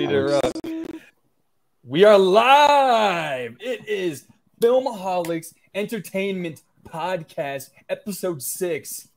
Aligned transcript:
Uh, 0.00 0.40
we 1.82 2.04
are 2.04 2.16
live. 2.16 3.56
It 3.58 3.88
is 3.88 4.24
Filmaholics 4.62 5.52
Entertainment 5.74 6.62
Podcast, 6.88 7.70
episode 7.88 8.40
six. 8.40 9.08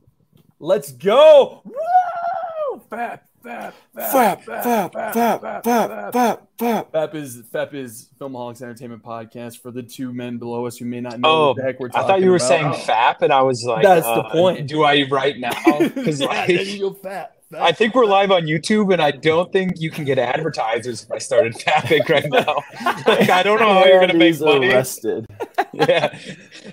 Let's 0.59 0.91
go! 0.91 1.62
Woo! 1.63 2.81
Fap, 2.91 3.20
fap, 3.46 3.73
Fap, 3.96 4.44
fap, 4.44 4.44
fap, 4.44 4.91
fap, 4.91 5.63
fap, 6.12 6.39
fap. 6.57 6.92
Fap 6.92 7.13
is 7.15 7.44
Fap 7.53 7.74
is 7.76 8.10
Filmaholics 8.19 8.63
Entertainment 8.63 9.03
Podcast 9.03 9.62
for 9.62 9.69
the 9.69 9.83
two 9.83 10.12
men 10.12 10.40
below 10.40 10.65
us 10.65 10.78
who 10.78 10.85
may 10.85 11.01
not 11.01 11.19
know 11.19 11.29
Oh, 11.29 11.47
what 11.49 11.58
the 11.58 11.63
heck 11.63 11.79
we're 11.79 11.90
I 11.94 12.01
thought 12.08 12.21
you 12.21 12.31
were 12.31 12.37
about. 12.37 12.47
saying 12.47 12.65
fap, 12.87 13.21
and 13.21 13.31
I 13.31 13.44
was 13.44 13.63
like, 13.63 13.83
That's 13.83 14.08
the 14.08 14.12
uh, 14.12 14.31
point. 14.31 14.67
Do 14.67 14.83
I 14.83 15.08
right 15.10 15.37
now? 15.40 15.51
Because 15.79 16.20
yeah, 16.20 16.27
like, 16.27 16.49
you'll 16.66 16.95
fap. 16.95 17.27
Fap, 17.54 17.62
I 17.62 17.72
think 17.72 17.95
we're 17.95 18.05
live 18.05 18.31
on 18.31 18.44
YouTube, 18.44 18.91
and 18.94 19.02
I 19.02 19.12
don't 19.12 19.52
think 19.52 19.80
you 19.80 19.90
can 19.90 20.05
get 20.05 20.20
advertisers 20.20 21.04
if 21.04 21.12
I 21.12 21.17
started 21.20 21.54
fapping 21.54 22.08
right 22.09 22.30
now. 22.30 22.58
like, 23.08 23.30
I 23.30 23.44
don't 23.44 23.60
know 23.60 23.73
how 23.73 23.86
you're 23.86 24.00
gonna 24.00 24.14
make 24.16 24.40
money. 24.40 24.70
arrested. 24.70 25.27
Yeah, 25.76 26.16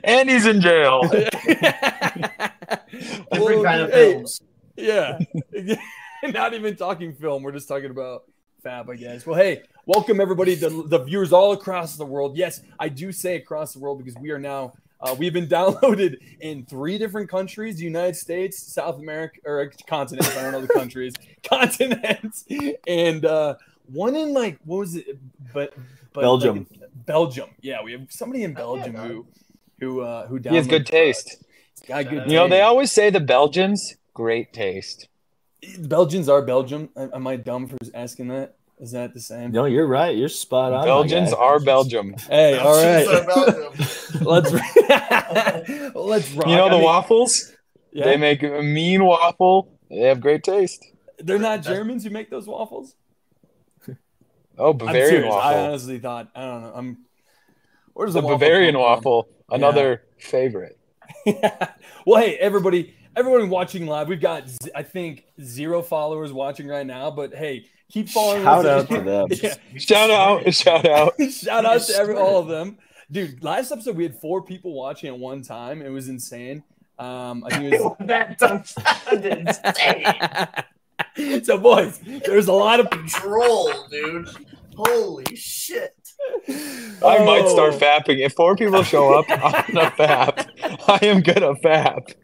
and 0.05 0.29
he's 0.29 0.45
in 0.45 0.61
jail. 0.61 1.09
Different 1.09 1.63
Well, 3.31 3.65
kind 3.65 3.81
of 3.83 3.91
hey, 3.91 4.13
films. 4.13 4.43
Yeah. 4.77 5.19
Not 6.23 6.53
even 6.53 6.77
talking 6.77 7.15
film. 7.15 7.43
We're 7.43 7.53
just 7.53 7.67
talking 7.67 7.91
about 7.91 8.25
fab, 8.63 8.91
I 8.91 8.97
guess. 8.97 9.27
Well, 9.27 9.39
hey, 9.39 9.63
welcome 9.87 10.21
everybody, 10.21 10.55
the, 10.55 10.69
the 10.87 10.99
viewers 10.99 11.33
all 11.33 11.53
across 11.53 11.97
the 11.97 12.05
world. 12.05 12.37
Yes, 12.37 12.61
I 12.79 12.91
do 12.91 13.11
say 13.11 13.37
across 13.37 13.73
the 13.73 13.79
world 13.79 14.05
because 14.05 14.21
we 14.21 14.31
are 14.31 14.39
now, 14.39 14.75
uh, 15.03 15.15
we've 15.19 15.33
been 15.33 15.47
downloaded 15.59 16.19
in 16.41 16.65
three 16.67 16.99
different 16.99 17.29
countries 17.29 17.77
the 17.77 17.85
United 17.85 18.17
States, 18.17 18.63
South 18.73 18.99
America, 18.99 19.41
or 19.45 19.73
continents. 19.87 20.37
I 20.37 20.43
don't 20.43 20.53
know 20.53 20.61
the 20.61 20.69
countries, 20.69 21.15
continents, 21.43 22.45
and 22.87 23.25
uh, 23.25 23.55
one 23.87 24.15
in 24.17 24.33
like, 24.33 24.59
what 24.65 24.79
was 24.79 24.97
it? 24.97 25.19
But, 25.53 25.75
but 26.13 26.23
Belgium. 26.23 26.67
like, 26.71 26.91
Belgium. 27.07 27.51
Yeah, 27.61 27.83
we 27.83 27.93
have 27.93 28.07
somebody 28.11 28.45
in 28.45 28.55
Belgium 28.55 28.95
yeah, 28.95 29.09
who, 29.09 29.27
who, 29.81 30.01
uh, 30.01 30.27
who 30.27 30.39
He 30.39 30.55
has 30.57 30.67
good 30.67 30.83
downloaded- 30.83 30.87
taste. 30.87 31.45
Got 31.87 32.11
good 32.11 32.31
You 32.31 32.37
know, 32.37 32.49
they 32.49 32.61
always 32.61 32.93
say 32.93 33.11
the 33.11 33.21
Belgians 33.21 33.97
great 34.13 34.53
taste. 34.53 35.09
Belgians 35.79 36.29
are 36.29 36.43
Belgium. 36.43 36.91
Am 36.97 37.11
am 37.15 37.27
I 37.27 37.37
dumb 37.37 37.69
for 37.69 37.77
asking 37.95 38.29
that? 38.29 38.57
Is 38.81 38.93
that 38.93 39.13
the 39.13 39.21
same? 39.21 39.53
No, 39.53 39.67
you're 39.67 39.87
right. 39.87 40.17
You're 40.17 40.31
spot 40.31 40.73
on. 40.73 40.85
Belgians 40.87 41.33
are 41.35 41.61
Belgium. 41.61 42.15
Hey, 42.29 42.57
all 42.59 42.81
Belgians 42.81 43.37
right. 43.37 44.21
let's 44.23 44.53
let's 45.95 46.33
rock. 46.33 46.47
You 46.49 46.57
know 46.57 46.67
I 46.67 46.71
the 46.71 46.77
mean, 46.77 46.85
waffles? 46.85 47.53
yeah, 47.93 48.07
They 48.07 48.17
make 48.17 48.43
a 48.43 48.63
mean 48.63 49.05
waffle. 49.05 49.71
They 49.91 50.01
have 50.01 50.21
great 50.21 50.43
taste. 50.45 50.85
they're 51.19 51.39
not 51.39 51.63
Germans 51.63 52.05
who 52.05 52.11
make 52.11 52.31
those 52.31 52.47
waffles. 52.47 52.95
Oh, 54.59 54.71
I'm 54.73 54.77
Bavarian 54.79 55.09
serious. 55.09 55.35
I 55.35 55.59
honestly 55.67 55.99
thought 55.99 56.31
I 56.35 56.41
don't 56.47 56.63
know. 56.63 56.73
I'm. 56.75 56.99
Where's 57.93 58.15
The 58.15 58.21
the, 58.21 58.27
waffle 58.27 58.39
Bavarian 58.39 58.75
come 58.75 58.81
from? 58.83 58.91
waffle, 58.91 59.29
another 59.51 60.03
favorite. 60.19 60.79
yeah. 61.27 61.71
well, 62.07 62.21
hey, 62.23 62.37
everybody, 62.37 62.95
everyone 63.17 63.49
watching 63.51 63.87
live, 63.87 64.09
we've 64.09 64.21
got 64.21 64.45
I 64.75 64.83
think 64.85 65.25
zero 65.43 65.83
followers 65.83 66.33
watching 66.33 66.67
right 66.69 66.87
now, 66.87 67.11
but 67.11 67.35
hey, 67.35 67.67
keep 67.91 68.09
following. 68.09 68.43
Shout 68.43 68.67
out 68.67 68.89
to 68.89 69.01
them. 69.01 69.27
Yeah. 69.31 69.55
Shout 69.79 70.11
out, 70.11 70.55
shout 70.55 70.87
out. 70.89 71.15
Shout 71.31 71.65
out 71.65 71.83
to 71.83 71.95
every 71.97 72.15
all 72.17 72.39
of 72.39 72.49
them, 72.55 72.79
dude. 73.11 73.43
Last 73.43 73.73
episode 73.73 73.97
we 73.97 74.05
had 74.05 74.15
four 74.21 74.43
people 74.43 74.73
watching 74.73 75.09
at 75.09 75.19
one 75.19 75.43
time. 75.43 75.83
It 75.83 75.91
was 75.91 76.09
insane. 76.09 76.63
Um, 76.99 77.45
I 77.47 77.51
think 77.57 77.73
it 77.75 77.81
was. 77.81 77.97
that 78.01 78.39
does 78.39 78.71
sound 78.71 79.25
insane. 81.17 81.45
so, 81.45 81.57
boys, 81.59 81.99
there's 82.27 82.47
a 82.49 82.53
lot 82.53 82.81
of. 82.81 82.89
Troll, 83.07 83.73
dude. 83.91 84.29
Holy 84.77 85.35
shit. 85.37 85.95
I 86.49 87.25
might 87.25 87.49
start 87.49 87.75
Oh. 87.75 87.79
fapping. 87.79 88.19
If 88.25 88.35
four 88.35 88.55
people 88.57 88.83
show 88.83 89.15
up, 89.19 89.25
I'm 89.31 89.75
gonna 89.75 89.91
fap. 89.93 90.49
I 90.89 91.07
am 91.07 91.23
gonna 91.23 91.55
fap. 91.55 92.15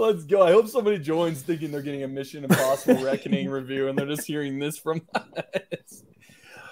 Let's 0.00 0.24
go. 0.24 0.40
I 0.40 0.50
hope 0.50 0.66
somebody 0.66 0.98
joins 0.98 1.42
thinking 1.42 1.70
they're 1.70 1.82
getting 1.82 2.04
a 2.04 2.08
Mission 2.08 2.42
Impossible 2.42 3.04
Reckoning 3.04 3.50
review 3.50 3.88
and 3.88 3.98
they're 3.98 4.06
just 4.06 4.26
hearing 4.26 4.58
this 4.58 4.78
from 4.78 5.02
us. 5.14 6.04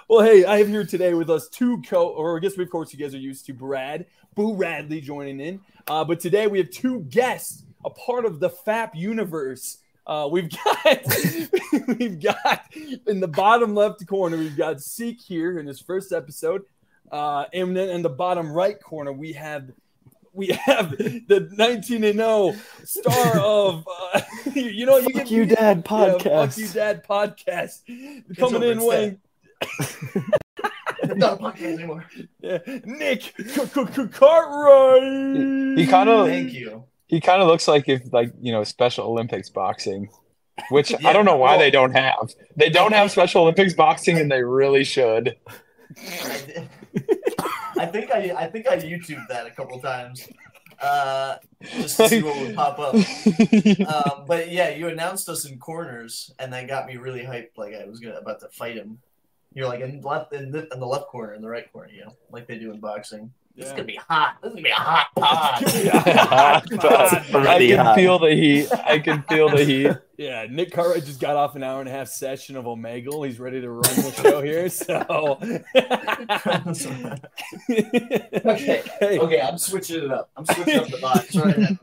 Well, 0.09 0.25
hey, 0.25 0.47
I 0.47 0.57
have 0.57 0.69
here 0.69 0.87
today 0.87 1.13
with 1.13 1.29
us 1.29 1.47
two 1.51 1.83
co, 1.83 2.09
or 2.09 2.39
I 2.39 2.41
guess 2.41 2.57
we, 2.57 2.65
of 2.65 2.71
course 2.71 2.91
you 2.91 2.99
guys 2.99 3.15
are 3.15 3.19
used 3.19 3.45
to 3.45 3.53
Brad, 3.53 4.07
Boo 4.35 4.55
Radley 4.55 5.03
joining 5.03 5.41
in. 5.41 5.61
Uh, 5.87 6.05
but 6.05 6.21
today 6.21 6.47
we 6.47 6.57
have 6.57 6.71
two 6.71 7.01
guests, 7.01 7.67
a 7.85 7.91
part 7.91 8.25
of 8.25 8.41
the 8.41 8.49
FAP 8.49 8.97
universe. 8.97 9.77
Uh, 10.07 10.27
we've 10.33 10.49
got, 10.49 11.05
we've 11.99 12.19
got 12.19 12.63
in 13.07 13.21
the 13.21 13.29
bottom 13.29 13.75
left 13.75 14.07
corner, 14.07 14.39
we've 14.39 14.57
got 14.57 14.81
Seek 14.81 15.21
here 15.21 15.59
in 15.59 15.67
his 15.67 15.81
first 15.81 16.13
episode. 16.13 16.63
Uh, 17.13 17.45
and 17.53 17.77
then 17.77 17.91
in 17.91 18.01
the 18.01 18.09
bottom 18.09 18.51
right 18.51 18.83
corner, 18.83 19.13
we 19.13 19.35
have 19.35 19.71
we 20.39 20.47
have 20.49 20.91
the 20.93 21.49
19 21.57 22.05
and 22.05 22.15
0 22.19 22.55
star 22.85 23.39
of 23.41 23.87
uh, 24.15 24.21
you 24.55 24.87
know 24.87 24.97
you 24.99 25.05
Fuck 25.05 25.13
get 25.15 25.31
you, 25.31 25.45
Dad 25.47 25.79
Yeah, 25.79 25.83
podcast. 25.83 26.49
fuck 26.55 26.59
you 26.59 26.69
dad 26.69 27.05
podcast 27.05 28.37
coming 28.39 28.63
in 28.63 28.79
over 28.79 28.87
weighing 28.89 29.21
Not 31.17 31.41
podcast 31.41 31.63
anymore. 31.75 32.05
yeah, 32.41 32.59
Nik 32.85 33.35
Cartwright 34.13 35.79
He 35.79 35.87
kind 35.87 36.09
of 36.09 36.27
Thank 36.29 36.53
you. 36.53 36.85
he 37.07 37.21
kind 37.21 37.43
of 37.43 37.49
looks 37.49 37.67
like 37.69 37.89
if 37.89 38.13
like 38.13 38.33
you 38.41 38.53
know 38.53 38.65
Special 38.65 39.07
Olympics 39.07 39.49
boxing, 39.49 40.09
which 40.71 40.93
I 41.05 41.13
don't 41.13 41.25
know 41.25 41.37
why 41.37 41.53
well- 41.53 41.59
they 41.59 41.71
don't 41.71 41.93
have. 41.93 42.35
They 42.57 42.71
don't 42.71 42.93
have 42.93 43.11
Special 43.11 43.43
Olympics 43.43 43.75
boxing, 43.75 44.19
and 44.19 44.31
they 44.31 44.43
really 44.43 44.85
should. 44.85 45.37
I 47.79 47.87
think 47.87 48.11
I 48.11 48.33
I 48.37 48.47
think 48.47 48.69
I 48.69 48.79
YouTube 48.79 49.27
that 49.29 49.47
a 49.47 49.51
couple 49.51 49.81
times. 49.81 50.29
Uh, 50.81 51.37
just 51.61 51.97
to 51.97 52.09
see 52.09 52.23
what 52.23 52.39
would 52.39 52.55
pop 52.55 52.79
up. 52.79 52.95
Um, 53.89 54.25
but 54.27 54.51
yeah, 54.51 54.71
you 54.71 54.89
announced 54.89 55.29
us 55.29 55.45
in 55.45 55.59
corners, 55.59 56.33
and 56.39 56.53
that 56.53 56.69
got 56.69 56.87
me 56.87 56.97
really 56.97 57.23
hyped. 57.23 57.57
Like 57.57 57.75
I 57.75 57.85
was 57.87 58.01
gonna 58.01 58.17
about 58.17 58.41
to 58.41 58.49
fight 58.49 58.77
him. 58.77 58.99
You're 59.55 59.67
like 59.67 59.81
in 59.81 60.01
left 60.03 60.33
in 60.33 60.51
the, 60.51 60.69
in 60.73 60.81
the 60.81 60.87
left 60.87 61.07
corner, 61.07 61.35
in 61.35 61.43
the 61.43 61.49
right 61.49 61.71
corner, 61.73 61.91
you 61.91 62.05
know, 62.05 62.15
like 62.31 62.47
they 62.47 62.59
do 62.59 62.71
in 62.71 62.81
boxing. 62.81 63.33
This 63.59 63.67
is 63.67 63.73
gonna 63.73 63.85
be 63.85 63.97
hot. 63.97 64.37
This 64.41 64.51
is 64.51 64.55
gonna 64.55 64.63
be 64.63 64.71
a 64.71 64.75
hot 64.75 65.07
pod. 65.17 65.63
That's 65.65 67.35
I 67.35 67.59
can 67.59 67.79
hot. 67.85 67.97
feel 67.97 68.19
the 68.21 68.31
heat. 68.31 68.69
I 68.73 69.01
can 69.01 69.23
feel 69.23 69.49
the 69.49 69.65
heat. 69.65 69.93
yeah 70.17 70.47
Nik 70.49 70.71
Cartwright 70.73 71.05
just 71.05 71.21
got 71.21 71.35
off 71.35 71.57
an 71.57 71.65
hour 71.65 71.81
and 71.81 71.89
a 71.89 71.93
half 71.93 72.09
session 72.09 72.57
of 72.57 72.65
Omegle 72.67 73.27
he's 73.27 73.39
ready 73.41 73.61
to 73.61 73.71
run 73.71 73.83
the 73.83 74.13
show 74.13 74.43
here 74.43 74.69
so 74.69 75.39
Okay. 78.45 78.83
Hey, 79.01 79.19
okay, 79.19 79.41
I'm 79.41 79.59
switching 79.59 80.05
it 80.05 80.13
up. 80.13 80.31
I'm 80.37 80.47
switching 80.47 80.79
up 80.79 80.89
the 80.89 80.99
box 80.99 81.35
right 81.37 81.59
now. 81.59 81.79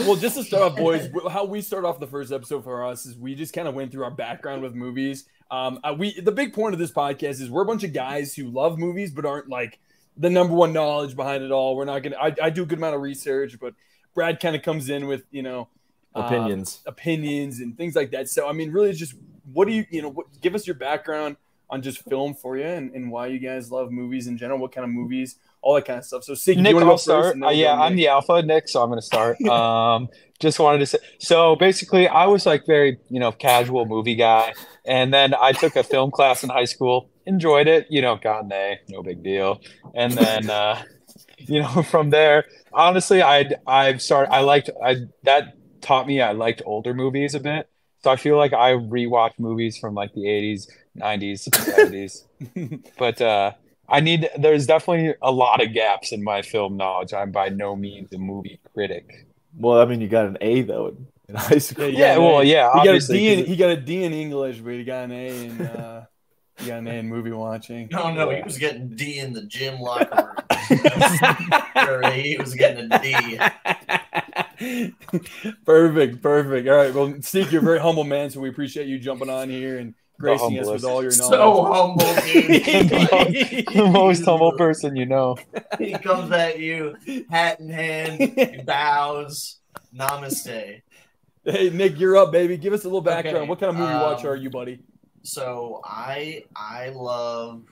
well, 0.00 0.16
just 0.16 0.36
to 0.36 0.44
start 0.44 0.62
off, 0.72 0.76
boys, 0.76 1.08
how 1.30 1.44
we 1.44 1.60
start 1.60 1.84
off 1.84 1.98
the 1.98 2.06
first 2.06 2.30
episode 2.32 2.62
for 2.62 2.84
us 2.84 3.06
is 3.06 3.16
we 3.16 3.34
just 3.34 3.52
kind 3.52 3.66
of 3.66 3.74
went 3.74 3.90
through 3.90 4.04
our 4.04 4.10
background 4.10 4.62
with 4.62 4.74
movies. 4.74 5.24
Um, 5.50 5.80
uh, 5.82 5.94
we 5.98 6.20
the 6.20 6.32
big 6.32 6.52
point 6.52 6.74
of 6.74 6.78
this 6.78 6.90
podcast 6.92 7.40
is 7.40 7.50
we're 7.50 7.62
a 7.62 7.66
bunch 7.66 7.82
of 7.84 7.92
guys 7.92 8.34
who 8.34 8.48
love 8.50 8.78
movies 8.78 9.10
but 9.10 9.24
aren't 9.24 9.48
like 9.48 9.78
the 10.18 10.28
number 10.28 10.54
one 10.54 10.72
knowledge 10.72 11.16
behind 11.16 11.42
it 11.42 11.50
all. 11.52 11.76
We're 11.76 11.84
not 11.84 12.02
gonna. 12.02 12.16
I, 12.16 12.34
I 12.42 12.50
do 12.50 12.64
a 12.64 12.66
good 12.66 12.78
amount 12.78 12.96
of 12.96 13.00
research, 13.00 13.58
but 13.60 13.74
Brad 14.14 14.40
kind 14.40 14.56
of 14.56 14.62
comes 14.62 14.90
in 14.90 15.06
with 15.06 15.24
you 15.30 15.42
know 15.42 15.68
uh, 16.14 16.20
Opinions. 16.20 16.80
opinions 16.86 17.60
and 17.60 17.76
things 17.76 17.94
like 17.94 18.10
that. 18.10 18.28
So 18.28 18.48
I 18.48 18.52
mean, 18.52 18.72
really, 18.72 18.92
just 18.92 19.14
what 19.52 19.68
do 19.68 19.74
you 19.74 19.86
you 19.90 20.02
know? 20.02 20.10
What, 20.10 20.26
give 20.40 20.54
us 20.54 20.66
your 20.66 20.76
background 20.76 21.36
on 21.70 21.82
just 21.82 22.02
film 22.08 22.34
for 22.34 22.56
you 22.56 22.64
and, 22.64 22.94
and 22.94 23.10
why 23.10 23.26
you 23.26 23.38
guys 23.38 23.70
love 23.70 23.90
movies 23.90 24.26
in 24.26 24.36
general. 24.36 24.58
What 24.58 24.72
kind 24.72 24.84
of 24.84 24.90
movies, 24.90 25.36
all 25.62 25.74
that 25.74 25.84
kind 25.84 25.98
of 25.98 26.04
stuff. 26.04 26.24
So, 26.24 26.34
Sig, 26.34 26.58
Nick, 26.58 26.70
you 26.70 26.74
want 26.76 26.82
to 26.82 26.86
go 26.86 26.90
I'll 26.92 26.96
first? 26.96 27.04
start. 27.04 27.34
and 27.36 27.44
Uh, 27.44 27.50
yeah, 27.50 27.74
I'm 27.74 27.92
Nick? 27.94 28.04
the 28.04 28.08
alpha, 28.08 28.42
Nick, 28.42 28.68
so 28.68 28.82
I'm 28.82 28.88
going 28.88 29.00
to 29.00 29.06
start. 29.06 29.38
Um, 29.48 30.08
just 30.40 30.60
wanted 30.60 30.78
to 30.78 30.86
say, 30.86 30.98
so 31.18 31.56
basically, 31.56 32.06
I 32.06 32.26
was 32.26 32.46
like 32.46 32.64
very, 32.64 32.98
you 33.10 33.18
know, 33.18 33.32
casual 33.32 33.86
movie 33.86 34.14
guy, 34.14 34.52
and 34.86 35.12
then 35.12 35.34
I 35.34 35.50
took 35.52 35.74
a 35.74 35.82
film 35.82 36.12
class 36.12 36.44
in 36.44 36.48
high 36.50 36.64
school, 36.66 37.10
enjoyed 37.26 37.66
it, 37.66 37.86
you 37.90 38.00
know, 38.02 38.16
got 38.16 38.44
an 38.44 38.52
A, 38.52 38.78
no 38.88 39.02
big 39.02 39.24
deal, 39.24 39.60
and 39.94 40.12
then, 40.12 40.48
uh, 40.48 40.80
you 41.38 41.60
know, 41.62 41.82
from 41.90 42.10
there, 42.10 42.44
honestly, 42.72 43.20
I 43.20 43.50
I've 43.66 44.00
started, 44.00 44.32
I 44.32 44.40
liked, 44.40 44.70
I 44.84 45.06
that 45.24 45.54
taught 45.80 46.06
me 46.06 46.20
I 46.20 46.32
liked 46.32 46.62
older 46.64 46.94
movies 46.94 47.34
a 47.34 47.40
bit, 47.40 47.68
so 48.04 48.10
I 48.12 48.16
feel 48.16 48.36
like 48.36 48.52
I 48.52 48.74
rewatch 48.74 49.32
movies 49.38 49.76
from 49.76 49.94
like 49.94 50.12
the 50.14 50.20
80s, 50.22 50.68
90s, 50.96 51.48
70s, 51.48 52.80
but 52.96 53.20
uh 53.20 53.52
I 53.88 54.00
need 54.00 54.28
there's 54.38 54.66
definitely 54.66 55.14
a 55.22 55.30
lot 55.32 55.62
of 55.62 55.72
gaps 55.72 56.12
in 56.12 56.22
my 56.22 56.42
film 56.42 56.76
knowledge. 56.76 57.12
I'm 57.14 57.30
by 57.32 57.48
no 57.48 57.74
means 57.76 58.12
a 58.12 58.18
movie 58.18 58.60
critic. 58.74 59.26
Well, 59.56 59.80
I 59.80 59.84
mean, 59.86 60.00
you 60.00 60.08
got 60.08 60.26
an 60.26 60.36
A 60.40 60.62
though 60.62 60.88
in- 60.88 61.06
in 61.28 61.34
high 61.36 61.58
school. 61.58 61.88
Yeah, 61.88 62.14
Yeah, 62.14 62.18
well, 62.18 62.44
yeah, 62.44 62.70
He 62.72 62.78
got 62.78 62.86
a 62.86 62.90
obviously. 62.90 63.18
D. 63.18 63.32
In, 63.32 63.38
'cause 63.40 63.48
he 63.48 63.56
got 63.56 63.70
a 63.70 63.76
D 63.76 64.04
in 64.04 64.12
English, 64.12 64.58
but 64.60 64.72
he 64.74 64.84
got 64.84 65.04
an 65.04 65.12
A 65.12 65.44
in. 65.46 65.60
Uh, 65.62 66.04
he 66.58 66.66
got 66.66 66.78
an 66.80 66.88
A 66.88 66.92
in 66.94 67.08
movie 67.08 67.30
watching. 67.32 67.88
No, 67.90 68.12
no, 68.12 68.30
he 68.30 68.42
was 68.42 68.58
getting 68.58 68.88
D 68.90 69.18
in 69.20 69.32
the 69.32 69.42
gym 69.42 69.80
locker 69.80 70.34
room. 70.34 70.34
He 72.12 72.36
was 72.38 72.54
getting 72.54 72.90
a 72.92 72.98
D. 73.00 73.38
perfect, 75.64 76.22
perfect. 76.22 76.68
All 76.68 76.76
right. 76.76 76.92
Well, 76.94 77.14
Steve, 77.20 77.52
you're 77.52 77.62
a 77.62 77.64
very 77.64 77.78
humble 77.80 78.04
man, 78.04 78.30
so 78.30 78.40
we 78.40 78.48
appreciate 78.48 78.86
you 78.88 78.98
jumping 78.98 79.30
on 79.30 79.48
here 79.48 79.78
and 79.78 79.94
gracing 80.18 80.58
us 80.58 80.66
with 80.66 80.84
all 80.84 81.02
your 81.02 81.16
knowledge. 81.16 81.30
So 81.30 81.64
humble, 81.64 82.14
dude. 82.26 83.66
the 83.66 83.90
most 83.92 84.24
humble 84.24 84.52
person 84.52 84.96
you 84.96 85.06
know. 85.06 85.36
he 85.78 85.92
comes 85.92 86.30
at 86.32 86.58
you, 86.58 86.96
hat 87.30 87.60
in 87.60 87.70
hand, 87.70 88.66
bows. 88.66 89.56
Namaste. 89.94 90.82
Hey 91.44 91.70
Nick, 91.70 91.98
you're 91.98 92.16
up, 92.16 92.32
baby. 92.32 92.56
Give 92.56 92.72
us 92.72 92.84
a 92.84 92.88
little 92.88 93.00
background. 93.00 93.38
Okay, 93.38 93.48
What 93.48 93.60
kind 93.60 93.70
of 93.70 93.76
movie 93.76 93.92
um, 93.92 94.02
watcher 94.02 94.28
are 94.28 94.36
you, 94.36 94.50
buddy? 94.50 94.80
So 95.22 95.80
I 95.84 96.44
I 96.54 96.90
love 96.90 97.62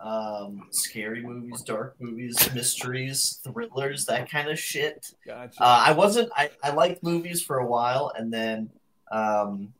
um 0.00 0.66
scary 0.70 1.22
movies, 1.22 1.62
dark 1.62 1.96
movies, 1.98 2.36
mysteries, 2.54 3.40
thrillers, 3.42 4.04
that 4.06 4.30
kind 4.30 4.50
of 4.50 4.58
shit. 4.58 5.06
Gotcha. 5.26 5.62
Uh, 5.62 5.84
I 5.86 5.92
wasn't 5.92 6.30
I, 6.36 6.50
I 6.62 6.72
liked 6.72 7.02
movies 7.02 7.42
for 7.42 7.58
a 7.58 7.66
while 7.66 8.12
and 8.16 8.32
then 8.32 8.70
um 9.10 9.72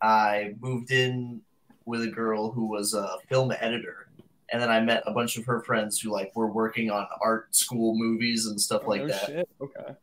I 0.00 0.54
moved 0.60 0.90
in 0.90 1.42
with 1.86 2.02
a 2.02 2.08
girl 2.08 2.50
who 2.50 2.66
was 2.66 2.94
a 2.94 3.16
film 3.28 3.52
editor. 3.60 4.08
And 4.52 4.60
then 4.60 4.70
I 4.70 4.80
met 4.80 5.02
a 5.06 5.12
bunch 5.12 5.38
of 5.38 5.46
her 5.46 5.60
friends 5.62 5.98
who 6.00 6.10
like 6.10 6.30
were 6.36 6.46
working 6.46 6.90
on 6.90 7.06
art 7.22 7.54
school 7.54 7.94
movies 7.96 8.46
and 8.46 8.60
stuff 8.60 8.82
Oh, 8.84 8.90
like 8.90 9.00
no 9.02 9.06
that. 9.08 9.26
shit. 9.26 9.48
Okay. 9.60 9.94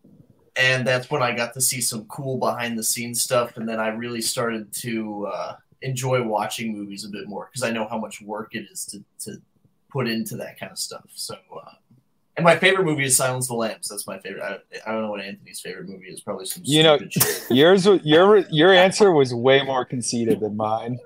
and 0.55 0.85
that's 0.87 1.09
when 1.11 1.21
I 1.21 1.35
got 1.35 1.53
to 1.53 1.61
see 1.61 1.81
some 1.81 2.05
cool 2.05 2.37
behind 2.37 2.77
the 2.77 2.83
scenes 2.83 3.21
stuff, 3.21 3.57
and 3.57 3.69
then 3.69 3.79
I 3.79 3.89
really 3.89 4.21
started 4.21 4.73
to 4.73 5.27
uh, 5.27 5.55
enjoy 5.83 6.23
watching 6.23 6.73
movies 6.73 7.05
a 7.05 7.09
bit 7.09 7.27
more 7.27 7.49
because 7.51 7.63
I 7.63 7.71
know 7.71 7.87
how 7.87 7.97
much 7.99 8.21
work 8.21 8.55
it 8.55 8.65
is 8.71 8.85
to 8.85 9.03
to 9.25 9.39
put 9.91 10.07
into 10.07 10.35
that 10.37 10.59
kind 10.59 10.71
of 10.71 10.77
stuff. 10.79 11.05
So, 11.13 11.35
uh, 11.55 11.71
and 12.37 12.43
my 12.43 12.55
favorite 12.57 12.85
movie 12.85 13.03
is 13.05 13.17
Silence 13.17 13.45
of 13.45 13.49
the 13.49 13.55
Lambs. 13.55 13.87
That's 13.89 14.07
my 14.07 14.17
favorite. 14.19 14.41
I, 14.43 14.57
I 14.89 14.91
don't 14.93 15.01
know 15.03 15.11
what 15.11 15.21
Anthony's 15.21 15.59
favorite 15.61 15.87
movie 15.89 16.07
is. 16.07 16.21
Probably 16.21 16.45
some 16.45 16.63
You 16.65 16.83
know- 16.83 16.97
shit. 17.09 17.45
Yours, 17.51 17.85
your 18.03 18.39
your 18.49 18.73
answer 18.73 19.11
was 19.11 19.33
way 19.33 19.61
more 19.61 19.85
conceited 19.85 20.39
than 20.39 20.57
mine. 20.57 20.97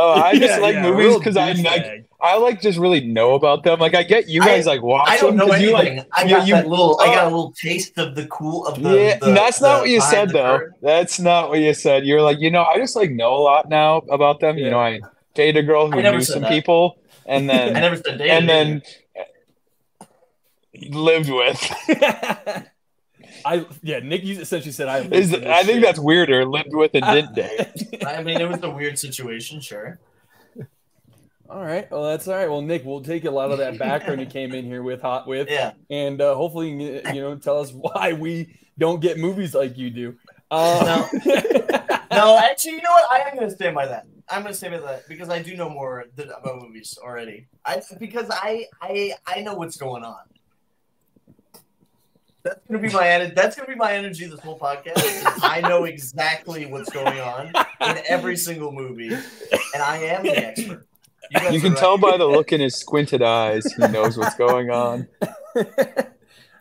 Oh, 0.00 0.12
I 0.12 0.38
just 0.38 0.44
Yeah, 0.54 0.58
like 0.58 0.74
yeah, 0.74 0.82
movies 0.90 1.16
because 1.18 1.36
I 1.36 1.52
like. 1.52 2.04
I 2.20 2.36
like 2.36 2.60
just 2.60 2.78
really 2.78 3.00
know 3.04 3.34
about 3.34 3.62
them. 3.64 3.78
Like 3.80 3.94
I 3.96 4.02
get 4.04 4.28
you 4.28 4.42
I- 4.42 4.46
guys 4.46 4.66
like 4.66 4.80
watch 4.82 5.08
I 5.08 5.16
don't 5.18 5.36
them 5.36 5.46
know 5.46 5.52
'cause 5.52 5.60
you 5.60 5.74
anything. 5.76 5.96
like 5.98 6.08
I 6.16 6.22
you- 6.24 6.28
got 6.36 6.46
you- 6.48 6.54
that 6.54 6.68
little. 6.68 7.00
I 7.00 7.06
got 7.06 7.24
oh. 7.24 7.26
a 7.26 7.30
little 7.30 7.52
taste 7.52 7.98
of 7.98 8.14
the 8.14 8.26
cool 8.26 8.64
of 8.66 8.80
the. 8.82 8.90
yeah, 8.90 9.18
the- 9.18 9.32
that's 9.32 9.60
not 9.60 9.76
the 9.76 9.80
what 9.82 9.90
you 9.90 10.00
said 10.00 10.30
though. 10.30 10.58
curtain. 10.58 10.74
That's 10.82 11.18
not 11.20 11.48
what 11.50 11.58
you 11.60 11.74
said. 11.74 12.06
You're 12.06 12.22
like, 12.22 12.38
you 12.40 12.50
know, 12.50 12.62
I 12.64 12.76
just 12.78 12.94
like 12.96 13.10
know 13.10 13.34
a 13.34 13.42
lot 13.42 13.68
now 13.68 13.98
about 14.10 14.38
them. 14.40 14.56
Yeah. 14.56 14.64
You 14.66 14.70
know, 14.70 14.78
I 14.80 15.00
dated 15.34 15.64
a 15.64 15.66
girl 15.66 15.90
who 15.90 16.00
knew 16.00 16.20
some 16.20 16.42
that. 16.42 16.50
people, 16.50 16.96
and 17.26 17.48
then 17.50 17.70
I 17.70 17.72
then 17.72 17.82
never 17.82 17.96
said 17.96 18.18
dated. 18.18 18.30
and 18.30 18.48
then 18.48 18.82
lived 20.90 21.30
with. 21.30 21.60
I 23.44 23.66
yeah, 23.82 24.00
Nick 24.00 24.24
you 24.24 24.40
essentially 24.40 24.72
said 24.72 24.88
I. 24.88 25.00
Is 25.00 25.32
I 25.34 25.62
think 25.62 25.82
that's 25.82 25.98
weirder. 25.98 26.44
Lived 26.44 26.74
with 26.74 26.92
and 26.94 27.04
didn't 27.04 27.34
date. 27.34 28.04
I 28.06 28.22
mean, 28.22 28.40
it 28.40 28.48
was 28.48 28.62
a 28.62 28.70
weird 28.70 28.98
situation, 28.98 29.60
sure. 29.60 29.98
all 31.50 31.64
right. 31.64 31.90
Well, 31.90 32.04
that's 32.04 32.28
all 32.28 32.34
right. 32.34 32.48
Well, 32.48 32.62
Nick, 32.62 32.84
we'll 32.84 33.02
take 33.02 33.24
a 33.24 33.30
lot 33.30 33.50
of 33.50 33.58
that 33.58 33.78
background 33.78 34.20
you 34.20 34.26
came 34.26 34.52
in 34.52 34.64
here 34.64 34.82
with, 34.82 35.00
hot 35.00 35.26
with, 35.26 35.48
Yeah. 35.50 35.72
and 35.90 36.20
uh, 36.20 36.34
hopefully, 36.34 36.70
you 36.70 37.20
know, 37.20 37.36
tell 37.36 37.60
us 37.60 37.72
why 37.72 38.12
we 38.12 38.56
don't 38.78 39.00
get 39.00 39.18
movies 39.18 39.54
like 39.54 39.76
you 39.76 39.90
do. 39.90 40.16
Uh, 40.50 41.06
No, 42.10 42.38
actually, 42.50 42.72
you 42.72 42.82
know 42.82 42.90
what? 42.90 43.12
I 43.12 43.28
am 43.28 43.36
going 43.36 43.48
to 43.48 43.54
stand 43.54 43.74
by 43.74 43.86
that. 43.86 44.06
I'm 44.30 44.42
going 44.42 44.52
to 44.52 44.56
stand 44.56 44.74
by 44.74 44.80
that 44.80 45.08
because 45.08 45.28
I 45.30 45.40
do 45.42 45.56
know 45.56 45.68
more 45.70 46.06
than, 46.16 46.30
about 46.30 46.60
movies 46.62 46.98
already. 47.02 47.46
I 47.64 47.80
because 47.98 48.26
I 48.30 48.66
I 48.80 49.14
I 49.26 49.40
know 49.40 49.54
what's 49.54 49.76
going 49.76 50.04
on. 50.04 50.18
That's 52.48 52.66
gonna 52.66 52.80
be 52.80 52.88
my 52.88 53.04
ener- 53.04 53.34
That's 53.34 53.56
gonna 53.56 53.68
be 53.68 53.74
my 53.74 53.92
energy 53.92 54.26
this 54.26 54.40
whole 54.40 54.58
podcast. 54.58 55.38
I 55.42 55.60
know 55.60 55.84
exactly 55.84 56.66
what's 56.66 56.90
going 56.90 57.20
on 57.20 57.48
in 57.80 58.02
every 58.08 58.36
single 58.36 58.72
movie, 58.72 59.12
and 59.12 59.82
I 59.82 59.98
am 59.98 60.22
the 60.22 60.46
expert. 60.46 60.86
guys 61.32 61.52
You 61.52 61.60
can 61.60 61.72
right. 61.72 61.78
tell 61.78 61.98
by 61.98 62.16
the 62.16 62.26
look 62.26 62.52
in 62.52 62.60
his 62.60 62.74
squinted 62.74 63.22
eyes. 63.22 63.70
He 63.72 63.86
knows 63.88 64.16
what's 64.16 64.36
going 64.36 64.70
on. 64.70 65.08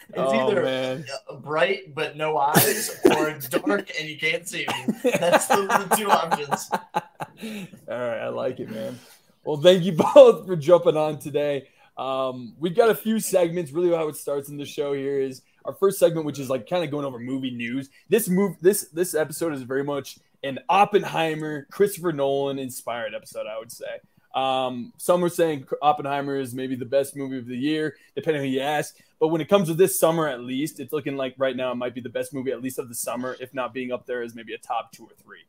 It's 0.10 0.32
oh 0.32 0.50
either 0.50 0.64
man. 0.64 1.06
bright 1.42 1.94
but 1.94 2.18
no 2.18 2.38
eyes, 2.38 3.00
or 3.06 3.30
it's 3.30 3.48
dark 3.50 3.92
and 4.00 4.10
you 4.10 4.18
can't 4.18 4.48
see 4.48 4.66
me. 4.68 5.12
That's 5.20 5.48
the, 5.48 5.86
the 5.90 5.96
two 5.96 6.10
options. 6.10 6.70
All 6.72 8.00
right, 8.00 8.20
I 8.20 8.30
like 8.30 8.60
it, 8.60 8.70
man. 8.72 8.98
Well, 9.44 9.58
thank 9.58 9.84
you 9.84 9.92
both 10.14 10.48
for 10.48 10.56
jumping 10.56 10.98
on 10.98 11.20
today. 11.20 11.68
Um, 11.98 12.54
we've 12.58 12.76
got 12.76 12.90
a 12.90 12.96
few 12.96 13.20
segments. 13.20 13.72
Really, 13.72 13.96
how 13.96 14.08
it 14.08 14.16
starts 14.16 14.50
in 14.50 14.58
the 14.58 14.66
show 14.66 14.94
here 14.94 15.20
is 15.20 15.42
our 15.68 15.74
first 15.74 16.00
segment, 16.00 16.26
which 16.26 16.40
is 16.40 16.50
like 16.50 16.68
kind 16.68 16.84
of 16.84 16.90
going 16.90 17.06
over 17.06 17.20
movie 17.20 17.52
news. 17.52 17.90
This 18.10 18.30
move, 18.30 18.56
this 18.62 18.88
this 18.94 19.14
episode 19.14 19.54
is 19.54 19.62
very 19.62 19.84
much 19.84 20.18
an 20.44 20.60
Oppenheimer, 20.70 21.68
Christopher 21.70 22.14
Nolan 22.14 22.58
inspired 22.58 23.14
episode. 23.14 23.46
I 23.46 23.60
would 23.60 23.72
say. 23.72 24.00
Um, 24.34 24.94
some 24.98 25.24
are 25.24 25.30
saying 25.30 25.68
Oppenheimer 25.82 26.40
is 26.40 26.54
maybe 26.54 26.76
the 26.76 26.86
best 26.86 27.16
movie 27.16 27.40
of 27.40 27.48
the 27.48 27.58
year, 27.58 27.96
depending 28.16 28.42
on 28.42 28.48
who 28.48 28.54
you 28.54 28.62
ask. 28.62 28.96
But 29.20 29.30
when 29.30 29.42
it 29.42 29.50
comes 29.50 29.68
to 29.68 29.74
this 29.74 30.00
summer, 30.00 30.28
at 30.28 30.42
least, 30.42 30.80
it's 30.80 30.94
looking 30.94 31.18
like 31.18 31.34
right 31.40 31.56
now 31.56 31.72
it 31.72 31.76
might 31.76 31.96
be 31.96 32.02
the 32.02 32.10
best 32.10 32.36
movie, 32.36 32.52
at 32.52 32.62
least 32.62 32.78
of 32.78 32.88
the 32.88 32.94
summer, 32.94 33.36
if 33.40 33.52
not 33.54 33.74
being 33.74 33.92
up 33.92 34.06
there 34.06 34.22
as 34.22 34.36
maybe 34.36 34.54
a 34.54 34.60
top 34.60 34.92
two 34.92 35.06
or 35.06 35.16
three. 35.24 35.42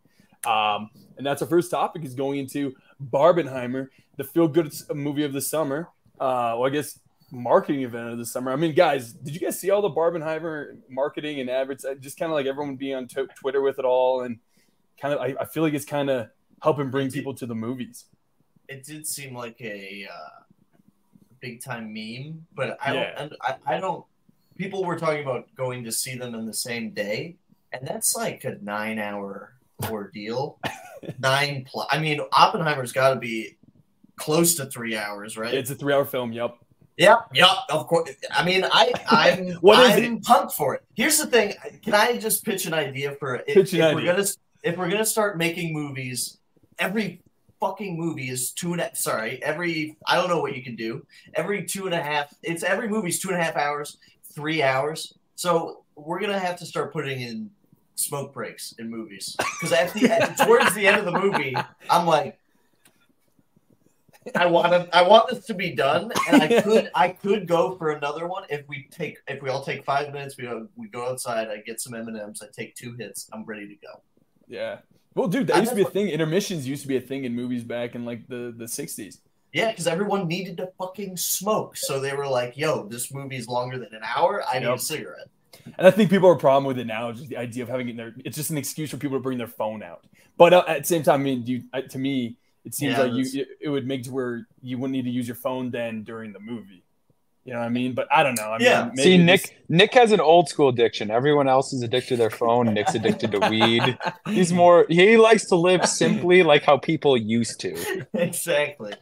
Um, 0.50 0.88
and 1.18 1.26
that's 1.26 1.42
our 1.42 1.48
first 1.48 1.70
topic 1.70 2.02
is 2.02 2.14
going 2.14 2.38
into 2.38 2.74
Barbenheimer, 3.10 3.88
the 4.16 4.24
feel 4.24 4.48
good 4.48 4.72
movie 4.94 5.24
of 5.24 5.34
the 5.34 5.42
summer. 5.42 5.88
Uh, 6.18 6.56
well, 6.56 6.64
I 6.64 6.70
guess 6.70 6.98
marketing 7.30 7.82
event 7.82 8.10
of 8.10 8.18
the 8.18 8.26
summer. 8.26 8.50
I 8.52 8.56
mean, 8.56 8.74
guys, 8.74 9.12
did 9.12 9.34
you 9.34 9.40
guys 9.40 9.58
see 9.60 9.70
all 9.70 9.82
the 9.82 9.90
Barbenheimer 9.90 10.78
marketing 10.88 11.40
and 11.40 11.50
adverts? 11.50 11.84
Just 12.00 12.18
kind 12.18 12.30
of 12.30 12.36
like 12.36 12.46
everyone 12.46 12.76
being 12.76 12.94
on 12.94 13.06
t- 13.06 13.26
Twitter 13.36 13.60
with 13.60 13.78
it 13.78 13.84
all, 13.84 14.22
and 14.22 14.38
kind 15.00 15.14
of, 15.14 15.20
I, 15.20 15.34
I 15.40 15.44
feel 15.44 15.62
like 15.62 15.74
it's 15.74 15.84
kind 15.84 16.08
of 16.10 16.28
helping 16.62 16.90
bring 16.90 17.10
people 17.10 17.34
to 17.34 17.46
the 17.46 17.54
movies. 17.54 18.06
it 18.68 18.84
did 18.84 19.06
seem 19.06 19.34
like 19.34 19.60
a 19.60 20.06
uh, 20.10 20.42
big 21.40 21.62
time 21.62 21.92
meme, 21.92 22.46
but 22.54 22.76
I 22.84 22.94
Yeah. 22.94 23.14
don't. 23.18 23.32
I, 23.40 23.56
I 23.66 23.80
don't. 23.80 24.04
People 24.56 24.84
were 24.84 24.98
talking 24.98 25.22
about 25.22 25.54
going 25.54 25.84
to 25.84 25.92
see 25.92 26.16
them 26.16 26.34
in 26.34 26.46
the 26.46 26.54
same 26.54 26.90
day, 26.90 27.36
and 27.72 27.86
that's 27.86 28.16
like 28.16 28.44
a 28.44 28.56
nine 28.62 28.98
hour 28.98 29.54
ordeal. 29.88 30.58
nine 31.20 31.64
plus. 31.68 31.86
I 31.92 31.98
mean, 31.98 32.20
Oppenheimer's 32.32 32.92
got 32.92 33.14
to 33.14 33.20
be 33.20 33.56
close 34.16 34.56
to 34.56 34.66
three 34.66 34.96
hours, 34.96 35.36
right? 35.38 35.54
It's 35.54 35.70
a 35.70 35.76
three-hour 35.76 36.04
film. 36.06 36.32
Yep. 36.32 36.56
Yep, 36.98 37.28
yep, 37.32 37.48
of 37.70 37.86
course. 37.86 38.10
I 38.32 38.44
mean, 38.44 38.64
I, 38.64 38.92
I'm, 39.08 39.52
What 39.60 39.78
is 39.88 40.04
I'm 40.04 40.20
pumped 40.20 40.54
for 40.54 40.74
it. 40.74 40.82
Here's 40.94 41.16
the 41.16 41.26
thing: 41.26 41.54
can 41.82 41.94
I 41.94 42.18
just 42.18 42.44
pitch 42.44 42.66
an 42.66 42.74
idea 42.74 43.12
for 43.12 43.36
if, 43.36 43.46
Pitch 43.46 43.72
an 43.72 43.82
if 43.82 43.94
we're 43.94 44.04
gonna 44.04 44.24
if 44.64 44.76
we're 44.76 44.90
gonna 44.90 45.06
start 45.06 45.38
making 45.38 45.72
movies? 45.72 46.38
Every 46.80 47.22
fucking 47.60 47.96
movie 47.96 48.28
is 48.30 48.50
two 48.50 48.72
and 48.72 48.82
a 48.82 48.94
sorry. 48.96 49.40
Every 49.44 49.96
I 50.08 50.16
don't 50.16 50.28
know 50.28 50.40
what 50.40 50.56
you 50.56 50.62
can 50.62 50.74
do. 50.74 51.06
Every 51.34 51.64
two 51.64 51.86
and 51.86 51.94
a 51.94 52.02
half. 52.02 52.34
It's 52.42 52.64
every 52.64 52.88
movie's 52.88 53.20
two 53.20 53.28
and 53.28 53.40
a 53.40 53.44
half 53.44 53.54
hours, 53.54 53.98
three 54.34 54.60
hours. 54.60 55.14
So 55.36 55.84
we're 55.94 56.18
gonna 56.18 56.38
have 56.38 56.58
to 56.58 56.66
start 56.66 56.92
putting 56.92 57.20
in 57.20 57.50
smoke 57.94 58.34
breaks 58.34 58.74
in 58.80 58.90
movies 58.90 59.36
because 59.38 59.72
at 59.72 59.92
the 59.92 60.44
towards 60.44 60.74
the 60.74 60.88
end 60.88 60.98
of 60.98 61.04
the 61.04 61.16
movie, 61.18 61.56
I'm 61.88 62.06
like. 62.06 62.38
I 64.34 64.46
want 64.46 64.72
to, 64.72 64.88
I 64.96 65.02
want 65.02 65.28
this 65.30 65.46
to 65.46 65.54
be 65.54 65.74
done, 65.74 66.12
and 66.30 66.42
I 66.42 66.60
could 66.62 66.90
I 66.94 67.08
could 67.10 67.46
go 67.46 67.76
for 67.76 67.90
another 67.90 68.26
one 68.26 68.44
if 68.50 68.66
we 68.68 68.88
take 68.90 69.18
if 69.26 69.42
we 69.42 69.48
all 69.48 69.64
take 69.64 69.84
five 69.84 70.12
minutes. 70.12 70.36
We 70.36 70.44
go 70.44 70.68
we 70.76 70.88
go 70.88 71.08
outside. 71.08 71.48
I 71.48 71.58
get 71.58 71.80
some 71.80 71.94
M 71.94 72.08
and 72.08 72.18
M's. 72.18 72.42
I 72.42 72.46
take 72.52 72.74
two 72.74 72.94
hits. 72.98 73.28
I'm 73.32 73.44
ready 73.44 73.66
to 73.68 73.74
go. 73.74 74.02
Yeah. 74.46 74.78
Well, 75.14 75.28
dude, 75.28 75.46
that 75.48 75.56
I 75.56 75.60
used 75.60 75.70
to 75.70 75.76
be 75.76 75.82
a 75.82 75.86
thing. 75.90 76.08
Intermissions 76.08 76.68
used 76.68 76.82
to 76.82 76.88
be 76.88 76.96
a 76.96 77.00
thing 77.00 77.24
in 77.24 77.34
movies 77.34 77.64
back 77.64 77.94
in 77.94 78.04
like 78.04 78.26
the 78.28 78.54
the 78.56 78.66
'60s. 78.66 79.18
Yeah, 79.52 79.70
because 79.70 79.86
everyone 79.86 80.28
needed 80.28 80.58
to 80.58 80.68
fucking 80.78 81.16
smoke, 81.16 81.76
so 81.76 82.00
they 82.00 82.14
were 82.14 82.26
like, 82.28 82.56
"Yo, 82.56 82.84
this 82.84 83.12
movie's 83.12 83.48
longer 83.48 83.78
than 83.78 83.94
an 83.94 84.02
hour. 84.04 84.44
I 84.46 84.58
need 84.58 84.66
Yep. 84.66 84.76
a 84.76 84.80
cigarette." 84.80 85.28
And 85.78 85.86
I 85.86 85.90
think 85.90 86.10
people 86.10 86.28
are 86.28 86.34
a 86.34 86.38
problem 86.38 86.64
with 86.64 86.78
it 86.78 86.86
now. 86.86 87.10
Just 87.12 87.28
the 87.28 87.36
idea 87.36 87.62
of 87.62 87.68
having 87.68 87.88
it 87.88 87.92
in 87.92 87.96
their, 87.96 88.14
it's 88.24 88.36
just 88.36 88.50
an 88.50 88.58
excuse 88.58 88.90
for 88.90 88.96
people 88.96 89.16
to 89.16 89.22
bring 89.22 89.38
their 89.38 89.46
phone 89.48 89.82
out. 89.82 90.04
But 90.36 90.52
uh, 90.52 90.64
at 90.68 90.82
the 90.82 90.86
same 90.86 91.02
time, 91.02 91.20
I 91.20 91.24
mean, 91.24 91.46
you, 91.46 91.62
uh, 91.72 91.80
to 91.82 91.98
me, 91.98 92.36
it 92.68 92.74
seems 92.74 92.92
Yeah, 92.92 93.02
like 93.02 93.12
you, 93.12 93.24
that's- 93.24 93.34
it, 93.34 93.48
it 93.60 93.68
would 93.68 93.86
make 93.86 94.02
to 94.04 94.10
where 94.12 94.46
you 94.62 94.78
wouldn't 94.78 94.92
need 94.92 95.04
to 95.04 95.10
use 95.10 95.26
your 95.26 95.34
phone 95.36 95.70
then 95.70 96.02
during 96.04 96.32
the 96.32 96.40
movie. 96.40 96.84
You 97.44 97.54
know 97.54 97.60
what 97.60 97.66
I 97.66 97.70
mean? 97.70 97.94
But 97.94 98.08
I 98.12 98.22
don't 98.22 98.34
know. 98.34 98.50
I 98.52 98.58
mean, 98.58 98.66
Yeah. 98.68 98.90
maybe 98.94 99.02
See, 99.02 99.16
Nick 99.16 99.40
just- 99.40 99.52
Nick 99.70 99.94
has 99.94 100.12
an 100.12 100.20
old 100.20 100.48
school 100.50 100.68
addiction. 100.68 101.10
Everyone 101.10 101.48
else 101.48 101.72
is 101.72 101.82
addicted 101.82 102.10
to 102.10 102.16
their 102.18 102.30
phone. 102.30 102.74
Nick's 102.74 102.94
addicted 102.94 103.30
to 103.32 103.38
weed. 103.48 103.96
He's 104.28 104.52
more 104.52 104.84
he 104.90 105.16
likes 105.16 105.46
to 105.46 105.56
live 105.56 105.86
simply 105.86 106.42
like 106.42 106.62
how 106.64 106.76
people 106.76 107.16
used 107.16 107.58
to. 107.60 108.04
exactly. 108.12 108.92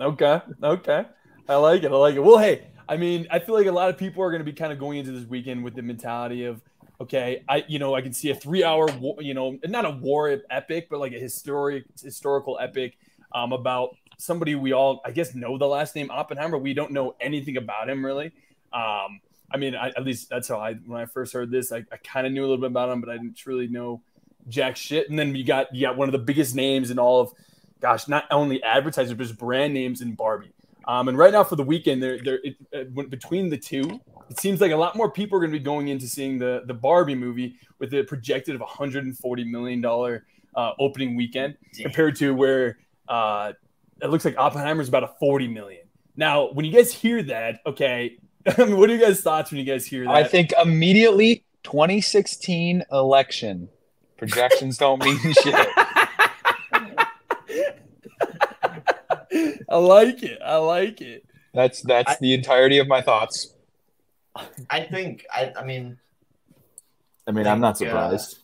Okay. 0.00 0.40
Okay. 0.62 1.04
I 1.48 1.56
like 1.56 1.82
it. 1.82 1.92
I 1.92 1.96
like 1.96 2.14
it. 2.16 2.20
Well, 2.22 2.38
hey, 2.38 2.66
I 2.88 2.96
mean, 2.98 3.26
I 3.30 3.38
feel 3.38 3.54
like 3.54 3.66
a 3.66 3.72
lot 3.72 3.88
of 3.88 3.96
people 3.96 4.22
are 4.22 4.30
going 4.30 4.40
to 4.44 4.50
be 4.52 4.52
kind 4.52 4.72
of 4.72 4.78
going 4.78 4.98
into 4.98 5.12
this 5.12 5.26
weekend 5.26 5.64
with 5.64 5.74
the 5.74 5.82
mentality 5.82 6.44
of, 6.44 6.60
okay, 7.00 7.42
I, 7.48 7.64
you 7.68 7.78
know, 7.78 7.94
I 7.94 8.02
can 8.02 8.12
see 8.12 8.28
a 8.30 8.34
three-hour, 8.34 8.86
wa- 9.00 9.20
you 9.20 9.32
know, 9.34 9.58
not 9.66 9.84
a 9.86 9.90
war 9.90 10.40
epic, 10.50 10.88
but 10.90 11.00
like 11.00 11.12
a 11.12 11.18
historic, 11.18 11.84
historical 12.02 12.58
epic 12.60 12.98
um, 13.34 13.52
about 13.52 13.96
somebody 14.18 14.54
we 14.54 14.72
all, 14.72 15.02
I 15.04 15.10
guess, 15.10 15.34
know 15.34 15.58
the 15.58 15.66
last 15.66 15.94
name 15.94 16.10
Oppenheimer. 16.10 16.56
We 16.56 16.72
don't 16.72 16.92
know 16.92 17.14
anything 17.20 17.56
about 17.56 17.90
him 17.90 18.04
really. 18.04 18.32
Um, 18.72 19.20
I 19.50 19.56
mean, 19.58 19.74
I, 19.74 19.88
at 19.88 20.04
least 20.04 20.30
that's 20.30 20.48
how 20.48 20.58
I, 20.58 20.74
when 20.74 21.00
I 21.00 21.06
first 21.06 21.32
heard 21.32 21.50
this, 21.50 21.72
I, 21.72 21.84
I 21.92 21.96
kind 22.02 22.26
of 22.26 22.32
knew 22.32 22.40
a 22.40 22.46
little 22.46 22.58
bit 22.58 22.70
about 22.70 22.88
him, 22.88 23.00
but 23.00 23.10
I 23.10 23.16
didn't 23.16 23.44
really 23.46 23.68
know 23.68 24.00
jack 24.48 24.76
shit. 24.76 25.10
And 25.10 25.18
then 25.18 25.34
you 25.34 25.44
got, 25.44 25.74
you 25.74 25.86
got 25.86 25.96
one 25.96 26.08
of 26.08 26.12
the 26.12 26.18
biggest 26.18 26.54
names 26.54 26.90
in 26.90 26.98
all 26.98 27.20
of 27.20 27.32
gosh, 27.80 28.08
not 28.08 28.24
only 28.30 28.62
advertisers, 28.62 29.12
but 29.12 29.24
just 29.24 29.38
brand 29.38 29.74
names 29.74 30.00
in 30.00 30.14
Barbie. 30.14 30.52
Um, 30.86 31.08
and 31.08 31.18
right 31.18 31.32
now 31.32 31.44
for 31.44 31.56
the 31.56 31.62
weekend, 31.62 32.02
they're, 32.02 32.18
they're 32.22 32.40
it, 32.42 32.56
uh, 32.74 33.02
between 33.08 33.50
the 33.50 33.58
two, 33.58 34.00
it 34.30 34.40
seems 34.40 34.60
like 34.60 34.72
a 34.72 34.76
lot 34.76 34.96
more 34.96 35.10
people 35.10 35.36
are 35.36 35.40
going 35.40 35.52
to 35.52 35.58
be 35.58 35.62
going 35.62 35.88
into 35.88 36.06
seeing 36.06 36.38
the 36.38 36.62
the 36.66 36.74
Barbie 36.74 37.14
movie 37.14 37.56
with 37.78 37.92
a 37.92 38.02
projected 38.04 38.54
of 38.54 38.62
140 38.62 39.44
million 39.44 39.80
dollar 39.80 40.24
uh, 40.56 40.72
opening 40.78 41.14
weekend 41.14 41.56
Damn. 41.74 41.84
compared 41.84 42.16
to 42.16 42.34
where 42.34 42.78
uh, 43.08 43.52
it 44.02 44.08
looks 44.08 44.24
like 44.24 44.36
Oppenheimer's 44.38 44.88
about 44.88 45.04
a 45.04 45.10
40 45.20 45.48
million. 45.48 45.86
Now, 46.16 46.50
when 46.52 46.64
you 46.64 46.72
guys 46.72 46.92
hear 46.92 47.22
that, 47.24 47.60
okay, 47.66 48.18
I 48.46 48.64
mean, 48.64 48.76
what 48.76 48.90
are 48.90 48.94
you 48.94 49.00
guys' 49.00 49.20
thoughts 49.20 49.50
when 49.50 49.58
you 49.60 49.66
guys 49.66 49.86
hear 49.86 50.04
that? 50.04 50.14
I 50.14 50.24
think 50.24 50.52
immediately 50.62 51.44
2016 51.64 52.84
election 52.92 53.68
projections 54.16 54.78
don't 54.78 55.02
mean 55.04 55.18
shit. 55.42 55.54
I 59.68 59.76
like 59.76 60.22
it. 60.22 60.38
I 60.44 60.56
like 60.56 61.00
it. 61.00 61.24
That's 61.52 61.80
that's 61.82 62.12
I- 62.12 62.16
the 62.20 62.34
entirety 62.34 62.78
of 62.78 62.86
my 62.88 63.00
thoughts. 63.00 63.50
I 64.68 64.80
think 64.80 65.24
I, 65.32 65.52
I 65.56 65.64
mean 65.64 65.96
I 67.26 67.30
mean, 67.30 67.46
I'm 67.46 67.60
not 67.60 67.78
Think, 67.78 67.90
uh, 67.92 68.10
surprised. 68.18 68.38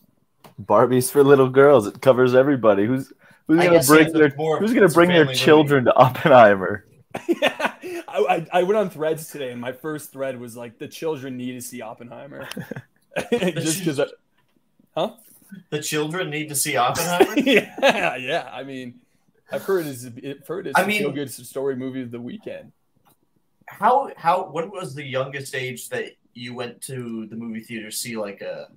Barbie's 0.57 1.11
for 1.11 1.23
little 1.23 1.49
girls. 1.49 1.87
It 1.87 2.01
covers 2.01 2.33
everybody. 2.33 2.85
Who's 2.85 3.11
who's 3.53 3.59
I 3.61 3.65
gonna 3.67 3.83
bring 3.83 4.13
their 4.13 4.29
Who's 4.29 4.73
gonna 4.73 4.87
bring 4.89 5.09
their 5.09 5.19
family 5.19 5.33
movie. 5.33 5.35
children 5.35 5.85
to 5.85 5.93
Oppenheimer? 5.95 6.85
I, 7.15 8.01
I, 8.07 8.47
I 8.53 8.63
went 8.63 8.77
on 8.77 8.89
threads 8.89 9.29
today, 9.29 9.51
and 9.51 9.59
my 9.61 9.71
first 9.71 10.11
thread 10.11 10.39
was 10.39 10.55
like, 10.55 10.77
the 10.79 10.87
children 10.87 11.37
need 11.37 11.53
to 11.53 11.61
see 11.61 11.81
Oppenheimer. 11.81 12.47
Just 13.31 13.79
because, 13.79 14.01
Huh? 14.95 15.11
the 15.69 15.81
children 15.81 16.29
need 16.29 16.49
to 16.49 16.55
see 16.55 16.77
Oppenheimer. 16.77 17.33
yeah, 17.39 18.15
yeah. 18.15 18.49
I 18.51 18.63
mean, 18.63 18.99
I've 19.51 19.63
heard 19.63 19.85
it's, 19.85 20.05
I've 20.05 20.47
heard 20.47 20.67
it's 20.67 20.79
I 20.79 20.83
a 20.83 20.87
mean- 20.87 21.01
feel 21.01 21.11
good 21.11 21.29
story 21.31 21.75
movie 21.75 22.01
of 22.01 22.11
the 22.11 22.19
weekend. 22.21 22.71
how 23.65 24.11
how 24.17 24.49
what 24.49 24.71
was 24.71 24.95
the 24.95 25.03
youngest 25.03 25.55
age 25.55 25.89
that 25.89 26.11
you 26.33 26.53
went 26.53 26.81
to 26.83 27.25
the 27.27 27.35
movie 27.35 27.59
theater 27.61 27.89
to 27.89 27.95
see 27.95 28.15
like 28.15 28.39
a 28.41 28.67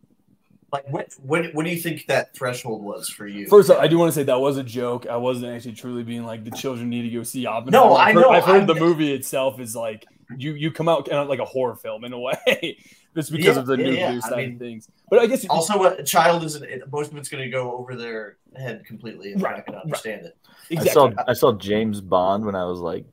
like 0.72 0.88
what 0.90 1.08
what 1.18 1.54
what 1.54 1.64
do 1.64 1.70
you 1.70 1.80
think 1.80 2.06
that 2.06 2.34
threshold 2.34 2.82
was 2.82 3.08
for 3.08 3.26
you? 3.26 3.46
First 3.48 3.70
off, 3.70 3.78
I 3.78 3.86
do 3.86 3.98
want 3.98 4.12
to 4.12 4.18
say 4.18 4.24
that 4.24 4.40
was 4.40 4.56
a 4.56 4.64
joke. 4.64 5.06
I 5.06 5.16
wasn't 5.16 5.54
actually 5.54 5.74
truly 5.74 6.02
being 6.02 6.24
like 6.24 6.44
the 6.44 6.50
children 6.50 6.88
need 6.90 7.02
to 7.02 7.10
go 7.10 7.22
see 7.22 7.46
Oppenheimer. 7.46 7.86
No, 7.88 7.96
I 7.96 8.08
I've 8.08 8.14
heard, 8.14 8.22
know, 8.22 8.30
I've 8.30 8.44
heard 8.44 8.56
I'm- 8.56 8.66
the 8.66 8.74
movie 8.74 9.12
itself 9.12 9.60
is 9.60 9.76
like 9.76 10.06
you 10.36 10.54
you 10.54 10.70
come 10.72 10.88
out 10.88 11.08
kind 11.08 11.18
of 11.20 11.28
like 11.28 11.38
a 11.38 11.44
horror 11.44 11.76
film 11.76 12.04
in 12.04 12.12
a 12.12 12.18
way, 12.18 12.34
just 13.16 13.30
because 13.30 13.56
Yeah, 13.56 13.60
of 13.60 13.66
the 13.66 13.76
yeah, 13.76 13.84
nuclear 13.84 14.06
yeah. 14.14 14.20
I 14.24 14.28
side 14.30 14.38
mean, 14.38 14.54
of 14.54 14.58
things. 14.58 14.88
But 15.10 15.18
I 15.20 15.26
guess 15.26 15.44
also 15.46 15.82
a 15.84 16.02
child 16.02 16.42
isn't 16.44 16.64
it, 16.64 16.82
most 16.90 17.12
of 17.12 17.18
it's 17.18 17.28
going 17.28 17.44
to 17.44 17.50
go 17.50 17.76
over 17.76 17.94
their 17.94 18.38
head 18.56 18.84
completely 18.86 19.32
and 19.32 19.40
they're 19.40 19.50
Right, 19.50 19.56
not 19.58 19.66
going 19.66 19.78
to 19.78 19.82
understand 19.84 20.26
it. 20.26 20.36
exactly. 20.70 20.90
I 20.90 20.92
saw 20.92 21.10
I 21.28 21.32
saw 21.34 21.52
James 21.52 22.00
Bond 22.00 22.44
when 22.44 22.54
I 22.56 22.64
was 22.64 22.80
like 22.80 23.04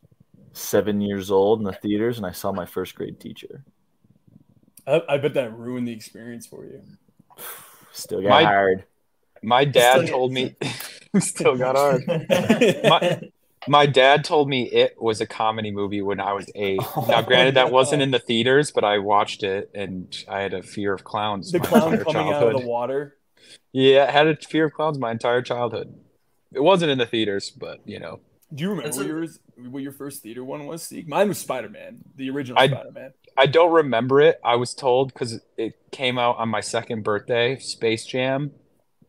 seven 0.53 1.01
years 1.01 1.29
old 1.31 1.60
in 1.60 1.65
the 1.65 1.74
theaters, 1.74 2.17
and 2.17 2.25
I 2.25 2.31
saw 2.31 2.51
my 2.51 2.65
first 2.65 2.96
grade 2.96 3.20
teacher. 3.20 3.63
I, 4.88 5.01
I 5.10 5.17
bet 5.17 5.34
that 5.36 5.55
ruined 5.58 5.88
the 5.88 5.91
experience 5.93 6.48
for 6.48 6.65
you. 6.65 6.81
Still 7.91 8.21
got 8.21 8.29
My- 8.29 8.43
hired. 8.43 8.83
My 9.43 9.65
dad 9.65 10.01
get- 10.01 10.10
told 10.10 10.31
me 10.31 10.55
still 11.19 11.57
got 11.57 11.75
hard. 11.75 12.03
My- 12.83 13.21
My 13.67 13.86
dad 13.86 14.24
told 14.24 14.50
me 14.50 14.63
it 14.63 14.95
was 15.00 15.21
a 15.21 15.27
comedy 15.27 15.69
movie 15.69 16.01
when 16.01 16.19
I 16.19 16.33
was 16.33 16.50
eight. 16.55 16.79
Oh, 16.95 17.05
now, 17.07 17.19
Oh, 17.19 17.21
granted, 17.24 17.55
that 17.57 17.71
wasn't 17.71 18.01
in 18.01 18.10
the 18.10 18.17
theaters, 18.17 18.71
but 18.71 18.83
I 18.83 18.98
watched 18.98 19.43
it 19.43 19.69
and 19.75 20.15
I 20.27 20.41
had 20.41 20.53
a 20.55 20.63
fear 20.63 20.93
of 20.93 21.03
clowns. 21.03 21.51
The 21.51 21.60
my 21.60 21.65
clown 21.65 21.93
entire 21.93 22.03
coming 22.03 22.33
out 22.33 22.43
of 22.55 22.60
the 22.60 22.65
water. 22.67 23.17
Yeah, 23.71 24.05
I 24.07 24.12
had 24.12 24.25
a 24.27 24.36
fear 24.36 24.65
of 24.65 24.74
clowns 24.74 24.98
my 24.98 25.12
entire 25.12 25.43
childhood. 25.43 25.93
It 26.51 26.62
wasn't 26.63 26.89
in 26.91 26.98
the 26.98 27.05
theaters, 27.05 27.51
but 27.51 27.81
you 27.86 28.00
know, 28.00 28.19
Do 28.53 28.63
you 28.63 28.69
remember 28.71 28.95
what, 28.98 29.05
a- 29.05 29.07
yours, 29.07 29.39
what 29.57 29.83
your 29.83 29.91
first 29.91 30.24
theater 30.24 30.43
one 30.43 30.65
was? 30.65 30.81
Seek? 30.81 31.07
Mine 31.07 31.27
was 31.27 31.38
Spider 31.38 31.69
Man, 31.69 32.00
the 32.15 32.31
original 32.31 32.57
Spider 32.57 32.91
Man. 32.91 33.13
I 33.38 33.45
don't 33.45 33.71
remember 33.71 34.21
it. 34.21 34.39
I 34.43 34.55
was 34.55 34.73
told 34.73 35.13
because 35.13 35.39
it 35.57 35.75
came 35.91 36.17
out 36.17 36.38
on 36.38 36.50
my 36.50 36.61
second 36.61 37.03
birthday. 37.03 37.57
Space 37.57 38.05
Jam 38.05 38.51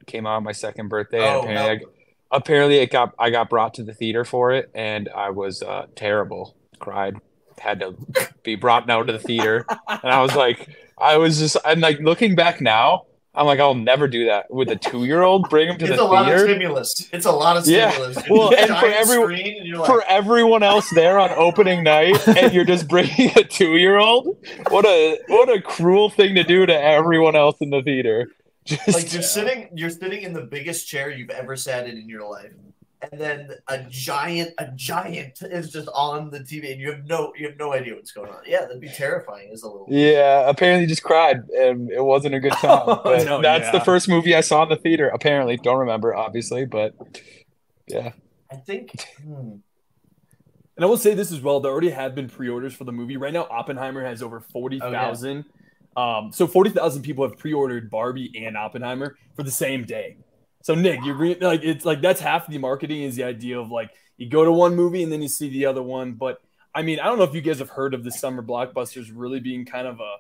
came 0.07 0.27
out 0.27 0.37
on 0.37 0.45
my 0.45 0.53
second 0.53 0.89
birthday. 0.89 1.19
and 1.19 1.27
Oh, 1.37 1.41
apparently, 1.41 1.77
no. 1.87 1.91
I, 2.33 2.37
apparently, 2.37 2.77
it 2.79 2.91
got 2.91 3.15
I 3.19 3.31
got 3.31 3.51
brought 3.51 3.75
to 3.75 3.83
the 3.83 3.95
theater 3.95 4.25
for 4.25 4.53
it, 4.53 4.71
and 4.75 5.09
I 5.15 5.31
was 5.31 5.63
uh, 5.63 5.87
terrible. 5.95 6.57
Cried, 6.79 7.17
had 7.59 7.81
to 7.81 7.95
be 8.43 8.57
brought 8.57 8.89
out 8.89 9.07
to 9.07 9.13
the 9.13 9.19
theater, 9.19 9.65
and 9.89 10.13
I 10.13 10.23
was 10.23 10.35
like, 10.35 10.69
I 10.99 11.17
was 11.17 11.39
just, 11.39 11.57
I'm 11.65 11.81
like 11.81 11.99
looking 12.01 12.35
back 12.35 12.61
now. 12.61 13.07
I'm 13.35 13.47
like, 13.47 13.61
I'll 13.61 13.75
never 13.75 14.09
do 14.09 14.27
that 14.27 14.53
with 14.53 14.69
a 14.71 14.77
two 14.77 15.05
year 15.05 15.23
old. 15.23 15.49
Bring 15.49 15.69
him 15.69 15.79
to 15.79 15.85
it's 15.87 15.97
the 15.97 16.07
theater. 16.09 16.11
It's 16.11 16.11
a 16.11 16.13
lot 16.13 16.33
of 16.33 16.41
stimulus. 16.41 17.09
It's 17.13 17.27
a 17.27 17.33
lot 17.33 17.57
of 17.57 17.65
stimulus. 17.65 18.17
It's 18.19 18.27
Well, 18.31 18.55
and 18.55 18.67
for 18.69 18.75
giant 18.75 18.95
every- 18.97 19.23
screen, 19.23 19.63
and 19.63 19.79
like, 19.79 19.87
for 19.87 20.05
everyone 20.07 20.63
else 20.63 20.91
there 20.91 21.19
on 21.19 21.31
opening 21.31 21.83
night 21.83 22.29
and 22.37 22.53
you're 22.53 22.65
just 22.67 22.89
bringing 22.89 23.31
a 23.37 23.45
two-year-old 23.45 24.37
what 24.69 24.85
a 24.85 25.19
what 25.29 25.49
a 25.49 25.61
cruel 25.63 26.11
thing 26.11 26.35
to 26.35 26.43
do 26.45 26.67
to 26.67 26.79
everyone 26.79 27.35
else 27.35 27.57
in 27.61 27.71
the 27.71 27.83
theater 27.83 28.29
just 28.65 28.89
like 28.93 29.13
you're 29.13 29.23
sitting 29.23 29.69
you're 29.75 29.91
sitting 29.91 30.23
in 30.23 30.33
the 30.33 30.43
biggest 30.43 30.87
chair 30.87 31.11
you've 31.11 31.31
ever 31.31 31.57
sat 31.57 31.89
in 31.89 31.97
in 31.97 32.09
your 32.09 32.29
life 32.29 32.53
and 33.11 33.21
then 33.21 33.51
a 33.69 33.79
giant 33.89 34.53
a 34.59 34.69
giant 34.77 35.41
is 35.43 35.71
just 35.73 35.89
on 35.95 36.31
the 36.31 36.41
tv 36.41 36.73
and 36.73 36.81
you 36.81 36.91
have 36.93 37.05
no 37.07 37.33
you 37.37 37.47
have 37.49 37.57
no 37.59 37.73
idea 37.73 37.95
what's 37.95 38.13
going 38.13 38.31
on 38.31 38.39
yeah 38.47 38.61
that'd 38.61 38.81
be 38.81 38.89
terrifying 38.89 39.51
as 39.53 39.63
a 39.63 39.69
little 39.69 39.87
yeah 39.91 40.49
apparently 40.49 40.87
just 40.87 41.03
cried 41.03 41.39
and 41.51 41.91
it 41.91 42.03
wasn't 42.05 42.35
a 42.35 42.41
good 42.41 42.53
time 42.61 42.83
Oh, 42.87 43.03
no, 43.27 43.43
that's 43.43 43.65
yeah. 43.67 43.73
the 43.73 43.81
first 43.81 44.09
movie 44.09 44.35
i 44.35 44.41
saw 44.41 44.63
in 44.63 44.69
the 44.69 44.77
theater 44.77 45.09
apparently 45.09 45.57
don't 45.57 45.79
remember 45.79 46.15
obviously 46.15 46.65
but 46.65 46.95
yeah 47.89 48.13
i 48.51 48.57
think 48.57 48.93
hmm, 49.25 49.55
And 50.77 50.85
I 50.85 50.89
will 50.89 50.97
say 50.97 51.13
this 51.15 51.31
as 51.33 51.41
well. 51.43 51.61
There 51.61 51.71
already 51.71 51.91
have 51.91 52.15
been 52.15 52.29
pre-orders 52.31 52.73
for 52.75 52.85
the 52.85 52.93
movie. 52.93 53.19
Right 53.19 53.33
now, 53.33 53.47
Oppenheimer 53.51 54.03
has 54.07 54.23
over 54.23 54.41
forty 54.41 54.79
thousand. 54.81 55.45
Um, 55.99 56.33
so 56.33 56.47
forty 56.47 56.71
thousand 56.71 57.03
people 57.03 57.29
have 57.29 57.37
pre-ordered 57.39 57.91
Barbie 57.91 58.33
and 58.47 58.57
Oppenheimer 58.57 59.17
for 59.37 59.43
the 59.43 59.51
same 59.51 59.85
day. 59.85 60.17
So 60.63 60.75
Nick, 60.75 61.05
you 61.05 61.15
re- 61.15 61.39
like 61.41 61.63
it's 61.63 61.85
like 61.85 62.01
that's 62.01 62.21
half 62.21 62.47
the 62.47 62.59
marketing 62.59 63.03
is 63.03 63.17
the 63.17 63.25
idea 63.25 63.59
of 63.61 63.71
like 63.71 63.91
you 64.17 64.29
go 64.29 64.45
to 64.45 64.53
one 64.53 64.75
movie 64.77 65.03
and 65.03 65.13
then 65.13 65.21
you 65.23 65.29
see 65.29 65.49
the 65.49 65.67
other 65.67 65.83
one. 65.83 66.13
But 66.13 66.41
I 66.75 66.83
mean, 66.83 67.01
I 67.01 67.05
don't 67.05 67.19
know 67.19 67.25
if 67.25 67.35
you 67.35 67.41
guys 67.41 67.59
have 67.59 67.71
heard 67.71 67.95
of 67.95 68.05
the 68.05 68.11
summer 68.11 68.43
blockbusters 68.43 69.11
really 69.13 69.41
being 69.41 69.65
kind 69.65 69.87
of 69.87 70.01
a 70.01 70.17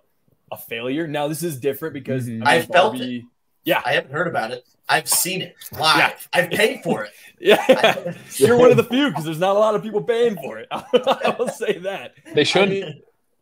a 0.53 0.57
failure. 0.59 1.07
Now 1.07 1.29
this 1.29 1.43
is 1.43 1.59
different 1.59 1.95
because 1.95 2.27
Mhm. 2.27 2.29
I, 2.29 2.33
mean, 2.33 2.47
I 2.47 2.61
felt 2.63 2.93
Barbie, 2.95 3.27
Yeah, 3.65 3.81
i 3.87 3.93
haven't 3.93 4.13
heard 4.13 4.27
about 4.27 4.51
it 4.51 4.65
i've 4.89 5.09
seen 5.09 5.41
it 5.41 5.55
live 5.73 5.97
Yeah. 5.99 6.13
i've 6.35 6.51
paid 6.51 6.83
for 6.83 7.05
it 7.05 7.13
yeah. 7.41 8.13
You're 8.37 8.59
one 8.59 8.71
of 8.73 8.77
the 8.77 8.85
few 8.85 9.09
because 9.09 9.25
there's 9.25 9.39
not 9.39 9.55
a 9.57 9.59
lot 9.59 9.75
of 9.77 9.83
people 9.83 10.03
paying 10.03 10.35
for 10.37 10.59
it. 10.59 10.67
I 10.73 11.35
will 11.39 11.49
say 11.49 11.79
that. 11.79 12.15
they 12.35 12.45
should 12.45 12.63
I 12.71 12.95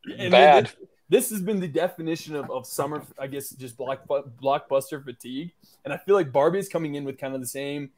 mean, 0.06 0.30
Bad. 0.30 0.66
This, 0.66 0.76
this 1.10 1.28
has 1.30 1.42
been 1.42 1.60
the 1.60 1.68
definition 1.68 2.36
of, 2.36 2.50
of 2.50 2.66
summer, 2.66 3.02
I 3.18 3.26
guess, 3.26 3.50
just 3.50 3.76
block, 3.76 4.06
blockbuster 4.08 5.04
fatigue. 5.04 5.52
And 5.84 5.92
I 5.92 5.96
feel 5.98 6.14
like 6.14 6.32
Barbie 6.32 6.60
is 6.60 6.68
coming 6.68 6.94
in 6.94 7.04
with 7.04 7.18
kind 7.18 7.34
of 7.34 7.40
the 7.40 7.46
same, 7.46 7.90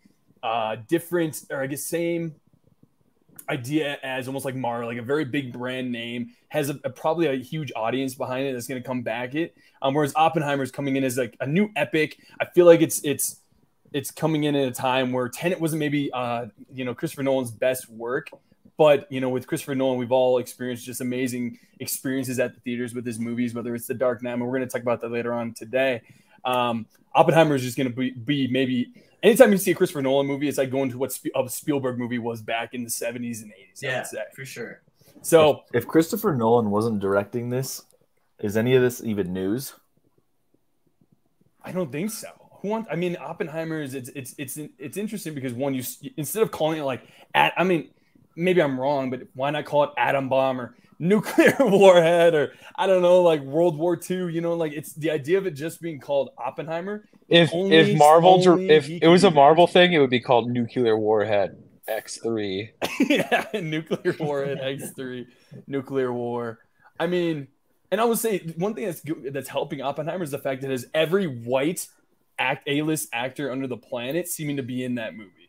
uh, 0.42 0.76
different, 0.88 1.44
or 1.50 1.62
I 1.62 1.66
guess 1.66 1.84
same 1.84 2.34
idea 3.48 3.98
as 4.02 4.28
almost 4.28 4.44
like 4.44 4.54
Mario, 4.54 4.88
like 4.88 4.98
a 4.98 5.02
very 5.02 5.24
big 5.24 5.52
brand 5.52 5.92
name, 5.92 6.32
has 6.48 6.70
a, 6.70 6.80
a- 6.84 6.90
probably 6.90 7.26
a 7.26 7.34
huge 7.34 7.70
audience 7.76 8.14
behind 8.14 8.46
it 8.46 8.52
that's 8.54 8.66
going 8.66 8.82
to 8.82 8.86
come 8.86 9.02
back 9.02 9.34
it. 9.34 9.54
Um, 9.82 9.94
whereas 9.94 10.12
Oppenheimer 10.16 10.62
is 10.62 10.70
coming 10.70 10.96
in 10.96 11.04
as 11.04 11.18
like 11.18 11.36
a 11.40 11.46
new 11.46 11.70
epic. 11.76 12.18
I 12.40 12.46
feel 12.46 12.66
like 12.66 12.80
it's 12.80 13.04
it's 13.04 13.40
it's 13.92 14.10
coming 14.10 14.44
in 14.44 14.54
at 14.54 14.66
a 14.66 14.72
time 14.72 15.12
where 15.12 15.28
Tenet 15.28 15.60
wasn't 15.60 15.80
maybe 15.80 16.10
uh, 16.12 16.46
you 16.72 16.84
know 16.84 16.94
Christopher 16.94 17.24
Nolan's 17.24 17.50
best 17.50 17.90
work, 17.90 18.30
but 18.82 19.06
you 19.12 19.20
know 19.20 19.28
with 19.28 19.46
Christopher 19.46 19.76
Nolan, 19.76 19.96
we've 19.96 20.10
all 20.10 20.38
experienced 20.38 20.84
just 20.84 21.00
amazing 21.00 21.56
experiences 21.78 22.40
at 22.40 22.52
the 22.52 22.60
theaters 22.62 22.96
with 22.96 23.06
his 23.06 23.20
movies, 23.20 23.54
whether 23.54 23.76
it's 23.76 23.86
The 23.86 23.94
Dark 23.94 24.24
Knight, 24.24 24.32
and 24.32 24.42
we're 24.42 24.48
going 24.48 24.62
to 24.62 24.66
talk 24.66 24.82
about 24.82 25.00
that 25.02 25.12
later 25.12 25.32
on 25.32 25.54
today. 25.54 26.02
Um, 26.44 26.86
Oppenheimer 27.14 27.54
is 27.54 27.62
just 27.62 27.76
going 27.76 27.88
to 27.88 27.94
be, 27.94 28.10
be 28.10 28.48
maybe 28.48 28.92
anytime 29.22 29.52
you 29.52 29.58
see 29.58 29.70
a 29.70 29.74
Christopher 29.76 30.02
Nolan 30.02 30.26
movie, 30.26 30.48
it's 30.48 30.58
like 30.58 30.72
going 30.72 30.90
to 30.90 30.98
what 30.98 31.12
Sp- 31.14 31.30
a 31.36 31.48
Spielberg 31.48 31.96
movie 31.96 32.18
was 32.18 32.42
back 32.42 32.74
in 32.74 32.82
the 32.82 32.90
70s 32.90 33.42
and 33.42 33.52
80s. 33.52 33.84
I 33.84 33.86
yeah 33.86 33.98
would 33.98 34.06
say. 34.08 34.24
for 34.34 34.44
sure 34.44 34.82
So 35.22 35.62
If 35.72 35.86
Christopher 35.86 36.34
Nolan 36.34 36.68
wasn't 36.70 36.98
directing 36.98 37.50
this, 37.50 37.82
is 38.40 38.56
any 38.56 38.74
of 38.74 38.82
this 38.82 39.00
even 39.04 39.32
news? 39.32 39.74
I 41.62 41.70
don't 41.70 41.92
think 41.92 42.10
so. 42.10 42.30
Who 42.62 42.68
want? 42.68 42.88
I 42.90 42.96
mean, 42.96 43.16
Oppenheimer 43.20 43.80
is 43.80 43.94
it's 43.94 44.08
it's 44.16 44.34
it's 44.38 44.58
it's 44.76 44.96
interesting 44.96 45.34
because 45.34 45.52
one, 45.52 45.72
you 45.72 45.84
instead 46.16 46.42
of 46.42 46.50
calling 46.50 46.80
it 46.80 46.82
like 46.82 47.06
at, 47.32 47.52
I 47.56 47.62
mean, 47.62 47.90
maybe 48.36 48.62
I'm 48.62 48.78
wrong, 48.78 49.10
but 49.10 49.22
why 49.34 49.50
not 49.50 49.64
call 49.64 49.84
it 49.84 49.90
atom 49.96 50.28
bomb 50.28 50.60
or 50.60 50.76
nuclear 50.98 51.56
warhead 51.60 52.34
or 52.34 52.52
I 52.76 52.86
don't 52.86 53.02
know, 53.02 53.22
like 53.22 53.40
World 53.42 53.76
War 53.78 53.98
II? 53.98 54.32
You 54.32 54.40
know, 54.40 54.54
like 54.54 54.72
it's 54.72 54.92
the 54.94 55.10
idea 55.10 55.38
of 55.38 55.46
it 55.46 55.52
just 55.52 55.80
being 55.80 56.00
called 56.00 56.30
Oppenheimer. 56.38 57.08
if 57.28 57.52
Only- 57.52 57.76
if 57.76 57.96
marvel 57.98 58.40
if 58.70 58.88
it 58.88 59.08
was 59.08 59.24
a 59.24 59.30
marvel 59.30 59.66
thing 59.66 59.92
it 59.92 59.98
would 59.98 60.10
be 60.10 60.20
called 60.20 60.50
nuclear 60.50 60.96
warhead 60.96 61.56
x3 61.88 62.68
yeah, 63.08 63.44
nuclear 63.60 64.14
war 64.20 64.44
at 64.44 64.58
X3, 64.60 65.26
nuclear 65.66 66.12
war. 66.12 66.60
I 66.98 67.06
mean, 67.08 67.48
and 67.90 68.00
I 68.00 68.04
would 68.04 68.18
say 68.18 68.38
one 68.56 68.74
thing 68.74 68.86
that's 68.86 69.00
good, 69.00 69.32
that's 69.32 69.48
helping 69.48 69.82
Oppenheimer 69.82 70.22
is 70.22 70.30
the 70.30 70.38
fact 70.38 70.62
that 70.62 70.70
has 70.70 70.86
every 70.94 71.26
white 71.26 71.88
act 72.38 72.64
A-list 72.68 73.08
actor 73.12 73.50
under 73.50 73.66
the 73.66 73.76
planet 73.76 74.28
seeming 74.28 74.56
to 74.58 74.62
be 74.62 74.84
in 74.84 74.94
that 74.94 75.16
movie. 75.16 75.41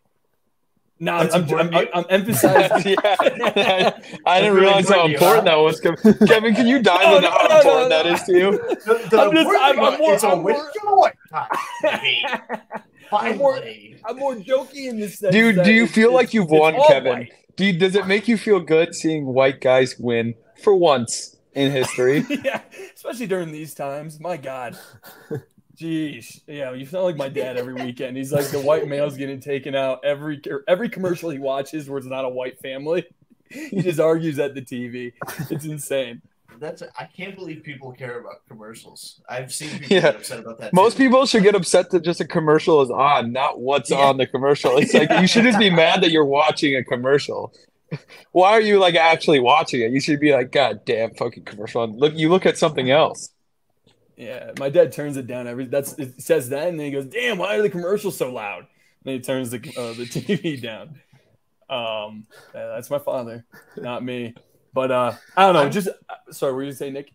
No, 1.00 1.14
I'm, 1.16 1.30
I'm, 1.34 1.76
I'm, 1.76 1.88
I'm, 1.94 2.06
emphasizing. 2.10 2.94
yeah, 3.04 3.18
I, 3.20 3.94
I 4.26 4.40
didn't 4.40 4.56
really 4.56 4.68
realize 4.68 4.88
how 4.90 5.06
important 5.06 5.48
important 5.48 5.82
to 5.82 5.90
you, 5.90 5.96
that 5.96 6.20
was. 6.20 6.28
Kevin, 6.30 6.56
can 6.56 6.68
you 6.68 6.82
dive 6.82 7.02
No, 7.04 7.16
into 7.18 7.22
no, 7.28 7.32
how 7.32 7.48
no, 7.48 7.58
important 7.58 7.90
no, 7.90 7.90
that 7.90 8.06
no. 8.06 8.14
is 8.14 8.24
to 8.24 8.32
you? 8.34 8.52
The, 8.52 9.08
the 9.10 9.20
I'm 9.22 9.32
just- 9.34 9.50
I'm- 9.50 9.80
I'm 9.84 9.98
more- 10.00 10.14
it's 10.14 10.24
a 10.24 10.28
I'm 10.30 10.42
more- 10.42 10.72
joy 10.82 11.12
time. 11.30 11.48
baby. 11.82 12.26
I'm 13.12 13.38
more- 13.38 13.60
I'm 14.06 14.18
more 14.18 14.36
jokey 14.36 14.88
in 14.90 15.00
this 15.00 15.20
sense. 15.20 15.34
Do 15.34 15.38
you, 15.40 15.64
do 15.64 15.72
you 15.74 15.88
feel 15.88 16.10
it's- 16.10 16.16
like 16.16 16.34
you've 16.34 16.50
won, 16.50 16.76
Kevin? 16.88 17.28
Do 17.56 17.66
you, 17.66 17.78
does 17.78 17.96
it 17.96 18.08
make 18.08 18.28
you 18.28 18.38
feel 18.38 18.60
good 18.60 18.96
seeing 18.96 19.26
white 19.26 19.62
guys 19.62 19.98
win 20.00 20.36
for 20.62 20.76
once 20.76 21.36
in 21.54 21.72
history? 21.72 22.26
yeah, 22.44 22.62
especially 22.96 23.28
during 23.28 23.52
these 23.52 23.74
times. 23.74 24.20
My 24.20 24.38
God. 24.38 24.78
Jeez. 25.80 26.42
Yeah, 26.48 26.74
you 26.74 26.86
sound 26.86 27.06
like 27.06 27.15
my 27.15 27.30
dad 27.30 27.58
every 27.58 27.74
weekend. 27.74 28.15
He's 28.15 28.32
like 28.32 28.46
the 28.48 28.60
white 28.60 28.88
male's 28.88 29.18
getting 29.18 29.39
taken 29.39 29.74
out 29.75 30.00
every 30.06 30.39
er, 30.48 30.63
every 30.68 30.88
commercial 30.89 31.30
he 31.32 31.39
watches 31.39 31.89
where 31.89 31.98
it's 31.98 32.08
not 32.08 32.25
a 32.25 32.30
white 32.30 32.60
family. 32.60 33.06
He 33.50 33.82
just 33.82 34.00
argues 34.00 34.39
at 34.39 34.56
the 34.56 34.62
TV. 34.62 35.13
It's 35.51 35.65
insane. 35.65 36.22
That's 36.60 36.82
I 36.98 37.06
can't 37.06 37.36
believe 37.36 37.63
people 37.63 37.92
care 37.92 38.20
about 38.20 38.48
commercials. 38.48 39.22
I've 39.27 39.53
seen 39.53 39.70
people 39.80 39.88
Yeah. 39.96 40.01
get 40.01 40.15
upset 40.18 40.39
about 40.39 40.60
that. 40.60 40.74
Most 40.74 40.98
too. 40.98 41.03
people 41.03 41.25
should 41.25 41.44
get 41.44 41.56
upset 41.56 41.89
that 41.92 42.03
just 42.03 42.22
a 42.22 42.25
commercial 42.27 42.82
is 42.82 42.89
on, 42.92 43.32
not 43.32 43.60
what's 43.60 43.89
Yeah. 43.92 43.98
on 43.98 44.18
the 44.18 44.27
commercial. 44.27 44.77
It's 44.77 44.94
like 44.94 45.10
you 45.22 45.27
should 45.27 45.44
just 45.44 45.60
be 45.60 45.70
mad 45.70 46.01
that 46.03 46.12
you're 46.12 46.25
watching 46.25 46.75
a 46.75 46.84
commercial. 46.84 47.53
Why 48.32 48.51
are 48.51 48.62
you 48.62 48.80
like 48.80 48.96
actually 48.96 49.39
watching 49.39 49.82
it? 49.82 49.92
You 49.92 50.00
should 50.00 50.20
be 50.20 50.32
like, 50.34 50.51
God 50.51 50.86
damn 50.86 51.13
fucking 51.15 51.44
commercial. 51.44 51.84
And 51.84 51.96
look 51.96 52.15
you 52.15 52.30
look 52.30 52.46
at 52.46 52.58
something 52.58 52.89
else. 52.89 53.30
Yeah, 54.17 54.51
my 54.60 54.70
dad 54.70 54.91
turns 54.91 55.17
it 55.17 55.25
down 55.27 55.48
every. 55.48 55.65
That's 55.65 55.93
it 55.93 56.22
says 56.22 56.50
that, 56.50 56.67
and 56.67 56.79
then 56.79 56.86
he 56.88 56.91
goes, 56.91 57.05
"Damn, 57.05 57.38
why 57.39 57.55
are 57.58 57.62
the 57.62 57.70
commercials 57.70 58.15
so 58.17 58.32
loud?" 58.32 58.60
And 58.60 58.67
then 59.05 59.13
he 59.15 59.20
turns 59.22 59.50
the 59.50 59.58
uh, 59.58 59.93
the 59.93 60.05
TV 60.05 60.62
down. 60.62 61.00
Um, 61.70 62.27
yeah, 62.53 62.67
that's 62.67 62.89
my 62.91 63.00
father, 63.00 63.46
not 63.77 64.03
me. 64.03 64.36
But 64.74 64.91
uh, 64.91 65.13
I 65.36 65.46
don't 65.46 65.53
know. 65.53 65.62
I'm- 65.62 65.72
Just 65.72 65.88
uh, 65.88 66.32
sorry, 66.32 66.53
were 66.53 66.63
you 66.63 66.72
saying, 66.74 66.93
Nick? 66.93 67.12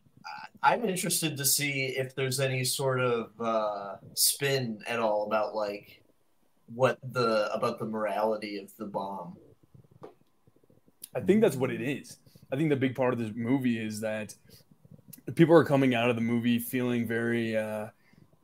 I'm 0.60 0.84
interested 0.84 1.36
to 1.36 1.44
see 1.44 1.84
if 1.96 2.16
there's 2.16 2.40
any 2.40 2.64
sort 2.64 2.98
of 3.00 3.30
uh, 3.40 3.96
spin 4.14 4.80
at 4.88 4.98
all 4.98 5.26
about 5.26 5.54
like 5.54 6.02
what 6.74 6.98
the 7.12 7.48
about 7.54 7.78
the 7.78 7.84
morality 7.86 8.58
of 8.58 8.76
the 8.76 8.86
bomb. 8.86 9.36
I 11.14 11.20
think 11.20 11.40
that's 11.42 11.56
what 11.56 11.70
it 11.70 11.80
is. 11.80 12.18
I 12.52 12.56
think 12.56 12.70
the 12.70 12.76
big 12.76 12.96
part 12.96 13.12
of 13.12 13.20
this 13.20 13.30
movie 13.34 13.78
is 13.78 14.00
that 14.00 14.34
people 15.34 15.54
are 15.54 15.64
coming 15.64 15.94
out 15.94 16.10
of 16.10 16.16
the 16.16 16.22
movie 16.22 16.58
feeling 16.58 17.06
very 17.06 17.56
uh, 17.56 17.88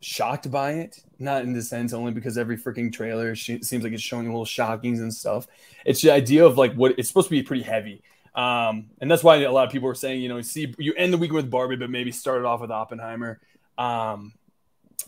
shocked 0.00 0.50
by 0.50 0.72
it. 0.72 1.02
Not 1.18 1.42
in 1.42 1.52
the 1.52 1.62
sense 1.62 1.92
only 1.92 2.12
because 2.12 2.36
every 2.36 2.58
freaking 2.58 2.92
trailer 2.92 3.34
sh- 3.34 3.62
seems 3.62 3.84
like 3.84 3.92
it's 3.92 4.02
showing 4.02 4.26
little 4.26 4.44
shockings 4.44 5.00
and 5.00 5.12
stuff. 5.12 5.46
It's 5.84 6.02
the 6.02 6.10
idea 6.10 6.44
of 6.44 6.58
like 6.58 6.74
what 6.74 6.98
it's 6.98 7.08
supposed 7.08 7.28
to 7.28 7.30
be 7.30 7.42
pretty 7.42 7.62
heavy. 7.62 8.02
Um, 8.34 8.90
and 9.00 9.10
that's 9.10 9.22
why 9.22 9.36
a 9.36 9.52
lot 9.52 9.66
of 9.66 9.72
people 9.72 9.88
are 9.88 9.94
saying, 9.94 10.20
you 10.20 10.28
know, 10.28 10.40
see, 10.42 10.74
you 10.78 10.92
end 10.94 11.12
the 11.12 11.18
week 11.18 11.32
with 11.32 11.50
Barbie, 11.50 11.76
but 11.76 11.88
maybe 11.88 12.10
start 12.10 12.40
it 12.40 12.44
off 12.44 12.60
with 12.60 12.70
Oppenheimer. 12.70 13.40
Um, 13.78 14.32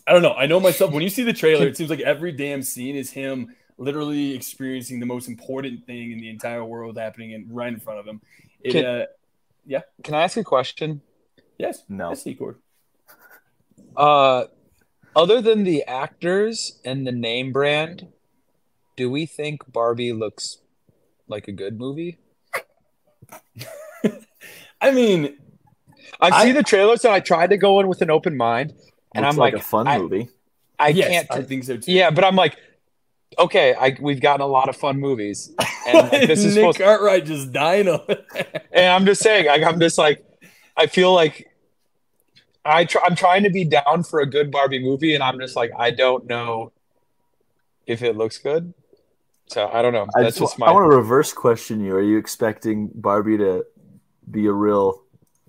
I 0.07 0.13
don't 0.13 0.21
know. 0.21 0.33
I 0.33 0.45
know 0.45 0.59
myself. 0.59 0.91
When 0.91 1.03
you 1.03 1.09
see 1.09 1.23
the 1.23 1.33
trailer, 1.33 1.67
it 1.67 1.75
seems 1.75 1.89
like 1.89 1.99
every 1.99 2.31
damn 2.31 2.63
scene 2.63 2.95
is 2.95 3.11
him 3.11 3.53
literally 3.77 4.33
experiencing 4.33 4.99
the 4.99 5.05
most 5.05 5.27
important 5.27 5.85
thing 5.85 6.11
in 6.13 6.19
the 6.19 6.29
entire 6.29 6.63
world 6.63 6.97
happening 6.97 7.31
in, 7.31 7.53
right 7.53 7.71
in 7.71 7.79
front 7.79 7.99
of 7.99 8.07
him. 8.07 8.21
It, 8.61 8.71
Can- 8.71 8.85
uh, 8.85 9.05
yeah. 9.65 9.81
Can 10.03 10.15
I 10.15 10.23
ask 10.23 10.37
a 10.37 10.43
question? 10.43 11.01
Yes, 11.57 11.83
No. 11.89 12.09
yes, 12.09 12.23
Secord. 12.23 12.57
Uh 13.95 14.45
other 15.15 15.41
than 15.41 15.63
the 15.63 15.83
actors 15.85 16.79
and 16.85 17.07
the 17.07 17.11
name 17.11 17.51
brand, 17.51 18.07
do 18.95 19.09
we 19.09 19.25
think 19.25 19.61
Barbie 19.71 20.13
looks 20.13 20.59
like 21.27 21.47
a 21.47 21.51
good 21.51 21.77
movie? 21.79 22.19
I 24.81 24.91
mean, 24.91 25.37
I've 26.21 26.33
I- 26.33 26.43
seen 26.45 26.53
the 26.55 26.63
trailers 26.63 27.03
and 27.03 27.13
I 27.13 27.19
tried 27.19 27.49
to 27.49 27.57
go 27.57 27.79
in 27.79 27.87
with 27.87 28.01
an 28.01 28.11
open 28.11 28.37
mind 28.37 28.73
and 29.15 29.25
I'm 29.25 29.35
like, 29.35 29.53
like, 29.53 29.61
a 29.61 29.65
fun 29.65 29.87
I- 29.87 29.97
movie. 29.97 30.29
I 30.79 30.89
yes, 30.89 31.09
can't 31.09 31.27
I 31.31 31.41
think 31.41 31.63
so 31.63 31.77
too. 31.77 31.91
Yeah, 31.91 32.11
but 32.11 32.23
I'm 32.23 32.35
like, 32.35 32.55
okay, 33.39 33.73
I 33.73 33.97
we've 33.99 34.21
gotten 34.21 34.41
a 34.41 34.47
lot 34.47 34.69
of 34.69 34.75
fun 34.75 34.99
movies, 34.99 35.51
and 35.87 36.11
this 36.11 36.43
is 36.45 36.53
Nick 36.55 36.61
supposed. 36.75 36.77
Cartwright 36.77 37.25
just 37.25 37.51
dying 37.51 37.87
on 37.87 38.01
and 38.71 38.85
I'm 38.85 39.03
just 39.07 39.23
saying, 39.23 39.47
like, 39.47 39.63
I'm 39.63 39.79
just 39.79 39.97
like, 39.97 40.23
I 40.77 40.87
feel 40.87 41.13
like 41.13 41.49
I 42.63 42.85
try, 42.85 43.01
I'm 43.05 43.15
trying 43.15 43.43
to 43.43 43.49
be 43.49 43.65
down 43.65 44.03
for 44.03 44.19
a 44.19 44.25
good 44.25 44.51
Barbie 44.51 44.83
movie, 44.83 45.15
and 45.15 45.23
I'm 45.23 45.39
just 45.39 45.55
like, 45.55 45.71
I 45.77 45.91
don't 45.91 46.25
know 46.27 46.71
if 47.85 48.01
it 48.01 48.15
looks 48.17 48.37
good. 48.37 48.73
So 49.47 49.69
I 49.71 49.81
don't 49.81 49.93
know. 49.93 50.07
I, 50.15 50.23
That's 50.23 50.37
just, 50.37 50.57
just 50.57 50.61
I 50.61 50.71
want 50.71 50.91
to 50.91 50.95
reverse 50.95 51.31
question 51.33 51.79
you. 51.79 51.95
Are 51.95 52.01
you 52.01 52.17
expecting 52.17 52.91
Barbie 52.93 53.37
to 53.37 53.65
be 54.29 54.45
a 54.47 54.51
real, 54.51 55.03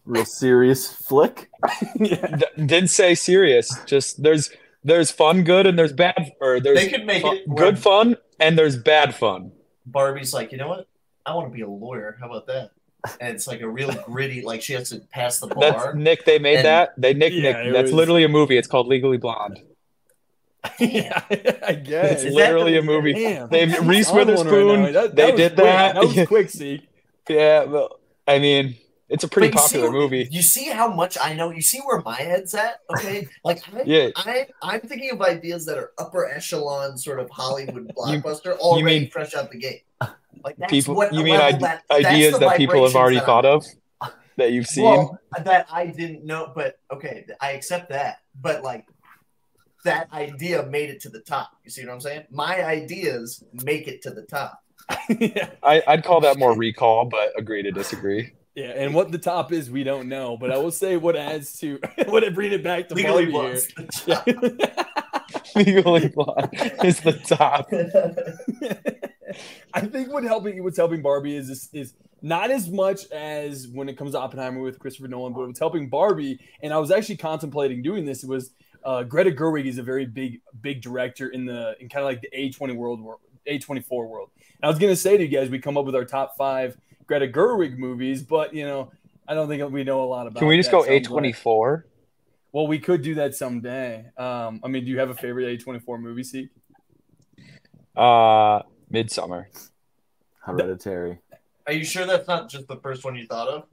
real 0.05 0.25
serious 0.25 0.93
flick? 0.93 1.51
yeah. 1.97 2.37
D- 2.37 2.47
didn't 2.57 2.91
say 2.91 3.17
serious. 3.17 3.77
Just 3.87 4.23
there's 4.23 4.51
there's 4.85 5.11
fun, 5.11 5.43
good, 5.43 5.67
and 5.67 5.77
there's 5.77 5.93
bad, 5.93 6.33
or 6.41 6.61
there's 6.61 6.79
They 6.79 6.89
could 6.89 7.05
make 7.05 7.23
fu- 7.23 7.33
it 7.33 7.55
good 7.57 7.79
fun, 7.79 8.17
and 8.39 8.57
there's 8.57 8.77
bad 8.77 9.17
fun. 9.17 9.51
Barbie's 9.85 10.33
like, 10.33 10.53
you 10.53 10.59
know 10.59 10.69
what? 10.69 10.87
I 11.27 11.35
want 11.35 11.51
to 11.51 11.55
be 11.55 11.63
a 11.63 11.69
lawyer. 11.69 12.17
How 12.21 12.27
about 12.27 12.47
that? 12.47 12.71
And 13.21 13.35
it's 13.35 13.47
like 13.47 13.61
a 13.61 13.69
real 13.69 13.93
gritty, 14.07 14.43
like 14.43 14.61
she 14.63 14.73
has 14.75 14.91
to 14.91 14.99
pass 14.99 15.39
the 15.39 15.47
That's 15.47 15.59
bar. 15.77 15.95
Nick. 15.95 16.25
They 16.25 16.39
made 16.39 16.57
And- 16.57 16.67
that. 16.67 16.95
They 17.01 17.15
Nick 17.15 17.33
Yeah, 17.33 17.63
Nick. 17.63 17.73
That's 17.73 17.85
was- 17.85 17.93
literally 17.95 18.25
a 18.25 18.29
movie. 18.29 18.57
It's 18.59 18.69
called 18.69 18.87
Legally 18.89 19.19
Blonde. 19.19 19.61
yeah, 20.81 21.23
I 21.67 21.75
guess. 21.75 22.13
It's 22.13 22.25
Is 22.25 22.35
literally 22.35 22.73
the- 22.73 22.79
a 22.81 22.83
movie. 22.83 23.13
Damn. 23.15 23.49
They 23.49 23.67
He's 23.67 23.81
Reese 23.81 24.09
on 24.11 24.17
one 24.17 24.27
right 24.27 24.37
Witherspoon. 24.37 24.83
That- 24.93 24.93
that 24.93 25.17
they 25.17 25.31
was 25.33 25.37
did 25.41 25.55
quick. 25.55 25.65
that. 25.65 25.95
That 25.95 26.05
was 26.05 26.27
quick, 26.29 26.51
see. 26.51 26.89
Yeah, 27.29 27.65
well, 27.65 28.01
I 28.27 28.39
mean, 28.41 28.75
it's 29.09 29.23
a 29.23 29.29
pretty 29.29 29.49
But 29.53 29.63
you 29.63 29.69
see- 29.69 29.77
popular 29.79 29.93
movie. 30.01 30.29
You 30.31 30.43
see 30.43 30.65
how 30.65 30.93
much 30.93 31.17
I 31.21 31.33
know. 31.35 31.51
You 31.51 31.63
see 31.63 31.79
where 31.79 32.01
my 32.03 32.17
head's 32.17 32.55
at. 32.55 32.81
Okay, 32.97 33.29
like 33.45 33.63
I, 33.73 33.83
Yeah. 33.85 34.09
I, 34.17 34.49
I'm 34.61 34.81
thinking 34.81 35.11
of 35.13 35.23
ideas 35.23 35.65
that 35.67 35.79
are 35.79 35.93
upper 35.99 36.27
echelon, 36.29 36.99
sort 36.99 37.21
of 37.21 37.31
Hollywood 37.31 37.93
blockbuster, 37.97 38.57
already 38.59 39.01
mean- 39.01 39.11
fresh 39.11 39.35
out 39.35 39.51
the 39.53 39.59
gate. 39.59 39.85
Like 40.45 40.57
that's 40.57 40.71
People, 40.71 40.95
what 40.95 41.13
you 41.13 41.25
mean 41.25 41.35
level 41.35 41.57
ide- 41.57 41.61
that, 41.61 41.83
ideas 41.91 42.39
that 42.39 42.57
people 42.57 42.85
have 42.85 42.95
already 42.95 43.19
thought 43.21 43.45
of 43.45 43.65
that 44.37 44.53
you've 44.53 44.67
seen? 44.67 44.85
Well, 44.85 45.19
that 45.45 45.67
I 45.71 45.87
didn't 45.87 46.25
know, 46.25 46.53
but 46.55 46.79
okay, 46.93 47.27
I 47.41 47.53
accept 47.53 47.89
that. 47.91 48.19
But 48.41 48.63
like 48.63 48.87
that 49.85 50.13
idea 50.13 50.65
made 50.65 50.91
it 50.91 51.01
to 51.03 51.09
the 51.09 51.21
top. 51.21 51.51
You 51.65 51.71
see 51.71 51.85
what 51.85 51.93
I'm 51.93 52.01
saying? 52.01 52.25
My 52.31 52.65
ideas 52.65 53.43
make 53.65 53.89
it 53.89 54.03
to 54.03 54.11
the 54.11 54.23
top. 54.23 54.61
yeah. 55.09 55.51
I, 55.63 55.83
I'd 55.87 56.05
call 56.05 56.21
that 56.21 56.39
more 56.39 56.57
recall, 56.57 57.05
but 57.05 57.33
agree 57.37 57.63
to 57.63 57.71
disagree. 57.73 58.33
yeah, 58.55 58.67
and 58.77 58.95
what 58.95 59.11
the 59.13 59.19
top 59.19 59.53
is, 59.53 59.71
we 59.71 59.85
don't 59.85 60.09
know. 60.09 60.37
But 60.37 60.53
I 60.53 60.59
will 60.59 60.71
say 60.71 60.97
what 60.97 61.17
adds 61.17 61.59
to 61.61 61.79
what 62.07 62.23
it 62.23 62.35
bring 62.35 62.53
it 62.53 62.63
back 62.63 62.89
to 62.89 62.95
Legally 62.95 63.27
Barbie 63.27 63.33
Blonde's 63.33 63.69
the 63.75 63.85
top. 64.15 64.27
Yeah. 64.27 64.85
Legally 65.57 66.09
Blonde 66.09 66.49
is 66.85 67.01
the 67.01 67.13
top. 67.13 67.69
I 69.75 69.81
think 69.81 70.13
what 70.13 70.25
helping 70.25 70.63
what's 70.63 70.77
helping 70.77 71.03
Barbie 71.03 71.37
is, 71.37 71.51
is 71.51 71.69
is 71.73 71.95
not 72.23 72.51
as 72.51 72.69
much 72.69 73.11
as 73.11 73.69
when 73.69 73.89
it 73.89 73.97
comes 73.97 74.13
to 74.13 74.19
Oppenheimer 74.19 74.61
with 74.61 74.79
Christopher 74.79 75.09
Nolan, 75.09 75.33
but 75.33 75.47
what's 75.47 75.59
helping 75.59 75.89
Barbie. 75.89 76.41
And 76.63 76.73
I 76.73 76.79
was 76.79 76.91
actually 76.91 77.17
contemplating 77.17 77.83
doing 77.83 78.05
this. 78.05 78.23
It 78.23 78.29
was 78.29 78.51
uh, 78.85 79.03
Greta 79.03 79.31
Gerwig 79.31 79.67
is 79.67 79.79
a 79.79 79.83
very 79.83 80.07
big 80.07 80.41
big 80.61 80.83
director 80.83 81.29
in 81.29 81.47
the 81.47 81.77
in 81.81 81.89
kind 81.89 82.05
of 82.05 82.07
like 82.07 82.21
the 82.21 82.31
A 82.33 82.51
twenty 82.51 82.75
world 82.75 83.01
world 83.01 83.21
A 83.47 83.59
twenty 83.59 83.83
four 83.83 84.07
world. 84.07 84.31
And 84.61 84.65
I 84.65 84.69
was 84.69 84.79
gonna 84.79 84.97
say 84.97 85.17
to 85.17 85.23
you 85.23 85.29
guys, 85.29 85.51
we 85.51 85.59
come 85.59 85.77
up 85.77 85.85
with 85.85 85.95
our 85.95 86.05
top 86.05 86.37
five 86.37 86.77
Greta 87.07 87.29
Gerwig 87.29 87.79
movies, 87.79 88.23
but 88.23 88.55
you 88.55 88.65
know. 88.65 88.91
I 89.31 89.35
don't 89.35 89.47
think 89.47 89.71
we 89.71 89.85
know 89.85 90.03
a 90.03 90.09
lot 90.09 90.27
about. 90.27 90.39
Can 90.39 90.49
we 90.49 90.57
just 90.57 90.71
go 90.71 90.87
A 90.87 91.01
twenty 91.01 91.35
four? 91.35 91.85
Well, 92.51 92.67
we 92.67 92.79
could 92.79 93.03
do 93.03 93.17
that 93.17 93.35
someday. 93.35 94.07
Um, 94.17 94.63
I 94.65 94.69
mean, 94.69 94.87
do 94.87 94.91
you 94.91 94.99
have 95.01 95.11
a 95.11 95.15
favorite 95.15 95.45
A 95.49 95.59
twenty 95.59 95.81
four 95.81 95.99
movie, 95.99 96.25
Seek? 96.25 96.49
Uh, 97.95 98.63
Midsummer. 98.91 99.49
Hereditary. 100.41 101.19
Are 101.67 101.73
you 101.73 101.85
sure 101.85 102.07
that's 102.07 102.27
not 102.27 102.49
just 102.49 102.67
the 102.69 102.77
first 102.77 103.05
one 103.05 103.15
you 103.17 103.27
thought 103.27 103.49
of? 103.49 103.65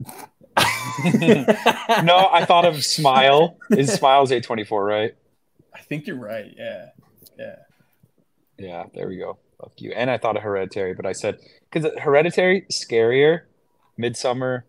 No, 2.04 2.28
I 2.32 2.44
thought 2.44 2.64
of 2.64 2.82
Smile. 2.84 3.56
Is 3.70 3.92
Smile's 3.92 4.30
A 4.30 4.40
twenty 4.40 4.64
four, 4.64 4.84
right? 4.84 5.14
I 5.74 5.80
think 5.80 6.06
you're 6.06 6.16
right. 6.16 6.54
Yeah, 6.56 6.86
yeah. 7.38 7.56
Yeah, 8.58 8.84
there 8.94 9.08
we 9.08 9.16
go. 9.18 9.38
Fuck 9.60 9.72
you. 9.78 9.92
And 9.92 10.10
I 10.10 10.16
thought 10.18 10.36
of 10.36 10.42
Hereditary, 10.42 10.94
but 10.94 11.04
I 11.04 11.12
said 11.12 11.38
because 11.70 11.90
Hereditary 11.98 12.62
scarier, 12.72 13.42
Midsummer. 13.96 14.64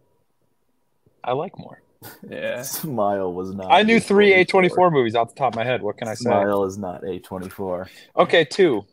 I 1.23 1.33
like 1.33 1.57
more. 1.57 1.81
Yeah. 2.29 2.61
Smile 2.63 3.33
was 3.33 3.53
not. 3.53 3.71
I 3.71 3.83
knew 3.83 3.99
three 3.99 4.33
A 4.33 4.43
A24. 4.45 4.47
twenty 4.49 4.69
four 4.69 4.91
movies 4.91 5.15
off 5.15 5.29
the 5.29 5.35
top 5.35 5.53
of 5.53 5.55
my 5.55 5.63
head. 5.63 5.81
What 5.81 5.97
can 5.97 6.07
I 6.07 6.13
say? 6.13 6.23
Smile 6.23 6.63
is 6.65 6.77
not 6.77 7.05
A 7.07 7.19
twenty 7.19 7.49
four. 7.49 7.89
Okay, 8.17 8.43
two. 8.45 8.85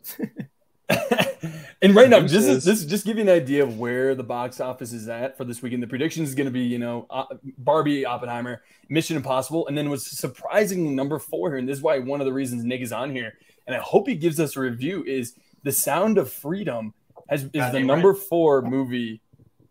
And 1.81 1.95
right 1.95 2.09
now, 2.09 2.21
just 2.21 2.47
Deuces. 2.47 2.63
this 2.63 2.85
just 2.85 3.05
give 3.05 3.17
you 3.17 3.23
an 3.23 3.29
idea 3.29 3.63
of 3.63 3.77
where 3.77 4.15
the 4.15 4.23
box 4.23 4.59
office 4.59 4.93
is 4.93 5.07
at 5.07 5.37
for 5.37 5.43
this 5.43 5.61
weekend. 5.61 5.81
The 5.81 5.87
prediction 5.87 6.23
is 6.23 6.35
going 6.35 6.45
to 6.45 6.51
be, 6.51 6.61
you 6.61 6.79
know, 6.79 7.07
uh, 7.09 7.25
Barbie, 7.57 8.05
Oppenheimer, 8.05 8.61
Mission 8.89 9.17
Impossible, 9.17 9.67
and 9.67 9.77
then 9.77 9.89
was 9.89 10.05
surprisingly 10.05 10.93
number 10.93 11.19
four 11.19 11.49
here. 11.49 11.57
And 11.57 11.67
this 11.67 11.77
is 11.77 11.83
why 11.83 11.99
one 11.99 12.21
of 12.21 12.25
the 12.25 12.33
reasons 12.33 12.63
Nick 12.63 12.81
is 12.81 12.91
on 12.91 13.11
here, 13.11 13.33
and 13.67 13.75
I 13.75 13.79
hope 13.79 14.07
he 14.07 14.15
gives 14.15 14.39
us 14.39 14.55
a 14.55 14.59
review 14.59 15.03
is 15.03 15.35
The 15.63 15.71
Sound 15.71 16.17
of 16.17 16.31
Freedom 16.31 16.93
has, 17.29 17.43
is 17.43 17.71
the 17.71 17.79
number 17.79 18.13
four 18.13 18.61
movie 18.61 19.21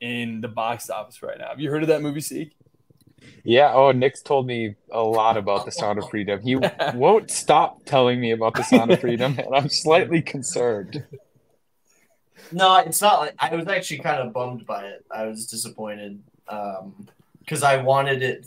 in 0.00 0.40
the 0.40 0.48
box 0.48 0.90
office 0.90 1.22
right 1.22 1.38
now. 1.38 1.48
Have 1.48 1.60
you 1.60 1.70
heard 1.70 1.82
of 1.82 1.88
that 1.88 2.02
movie, 2.02 2.20
Seek? 2.20 2.56
Yeah. 3.44 3.72
Oh, 3.74 3.92
Nick's 3.92 4.22
told 4.22 4.46
me 4.46 4.74
a 4.90 5.02
lot 5.02 5.36
about 5.36 5.64
the 5.64 5.72
Sound 5.72 5.98
of 5.98 6.08
Freedom. 6.08 6.40
He 6.40 6.56
won't 6.94 7.30
stop 7.30 7.84
telling 7.84 8.20
me 8.20 8.30
about 8.32 8.54
the 8.54 8.64
Sound 8.64 8.90
of 8.92 9.00
Freedom, 9.00 9.34
and 9.38 9.54
I'm 9.54 9.68
slightly 9.68 10.22
concerned. 10.22 11.04
No, 12.52 12.76
it's 12.76 13.00
not 13.00 13.20
like 13.20 13.34
I 13.38 13.54
was 13.54 13.66
actually 13.68 14.00
kind 14.00 14.20
of 14.22 14.32
bummed 14.32 14.66
by 14.66 14.84
it. 14.86 15.04
I 15.10 15.26
was 15.26 15.46
disappointed 15.46 16.22
um, 16.48 17.06
because 17.40 17.62
I 17.62 17.82
wanted 17.82 18.22
it. 18.22 18.46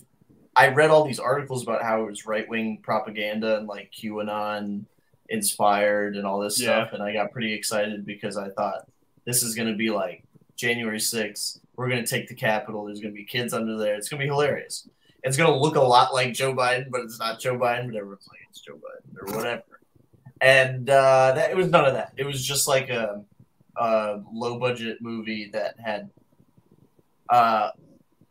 I 0.55 0.69
read 0.69 0.89
all 0.89 1.03
these 1.05 1.19
articles 1.19 1.63
about 1.63 1.83
how 1.83 2.01
it 2.01 2.05
was 2.09 2.25
right 2.25 2.47
wing 2.49 2.79
propaganda 2.81 3.57
and 3.57 3.67
like 3.67 3.91
QAnon 3.91 4.85
inspired 5.29 6.15
and 6.15 6.25
all 6.25 6.39
this 6.39 6.59
Yeah. 6.59 6.83
stuff, 6.85 6.93
and 6.93 7.03
I 7.03 7.13
got 7.13 7.31
pretty 7.31 7.53
excited 7.53 8.05
because 8.05 8.37
I 8.37 8.49
thought 8.49 8.87
this 9.25 9.43
is 9.43 9.55
going 9.55 9.67
to 9.67 9.75
be 9.77 9.89
like 9.89 10.23
January 10.55 10.99
6th. 10.99 11.59
We're 11.77 11.87
going 11.89 12.03
to 12.03 12.09
take 12.09 12.27
the 12.27 12.35
Capitol. 12.35 12.85
There's 12.85 12.99
going 12.99 13.13
to 13.13 13.17
be 13.17 13.23
kids 13.23 13.53
under 13.53 13.77
there. 13.77 13.95
It's 13.95 14.09
going 14.09 14.19
to 14.19 14.25
be 14.25 14.29
hilarious. 14.29 14.89
It's 15.23 15.37
going 15.37 15.51
to 15.51 15.57
look 15.57 15.75
a 15.75 15.81
lot 15.81 16.13
like 16.13 16.33
Joe 16.33 16.53
Biden, 16.53 16.89
but 16.89 17.01
it's 17.01 17.19
not 17.19 17.39
Joe 17.39 17.55
Biden. 17.57 17.87
But 17.87 17.95
everyone's 17.97 18.27
like 18.29 18.41
it's 18.49 18.59
Joe 18.59 18.75
Biden 18.75 19.15
or 19.21 19.37
whatever. 19.37 19.63
And 20.41 20.89
uh, 20.89 21.33
that 21.35 21.51
it 21.51 21.55
was 21.55 21.69
none 21.69 21.85
of 21.85 21.93
that. 21.93 22.13
It 22.17 22.25
was 22.25 22.45
just 22.45 22.67
like 22.67 22.89
a, 22.89 23.23
a 23.77 24.19
low 24.33 24.59
budget 24.59 24.97
movie 25.01 25.49
that 25.53 25.79
had 25.79 26.09
uh, 27.29 27.71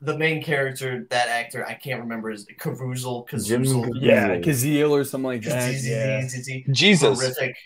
the 0.00 0.16
main 0.16 0.42
character, 0.42 1.06
that 1.10 1.28
actor, 1.28 1.66
I 1.66 1.74
can't 1.74 2.00
remember 2.00 2.30
his 2.30 2.46
Caviezel, 2.46 3.28
Jim 3.44 3.64
Yeah, 4.00 4.28
Caviezel. 4.28 4.44
Kazeel 4.44 4.90
or 4.90 5.04
something 5.04 5.26
like 5.26 5.42
that. 5.42 6.64
Jesus. 6.70 7.18
horrific, 7.18 7.56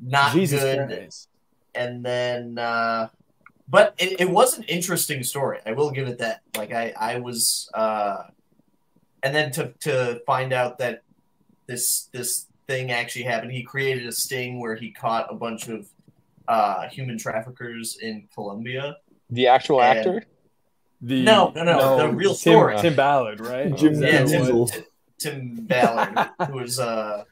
not 0.00 0.32
Jesus 0.32 0.60
good. 0.60 0.86
Christ. 0.88 1.28
And 1.74 2.04
then, 2.04 2.58
uh, 2.58 3.08
but 3.68 3.94
it, 3.98 4.20
it 4.20 4.30
was 4.30 4.56
an 4.58 4.64
interesting 4.64 5.22
story. 5.22 5.58
I 5.66 5.72
will 5.72 5.90
give 5.90 6.08
it 6.08 6.18
that. 6.18 6.40
Like 6.56 6.72
I, 6.72 6.92
I 6.98 7.18
was, 7.18 7.70
uh, 7.74 8.24
and 9.22 9.34
then 9.34 9.50
to 9.52 9.72
to 9.80 10.20
find 10.26 10.52
out 10.52 10.78
that 10.78 11.02
this 11.66 12.08
this 12.12 12.46
thing 12.66 12.90
actually 12.90 13.24
happened. 13.24 13.52
He 13.52 13.62
created 13.62 14.06
a 14.06 14.12
sting 14.12 14.60
where 14.60 14.74
he 14.76 14.90
caught 14.90 15.26
a 15.30 15.34
bunch 15.34 15.68
of 15.68 15.88
uh, 16.46 16.88
human 16.88 17.18
traffickers 17.18 17.98
in 18.00 18.28
Colombia. 18.34 18.96
The 19.30 19.46
actual 19.48 19.82
And- 19.82 19.98
actor? 19.98 20.24
The, 21.00 21.22
No, 21.22 21.52
no, 21.54 21.62
no, 21.62 21.96
the 21.98 22.08
real 22.10 22.34
Tim, 22.34 22.52
story. 22.54 22.76
Tim 22.78 22.96
Ballard, 22.96 23.38
right? 23.38 23.72
Jim 23.76 24.02
Yeah, 24.02 24.26
who 24.26 24.64
it 24.64 24.68
Tim. 24.72 24.84
Tim 25.20 25.54
Ballard, 25.66 26.28
who 26.48 26.54
was 26.54 26.80
uh, 26.80 27.22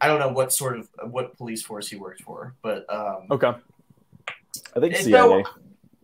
I 0.00 0.08
don't 0.08 0.18
know 0.18 0.30
what 0.30 0.52
sort 0.52 0.76
of 0.76 0.88
what 1.08 1.36
police 1.36 1.62
force 1.62 1.88
he 1.88 1.94
worked 1.96 2.20
for, 2.22 2.54
but 2.60 2.84
um, 2.92 3.26
Okay. 3.30 3.52
I 4.74 4.80
think 4.80 4.94
It's 4.94 5.04
CIA. 5.04 5.42
no- 5.42 5.44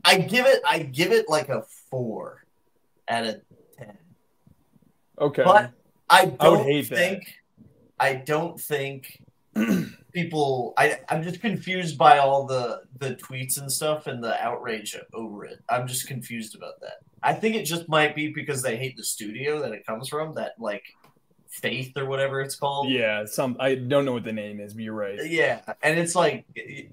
I 0.05 0.19
give 0.19 0.47
it 0.47 0.61
I 0.67 0.81
give 0.81 1.13
it 1.13 1.29
like 1.29 1.49
a 1.49 1.63
four 1.91 2.45
out 3.09 3.25
of 3.25 3.41
ten. 3.77 3.99
Okay. 5.19 5.43
But 5.45 5.73
I 6.09 6.27
don't 6.27 6.37
I 6.41 6.49
would 6.51 6.61
hate 6.67 6.89
that. 6.91 6.97
think 6.97 7.35
I 7.99 8.15
don't 8.15 8.61
think 8.61 9.21
people 10.13 10.73
I 10.77 11.01
I'm 11.09 11.23
just 11.23 11.41
confused 11.41 11.99
by 11.99 12.19
all 12.19 12.47
the 12.47 12.83
the 12.99 13.17
tweets 13.17 13.61
and 13.61 13.71
stuff 13.71 14.07
and 14.07 14.23
the 14.23 14.41
outrage 14.43 14.97
over 15.13 15.45
it. 15.45 15.61
I'm 15.69 15.87
just 15.87 16.07
confused 16.07 16.55
about 16.55 16.81
that. 16.81 16.99
I 17.23 17.35
think 17.35 17.57
it 17.57 17.65
just 17.65 17.89
might 17.89 18.15
be 18.15 18.29
because 18.29 18.63
they 18.63 18.77
hate 18.77 18.97
the 18.97 19.05
studio 19.05 19.61
that 19.63 19.73
it 19.73 19.85
comes 19.85 20.09
from, 20.09 20.35
that 20.35 20.53
like 20.59 20.85
faith 21.49 21.97
or 21.97 22.07
whatever 22.07 22.41
it's 22.41 22.55
called. 22.55 22.89
yeah, 22.89 23.25
some 23.25 23.57
I 23.59 23.75
don't 23.75 24.05
know 24.05 24.13
what 24.13 24.23
the 24.25 24.33
name 24.33 24.61
is, 24.61 24.75
but 24.75 24.85
you're 24.85 24.95
right. 24.95 25.19
Yeah, 25.27 25.61
and 25.83 25.99
it's 25.99 26.15
like 26.15 26.45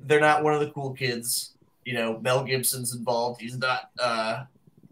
they're 0.04 0.20
not 0.20 0.44
one 0.44 0.54
of 0.56 0.60
the 0.62 0.72
cool 0.72 0.94
kids. 0.94 1.55
You 1.86 1.93
know, 1.93 2.19
Mel 2.19 2.43
Gibson's 2.43 2.93
involved. 2.95 3.39
He's 3.41 3.58
not 3.58 3.89
uh 4.00 4.43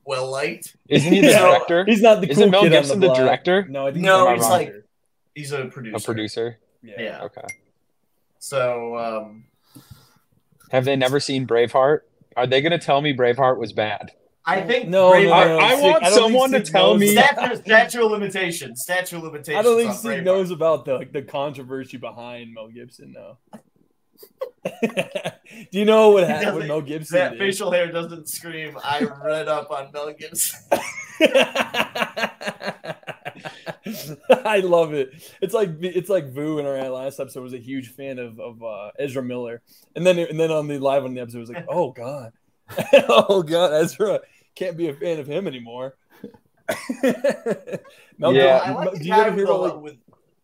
well 0.05 0.29
liked. 0.29 0.75
Isn't 0.87 1.11
he 1.11 1.21
the 1.21 1.27
Yeah. 1.27 1.39
director? 1.47 1.85
He's 1.85 2.01
not 2.01 2.21
the 2.21 2.29
Isn't 2.29 2.43
cool 2.43 2.51
Mel 2.51 2.61
kid 2.63 2.69
Gibson 2.71 2.99
the 2.99 3.07
the, 3.07 3.13
director? 3.13 3.65
No, 3.67 3.87
I 3.87 3.91
think 3.91 4.05
No, 4.05 4.25
the 4.25 4.35
he's 4.35 4.49
like- 4.49 4.73
He's 5.35 5.51
a 5.51 5.65
producer. 5.65 5.97
A 5.97 5.99
producer? 5.99 6.57
yeah. 6.83 7.01
Yeah. 7.01 7.21
Okay. 7.23 7.41
So 8.39 8.97
um 8.97 9.45
Have 10.71 10.85
they 10.85 10.95
never 10.95 11.19
seen 11.19 11.47
Braveheart? 11.47 12.01
Are 12.37 12.47
they 12.47 12.61
going 12.61 12.71
to 12.71 12.79
tell 12.79 12.99
me 13.01 13.15
Braveheart 13.15 13.57
was 13.59 13.73
bad? 13.73 14.11
I 14.45 14.61
think 14.61 14.89
No, 14.89 15.11
Brave- 15.11 15.27
no, 15.29 15.33
I- 15.33 15.45
no, 15.47 15.57
I 15.59 15.75
Sig- 15.75 15.83
want 15.83 16.03
don't 16.03 16.13
someone 16.13 16.51
to 16.51 16.59
tell 16.61 16.97
me- 16.97 17.13
about- 17.13 17.35
statute, 17.35 17.65
statute 17.65 18.05
of 18.05 18.11
limitations. 18.11 18.81
Statute 18.81 19.17
of 19.17 19.23
limitations. 19.23 19.57
I 19.57 19.61
don't 19.61 19.77
think 19.77 19.89
on 19.91 19.95
Sig 19.95 20.19
Braveheart. 20.19 20.23
knows 20.23 20.51
about 20.51 20.85
the 20.85 20.95
like 20.95 21.11
the 21.13 21.21
controversy 21.21 21.97
behind 21.97 22.53
Mel 22.53 22.67
Gibson, 22.67 23.13
though. 23.13 23.37
Do 24.81 25.79
you 25.79 25.85
know 25.85 26.11
what 26.11 26.27
happened 26.27 26.55
with 26.55 26.67
Mel 26.67 26.81
Gibson? 26.81 27.17
That 27.17 27.31
did? 27.31 27.39
facial 27.39 27.71
hair 27.71 27.91
doesn't 27.91 28.29
scream. 28.29 28.77
I 28.83 29.01
read 29.23 29.47
up 29.47 29.71
on 29.71 29.91
Mel 29.91 30.13
Gibson. 30.13 30.59
I 34.45 34.59
love 34.63 34.93
it. 34.93 35.11
It's 35.41 35.53
like 35.53 35.71
it's 35.81 36.09
like 36.09 36.31
Vu 36.31 36.59
in 36.59 36.65
our 36.65 36.89
last 36.89 37.19
episode 37.19 37.41
was 37.41 37.53
a 37.53 37.59
huge 37.59 37.89
fan 37.89 38.19
of 38.19 38.39
of 38.39 38.63
uh, 38.63 38.91
Ezra 38.97 39.21
Miller, 39.21 39.61
and 39.95 40.05
then 40.05 40.17
and 40.17 40.39
then 40.39 40.51
on 40.51 40.67
the 40.67 40.79
live 40.79 41.03
on 41.03 41.13
the 41.13 41.21
episode 41.21 41.37
it 41.37 41.41
was 41.41 41.49
like, 41.49 41.65
oh 41.67 41.91
god, 41.91 42.31
oh 43.09 43.43
god, 43.43 43.73
Ezra 43.73 44.21
can't 44.55 44.77
be 44.77 44.87
a 44.87 44.93
fan 44.93 45.19
of 45.19 45.27
him 45.27 45.47
anymore. 45.47 45.95
Mel 48.17 48.33
Yeah. 48.33 48.61
I 48.63 48.71
like 48.71 48.99
do 48.99 49.05
you 49.05 49.13
ever 49.13 49.35
hear 49.35 49.45
about 49.45 49.61
like 49.61 49.75
with 49.81 49.97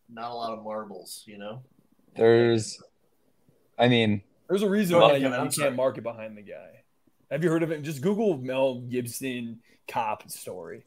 not 0.08 0.30
a 0.30 0.34
lot 0.34 0.52
of 0.52 0.64
marbles. 0.64 1.24
You 1.26 1.38
know. 1.38 1.62
There's, 2.16 2.82
I 3.80 3.88
mean, 3.88 4.22
There's 4.48 4.62
a 4.62 4.68
reason 4.68 4.98
why 4.98 5.12
ahead, 5.12 5.22
you, 5.22 5.28
you 5.28 5.50
can't 5.50 5.74
market 5.74 6.02
behind 6.02 6.36
the 6.36 6.42
guy. 6.42 6.82
Have 7.30 7.42
you 7.42 7.50
heard 7.50 7.62
of 7.62 7.70
it? 7.70 7.82
Just 7.82 8.02
Google 8.02 8.36
Mel 8.36 8.80
Gibson 8.80 9.60
cop 9.88 10.30
story. 10.30 10.84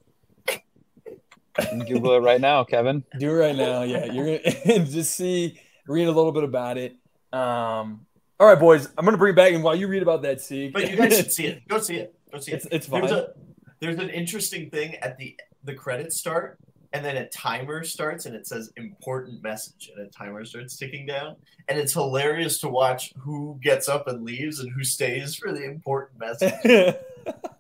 Google 1.88 2.14
it 2.16 2.20
right 2.20 2.42
now, 2.42 2.64
Kevin. 2.64 3.04
Do 3.20 3.32
it 3.32 3.34
right 3.34 3.56
now. 3.56 3.84
Yeah, 3.84 4.06
you're 4.06 4.40
gonna 4.40 4.86
just 4.86 5.16
see, 5.16 5.60
read 5.88 6.08
a 6.08 6.12
little 6.12 6.32
bit 6.32 6.44
about 6.44 6.78
it. 6.78 6.96
Um, 7.32 8.06
all 8.40 8.48
right, 8.48 8.60
boys, 8.60 8.88
I'm 8.98 9.06
gonna 9.06 9.18
bring 9.18 9.34
it 9.34 9.36
back, 9.36 9.54
and 9.54 9.64
while 9.64 9.76
you 9.76 9.88
read 9.88 10.02
about 10.02 10.24
that, 10.24 10.42
see, 10.42 10.70
But 10.70 10.90
you 10.90 10.98
guys 10.98 11.16
should 11.16 11.32
see 11.32 11.46
it. 11.46 11.68
Go 11.68 11.80
see 11.80 11.98
it. 11.98 12.16
Go 12.32 12.40
see 12.40 12.54
it's 12.54 12.66
it. 12.66 12.74
it's 12.74 12.88
fine. 12.88 13.02
There's 13.02 13.12
a 13.12 13.34
there's 13.80 13.98
an 13.98 14.10
interesting 14.10 14.70
thing 14.70 14.96
at 14.96 15.18
the 15.18 15.36
the 15.64 15.74
credits 15.74 16.18
start, 16.20 16.60
and 16.94 17.04
then 17.04 17.18
a 17.18 17.28
timer 17.30 17.84
starts, 17.84 18.26
and 18.28 18.36
it 18.36 18.48
says 18.48 18.72
important 18.78 19.42
message, 19.44 19.92
and 19.96 20.06
a 20.08 20.10
timer 20.12 20.46
starts 20.46 20.78
ticking 20.78 21.06
down, 21.06 21.36
and 21.68 21.78
it's 21.80 21.94
hilarious 21.94 22.60
to 22.60 22.70
watch 22.70 23.14
who 23.18 23.60
gets 23.62 23.90
up 23.90 24.08
and 24.08 24.24
leaves 24.24 24.60
and 24.60 24.72
who 24.72 24.84
stays 24.84 25.36
for 25.36 25.52
the 25.52 25.64
important 25.64 26.20
message. 26.20 26.96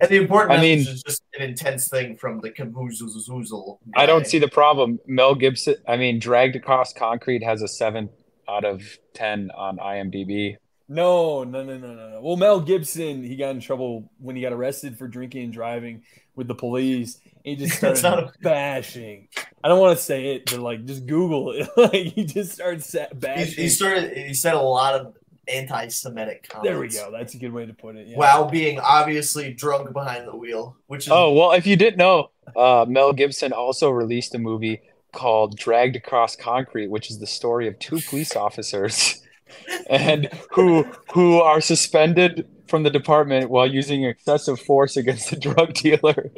And 0.02 0.10
the 0.12 0.18
important 0.18 0.52
I 0.52 0.56
message 0.58 0.86
mean- 0.88 0.94
is 0.96 1.04
just 1.04 1.24
an 1.40 1.42
intense 1.50 1.88
thing 1.88 2.18
from 2.18 2.42
the 2.42 2.52
Kaboozle. 2.52 3.78
I 3.96 4.06
don't 4.06 4.28
see 4.28 4.38
the 4.38 4.50
problem. 4.50 5.00
Mel 5.08 5.36
Gibson, 5.36 5.76
I 5.88 5.96
mean, 5.96 6.20
Dragged 6.20 6.58
Across 6.58 6.94
Concrete 6.96 7.42
has 7.44 7.62
a 7.62 7.70
seven 7.70 8.10
out 8.50 8.66
of 8.66 8.82
10 9.14 9.52
on 9.56 9.78
IMDb. 9.78 10.58
no, 10.90 11.46
no, 11.46 11.64
no, 11.64 11.78
no, 11.78 11.94
no, 11.94 12.10
no. 12.10 12.20
Well, 12.22 12.36
Mel 12.36 12.60
Gibson, 12.60 13.24
he 13.24 13.38
got 13.38 13.52
in 13.52 13.62
trouble 13.62 14.12
when 14.20 14.36
he 14.36 14.42
got 14.42 14.52
arrested 14.52 14.98
for 14.98 15.08
drinking 15.08 15.44
and 15.46 15.54
driving 15.54 16.04
with 16.36 16.50
the 16.50 16.56
police. 16.56 17.20
He 17.44 17.56
just 17.58 17.82
That's 17.82 18.00
started 18.00 18.26
not 18.26 18.34
bashing. 18.42 19.28
I 19.64 19.68
don't 19.68 19.80
want 19.80 19.98
to 19.98 20.04
say 20.04 20.36
it, 20.36 20.46
but 20.52 20.60
like, 20.60 20.86
just 20.86 21.06
Google 21.06 21.52
it. 21.52 21.70
like, 21.78 21.92
he 21.94 22.24
just 22.26 22.54
started 22.54 22.84
sa- 22.84 23.06
He, 23.12 23.16
bashing. 23.18 23.64
he 23.64 23.70
started. 23.70 24.16
He 24.18 24.34
said 24.34 24.54
a 24.54 24.62
lot 24.62 24.96
of 24.96 25.14
anti-Semitic 25.48 26.48
comments. 26.50 26.70
there 26.70 26.80
we 26.80 26.88
go. 26.88 27.12
That's 27.12 27.34
a 27.34 27.38
good 27.38 27.52
way 27.52 27.66
to 27.66 27.74
put 27.74 27.96
it. 27.98 28.08
Yeah. 28.08 28.18
While 28.18 28.50
being 28.50 28.80
obviously 28.80 29.54
drunk 29.54 29.92
behind 29.94 30.28
the 30.28 30.36
wheel, 30.36 30.78
which 30.88 31.06
is 31.08 31.12
Oh, 31.12 31.34
well, 31.34 31.52
if 31.52 31.68
you 31.68 31.76
didn't 31.76 31.98
know, 31.98 32.30
uh, 32.56 32.86
Mel 32.88 33.12
Gibson 33.14 33.52
also 33.52 33.90
released 33.90 34.34
a 34.36 34.40
movie 34.40 34.82
called 35.12 35.58
Dragged 35.58 35.96
Across 35.98 36.38
Concrete, 36.38 36.90
which 36.90 37.10
is 37.12 37.20
the 37.20 37.28
story 37.28 37.68
of 37.68 37.78
two 37.80 38.00
police 38.10 38.36
officers 38.36 39.22
and 39.90 40.30
who 40.52 40.84
who 41.14 41.40
are 41.40 41.62
suspended 41.62 42.48
from 42.68 42.84
the 42.84 42.90
department 42.90 43.50
while 43.50 43.68
using 43.68 44.04
excessive 44.06 44.60
force 44.60 44.98
against 44.98 45.32
a 45.32 45.36
drug 45.38 45.74
dealer. 45.74 46.32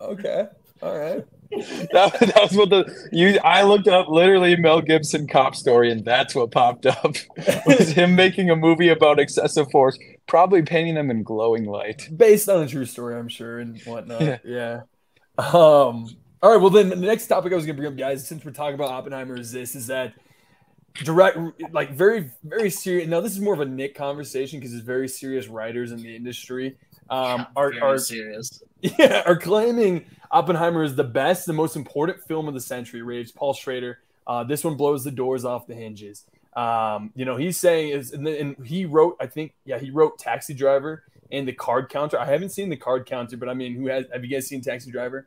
Okay. 0.00 0.46
All 0.82 0.98
right. 0.98 1.24
That, 1.50 2.12
that 2.20 2.42
was 2.42 2.52
what 2.52 2.68
the 2.68 3.08
you 3.10 3.38
I 3.42 3.62
looked 3.62 3.88
up 3.88 4.08
literally 4.10 4.54
Mel 4.56 4.82
Gibson 4.82 5.26
cop 5.26 5.56
story 5.56 5.90
and 5.90 6.04
that's 6.04 6.34
what 6.34 6.50
popped 6.50 6.84
up 6.84 7.16
was 7.66 7.88
him 7.88 8.14
making 8.14 8.50
a 8.50 8.56
movie 8.56 8.90
about 8.90 9.18
excessive 9.18 9.70
force, 9.70 9.98
probably 10.26 10.60
painting 10.60 10.94
them 10.94 11.10
in 11.10 11.22
glowing 11.22 11.64
light. 11.64 12.06
based 12.14 12.50
on 12.50 12.62
a 12.62 12.68
true 12.68 12.84
story, 12.84 13.16
I'm 13.18 13.28
sure, 13.28 13.60
and 13.60 13.80
whatnot. 13.86 14.44
Yeah. 14.44 14.82
Um. 15.38 16.06
All 16.42 16.52
right. 16.52 16.60
Well, 16.60 16.68
then 16.68 16.90
the 16.90 16.96
next 16.96 17.28
topic 17.28 17.50
I 17.50 17.56
was 17.56 17.64
gonna 17.64 17.78
bring 17.78 17.88
up, 17.88 17.96
guys, 17.96 18.28
since 18.28 18.44
we're 18.44 18.52
talking 18.52 18.74
about 18.74 18.90
Oppenheimer, 18.90 19.38
is 19.38 19.50
this: 19.50 19.74
is 19.74 19.86
that 19.86 20.12
direct, 21.04 21.38
like 21.72 21.92
very, 21.92 22.30
very 22.44 22.70
serious. 22.70 23.08
Now, 23.08 23.20
this 23.20 23.32
is 23.32 23.40
more 23.40 23.54
of 23.54 23.60
a 23.60 23.64
Nick 23.64 23.94
conversation 23.94 24.58
because 24.58 24.74
it's 24.74 24.84
very 24.84 25.08
serious 25.08 25.48
writers 25.48 25.92
in 25.92 26.02
the 26.02 26.14
industry. 26.14 26.76
Um, 27.10 27.46
are 27.56 27.72
are 27.82 27.98
serious. 27.98 28.62
yeah, 28.80 29.22
are 29.26 29.36
claiming 29.36 30.04
Oppenheimer 30.30 30.82
is 30.82 30.94
the 30.94 31.04
best, 31.04 31.46
the 31.46 31.52
most 31.52 31.76
important 31.76 32.22
film 32.24 32.48
of 32.48 32.54
the 32.54 32.60
century. 32.60 33.02
Raves 33.02 33.32
Paul 33.32 33.54
Schrader. 33.54 33.98
Uh, 34.26 34.44
this 34.44 34.62
one 34.62 34.76
blows 34.76 35.04
the 35.04 35.10
doors 35.10 35.44
off 35.44 35.66
the 35.66 35.74
hinges. 35.74 36.24
Um, 36.54 37.12
you 37.14 37.24
know, 37.24 37.36
he's 37.36 37.56
saying 37.58 37.90
is, 37.90 38.12
and, 38.12 38.26
and 38.26 38.56
he 38.66 38.84
wrote, 38.84 39.16
I 39.20 39.26
think, 39.26 39.54
yeah, 39.64 39.78
he 39.78 39.90
wrote 39.90 40.18
Taxi 40.18 40.54
Driver 40.54 41.04
and 41.30 41.46
the 41.46 41.52
Card 41.52 41.88
Counter. 41.88 42.18
I 42.18 42.26
haven't 42.26 42.50
seen 42.50 42.68
the 42.68 42.76
Card 42.76 43.06
Counter, 43.06 43.36
but 43.36 43.48
I 43.48 43.54
mean, 43.54 43.74
who 43.74 43.86
has? 43.86 44.04
Have 44.12 44.24
you 44.24 44.30
guys 44.30 44.46
seen 44.46 44.60
Taxi 44.60 44.90
Driver? 44.90 45.26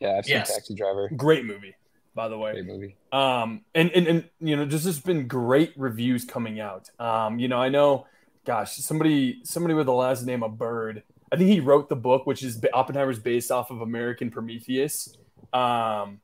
Yeah, 0.00 0.16
I've 0.18 0.24
seen 0.24 0.36
Yes. 0.36 0.54
Taxi 0.54 0.74
Driver. 0.74 1.10
Great 1.16 1.44
movie, 1.44 1.74
by 2.14 2.28
the 2.28 2.38
way. 2.38 2.52
Great 2.52 2.66
movie. 2.66 2.96
Um, 3.12 3.62
and, 3.74 3.90
and 3.90 4.06
and 4.06 4.24
you 4.40 4.56
know, 4.56 4.64
just 4.66 4.84
there's 4.84 5.00
been 5.00 5.26
great 5.26 5.72
reviews 5.76 6.24
coming 6.24 6.60
out. 6.60 6.88
Um, 7.00 7.38
you 7.38 7.48
know, 7.48 7.60
I 7.60 7.68
know, 7.68 8.06
gosh, 8.44 8.76
somebody 8.76 9.40
somebody 9.44 9.74
with 9.74 9.86
the 9.86 9.92
last 9.92 10.24
name 10.24 10.42
of 10.42 10.56
Bird. 10.56 11.02
I 11.30 11.36
think 11.36 11.50
he 11.50 11.60
wrote 11.60 11.88
the 11.88 11.96
book, 11.96 12.26
which 12.26 12.42
is 12.42 12.60
Oppenheimer's 12.72 13.18
based 13.18 13.50
off 13.50 13.70
of 13.70 13.80
American 13.80 14.30
Prometheus. 14.30 15.16
Um, 15.52 16.20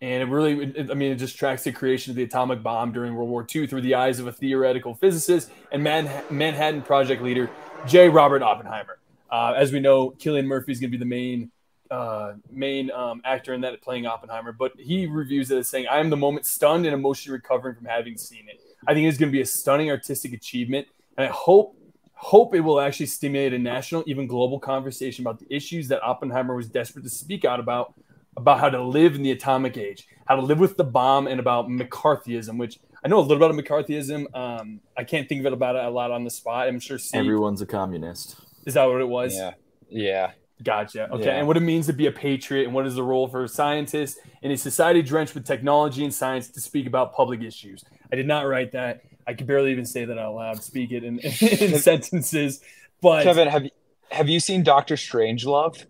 and 0.00 0.22
it 0.22 0.26
really, 0.26 0.64
it- 0.76 0.90
I 0.90 0.94
mean, 0.94 1.12
it 1.12 1.16
just 1.16 1.36
tracks 1.36 1.64
the 1.64 1.72
creation 1.72 2.10
of 2.10 2.16
the 2.16 2.22
atomic 2.22 2.62
bomb 2.62 2.92
during 2.92 3.14
World 3.14 3.30
War 3.30 3.46
II 3.54 3.66
through 3.66 3.80
the 3.82 3.94
eyes 3.94 4.18
of 4.18 4.26
a 4.26 4.32
theoretical 4.32 4.94
physicist 4.94 5.50
and 5.72 5.82
Man- 5.82 6.10
Manhattan 6.30 6.82
Project 6.82 7.22
leader 7.22 7.50
J. 7.86 8.08
Robert 8.08 8.42
Oppenheimer. 8.42 8.98
Uh, 9.30 9.54
as 9.56 9.72
we 9.72 9.80
know, 9.80 10.10
Cillian 10.12 10.44
Murphy 10.46 10.72
is 10.72 10.80
going 10.80 10.90
to 10.90 10.96
be 10.96 11.02
the 11.02 11.08
main 11.08 11.50
uh, 11.88 12.32
main 12.50 12.90
um, 12.90 13.20
actor 13.24 13.54
in 13.54 13.60
that 13.60 13.80
playing 13.80 14.06
Oppenheimer, 14.06 14.50
but 14.52 14.72
he 14.76 15.06
reviews 15.06 15.52
it 15.52 15.58
as 15.58 15.68
saying, 15.68 15.86
"I 15.88 16.00
am 16.00 16.10
the 16.10 16.16
moment 16.16 16.44
stunned 16.44 16.84
and 16.84 16.92
emotionally 16.92 17.34
recovering 17.36 17.76
from 17.76 17.84
having 17.84 18.16
seen 18.16 18.48
it. 18.48 18.60
I 18.88 18.92
think 18.92 19.06
it's 19.06 19.16
going 19.18 19.30
to 19.30 19.32
be 19.32 19.40
a 19.40 19.46
stunning 19.46 19.88
artistic 19.90 20.32
achievement, 20.32 20.88
and 21.16 21.28
I 21.28 21.30
hope 21.30 21.76
hope 22.16 22.54
it 22.54 22.60
will 22.60 22.80
actually 22.80 23.06
stimulate 23.06 23.54
a 23.54 23.58
national, 23.58 24.02
even 24.06 24.26
global 24.26 24.58
conversation 24.58 25.22
about 25.22 25.38
the 25.38 25.46
issues 25.54 25.88
that 25.88 26.02
Oppenheimer 26.02 26.54
was 26.54 26.68
desperate 26.68 27.04
to 27.04 27.10
speak 27.10 27.44
out 27.44 27.60
about." 27.60 27.94
About 28.38 28.60
how 28.60 28.68
to 28.68 28.82
live 28.82 29.14
in 29.14 29.22
the 29.22 29.30
atomic 29.30 29.78
age, 29.78 30.06
how 30.26 30.36
to 30.36 30.42
live 30.42 30.58
with 30.58 30.76
the 30.76 30.84
bomb, 30.84 31.26
and 31.26 31.40
about 31.40 31.68
McCarthyism, 31.68 32.58
which 32.58 32.78
I 33.02 33.08
know 33.08 33.18
a 33.18 33.20
little 33.20 33.38
bit 33.38 33.50
about 33.50 33.64
McCarthyism. 33.64 34.36
Um, 34.36 34.80
I 34.94 35.04
can't 35.04 35.26
think 35.26 35.40
of 35.40 35.46
it 35.46 35.54
about 35.54 35.74
it 35.74 35.82
a 35.82 35.88
lot 35.88 36.10
on 36.10 36.22
the 36.22 36.28
spot. 36.28 36.68
I'm 36.68 36.78
sure 36.78 36.98
Steve 36.98 37.20
Everyone's 37.20 37.62
a 37.62 37.66
communist. 37.66 38.36
is 38.66 38.74
that 38.74 38.84
what 38.84 39.00
it 39.00 39.08
was. 39.08 39.34
Yeah. 39.34 39.52
Yeah. 39.88 40.32
Gotcha. 40.62 41.08
Okay. 41.12 41.24
Yeah. 41.24 41.36
And 41.36 41.46
what 41.46 41.56
it 41.56 41.60
means 41.60 41.86
to 41.86 41.94
be 41.94 42.08
a 42.08 42.12
patriot 42.12 42.64
and 42.64 42.74
what 42.74 42.86
is 42.86 42.94
the 42.94 43.02
role 43.02 43.28
for 43.28 43.44
a 43.44 43.48
scientist 43.48 44.18
in 44.42 44.50
a 44.50 44.56
society 44.58 45.02
drenched 45.02 45.34
with 45.34 45.46
technology 45.46 46.04
and 46.04 46.12
science 46.12 46.48
to 46.48 46.60
speak 46.60 46.86
about 46.86 47.14
public 47.14 47.42
issues. 47.42 47.84
I 48.12 48.16
did 48.16 48.26
not 48.26 48.42
write 48.42 48.72
that. 48.72 49.02
I 49.26 49.34
could 49.34 49.46
barely 49.46 49.72
even 49.72 49.86
say 49.86 50.04
that 50.04 50.18
out 50.18 50.34
loud, 50.34 50.62
speak 50.62 50.92
it 50.92 51.02
in, 51.04 51.18
in 51.20 51.78
sentences. 51.78 52.60
But 53.00 53.24
Kevin, 53.24 53.48
have 53.48 53.64
you 53.64 53.70
have 54.10 54.28
you 54.28 54.40
seen 54.40 54.62
Doctor 54.62 54.94
Strangelove? 54.94 55.84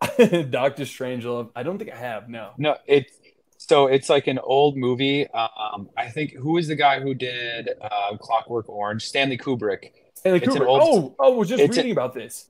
Doctor 0.50 0.84
Strangelove, 0.84 1.50
I 1.56 1.62
don't 1.62 1.78
think 1.78 1.90
I 1.92 1.96
have. 1.96 2.28
No. 2.28 2.50
No, 2.56 2.76
it's 2.86 3.12
so 3.56 3.86
it's 3.88 4.08
like 4.08 4.26
an 4.26 4.38
old 4.38 4.76
movie. 4.76 5.26
Um, 5.28 5.90
I 5.96 6.08
think 6.08 6.32
who 6.34 6.56
is 6.58 6.68
the 6.68 6.76
guy 6.76 7.00
who 7.00 7.14
did 7.14 7.70
uh, 7.80 8.16
Clockwork 8.18 8.68
Orange? 8.68 9.06
Stanley 9.06 9.36
Kubrick. 9.36 9.90
Stanley 10.14 10.38
It's 10.40 10.48
Kubrick. 10.48 10.66
old- 10.66 10.82
oh, 10.82 11.14
oh, 11.18 11.36
we're 11.36 11.44
just 11.44 11.60
it's 11.62 11.76
a- 11.76 11.80
reading 11.80 11.92
about 11.92 12.14
this. 12.14 12.46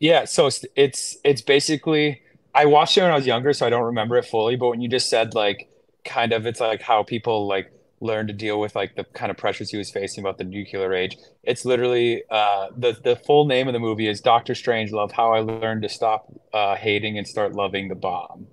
Yeah, 0.00 0.24
so 0.24 0.46
it's 0.48 0.64
it's 0.76 1.16
it's 1.24 1.40
basically 1.40 2.20
I 2.54 2.66
watched 2.66 2.98
it 2.98 3.02
when 3.02 3.12
I 3.12 3.16
was 3.16 3.26
younger, 3.26 3.52
so 3.52 3.66
I 3.66 3.70
don't 3.70 3.84
remember 3.84 4.16
it 4.16 4.24
fully. 4.26 4.56
But 4.56 4.68
when 4.68 4.80
you 4.80 4.88
just 4.88 5.08
said 5.08 5.34
like 5.34 5.68
kind 6.04 6.32
of, 6.32 6.46
it's 6.46 6.60
like 6.60 6.82
how 6.82 7.04
people 7.04 7.46
like 7.46 7.72
learn 8.04 8.26
to 8.26 8.32
deal 8.32 8.60
with 8.60 8.76
like 8.76 8.94
the 8.94 9.04
kind 9.04 9.30
of 9.30 9.36
pressures 9.36 9.70
he 9.70 9.76
was 9.76 9.90
facing 9.90 10.22
about 10.22 10.38
the 10.38 10.44
nuclear 10.44 10.92
age. 10.92 11.16
It's 11.42 11.64
literally 11.64 12.22
uh, 12.30 12.68
the 12.76 12.96
the 13.02 13.16
full 13.16 13.46
name 13.46 13.66
of 13.66 13.72
the 13.72 13.80
movie 13.80 14.06
is 14.06 14.20
Doctor 14.20 14.52
Strangelove: 14.52 15.12
How 15.12 15.32
I 15.32 15.40
Learned 15.40 15.82
to 15.82 15.88
Stop 15.88 16.32
uh, 16.52 16.76
Hating 16.76 17.18
and 17.18 17.26
Start 17.26 17.54
Loving 17.54 17.88
the 17.88 17.94
Bomb. 17.94 18.46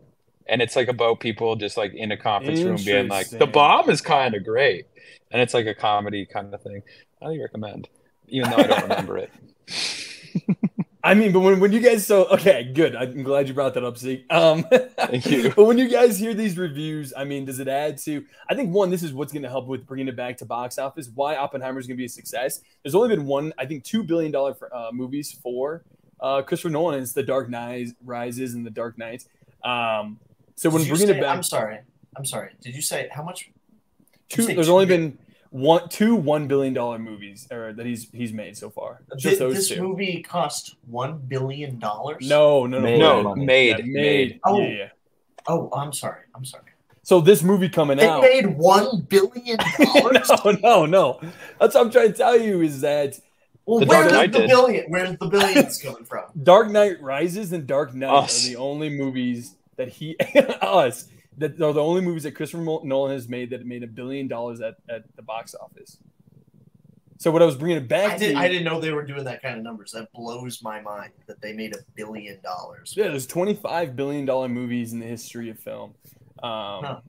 And 0.47 0.61
it's 0.61 0.75
like 0.75 0.87
about 0.87 1.19
people 1.19 1.55
just 1.55 1.77
like 1.77 1.93
in 1.93 2.11
a 2.11 2.17
conference 2.17 2.61
room 2.61 2.77
being 2.83 3.07
like, 3.07 3.29
the 3.29 3.45
bomb 3.45 3.89
is 3.89 4.01
kind 4.01 4.35
of 4.35 4.43
great. 4.43 4.85
And 5.29 5.41
it's 5.41 5.53
like 5.53 5.65
a 5.65 5.75
comedy 5.75 6.25
kind 6.25 6.53
of 6.53 6.61
thing. 6.61 6.81
I 7.21 7.25
highly 7.25 7.39
recommend, 7.39 7.87
even 8.27 8.49
though 8.49 8.57
I 8.57 8.63
don't 8.63 8.81
remember 8.83 9.17
it. 9.17 9.31
I 11.03 11.15
mean, 11.15 11.31
but 11.31 11.39
when, 11.39 11.59
when 11.59 11.71
you 11.71 11.79
guys 11.79 12.05
so 12.05 12.25
okay, 12.25 12.71
good. 12.73 12.95
I'm 12.95 13.23
glad 13.23 13.47
you 13.47 13.53
brought 13.55 13.73
that 13.73 13.83
up, 13.83 13.97
Zeke. 13.97 14.25
Um, 14.31 14.63
Thank 14.97 15.25
you. 15.25 15.51
But 15.55 15.65
when 15.65 15.77
you 15.79 15.87
guys 15.89 16.17
hear 16.19 16.33
these 16.35 16.57
reviews, 16.57 17.11
I 17.17 17.23
mean, 17.23 17.45
does 17.45 17.59
it 17.59 17.67
add 17.67 17.97
to? 17.99 18.23
I 18.49 18.53
think 18.55 18.71
one, 18.73 18.89
this 18.91 19.01
is 19.01 19.11
what's 19.11 19.33
going 19.33 19.41
to 19.43 19.49
help 19.49 19.65
with 19.67 19.87
bringing 19.87 20.07
it 20.07 20.15
back 20.15 20.37
to 20.37 20.45
box 20.45 20.77
office. 20.77 21.09
Why 21.13 21.35
Oppenheimer 21.37 21.79
is 21.79 21.87
going 21.87 21.95
to 21.97 22.01
be 22.01 22.05
a 22.05 22.09
success. 22.09 22.61
There's 22.83 22.93
only 22.93 23.09
been 23.15 23.25
one, 23.25 23.51
I 23.57 23.65
think, 23.65 23.83
two 23.83 24.03
billion 24.03 24.31
dollar 24.31 24.55
uh, 24.71 24.89
movies 24.93 25.31
for 25.41 25.83
uh, 26.19 26.43
Christopher 26.43 26.69
Nolan. 26.69 26.95
and 26.95 27.03
It's 27.03 27.13
The 27.13 27.23
Dark 27.23 27.49
Knight 27.49 27.87
Rises 28.05 28.53
and 28.53 28.63
The 28.65 28.69
Dark 28.69 28.97
Knight. 28.99 29.25
Um, 29.63 30.19
so 30.55 30.69
when 30.69 30.83
bringing 30.83 31.07
say- 31.07 31.17
it 31.17 31.21
back, 31.21 31.35
I'm 31.35 31.43
sorry. 31.43 31.79
I'm 32.15 32.25
sorry. 32.25 32.51
Did 32.61 32.75
you 32.75 32.81
say 32.81 33.09
how 33.11 33.23
much? 33.23 33.49
two, 34.29 34.45
there's 34.45 34.67
two 34.67 34.73
only 34.73 34.85
bi- 34.85 34.89
been 34.97 35.17
one, 35.51 35.87
two 35.89 36.15
one 36.15 36.47
billion 36.47 36.73
dollar 36.73 36.97
movies 36.97 37.47
or 37.51 37.73
that 37.73 37.85
he's 37.85 38.09
he's 38.11 38.33
made 38.33 38.57
so 38.57 38.69
far. 38.69 39.01
Just 39.17 39.37
Did 39.37 39.39
those 39.39 39.55
this 39.55 39.67
two. 39.69 39.81
movie 39.83 40.23
cost 40.23 40.75
one 40.87 41.17
billion 41.19 41.77
dollars? 41.77 42.27
No, 42.27 42.65
no, 42.65 42.79
no, 42.79 42.83
Made. 42.83 42.99
No, 42.99 43.35
made, 43.35 43.69
Yeah, 43.69 43.75
made. 43.85 43.93
made. 43.93 44.39
Oh. 44.45 44.59
Yeah, 44.61 44.67
yeah. 44.69 44.89
Oh, 45.47 45.69
I'm 45.73 45.91
sorry. 45.93 46.21
I'm 46.35 46.45
sorry. 46.45 46.63
So 47.03 47.19
this 47.19 47.41
movie 47.43 47.67
coming 47.69 47.97
It 47.99 48.05
out. 48.05 48.21
made 48.21 48.45
one 48.57 49.01
billion 49.09 49.57
dollars. 49.93 50.29
no, 50.45 50.51
no, 50.61 50.85
no. 50.85 51.19
That's 51.59 51.75
what 51.75 51.85
I'm 51.85 51.91
trying 51.91 52.11
to 52.11 52.17
tell 52.17 52.37
you 52.39 52.61
is 52.61 52.81
that 52.81 53.19
Well, 53.65 53.79
The 53.79 53.87
where 53.87 54.03
Dark 54.03 54.09
does 54.09 54.17
Knight 54.19 54.31
the 54.31 54.39
did. 54.39 54.49
billion? 54.49 54.85
Where's 54.89 55.17
the 55.17 55.27
billions 55.27 55.81
coming 55.83 56.05
from? 56.05 56.25
Dark 56.43 56.69
Knight 56.69 57.01
Rises 57.01 57.51
and 57.53 57.65
Dark 57.67 57.93
Knight 57.93 58.13
Us. 58.13 58.45
are 58.45 58.49
the 58.49 58.55
only 58.55 58.89
movies 58.89 59.55
that 59.77 59.89
he 59.89 60.15
us 60.61 61.05
that 61.41 61.62
are 61.62 61.73
the 61.73 61.84
only 61.84 62.01
movies 62.01 62.23
that 62.23 62.32
Christopher 62.32 62.63
Nolan 62.63 63.12
has 63.12 63.27
made 63.27 63.49
that 63.49 63.65
made 63.65 63.84
a 63.84 63.88
billion 63.88 64.27
dollars 64.27 64.62
at, 64.62 64.77
at 64.89 65.04
the 65.15 65.21
box 65.21 65.56
office. 65.56 65.97
So 67.17 67.30
what 67.30 67.43
I 67.43 67.45
was 67.45 67.56
bringing 67.56 67.77
it 67.77 67.88
back 67.88 68.13
I, 68.13 68.17
did, 68.17 68.34
to, 68.34 68.39
I 68.39 68.47
didn't 68.47 68.63
know 68.63 68.80
they 68.80 68.91
were 68.91 69.06
doing 69.06 69.25
that 69.25 69.43
kind 69.43 69.56
of 69.56 69.63
numbers. 69.63 69.91
That 69.91 70.12
blows 70.12 70.63
my 70.63 70.82
mind 70.82 71.12
that 71.27 71.39
they 71.39 71.54
made 71.54 71.75
a 71.75 71.80
billion 71.93 72.41
dollars. 72.41 72.95
yeah, 72.97 73.10
there's 73.10 73.27
25 73.27 73.95
billion 73.95 74.25
dollar 74.25 74.49
movies 74.49 74.91
in 74.91 74.99
the 74.99 75.06
history 75.06 75.49
of 75.49 75.60
film. 75.60 75.93
Um, 76.41 76.84
Huh. 76.84 76.99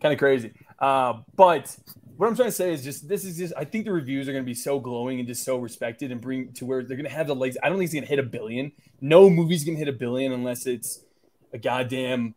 Kind 0.00 0.12
of 0.12 0.18
crazy. 0.20 0.52
Uh, 0.78 1.14
but 1.34 1.76
what 2.16 2.28
I'm 2.28 2.36
trying 2.36 2.48
to 2.48 2.52
say 2.52 2.72
is 2.72 2.84
just 2.84 3.08
this 3.08 3.24
is 3.24 3.36
just 3.36 3.52
I 3.56 3.64
think 3.64 3.84
the 3.84 3.92
reviews 3.92 4.28
are 4.28 4.32
going 4.32 4.44
to 4.44 4.46
be 4.46 4.54
so 4.54 4.78
glowing 4.78 5.18
and 5.18 5.26
just 5.26 5.44
so 5.44 5.56
respected 5.56 6.12
and 6.12 6.20
bring 6.20 6.52
to 6.54 6.64
where 6.64 6.84
they're 6.84 6.96
going 6.96 7.08
to 7.08 7.14
have 7.14 7.26
the 7.26 7.34
legs. 7.34 7.56
I 7.62 7.68
don't 7.68 7.78
think 7.78 7.86
it's 7.86 7.94
going 7.94 8.04
to 8.04 8.08
hit 8.08 8.18
a 8.18 8.24
billion. 8.24 8.72
No 9.00 9.28
movie's 9.28 9.64
going 9.64 9.76
to 9.76 9.84
hit 9.84 9.92
a 9.92 9.96
billion 9.96 10.32
unless 10.32 10.66
it's 10.66 11.04
a 11.52 11.58
goddamn, 11.58 12.34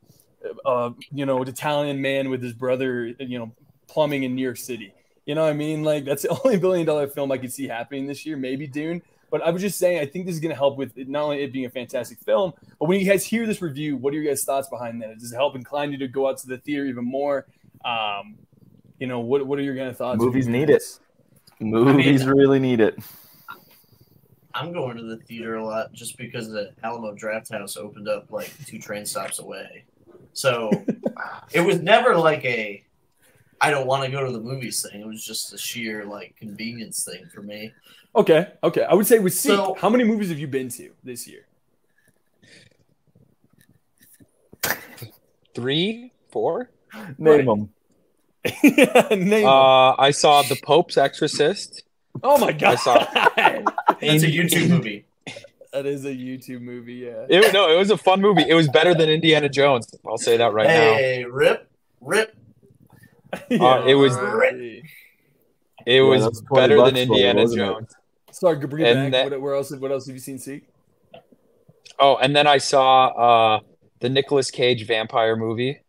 uh, 0.66 0.92
you 1.12 1.26
know, 1.26 1.42
an 1.42 1.48
Italian 1.48 2.02
man 2.02 2.30
with 2.30 2.42
his 2.42 2.54
brother, 2.54 3.08
you 3.20 3.40
know, 3.40 3.52
plumbing 3.88 4.24
in 4.24 4.36
New 4.36 4.44
York 4.44 4.58
City. 4.58 4.94
You 5.26 5.36
know 5.36 5.44
what 5.44 5.52
I 5.52 5.54
mean? 5.54 5.84
Like 5.84 6.06
that's 6.06 6.24
the 6.24 6.30
only 6.46 6.58
billion 6.58 6.86
dollar 6.86 7.08
film 7.08 7.32
I 7.32 7.38
could 7.38 7.52
see 7.52 7.68
happening 7.68 8.08
this 8.08 8.26
year. 8.26 8.38
Maybe 8.38 8.68
Dune. 8.68 9.02
But 9.30 9.42
I 9.44 9.50
was 9.50 9.62
just 9.62 9.80
saying, 9.80 10.00
I 10.00 10.06
think 10.06 10.26
this 10.26 10.36
is 10.36 10.42
going 10.42 10.50
to 10.50 10.58
help 10.58 10.78
with 10.78 10.98
it, 10.98 11.08
not 11.08 11.24
only 11.24 11.42
it 11.42 11.54
being 11.54 11.66
a 11.66 11.70
fantastic 11.70 12.20
film, 12.20 12.52
but 12.78 12.90
when 12.90 13.00
you 13.00 13.06
guys 13.10 13.26
hear 13.26 13.48
this 13.48 13.62
review, 13.62 13.96
what 13.96 14.14
are 14.14 14.18
your 14.18 14.26
guys' 14.26 14.44
thoughts 14.44 14.68
behind 14.68 15.02
that? 15.02 15.18
Does 15.20 15.32
it 15.32 15.36
help 15.38 15.56
incline 15.56 15.94
you 15.94 15.98
to 16.00 16.10
go 16.10 16.28
out 16.28 16.38
to 16.40 16.48
the 16.48 16.58
theater 16.58 16.86
even 16.86 17.06
more? 17.06 17.48
Um, 17.86 18.38
you 19.00 19.08
know, 19.08 19.22
what 19.22 19.48
what 19.48 19.58
are 19.58 19.62
your 19.62 19.76
guys' 19.76 19.96
thoughts? 19.96 20.20
Movies 20.20 20.48
need 20.48 20.70
it. 20.70 20.84
Movies 21.62 22.26
really 22.26 22.60
need 22.60 22.82
it. 22.82 23.00
I'm 24.54 24.74
going 24.74 24.98
to 24.98 25.04
the 25.04 25.18
theater 25.18 25.56
a 25.56 25.66
lot 25.66 25.94
just 25.94 26.18
because 26.18 26.50
the 26.50 26.74
Alamo 26.84 27.16
Drafthouse 27.16 27.78
opened 27.78 28.10
up 28.10 28.32
like 28.32 28.54
two 28.66 28.80
train 28.80 29.06
stops 29.06 29.40
away. 29.40 29.86
So 30.34 30.70
it 31.52 31.62
was 31.62 31.82
never 31.82 32.16
like 32.16 32.44
a 32.46 32.84
I 33.60 33.70
don't 33.70 33.86
want 33.86 34.04
to 34.06 34.10
go 34.12 34.26
to 34.26 34.32
the 34.32 34.40
movies 34.40 34.82
thing. 34.90 35.02
It 35.02 35.08
was 35.08 35.24
just 35.24 35.54
a 35.54 35.58
sheer 35.58 36.04
like 36.06 36.36
convenience 36.38 37.04
thing 37.04 37.26
for 37.34 37.42
me. 37.42 37.74
Okay, 38.16 38.48
okay. 38.64 38.84
I 38.84 38.94
would 38.94 39.06
say 39.08 39.20
with 39.20 39.34
Seek, 39.34 39.52
So- 39.52 39.76
how 39.80 39.90
many 39.90 40.04
movies 40.04 40.30
have 40.30 40.40
you 40.40 40.48
been 40.48 40.70
to 40.70 40.92
this 41.04 41.28
year? 41.28 41.46
Three, 45.54 46.12
four. 46.32 46.70
Name 47.18 47.46
them. 47.46 47.70
Name 48.64 49.30
them. 49.30 49.46
Uh, 49.46 49.96
I 49.98 50.12
saw 50.12 50.42
The 50.44 50.56
Pope's 50.64 50.98
Exorcist. 50.98 51.84
oh 52.24 52.38
my 52.38 52.52
god, 52.52 52.74
I 52.74 52.76
saw- 52.76 52.98
That's 53.36 54.24
a 54.24 54.28
YouTube 54.28 54.70
movie. 54.70 55.06
That 55.74 55.86
is 55.86 56.06
a 56.06 56.10
YouTube 56.14 56.62
movie. 56.62 56.94
Yeah. 56.96 57.26
It, 57.30 57.54
no, 57.54 57.70
it 57.74 57.78
was 57.78 57.92
a 57.92 57.98
fun 57.98 58.22
movie. 58.22 58.44
It 58.48 58.54
was 58.54 58.68
better 58.68 58.94
than 58.94 59.10
Indiana 59.10 59.50
Jones. 59.50 59.88
I'll 60.06 60.18
say 60.18 60.38
that 60.38 60.54
right 60.54 60.68
now. 60.68 60.74
hey, 60.94 61.26
rip, 61.26 61.70
rip. 62.02 62.36
Uh, 63.50 63.86
it 63.88 63.96
was- 63.96 64.16
now. 64.18 64.40
It 64.42 64.84
Yeah, 65.86 66.02
was 66.02 66.24
that's 66.24 66.42
20 66.42 66.62
better 66.62 66.76
than 66.76 66.84
bucks 66.86 66.92
for 66.92 66.98
it, 66.98 67.02
Indiana 67.04 67.42
it? 67.44 67.56
Jones. 67.56 67.96
Sorry, 68.32 68.56
go 68.60 68.68
bring 68.68 68.86
it 68.86 68.96
And 68.96 69.12
back. 69.12 69.24
that- 69.24 69.32
what, 69.32 69.42
where 69.42 69.56
else? 69.56 69.72
What 69.72 69.92
else 69.92 70.06
have 70.08 70.16
you 70.16 70.20
seen? 70.20 70.38
Seek. 70.38 70.64
Oh, 72.00 72.18
and 72.18 72.36
then 72.36 72.48
I 72.48 72.58
saw 72.58 73.08
uh, 73.08 73.60
the 74.00 74.10
Nicolas 74.10 74.52
Cage 74.52 74.86
vampire 74.86 75.36
movie. 75.36 75.80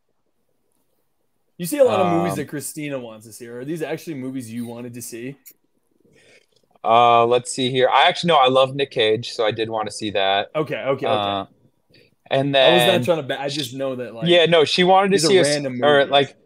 You 1.58 1.66
see 1.66 1.78
a 1.78 1.84
lot 1.84 2.00
of 2.00 2.12
movies 2.12 2.32
Um, 2.32 2.38
that 2.38 2.48
Christina 2.48 2.98
wants 2.98 3.26
to 3.26 3.32
see. 3.32 3.46
Are 3.48 3.64
these 3.64 3.82
actually 3.82 4.14
movies 4.14 4.52
you 4.52 4.66
wanted 4.66 4.94
to 4.94 5.02
see? 5.02 5.36
Uh, 6.84 7.24
let's 7.26 7.52
see 7.52 7.70
here. 7.70 7.88
I 7.88 8.08
actually 8.08 8.28
know 8.28 8.36
I 8.38 8.48
love 8.48 8.74
Nick 8.74 8.90
Cage, 8.90 9.32
so 9.32 9.46
I 9.46 9.52
did 9.52 9.70
want 9.70 9.86
to 9.86 9.92
see 9.92 10.10
that. 10.10 10.50
Okay, 10.54 10.74
okay, 10.76 11.06
okay. 11.06 11.06
Uh, 11.06 11.46
and 12.30 12.56
I 12.56 12.72
was 12.72 12.86
not 12.86 13.04
trying 13.04 13.18
to. 13.18 13.22
Ba- 13.22 13.40
I 13.40 13.48
just 13.48 13.74
know 13.74 13.94
that 13.96 14.14
like. 14.14 14.26
yeah, 14.26 14.46
no, 14.46 14.64
she 14.64 14.84
wanted 14.84 15.08
to 15.08 15.12
these 15.12 15.24
are 15.24 15.28
see 15.28 15.38
a 15.38 15.42
random 15.42 15.84
or 15.84 16.06
like 16.06 16.36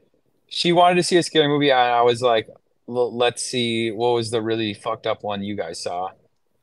she 0.48 0.72
wanted 0.72 0.96
to 0.96 1.02
see 1.02 1.16
a 1.16 1.22
scary 1.22 1.48
movie, 1.48 1.70
and 1.70 1.78
I 1.78 2.02
was 2.02 2.20
like, 2.20 2.48
"Let's 2.86 3.42
see 3.42 3.90
what 3.90 4.10
was 4.10 4.30
the 4.30 4.42
really 4.42 4.74
fucked 4.74 5.06
up 5.06 5.22
one 5.22 5.42
you 5.42 5.56
guys 5.56 5.80
saw." 5.80 6.08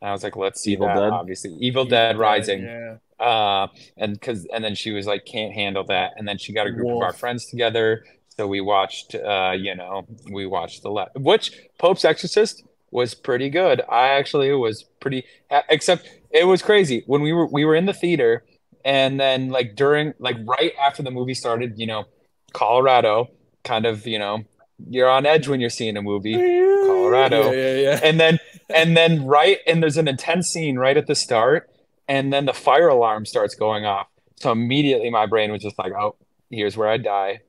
And 0.02 0.10
I 0.10 0.12
was 0.12 0.24
like, 0.24 0.36
"Let's 0.36 0.62
see 0.62 0.74
Evil 0.74 0.88
that." 0.88 0.96
Dead? 0.96 1.10
Obviously, 1.12 1.52
Evil 1.54 1.86
Dead 1.86 2.18
Rising. 2.18 2.64
Yeah. 2.64 2.98
Uh, 3.20 3.68
and 3.98 4.14
because 4.14 4.46
and 4.54 4.64
then 4.64 4.76
she 4.76 4.92
was 4.92 5.08
like, 5.08 5.26
"Can't 5.26 5.54
handle 5.54 5.86
that," 5.86 6.12
and 6.18 6.28
then 6.28 6.38
she 6.38 6.54
got 6.54 6.68
a 6.68 6.72
group 6.72 6.90
of 6.90 7.02
our 7.02 7.14
friends 7.14 7.46
together, 7.46 8.04
so 8.28 8.46
we 8.46 8.60
watched. 8.60 9.16
Uh, 9.16 9.54
you 9.58 9.74
know, 9.74 10.06
we 10.30 10.46
watched 10.46 10.84
the 10.84 10.90
le- 10.90 11.10
which 11.16 11.54
Pope's 11.80 12.04
Exorcist 12.04 12.64
was 12.94 13.14
pretty 13.14 13.50
good. 13.50 13.82
I 13.90 14.10
actually 14.10 14.52
was 14.54 14.84
pretty, 15.00 15.26
except 15.70 16.10
it 16.30 16.46
was 16.46 16.62
crazy 16.62 17.04
when 17.08 17.22
we 17.22 17.34
were 17.34 17.48
we 17.48 17.66
were 17.66 17.76
in 17.76 17.86
the 17.86 17.94
theater, 17.94 18.44
and 18.86 19.20
then 19.20 19.50
like 19.50 19.76
during 19.76 20.14
like 20.20 20.38
right 20.46 20.74
after 20.82 21.04
the 21.04 21.12
movie 21.12 21.34
started, 21.34 21.78
you 21.78 21.88
know, 21.88 22.06
Colorado, 22.54 23.30
kind 23.64 23.86
of 23.86 24.08
you 24.08 24.20
know, 24.20 24.46
you're 24.90 25.10
on 25.10 25.26
edge 25.26 25.48
when 25.48 25.60
you're 25.60 25.70
seeing 25.70 25.98
a 25.98 26.02
movie. 26.02 26.34
Colorado. 26.86 27.52
Yeah, 27.52 27.52
yeah, 27.52 27.82
yeah. 27.82 28.00
and 28.04 28.20
then 28.20 28.40
and 28.74 28.98
then 28.98 29.26
right 29.26 29.60
and 29.68 29.82
there's 29.82 29.98
an 29.98 30.08
intense 30.08 30.50
scene 30.50 30.78
right 30.78 30.98
at 30.98 31.08
the 31.08 31.16
start 31.16 31.70
and 32.08 32.34
then 32.34 32.46
the 32.46 32.54
fire 32.54 32.90
alarm 32.90 33.26
starts 33.26 33.56
going 33.56 33.86
off 33.86 34.08
so 34.36 34.52
immediately 34.52 35.10
my 35.10 35.26
brain 35.26 35.52
was 35.52 35.62
just 35.62 35.78
like 35.78 35.94
oh 35.94 36.16
here's 36.50 36.76
where 36.76 36.90
i 36.90 36.98
die 36.98 37.40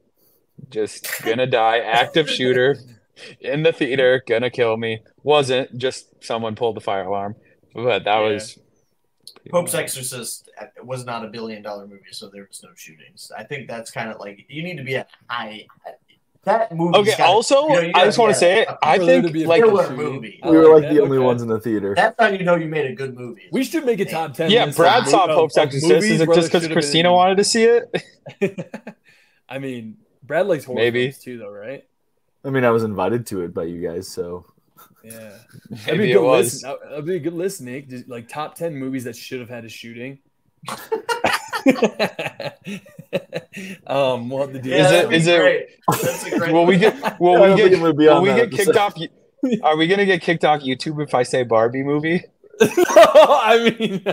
just 0.71 1.23
gonna 1.25 1.47
die 1.47 1.79
active 1.79 2.29
shooter 2.29 2.77
in 3.41 3.63
the 3.63 3.73
theater 3.73 4.23
gonna 4.27 4.51
kill 4.51 4.77
me 4.77 5.01
wasn't 5.23 5.77
just 5.79 6.09
someone 6.23 6.55
pulled 6.57 6.77
the 6.77 6.81
fire 6.81 7.05
alarm 7.05 7.35
but 7.75 8.05
that 8.05 8.07
Yeah. 8.07 8.21
was 8.21 8.59
Pope's 9.51 9.75
Exorcist 9.75 10.49
uh, 10.61 10.67
was 10.83 11.05
not 11.05 11.23
a 11.25 11.29
billion 11.29 11.63
dollar 11.63 11.87
movie, 11.87 12.13
so 12.13 12.31
there 12.33 12.47
was 12.49 12.63
no 12.63 12.71
shootings. 12.77 13.31
I 13.37 13.45
think 13.45 13.69
that's 13.69 13.91
kind 13.91 14.11
of 14.11 14.19
like 14.19 14.47
you 14.49 14.63
need 14.63 14.79
to 14.79 14.85
be 14.85 14.97
at 14.97 15.09
high. 15.29 15.67
Uh, 15.87 15.91
that 16.45 16.73
movie. 16.77 16.99
okay 16.99 17.23
also 17.23 17.69
you 17.69 17.75
know, 17.75 17.81
you 17.81 17.93
i 17.95 18.05
just 18.05 18.19
want 18.19 18.31
to 18.33 18.39
say 18.39 18.53
at 18.53 18.59
it 18.63 18.69
a 18.69 18.79
i 18.87 18.99
For 18.99 19.05
there 19.07 19.23
to 19.23 19.31
be 19.31 19.45
a 19.45 19.49
like 19.49 19.63
killer 19.63 19.91
movie. 19.97 20.41
We 20.45 20.51
were 20.57 20.75
like 20.75 20.83
that. 20.85 20.95
the 20.95 21.01
only 21.01 21.17
Okay. 21.17 21.25
ones 21.27 21.41
in 21.43 21.49
the 21.49 21.59
theater. 21.59 21.95
That's 21.97 22.15
how 22.19 22.29
you 22.29 22.45
know 22.45 22.57
you 22.57 22.67
made 22.69 22.85
a 22.91 22.95
good 22.95 23.15
movie. 23.17 23.43
We 23.51 23.65
should 23.65 23.85
make 23.87 23.99
a 24.01 24.05
top 24.05 24.35
ten. 24.35 24.51
yeah 24.51 24.71
brad 24.71 25.07
saw 25.09 25.27
pope's 25.27 25.57
exorcist 25.57 25.91
movies 25.91 26.11
is 26.13 26.21
it 26.21 26.35
just 26.35 26.53
because 26.53 26.69
christina 26.69 27.09
been- 27.09 27.15
wanted 27.17 27.37
to 27.39 27.45
see 27.45 27.65
it 27.65 27.85
I 29.49 29.59
mean, 29.59 29.99
Brad 30.23 30.47
likes 30.47 30.65
horror 30.65 30.77
Maybe. 30.77 31.11
films 31.11 31.19
too, 31.23 31.39
though, 31.39 31.51
right? 31.51 31.85
I 32.45 32.51
mean, 32.51 32.65
I 32.65 32.71
was 32.71 32.83
invited 32.85 33.27
to 33.29 33.43
it 33.43 33.55
by 33.55 33.65
you 33.65 33.81
guys, 33.87 34.07
so 34.09 34.45
Yeah, 35.03 35.39
that'd 35.71 35.87
be 35.87 35.91
maybe 35.99 36.13
a 36.13 36.17
it 36.17 36.19
good 36.21 36.25
was 36.25 36.63
list. 36.63 36.67
That'd 36.91 37.05
be 37.07 37.17
a 37.17 37.21
good 37.21 37.33
list, 37.35 37.61
Nick. 37.63 37.89
Just, 37.89 38.09
like 38.09 38.29
top 38.29 38.55
ten 38.55 38.75
movies 38.75 39.05
that 39.05 39.17
should 39.17 39.41
have 39.41 39.49
had 39.49 39.65
a 39.65 39.69
shooting. 39.69 40.19
um, 43.87 44.29
we'll 44.29 44.41
have 44.43 44.53
to 44.53 44.61
do. 44.61 44.71
Yeah, 44.71 44.77
Is 44.77 44.87
it- 44.87 44.91
that'd 44.95 45.11
be 45.11 45.17
is 45.17 45.27
it- 45.27 45.41
great. 45.41 45.67
That's 46.03 46.27
a 46.27 46.39
great. 46.39 46.53
Will 46.53 46.67
we 46.67 46.77
get? 46.79 47.21
Will 47.21 47.41
we 47.51 47.57
get? 47.57 47.73
it 47.73 47.97
be 47.97 48.07
Will 48.07 48.15
on 48.17 48.23
we 48.23 48.29
get 48.35 48.51
kicked 48.51 48.77
off? 48.77 48.95
Are 49.63 49.77
we 49.77 49.87
gonna 49.87 50.07
get 50.07 50.23
kicked 50.23 50.45
off 50.45 50.61
YouTube 50.63 51.03
if 51.03 51.15
I 51.15 51.23
say 51.23 51.43
Barbie 51.43 51.83
movie? 51.83 52.23
I 52.61 53.75
mean, 53.79 54.05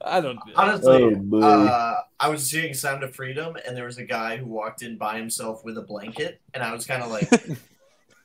I 0.00 0.20
don't. 0.20 0.38
Honestly, 0.56 1.02
Oh, 1.04 1.14
boy. 1.14 1.40
uh, 1.42 2.00
I 2.18 2.28
was 2.28 2.44
seeing 2.44 2.74
Sound 2.74 3.04
of 3.04 3.14
Freedom, 3.14 3.56
and 3.66 3.76
there 3.76 3.84
was 3.84 3.98
a 3.98 4.04
guy 4.04 4.36
who 4.36 4.46
walked 4.46 4.82
in 4.82 4.98
by 4.98 5.16
himself 5.16 5.64
with 5.64 5.78
a 5.78 5.82
blanket, 5.82 6.40
and 6.52 6.62
I 6.62 6.72
was 6.72 6.86
kind 6.86 7.02
of 7.04 7.10
like, 7.10 7.30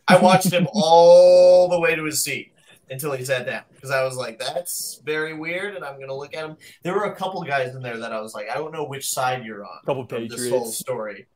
I 0.09 0.17
watched 0.17 0.51
him 0.51 0.67
all 0.73 1.69
the 1.69 1.79
way 1.79 1.95
to 1.95 2.03
his 2.03 2.23
seat 2.23 2.51
until 2.89 3.11
he 3.13 3.23
sat 3.23 3.45
down 3.45 3.61
because 3.75 3.91
I 3.91 4.03
was 4.03 4.15
like, 4.17 4.39
that's 4.39 4.99
very 5.05 5.33
weird, 5.35 5.75
and 5.75 5.85
I'm 5.85 5.99
gonna 5.99 6.15
look 6.15 6.33
at 6.35 6.43
him. 6.43 6.57
There 6.83 6.93
were 6.93 7.05
a 7.05 7.15
couple 7.15 7.41
guys 7.43 7.75
in 7.75 7.81
there 7.81 7.97
that 7.97 8.11
I 8.11 8.19
was 8.19 8.33
like, 8.33 8.49
I 8.49 8.55
don't 8.55 8.73
know 8.73 8.83
which 8.85 9.07
side 9.07 9.45
you're 9.45 9.63
on. 9.63 9.79
Couple 9.85 10.01
of 10.03 10.29
this 10.29 10.49
whole 10.49 10.65
story. 10.65 11.27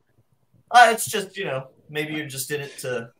Uh, 0.70 0.88
it's 0.92 1.06
just 1.06 1.36
you 1.36 1.44
know 1.44 1.68
maybe 1.88 2.14
you're 2.14 2.26
just 2.26 2.50
in 2.50 2.60
it 2.60 2.76
to 2.78 3.10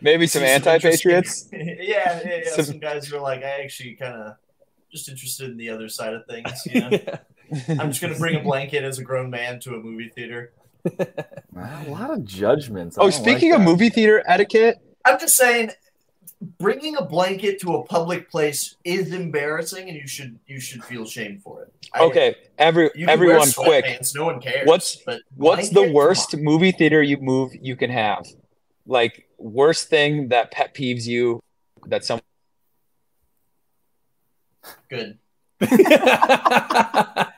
Maybe 0.00 0.26
some 0.26 0.42
see 0.42 0.48
anti-patriots. 0.48 1.48
yeah, 1.52 1.68
yeah, 1.80 2.20
yeah. 2.24 2.50
Some- 2.50 2.64
Some 2.66 2.78
guys 2.78 3.10
were 3.10 3.20
like, 3.20 3.42
I 3.42 3.62
actually 3.62 3.94
kind 3.94 4.14
of 4.14 4.34
just 4.92 5.08
interested 5.08 5.50
in 5.50 5.56
the 5.56 5.70
other 5.70 5.88
side 5.88 6.14
of 6.14 6.26
things. 6.26 6.50
You 6.66 6.80
know, 6.90 6.98
I'm 7.80 7.90
just 7.90 8.00
gonna 8.00 8.18
bring 8.18 8.36
a 8.36 8.42
blanket 8.42 8.84
as 8.84 8.98
a 8.98 9.02
grown 9.04 9.30
man 9.30 9.60
to 9.60 9.74
a 9.74 9.80
movie 9.80 10.10
theater. 10.14 10.52
a 10.84 11.84
lot 11.88 12.10
of 12.10 12.24
judgments. 12.24 12.98
I 12.98 13.02
Oh, 13.02 13.10
speaking 13.10 13.50
like 13.50 13.60
of 13.60 13.64
movie 13.64 13.88
theater 13.88 14.22
etiquette, 14.26 14.78
I'm 15.06 15.18
just 15.20 15.36
saying, 15.36 15.70
bringing 16.58 16.96
a 16.96 17.02
blanket 17.04 17.60
to 17.60 17.74
a 17.76 17.84
public 17.84 18.28
place 18.30 18.76
is 18.84 19.12
embarrassing, 19.12 19.88
and 19.88 19.96
you 19.96 20.06
should 20.08 20.38
you 20.46 20.60
should 20.60 20.84
feel 20.84 21.04
shame 21.06 21.38
for 21.42 21.62
it. 21.62 21.72
I- 21.94 22.00
okay, 22.04 22.34
every 22.58 22.90
everyone, 23.08 23.50
quick. 23.52 23.84
sweatpants, 23.84 24.14
No 24.14 24.24
one 24.26 24.40
cares. 24.40 24.66
What's- 24.66 24.96
but 24.96 25.22
What's 25.36 25.70
the 25.70 25.90
worst 25.92 26.34
on. 26.34 26.42
movie 26.42 26.72
theater 26.72 27.02
you 27.02 27.18
move 27.18 27.52
you 27.60 27.76
can 27.76 27.90
have? 27.90 28.26
Like 28.86 29.26
worst 29.38 29.88
thing 29.88 30.28
that 30.28 30.50
pet 30.50 30.74
peeves 30.74 31.06
you 31.06 31.40
that 31.86 32.04
some 32.04 32.20
Good. 34.88 35.18
I 35.60 37.28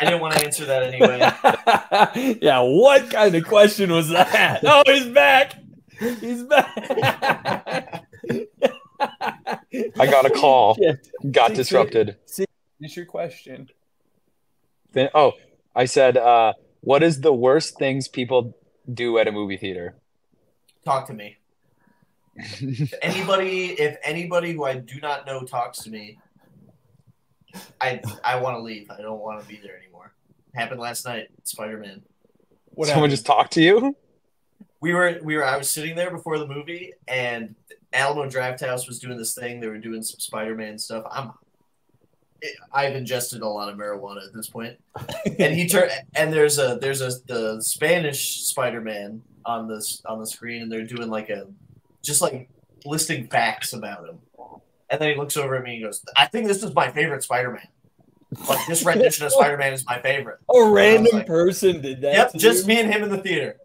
didn't 0.00 0.20
want 0.20 0.34
to 0.34 0.44
answer 0.44 0.64
that 0.66 0.82
anyway. 0.92 2.38
yeah, 2.42 2.60
what 2.60 3.10
kind 3.10 3.34
of 3.34 3.44
question 3.44 3.90
was 3.92 4.08
that? 4.10 4.60
Oh, 4.64 4.82
he's 4.86 5.06
back. 5.06 5.54
He's 5.98 6.42
back. 6.44 8.04
I 9.98 10.06
got 10.06 10.26
a 10.26 10.30
call, 10.30 10.74
Shit. 10.80 11.08
got 11.30 11.50
See, 11.50 11.56
disrupted. 11.56 12.16
Finish 12.28 12.96
your 12.96 13.06
question. 13.06 13.68
Then 14.92 15.08
oh, 15.14 15.32
I 15.74 15.86
said, 15.86 16.16
uh, 16.16 16.54
what 16.80 17.02
is 17.02 17.20
the 17.20 17.32
worst 17.32 17.78
things 17.78 18.08
people 18.08 18.56
do 18.92 19.18
at 19.18 19.26
a 19.26 19.32
movie 19.32 19.56
theater? 19.56 19.96
Talk 20.84 21.06
to 21.08 21.14
me. 21.14 21.38
If 22.36 22.92
anybody, 23.00 23.66
if 23.66 23.96
anybody 24.02 24.52
who 24.52 24.64
I 24.64 24.74
do 24.74 25.00
not 25.00 25.26
know 25.26 25.42
talks 25.42 25.78
to 25.84 25.90
me, 25.90 26.18
I 27.80 28.00
I 28.24 28.36
want 28.36 28.56
to 28.56 28.62
leave. 28.62 28.90
I 28.90 29.00
don't 29.00 29.20
want 29.20 29.40
to 29.40 29.48
be 29.48 29.60
there 29.62 29.76
anymore. 29.76 30.12
Happened 30.54 30.80
last 30.80 31.04
night. 31.04 31.28
Spider 31.44 31.78
Man. 31.78 32.02
Someone 32.70 32.88
happened? 32.88 33.10
just 33.12 33.26
talked 33.26 33.52
to 33.52 33.62
you? 33.62 33.96
We 34.84 34.92
were 34.92 35.18
we 35.22 35.34
were. 35.34 35.46
I 35.46 35.56
was 35.56 35.70
sitting 35.70 35.96
there 35.96 36.10
before 36.10 36.38
the 36.38 36.46
movie, 36.46 36.92
and 37.08 37.54
Alamo 37.94 38.28
Drafthouse 38.28 38.86
was 38.86 38.98
doing 38.98 39.16
this 39.16 39.34
thing. 39.34 39.58
They 39.58 39.66
were 39.66 39.78
doing 39.78 40.02
some 40.02 40.20
Spider 40.20 40.54
Man 40.54 40.78
stuff. 40.78 41.04
I'm. 41.10 41.32
I've 42.70 42.94
ingested 42.94 43.40
a 43.40 43.48
lot 43.48 43.72
of 43.72 43.78
marijuana 43.78 44.26
at 44.26 44.34
this 44.34 44.50
point, 44.50 44.76
and 45.38 45.54
he 45.54 45.66
turned. 45.66 45.90
And 46.14 46.30
there's 46.30 46.58
a 46.58 46.76
there's 46.82 47.00
a 47.00 47.12
the 47.26 47.62
Spanish 47.62 48.42
Spider 48.42 48.82
Man 48.82 49.22
on 49.46 49.68
this 49.68 50.02
on 50.04 50.20
the 50.20 50.26
screen, 50.26 50.60
and 50.60 50.70
they're 50.70 50.84
doing 50.84 51.08
like 51.08 51.30
a 51.30 51.46
just 52.02 52.20
like 52.20 52.50
listing 52.84 53.26
facts 53.28 53.72
about 53.72 54.06
him. 54.06 54.18
And 54.90 55.00
then 55.00 55.08
he 55.08 55.16
looks 55.16 55.38
over 55.38 55.56
at 55.56 55.64
me 55.64 55.76
and 55.76 55.84
goes, 55.84 56.04
"I 56.14 56.26
think 56.26 56.46
this 56.46 56.62
is 56.62 56.74
my 56.74 56.90
favorite 56.90 57.22
Spider 57.22 57.52
Man. 57.52 57.68
Like 58.50 58.66
this 58.66 58.84
rendition 58.84 59.24
of 59.24 59.32
Spider 59.38 59.56
Man 59.56 59.72
is 59.72 59.86
my 59.86 59.98
favorite." 60.02 60.40
A 60.54 60.62
random 60.68 61.20
like- 61.20 61.26
person 61.26 61.80
did 61.80 62.02
that. 62.02 62.12
Yep, 62.12 62.34
just 62.34 62.64
you? 62.64 62.68
me 62.68 62.80
and 62.82 62.92
him 62.92 63.02
in 63.02 63.08
the 63.08 63.22
theater. 63.22 63.56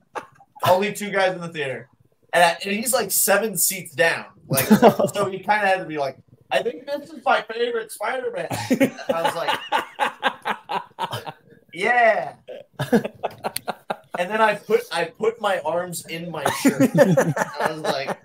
Only 0.67 0.93
two 0.93 1.11
guys 1.11 1.33
in 1.33 1.41
the 1.41 1.49
theater, 1.49 1.89
and, 2.33 2.43
I, 2.43 2.57
and 2.63 2.75
he's 2.75 2.93
like 2.93 3.11
seven 3.11 3.57
seats 3.57 3.93
down. 3.93 4.25
Like, 4.47 4.65
so 5.13 5.29
he 5.29 5.39
kind 5.39 5.63
of 5.63 5.69
had 5.69 5.79
to 5.79 5.85
be 5.85 5.97
like, 5.97 6.17
"I 6.51 6.61
think 6.63 6.85
this 6.85 7.09
is 7.09 7.23
my 7.25 7.41
favorite 7.41 7.91
Spider-Man." 7.91 8.47
I 8.51 9.21
was 9.21 9.35
like, 9.35 11.33
"Yeah." 11.73 12.35
And 14.19 14.29
then 14.29 14.41
I 14.41 14.55
put 14.55 14.81
I 14.91 15.05
put 15.05 15.39
my 15.39 15.59
arms 15.59 16.05
in 16.07 16.29
my 16.29 16.43
shirt. 16.61 16.91
I 16.93 17.71
was 17.71 17.81
like, 17.81 18.19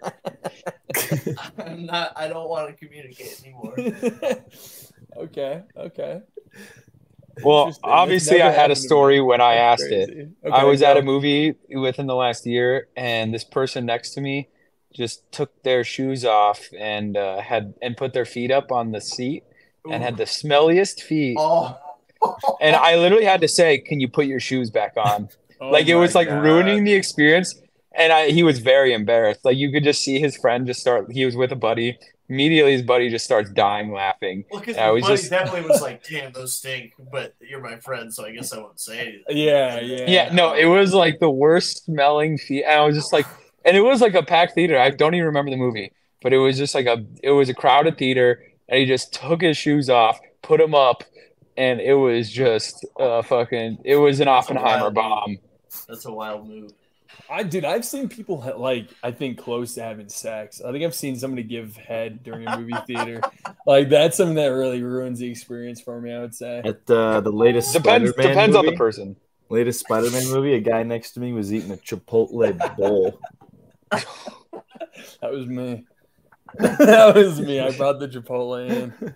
"I'm 1.65 1.87
not. 1.87 2.13
I 2.17 2.27
don't 2.27 2.49
want 2.49 2.69
to 2.69 2.75
communicate 2.85 3.41
anymore." 3.45 3.77
okay, 5.17 5.63
okay. 5.77 6.21
Well, 7.41 7.79
obviously, 7.83 8.43
I 8.43 8.51
had 8.51 8.71
a 8.71 8.75
happened 8.75 8.77
to 8.77 8.81
me. 8.81 8.89
story 8.89 9.21
when 9.21 9.41
I 9.41 9.55
That's 9.55 9.73
asked 9.73 9.91
it. 9.93 10.11
crazy. 10.13 10.29
I 10.51 10.65
Okay, 10.65 10.65
was 10.65 10.83
at 10.83 10.97
a 10.97 11.03
movie 11.03 11.55
within 11.71 12.07
the 12.07 12.15
last 12.15 12.47
year, 12.47 12.89
and 12.97 13.35
this 13.35 13.45
person 13.45 13.87
next 13.87 14.11
to 14.15 14.21
me 14.21 14.49
just 14.95 15.31
took 15.33 15.63
their 15.65 15.85
shoes 15.85 16.25
off 16.25 16.69
and 16.79 17.17
uh, 17.17 17.41
had 17.41 17.75
and 17.83 17.97
put 17.97 18.13
their 18.13 18.25
feet 18.25 18.51
up 18.51 18.71
on 18.73 18.93
the 18.93 19.01
seat 19.01 19.45
and 19.89 20.03
had 20.03 20.17
the 20.17 20.25
smelliest 20.25 21.01
feet. 21.03 21.37
oh. 21.37 21.79
And 22.61 22.77
I 22.77 22.97
literally 22.97 23.25
had 23.25 23.41
to 23.43 23.49
say, 23.49 23.79
"Can 23.79 24.01
you 24.01 24.09
put 24.09 24.27
your 24.27 24.41
shoes 24.41 24.71
back 24.71 24.95
on?" 24.97 25.29
Oh 25.61 25.71
like 25.71 25.87
it 25.89 25.97
was 25.97 26.15
like 26.15 26.29
God. 26.29 26.43
ruining 26.43 26.85
the 26.85 26.95
experience. 26.95 27.55
And 27.97 28.13
I, 28.13 28.31
he 28.31 28.43
was 28.43 28.59
very 28.59 28.93
embarrassed. 28.93 29.45
Like 29.45 29.57
you 29.57 29.71
could 29.73 29.85
just 29.85 30.03
see 30.03 30.19
his 30.19 30.37
friend 30.37 30.67
just 30.67 30.81
start. 30.81 31.11
He 31.13 31.25
was 31.25 31.37
with 31.37 31.53
a 31.53 31.57
buddy. 31.57 31.99
Immediately, 32.29 32.73
his 32.73 32.83
buddy 32.83 33.11
just 33.11 33.25
starts 33.25 33.51
dying 33.51 33.93
laughing. 33.93 34.45
Well, 34.51 34.61
because 34.61 34.77
I 34.79 34.91
my 34.93 35.01
buddy 35.01 35.17
just- 35.17 35.31
definitely 35.31 35.69
was 35.69 35.83
like, 35.83 36.03
"Damn, 36.09 36.33
those 36.33 36.55
stink," 36.55 36.95
but 37.13 37.35
you're 37.41 37.61
my 37.61 37.77
friend, 37.77 38.13
so 38.13 38.25
I 38.25 38.33
guess 38.33 38.53
I 38.53 38.59
won't 38.59 38.81
say 38.81 38.99
anything. 38.99 39.25
Yeah, 39.29 39.79
yeah. 39.81 40.05
Yeah, 40.09 40.33
no, 40.33 40.55
it 40.55 40.65
was 40.65 40.95
like 40.95 41.19
the 41.21 41.31
worst 41.31 41.85
smelling 41.85 42.39
feet. 42.39 42.65
And 42.65 42.81
I 42.81 42.85
was 42.85 42.95
just 42.97 43.13
like, 43.13 43.27
and 43.65 43.77
it 43.77 43.83
was 43.83 44.01
like 44.01 44.15
a 44.15 44.23
packed 44.23 44.55
theater. 44.55 44.79
I 44.79 44.89
don't 44.91 45.15
even 45.15 45.27
remember 45.27 45.51
the 45.51 45.59
movie, 45.59 45.93
but 46.23 46.33
it 46.33 46.39
was 46.39 46.57
just 46.57 46.75
like 46.75 46.87
a, 46.87 47.05
it 47.23 47.31
was 47.31 47.49
a 47.51 47.55
crowded 47.55 47.99
theater, 47.99 48.43
and 48.69 48.79
he 48.81 48.87
just 48.87 49.13
took 49.13 49.43
his 49.43 49.59
shoes 49.59 49.91
off, 49.91 50.19
put 50.41 50.61
them 50.61 50.75
up, 50.75 51.05
and 51.59 51.79
it 51.81 51.95
was 51.95 52.31
just 52.31 52.87
uh 52.99 53.21
fucking, 53.21 53.79
it 53.85 53.97
was 53.97 54.21
an 54.21 54.29
Oppenheimer 54.29 54.85
wild 54.91 54.95
bomb. 54.95 55.39
That's 55.89 56.07
a 56.07 56.13
wild 56.13 56.49
move. 56.49 56.73
I 57.31 57.43
dude, 57.43 57.65
I've 57.65 57.85
seen 57.85 58.09
people 58.09 58.45
like 58.57 58.89
I 59.03 59.11
think 59.11 59.39
close 59.39 59.75
to 59.75 59.83
having 59.83 60.09
sex. 60.09 60.61
I 60.61 60.73
think 60.73 60.85
I've 60.85 60.95
seen 60.95 61.17
somebody 61.17 61.43
give 61.43 61.77
head 61.77 62.23
during 62.23 62.47
a 62.47 62.59
movie 62.59 62.75
theater. 62.87 63.21
Like 63.67 63.89
that's 63.89 64.19
something 64.19 64.35
that 64.35 64.49
really 64.49 64.83
ruins 64.83 65.21
the 65.21 65.31
experience 65.31 65.81
for 65.81 65.99
me. 65.99 66.13
I 66.13 66.21
would 66.21 66.35
say. 66.35 66.59
At 66.59 66.91
uh, 66.91 67.23
the 67.23 67.33
latest 67.33 67.73
Depends 67.73 68.11
Spider-Man 68.11 68.35
depends 68.35 68.57
on 68.57 68.67
the 68.67 68.77
person. 68.77 69.17
Latest 69.49 69.81
Spider-Man 69.81 70.29
movie, 70.31 70.53
a 70.53 70.61
guy 70.61 70.83
next 70.83 71.13
to 71.13 71.21
me 71.21 71.33
was 71.33 71.51
eating 71.51 71.71
a 71.71 71.77
Chipotle 71.79 72.77
bowl. 72.77 73.19
That 75.21 75.33
was 75.33 75.47
me. 75.47 75.85
that 76.59 77.15
was 77.15 77.41
me. 77.41 77.61
I 77.61 77.71
brought 77.77 77.99
the 77.99 78.09
Chipotle 78.09 78.69
in. 78.69 79.15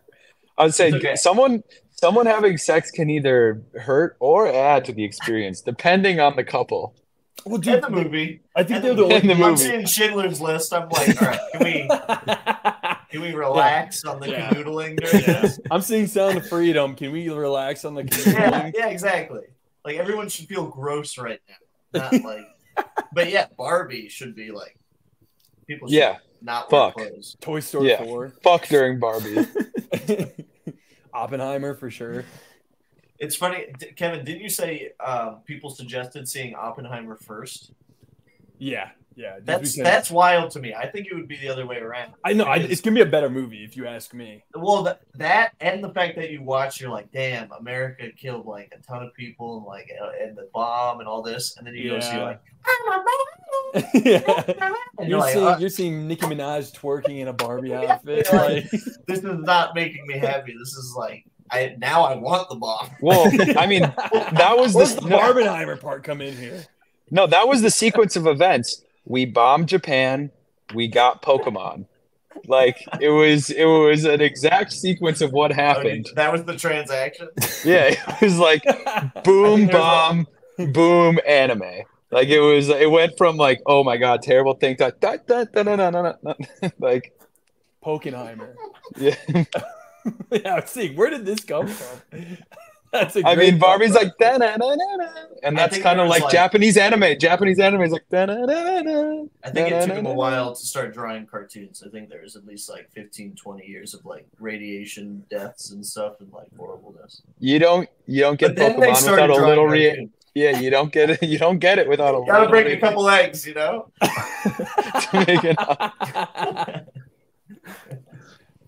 I'd 0.57 0.74
say 0.74 0.92
okay. 0.92 1.14
someone 1.14 1.62
someone 1.90 2.26
having 2.26 2.57
sex 2.57 2.90
can 2.90 3.11
either 3.11 3.62
hurt 3.74 4.16
or 4.20 4.49
add 4.49 4.84
to 4.86 4.92
the 4.92 5.05
experience, 5.05 5.61
depending 5.61 6.20
on 6.20 6.36
the 6.36 6.44
couple. 6.44 6.96
Well, 7.45 7.55
In 7.57 7.61
dude, 7.61 7.82
the 7.82 7.91
movie. 7.91 8.41
I 8.55 8.62
think 8.64 8.82
they're 8.82 8.95
the, 8.95 9.07
the 9.07 9.16
In 9.16 9.26
the 9.39 9.45
I'm 9.45 9.57
seeing 9.57 9.86
Schindler's 9.86 10.41
List. 10.41 10.72
I'm 10.74 10.89
like, 10.91 11.22
all 11.22 11.28
right, 11.28 11.41
can 11.53 11.64
we 11.64 11.89
can 13.11 13.20
we 13.22 13.32
relax 13.34 14.05
on 14.05 14.20
the 14.20 14.30
Yeah. 14.30 14.51
canoodling 14.51 15.01
during 15.01 15.24
this? 15.24 15.59
I'm 15.70 15.80
seeing 15.80 16.07
Sound 16.07 16.36
of 16.39 16.49
Freedom. 16.49 16.95
Can 16.95 17.12
we 17.12 17.28
relax 17.30 17.84
on 17.84 17.95
the 17.95 18.03
Yeah, 18.03 18.09
canoodling? 18.11 18.72
yeah, 18.76 18.86
exactly. 18.89 19.43
Like 19.84 19.97
everyone 19.97 20.28
should 20.28 20.47
feel 20.47 20.66
gross 20.66 21.16
right 21.16 21.41
now. 21.49 22.01
Not 22.11 22.22
like, 22.24 22.45
but 23.14 23.30
yeah, 23.30 23.47
Barbie 23.57 24.09
should 24.09 24.34
be 24.34 24.51
like 24.51 24.76
people. 25.66 25.89
Should 25.89 25.95
Yeah, 25.97 26.16
not 26.43 26.70
wear 26.70 26.80
fuck. 26.89 26.95
clothes. 26.97 27.36
Toy 27.41 27.61
Story 27.61 27.89
Yeah. 27.91 28.05
4. 28.05 28.32
Fuck 28.43 28.66
during 28.66 28.99
Barbie. 28.99 29.47
Oppenheimer 31.14 31.74
for 31.74 31.91
sure. 31.91 32.24
It's 33.18 33.34
funny, 33.36 33.66
Kevin. 33.96 34.24
Didn't 34.24 34.42
you 34.42 34.48
say 34.48 34.90
um, 35.04 35.38
people 35.44 35.70
suggested 35.70 36.28
seeing 36.28 36.54
Oppenheimer 36.54 37.16
first? 37.16 37.72
Yeah, 38.58 38.90
yeah. 39.16 39.38
That's 39.42 39.72
because- 39.72 39.84
that's 39.84 40.10
wild 40.10 40.50
to 40.52 40.60
me. 40.60 40.72
I 40.74 40.86
think 40.88 41.06
it 41.10 41.14
would 41.14 41.26
be 41.28 41.36
the 41.36 41.48
other 41.48 41.66
way 41.66 41.78
around. 41.78 42.12
I 42.24 42.32
know. 42.32 42.44
I, 42.44 42.56
it's 42.56 42.80
gonna 42.80 42.94
be 42.94 43.00
a 43.02 43.06
better 43.06 43.28
movie 43.30 43.64
if 43.64 43.76
you 43.76 43.86
ask 43.86 44.14
me. 44.14 44.44
Well, 44.54 44.82
that, 44.84 45.00
that 45.14 45.52
and 45.60 45.82
the 45.82 45.90
fact 45.90 46.16
that 46.16 46.30
you 46.30 46.42
watch, 46.42 46.80
you're 46.80 46.90
like, 46.90 47.10
damn, 47.12 47.50
America 47.52 48.08
killed 48.16 48.46
like 48.46 48.72
a 48.76 48.82
ton 48.86 49.02
of 49.04 49.12
people 49.14 49.58
and 49.58 49.66
like 49.66 49.90
uh, 50.00 50.10
and 50.24 50.36
the 50.36 50.48
bomb 50.54 51.00
and 51.00 51.08
all 51.08 51.22
this, 51.22 51.56
and 51.56 51.66
then 51.66 51.74
you 51.74 51.90
go 51.90 52.00
see 52.00 52.16
like, 52.16 52.40
yeah. 53.94 54.42
you're 55.06 55.18
like, 55.18 55.34
seeing 55.34 55.46
"Uh, 55.46 55.58
you're 55.58 55.68
seeing 55.68 56.08
Nicki 56.08 56.26
Minaj 56.26 56.72
twerking 56.72 57.18
in 57.20 57.28
a 57.28 57.32
Barbie 57.32 57.74
outfit. 57.74 58.26
yeah. 58.32 58.40
Like, 58.40 58.70
this 59.06 59.18
is 59.18 59.38
not 59.40 59.74
making 59.74 60.06
me 60.06 60.18
happy. 60.18 60.54
This 60.58 60.72
is 60.74 60.94
like, 60.96 61.24
I 61.51 61.74
now 61.78 62.03
I 62.03 62.16
want 62.16 62.49
the 62.49 62.57
bomb. 62.57 62.90
Well, 63.01 63.30
I 63.59 63.66
mean, 63.66 63.82
that 63.82 64.55
was 64.57 64.74
where's 64.74 64.94
the, 64.94 65.03
the 65.03 65.09
Barbenheimer 65.09 65.80
part 65.80 66.05
come 66.05 66.20
in 66.20 66.36
here? 66.36 66.64
no, 67.11 67.26
that 67.26 67.49
was 67.49 67.62
the 67.62 67.70
sequence 67.70 68.16
of 68.16 68.26
events. 68.26 68.82
We 69.05 69.24
bombed 69.24 69.68
Japan. 69.68 70.30
We 70.74 70.88
got 70.88 71.22
Pokemon. 71.22 71.86
Like 72.46 72.84
it 73.01 73.09
was, 73.09 73.51
it 73.51 73.64
was 73.64 74.05
an 74.05 74.20
exact 74.20 74.72
sequence 74.72 75.20
of 75.20 75.32
what 75.32 75.53
happened. 75.53 76.07
That 76.14 76.32
was 76.32 76.44
the 76.44 76.57
transaction. 76.57 77.28
Yeah, 77.64 77.86
it 77.88 78.20
was 78.22 78.38
like 78.38 78.62
I 78.66 79.11
boom, 79.24 79.59
think 79.61 79.72
there's 79.72 79.82
bomb, 79.82 80.26
boom, 80.72 81.18
anime. 81.26 81.82
Like 82.11 82.28
it 82.28 82.40
was, 82.40 82.68
it 82.68 82.90
went 82.90 83.16
from 83.18 83.36
like, 83.36 83.61
oh 83.66 83.82
my 83.84 83.96
god, 83.96 84.22
terrible 84.22 84.55
thing 84.55 84.76
to 84.76 84.94
da, 85.01 85.16
da, 85.26 85.44
da, 85.44 85.62
da, 85.62 85.76
da, 85.76 85.90
da, 85.90 86.03
da, 86.03 86.12
da. 86.22 86.68
like, 86.78 87.12
Pokenheimer. 87.84 88.55
yeah. 88.96 89.14
yeah, 90.30 90.64
see, 90.64 90.94
where 90.94 91.11
did 91.11 91.24
this 91.26 91.40
come 91.40 91.66
from? 91.68 92.00
That's 92.90 93.16
a 93.16 93.26
I 93.26 93.34
great 93.34 93.50
mean, 93.52 93.61
Barbie's 93.61 93.92
like 93.94 94.16
da 94.18 94.38
da 94.38 94.56
da 94.56 94.74
da 94.74 94.74
da, 94.96 95.09
and 95.42 95.59
that's 95.59 95.76
kind 95.76 96.00
of 96.00 96.09
like, 96.09 96.22
like- 96.22 96.32
Japanese 96.32 96.78
anime. 96.78 97.18
Japanese 97.18 97.59
anime 97.61 97.82
is 97.82 97.92
like 97.92 98.09
da 98.09 98.24
da 98.24 98.46
da 98.46 98.82
da. 98.82 99.24
I 99.44 99.50
think 99.50 99.70
it 99.70 99.84
took 99.86 99.94
him 99.94 100.06
a 100.06 100.14
while 100.14 100.54
to 100.54 100.64
start 100.64 100.94
drawing 100.94 101.26
cartoons. 101.26 101.82
I 101.86 101.90
think 101.90 102.09
there 102.09 102.22
was 102.22 102.34
at 102.34 102.46
least 102.46 102.70
like 102.70 102.90
15, 102.92 103.34
20 103.34 103.66
years 103.66 103.92
of 103.92 104.06
like 104.06 104.26
radiation 104.40 105.22
deaths 105.28 105.70
and 105.70 105.84
stuff 105.84 106.20
and 106.20 106.32
like 106.32 106.48
horribleness. 106.56 107.20
You 107.38 107.59
don't, 107.59 107.90
you 108.06 108.22
don't 108.22 108.38
get 108.40 108.56
But 108.56 108.76
Pokemon 108.76 109.11
without 109.11 109.28
a 109.28 109.34
little 109.34 109.66
re. 109.66 109.88
cartoons. 109.88 110.11
Yeah, 110.34 110.59
you 110.59 110.70
don't 110.70 110.90
get 110.90 111.11
it. 111.11 111.22
You 111.28 111.36
don't 111.38 111.59
get 111.59 111.78
it 111.78 111.88
without 111.90 112.14
a 112.14 112.24
Gotta 112.24 112.48
break 112.48 112.68
a 112.68 112.80
couple 112.80 113.06
eggs, 113.11 113.46
you 113.46 113.52
know. 113.52 113.90
to 114.00 115.24
make 115.26 115.44
it 115.44 115.56
up. 115.59 116.86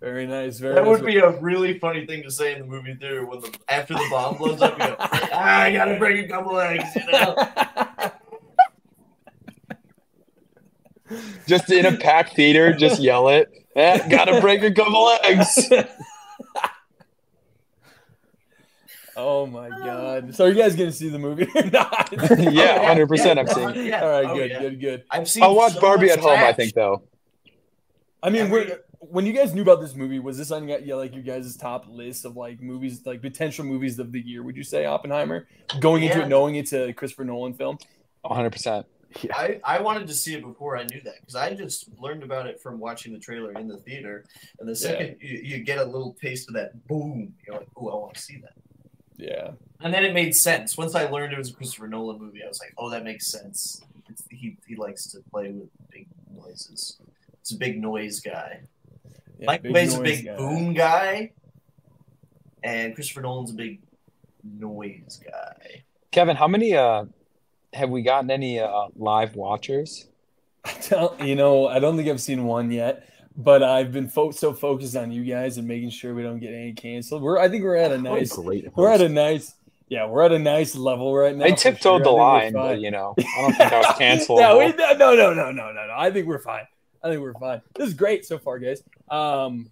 Very 0.00 0.26
nice. 0.26 0.58
Very 0.58 0.74
That 0.74 0.84
nice. 0.84 0.90
would 0.98 1.06
be 1.06 1.18
a 1.18 1.30
really 1.40 1.78
funny 1.78 2.06
thing 2.06 2.22
to 2.22 2.30
say 2.30 2.52
in 2.54 2.60
the 2.60 2.66
movie 2.66 2.94
theater 2.94 3.24
when 3.26 3.40
the 3.40 3.54
after 3.68 3.94
the 3.94 4.06
bomb 4.10 4.36
blows 4.38 4.60
up. 4.62 4.78
You 4.78 4.86
go, 4.86 4.96
ah, 4.98 5.60
I 5.62 5.72
gotta 5.72 5.96
break 5.98 6.24
a 6.24 6.28
couple 6.28 6.58
eggs, 6.58 6.84
you 6.96 7.06
know. 7.12 7.36
Just 11.46 11.70
in 11.72 11.86
a 11.86 11.96
packed 11.96 12.36
theater, 12.36 12.72
just 12.72 13.00
yell 13.00 13.28
it. 13.30 13.50
Eh, 13.74 14.08
gotta 14.08 14.40
break 14.40 14.62
a 14.62 14.70
couple 14.70 15.08
eggs. 15.24 15.68
oh 19.16 19.44
my 19.46 19.68
god! 19.70 20.34
So 20.36 20.44
are 20.44 20.48
you 20.48 20.54
guys 20.54 20.76
gonna 20.76 20.92
see 20.92 21.08
the 21.08 21.18
movie 21.18 21.48
or 21.54 21.64
not? 21.70 22.10
yeah, 22.38 22.86
hundred 22.86 23.08
percent. 23.08 23.40
I'm 23.40 23.46
Yeah, 23.48 23.54
seeing. 23.72 23.86
yeah. 23.86 24.02
All 24.02 24.08
right, 24.10 24.24
Oh, 24.26 24.34
good, 24.36 24.50
yeah. 24.50 24.60
good, 24.60 24.80
good. 24.80 25.04
I've 25.10 25.28
seen. 25.28 25.42
I'll 25.42 25.56
watch 25.56 25.72
so 25.74 25.80
Barbie 25.80 26.10
at 26.10 26.20
home. 26.20 26.38
I 26.38 26.52
think 26.52 26.74
though. 26.74 27.02
I 28.22 28.30
mean, 28.30 28.42
Every- 28.42 28.66
we're, 28.66 28.78
when 29.00 29.24
you 29.24 29.32
guys 29.32 29.54
knew 29.54 29.62
about 29.62 29.80
this 29.80 29.94
movie, 29.94 30.18
was 30.18 30.36
this 30.36 30.50
on 30.50 30.68
yeah, 30.68 30.94
like 30.94 31.14
you 31.14 31.22
guys' 31.22 31.56
top 31.56 31.86
list 31.88 32.24
of 32.24 32.36
like 32.36 32.60
movies, 32.60 33.04
like 33.06 33.22
potential 33.22 33.64
movies 33.64 33.98
of 33.98 34.12
the 34.12 34.20
year? 34.20 34.42
Would 34.42 34.56
you 34.56 34.62
say 34.62 34.84
Oppenheimer? 34.84 35.48
Going 35.80 36.02
into 36.02 36.22
it 36.22 36.28
knowing 36.28 36.56
it's 36.56 36.72
a 36.72 36.92
Christopher 36.92 37.24
Nolan 37.24 37.54
film. 37.54 37.78
hundred 38.24 38.52
percent. 38.52 38.86
I, 39.34 39.60
I 39.64 39.80
wanted 39.80 40.06
to 40.06 40.14
see 40.14 40.34
it 40.34 40.42
before 40.42 40.76
I 40.76 40.84
knew 40.84 41.00
that 41.02 41.14
because 41.20 41.34
I 41.34 41.54
just 41.54 41.88
learned 41.98 42.22
about 42.22 42.46
it 42.46 42.60
from 42.60 42.78
watching 42.78 43.12
the 43.12 43.18
trailer 43.18 43.52
in 43.52 43.66
the 43.66 43.78
theater. 43.78 44.24
And 44.60 44.68
the 44.68 44.76
second 44.76 45.16
you, 45.20 45.40
you 45.42 45.58
get 45.64 45.78
a 45.78 45.84
little 45.84 46.16
taste 46.20 46.48
of 46.48 46.54
that 46.54 46.86
boom, 46.86 47.34
you're 47.44 47.56
like, 47.56 47.68
oh, 47.76 47.88
I 47.88 47.94
want 47.96 48.14
to 48.14 48.20
see 48.20 48.36
that. 48.42 48.52
Yeah, 49.16 49.50
And 49.80 49.92
then 49.92 50.04
it 50.04 50.14
made 50.14 50.34
sense. 50.34 50.78
Once 50.78 50.94
I 50.94 51.06
learned 51.06 51.34
it 51.34 51.38
was 51.38 51.50
a 51.50 51.52
Christopher 51.52 51.88
Nolan 51.88 52.18
movie, 52.18 52.42
I 52.42 52.48
was 52.48 52.58
like, 52.58 52.72
oh, 52.78 52.88
that 52.88 53.04
makes 53.04 53.30
sense. 53.30 53.82
It's, 54.08 54.24
he, 54.30 54.56
he 54.66 54.76
likes 54.76 55.10
to 55.12 55.18
play 55.30 55.50
with 55.50 55.68
big 55.90 56.06
noises. 56.34 56.98
It's 57.40 57.52
a 57.52 57.56
big 57.56 57.80
noise 57.80 58.20
guy. 58.20 58.60
Yeah 59.40 59.46
Mike 59.46 59.62
big 59.62 59.72
Bay's 59.74 59.94
a 59.96 60.00
big 60.00 60.24
guy. 60.26 60.36
boom 60.36 60.74
guy, 60.74 61.32
and 62.62 62.94
Christopher 62.94 63.22
Nolan's 63.22 63.50
a 63.50 63.54
big 63.54 63.80
noise 64.44 65.20
guy. 65.24 65.82
Kevin, 66.10 66.36
how 66.36 66.48
many 66.48 66.74
uh 66.74 67.04
have 67.72 67.90
we 67.90 68.02
gotten 68.02 68.30
any 68.30 68.60
uh 68.60 68.88
live 68.96 69.34
watchers? 69.36 70.06
I 70.64 70.74
don't- 70.88 71.20
you 71.20 71.36
know, 71.36 71.66
I 71.68 71.78
don't 71.78 71.96
think 71.96 72.08
I've 72.08 72.20
seen 72.20 72.44
one 72.44 72.70
yet, 72.70 73.08
but 73.36 73.62
I've 73.62 73.92
been 73.92 74.08
fo- 74.08 74.30
so 74.32 74.52
focused 74.52 74.94
on 74.96 75.10
you 75.10 75.24
guys 75.24 75.56
and 75.56 75.66
making 75.66 75.90
sure 75.90 76.14
we 76.14 76.22
don't 76.22 76.38
get 76.38 76.52
any 76.52 76.72
canceled. 76.74 77.22
We're 77.22 77.38
I 77.38 77.48
think 77.48 77.64
we're 77.64 77.76
at 77.76 77.92
a 77.92 77.96
What 77.96 78.12
a 78.12 78.20
nice 78.20 78.32
great 78.34 78.76
we're 78.76 78.90
at 78.92 79.00
a 79.00 79.08
nice 79.08 79.54
yeah 79.88 80.06
we're 80.06 80.22
at 80.22 80.32
a 80.32 80.38
nice 80.38 80.74
level 80.76 81.14
right 81.16 81.34
now. 81.34 81.46
I 81.46 81.52
tiptoed 81.52 81.80
sure. 81.80 82.00
the 82.00 82.10
I 82.10 82.12
line, 82.12 82.52
but 82.52 82.80
you 82.80 82.90
know, 82.90 83.14
I 83.18 83.40
don't 83.42 83.56
think 83.56 83.72
I 83.72 83.78
was 83.78 83.94
canceled. 83.98 84.40
no, 84.40 84.58
we, 84.58 84.66
no, 84.72 84.92
no, 84.94 85.14
no, 85.14 85.32
no, 85.32 85.50
no, 85.52 85.72
no. 85.72 85.94
I 85.96 86.10
think 86.10 86.26
we're 86.26 86.38
fine. 86.42 86.64
I 87.02 87.08
think 87.08 87.20
we're 87.22 87.34
fine. 87.34 87.62
This 87.74 87.88
is 87.88 87.94
great 87.94 88.24
so 88.26 88.38
far, 88.38 88.58
guys. 88.58 88.82
Um, 89.10 89.70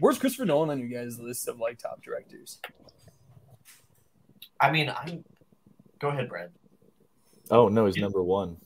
where's 0.00 0.18
Christopher 0.18 0.46
Nolan 0.46 0.70
on 0.70 0.78
you 0.80 0.88
guys' 0.88 1.18
list 1.18 1.46
of 1.48 1.58
like 1.60 1.78
top 1.78 2.02
directors? 2.02 2.60
I 4.60 4.70
mean, 4.70 4.90
I'm. 4.94 5.24
Go 5.98 6.08
ahead, 6.08 6.28
Brad. 6.28 6.50
Oh 7.50 7.68
no, 7.68 7.86
he's 7.86 7.96
number 7.96 8.22
one. 8.22 8.56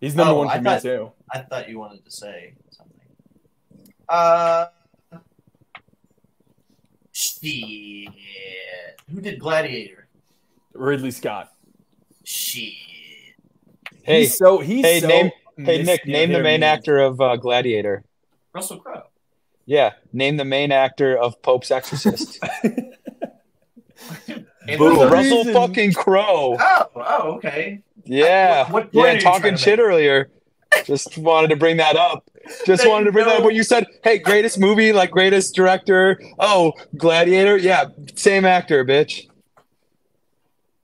He's 0.00 0.14
number 0.14 0.32
Oh, 0.34 0.38
one 0.38 0.48
for 0.48 0.54
I 0.54 0.58
me 0.58 0.64
thought- 0.64 0.82
too. 0.82 1.12
I 1.32 1.38
thought 1.40 1.68
you 1.68 1.78
wanted 1.78 2.04
to 2.04 2.10
say 2.10 2.54
something. 2.70 3.00
Uh, 4.08 4.66
shit. 7.12 8.08
Who 9.10 9.20
did 9.20 9.38
Gladiator? 9.40 10.08
Ridley 10.74 11.10
Scott. 11.10 11.52
Shit. 12.24 12.72
Hey, 14.02 14.20
he's 14.20 14.36
so 14.36 14.58
he's 14.58 14.84
hey, 14.84 15.00
so 15.00 15.08
name- 15.08 15.30
hey 15.64 15.82
Nick, 15.82 16.04
you 16.06 16.12
name 16.12 16.32
the 16.32 16.42
main 16.42 16.60
miss. 16.60 16.66
actor 16.68 16.98
of 16.98 17.20
uh, 17.20 17.36
Gladiator. 17.36 18.04
Russell 18.54 18.78
Crowe. 18.78 19.02
Yeah, 19.66 19.92
name 20.12 20.36
the 20.38 20.44
main 20.44 20.72
actor 20.72 21.16
of 21.16 21.40
Pope's 21.42 21.70
Exorcist. 21.70 22.40
Boom. 22.62 24.44
Russell- 24.78 25.08
Russell 25.08 25.38
reason- 25.38 25.52
fucking 25.54 25.92
Crowe. 25.94 26.56
Oh, 26.60 26.86
oh, 26.96 27.32
okay. 27.36 27.82
Yeah, 28.04 28.70
What- 28.70 28.92
what 28.94 29.06
yeah, 29.06 29.12
you 29.12 29.20
talking 29.20 29.56
shit 29.56 29.78
make? 29.78 29.86
earlier. 29.86 30.30
Just 30.84 31.16
wanted 31.18 31.48
to 31.48 31.56
bring 31.56 31.78
that 31.78 31.96
up. 31.96 32.30
Just 32.66 32.86
wanted 32.86 33.06
to 33.06 33.12
bring 33.12 33.24
that 33.26 33.32
up 33.36 33.38
go. 33.40 33.46
when 33.46 33.54
you 33.56 33.62
said, 33.62 33.86
"Hey, 34.04 34.18
greatest 34.18 34.58
movie, 34.58 34.92
like 34.92 35.10
greatest 35.10 35.54
director." 35.54 36.20
Oh, 36.38 36.72
Gladiator. 36.96 37.56
Yeah, 37.56 37.86
same 38.16 38.44
actor, 38.44 38.84
bitch. 38.84 39.28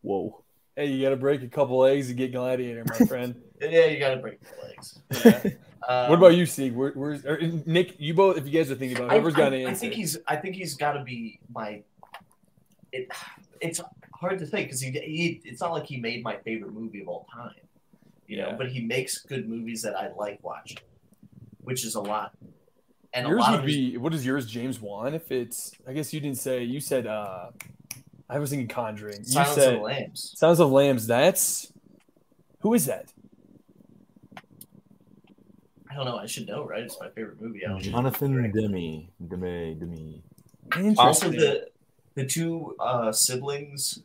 Whoa. 0.03 0.43
Hey, 0.77 0.87
you 0.87 1.03
got 1.03 1.11
to 1.11 1.16
break 1.16 1.43
a 1.43 1.49
couple 1.49 1.85
eggs 1.85 2.09
to 2.09 2.14
get 2.14 2.33
Gladiator, 2.33 2.85
my 2.99 3.07
friend. 3.07 3.37
Yeah, 3.70 3.86
you 3.86 3.98
got 3.98 4.10
to 4.14 4.16
break 4.20 4.38
the 4.40 4.66
legs. 4.66 5.00
Yeah. 5.24 5.52
Um, 5.86 6.08
what 6.08 6.18
about 6.18 6.34
you, 6.34 6.46
Sieg? 6.46 6.72
Where, 6.74 6.92
where's 6.92 7.26
or, 7.26 7.38
Nick? 7.66 7.96
You 8.00 8.14
both, 8.14 8.38
if 8.38 8.46
you 8.46 8.52
guys 8.58 8.70
are 8.70 8.74
thinking 8.74 8.96
about, 8.96 9.08
it, 9.10 9.12
I, 9.12 9.14
whoever's 9.16 9.34
got 9.34 9.52
an 9.52 9.66
I, 9.66 9.70
I 9.72 9.74
think 9.74 9.92
he's. 9.92 10.16
I 10.26 10.36
think 10.36 10.56
he's 10.56 10.76
got 10.76 10.92
to 10.92 11.04
be 11.04 11.40
my. 11.52 11.82
It, 12.90 13.08
it's 13.60 13.82
hard 14.14 14.38
to 14.38 14.46
think 14.46 14.68
because 14.68 14.80
he, 14.80 14.90
he. 14.92 15.42
It's 15.44 15.60
not 15.60 15.72
like 15.72 15.84
he 15.84 15.98
made 15.98 16.22
my 16.24 16.36
favorite 16.38 16.72
movie 16.72 17.02
of 17.02 17.08
all 17.08 17.26
time. 17.30 17.52
you 18.26 18.38
know, 18.38 18.48
Yeah. 18.48 18.54
but 18.56 18.68
he 18.68 18.80
makes 18.80 19.18
good 19.18 19.46
movies 19.46 19.82
that 19.82 19.94
I 19.94 20.10
like 20.16 20.42
watching, 20.42 20.78
which 21.60 21.84
is 21.84 21.96
a 21.96 22.00
lot. 22.00 22.32
And 23.12 23.26
a 23.26 23.28
yours 23.28 23.40
lot 23.40 23.52
would 23.60 23.64
his- 23.68 23.76
be 23.76 23.96
what 23.98 24.14
is 24.14 24.24
yours, 24.24 24.46
James 24.46 24.80
Wan? 24.80 25.14
If 25.14 25.30
it's, 25.30 25.72
I 25.86 25.92
guess 25.92 26.14
you 26.14 26.20
didn't 26.20 26.38
say. 26.38 26.62
You 26.64 26.80
said. 26.80 27.06
uh 27.06 27.50
I 28.30 28.38
was 28.38 28.48
thinking 28.48 28.68
Conjuring. 28.68 29.18
You 29.18 29.24
Silence 29.24 29.54
said 29.54 29.74
of 29.74 29.82
Lambs. 29.82 30.32
Sounds 30.36 30.60
of 30.60 30.70
Lambs. 30.72 31.06
That's 31.06 31.70
who 32.60 32.72
is 32.72 32.86
that? 32.86 33.12
I 35.95 35.97
don't 35.97 36.07
know. 36.07 36.16
I 36.16 36.26
should 36.26 36.49
know, 36.49 36.64
right? 36.66 36.82
It's 36.82 36.99
my 37.01 37.09
favorite 37.11 37.40
movie. 37.40 37.64
I 37.64 37.68
don't 37.68 37.78
know. 37.78 37.90
Jonathan 37.92 38.51
Demme. 38.51 39.09
Demme. 39.28 39.78
Demme. 39.78 40.95
Also, 40.99 41.28
the 41.30 41.68
the 42.14 42.26
two 42.26 42.74
uh, 42.80 43.12
siblings. 43.12 44.01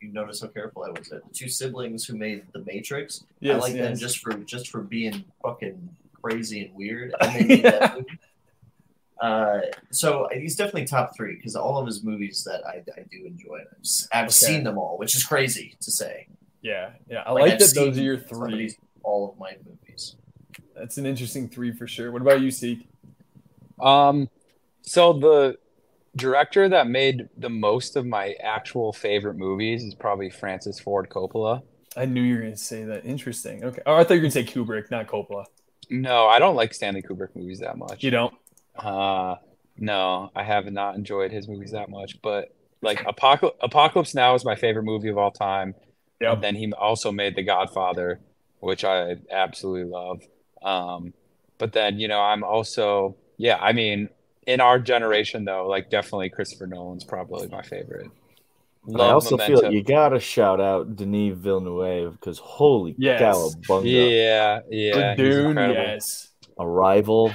You 0.00 0.12
notice 0.12 0.40
how 0.42 0.48
careful 0.48 0.82
I 0.84 0.90
was. 0.90 1.08
There. 1.08 1.20
The 1.26 1.32
two 1.34 1.48
siblings 1.48 2.04
who 2.04 2.16
made 2.16 2.42
The 2.52 2.58
Matrix. 2.66 3.24
Yes, 3.40 3.56
I 3.56 3.58
like 3.58 3.72
them 3.74 3.96
just 3.96 4.18
for 4.18 4.34
just 4.34 4.68
for 4.68 4.80
being 4.82 5.24
fucking 5.42 5.88
crazy 6.20 6.64
and 6.66 6.74
weird. 6.74 7.14
And 7.20 7.34
they 7.34 7.44
made 7.56 7.64
that 7.64 7.94
movie. 7.94 8.18
Uh, 9.20 9.60
so 9.90 10.28
he's 10.32 10.56
definitely 10.56 10.84
top 10.84 11.14
three 11.16 11.36
because 11.36 11.54
all 11.56 11.78
of 11.78 11.86
his 11.86 12.02
movies 12.02 12.44
that 12.44 12.66
I, 12.66 12.82
I 12.98 13.04
do 13.10 13.24
enjoy. 13.26 13.60
I've, 13.60 13.78
s- 13.80 14.08
I've 14.12 14.24
Okay. 14.24 14.32
seen 14.32 14.64
them 14.64 14.76
all, 14.76 14.98
which 14.98 15.14
is 15.14 15.24
crazy 15.24 15.76
to 15.80 15.90
say. 15.90 16.26
yeah, 16.62 16.90
yeah. 17.08 17.22
I 17.24 17.32
Like, 17.32 17.42
like, 17.50 17.58
that. 17.60 17.72
Those 17.74 17.96
are 17.98 18.02
your 18.02 18.18
three. 18.18 18.76
all 19.04 19.30
of 19.30 19.38
my 19.38 19.56
movies. 19.64 20.16
That's 20.76 20.98
an 20.98 21.06
interesting 21.06 21.48
three 21.48 21.72
for 21.72 21.86
sure. 21.86 22.10
What 22.10 22.22
about 22.22 22.40
you, 22.40 22.50
Seek? 22.50 22.88
Um, 23.80 24.28
so 24.82 25.12
the 25.12 25.58
director 26.16 26.68
that 26.68 26.86
made 26.86 27.28
the 27.36 27.48
most 27.48 27.96
of 27.96 28.06
my 28.06 28.34
actual 28.42 28.92
favorite 28.92 29.36
movies 29.36 29.82
is 29.82 29.94
probably 29.94 30.30
Francis 30.30 30.78
Ford 30.78 31.08
Coppola. 31.08 31.62
I 31.96 32.06
knew 32.06 32.22
you 32.22 32.34
were 32.34 32.40
going 32.40 32.52
to 32.52 32.58
say 32.58 32.84
that. 32.84 33.04
Interesting. 33.04 33.64
Okay. 33.64 33.82
Oh, 33.86 33.94
I 33.94 34.04
thought 34.04 34.14
you 34.14 34.20
were 34.20 34.28
going 34.28 34.32
to 34.32 34.44
say 34.44 34.44
Kubrick, 34.44 34.90
not 34.90 35.06
Coppola. 35.06 35.46
No, 35.90 36.26
I 36.26 36.38
don't 36.38 36.56
like 36.56 36.74
Stanley 36.74 37.02
Kubrick 37.02 37.36
movies 37.36 37.60
that 37.60 37.76
much. 37.78 38.02
You 38.02 38.10
don't? 38.10 38.34
Uh, 38.76 39.36
no, 39.76 40.30
I 40.34 40.42
have 40.42 40.66
not 40.66 40.96
enjoyed 40.96 41.30
his 41.30 41.46
movies 41.46 41.72
that 41.72 41.88
much. 41.88 42.20
But 42.22 42.54
like 42.82 43.04
Apocalypse, 43.06 43.58
Apocalypse 43.60 44.14
Now 44.14 44.34
is 44.34 44.44
my 44.44 44.56
favorite 44.56 44.84
movie 44.84 45.08
of 45.08 45.18
all 45.18 45.30
time. 45.30 45.74
Yep. 46.20 46.34
And 46.34 46.42
then 46.42 46.54
he 46.54 46.72
also 46.72 47.12
made 47.12 47.36
The 47.36 47.42
Godfather, 47.42 48.20
which 48.60 48.84
I 48.84 49.16
absolutely 49.30 49.90
love. 49.90 50.22
Um, 50.64 51.12
but 51.58 51.72
then 51.72 52.00
you 52.00 52.08
know 52.08 52.20
I'm 52.20 52.42
also 52.42 53.16
yeah. 53.36 53.58
I 53.60 53.72
mean, 53.72 54.08
in 54.46 54.60
our 54.60 54.78
generation 54.78 55.44
though, 55.44 55.68
like 55.68 55.90
definitely 55.90 56.30
Christopher 56.30 56.66
Nolan's 56.66 57.04
probably 57.04 57.46
my 57.48 57.62
favorite. 57.62 58.10
But 58.86 59.00
I 59.00 59.04
Love 59.06 59.14
also 59.14 59.38
feel 59.38 59.62
like 59.62 59.72
you 59.72 59.82
gotta 59.82 60.20
shout 60.20 60.60
out 60.60 60.96
Denis 60.96 61.36
Villeneuve 61.38 62.12
because 62.20 62.38
holy 62.38 62.94
Yes. 62.98 63.20
cowabunga, 63.20 63.84
yeah, 63.84 64.60
yeah, 64.68 65.14
For 65.14 65.22
he's 65.22 65.32
Dune, 65.32 65.56
yes. 65.56 66.30
Arrival, 66.58 67.32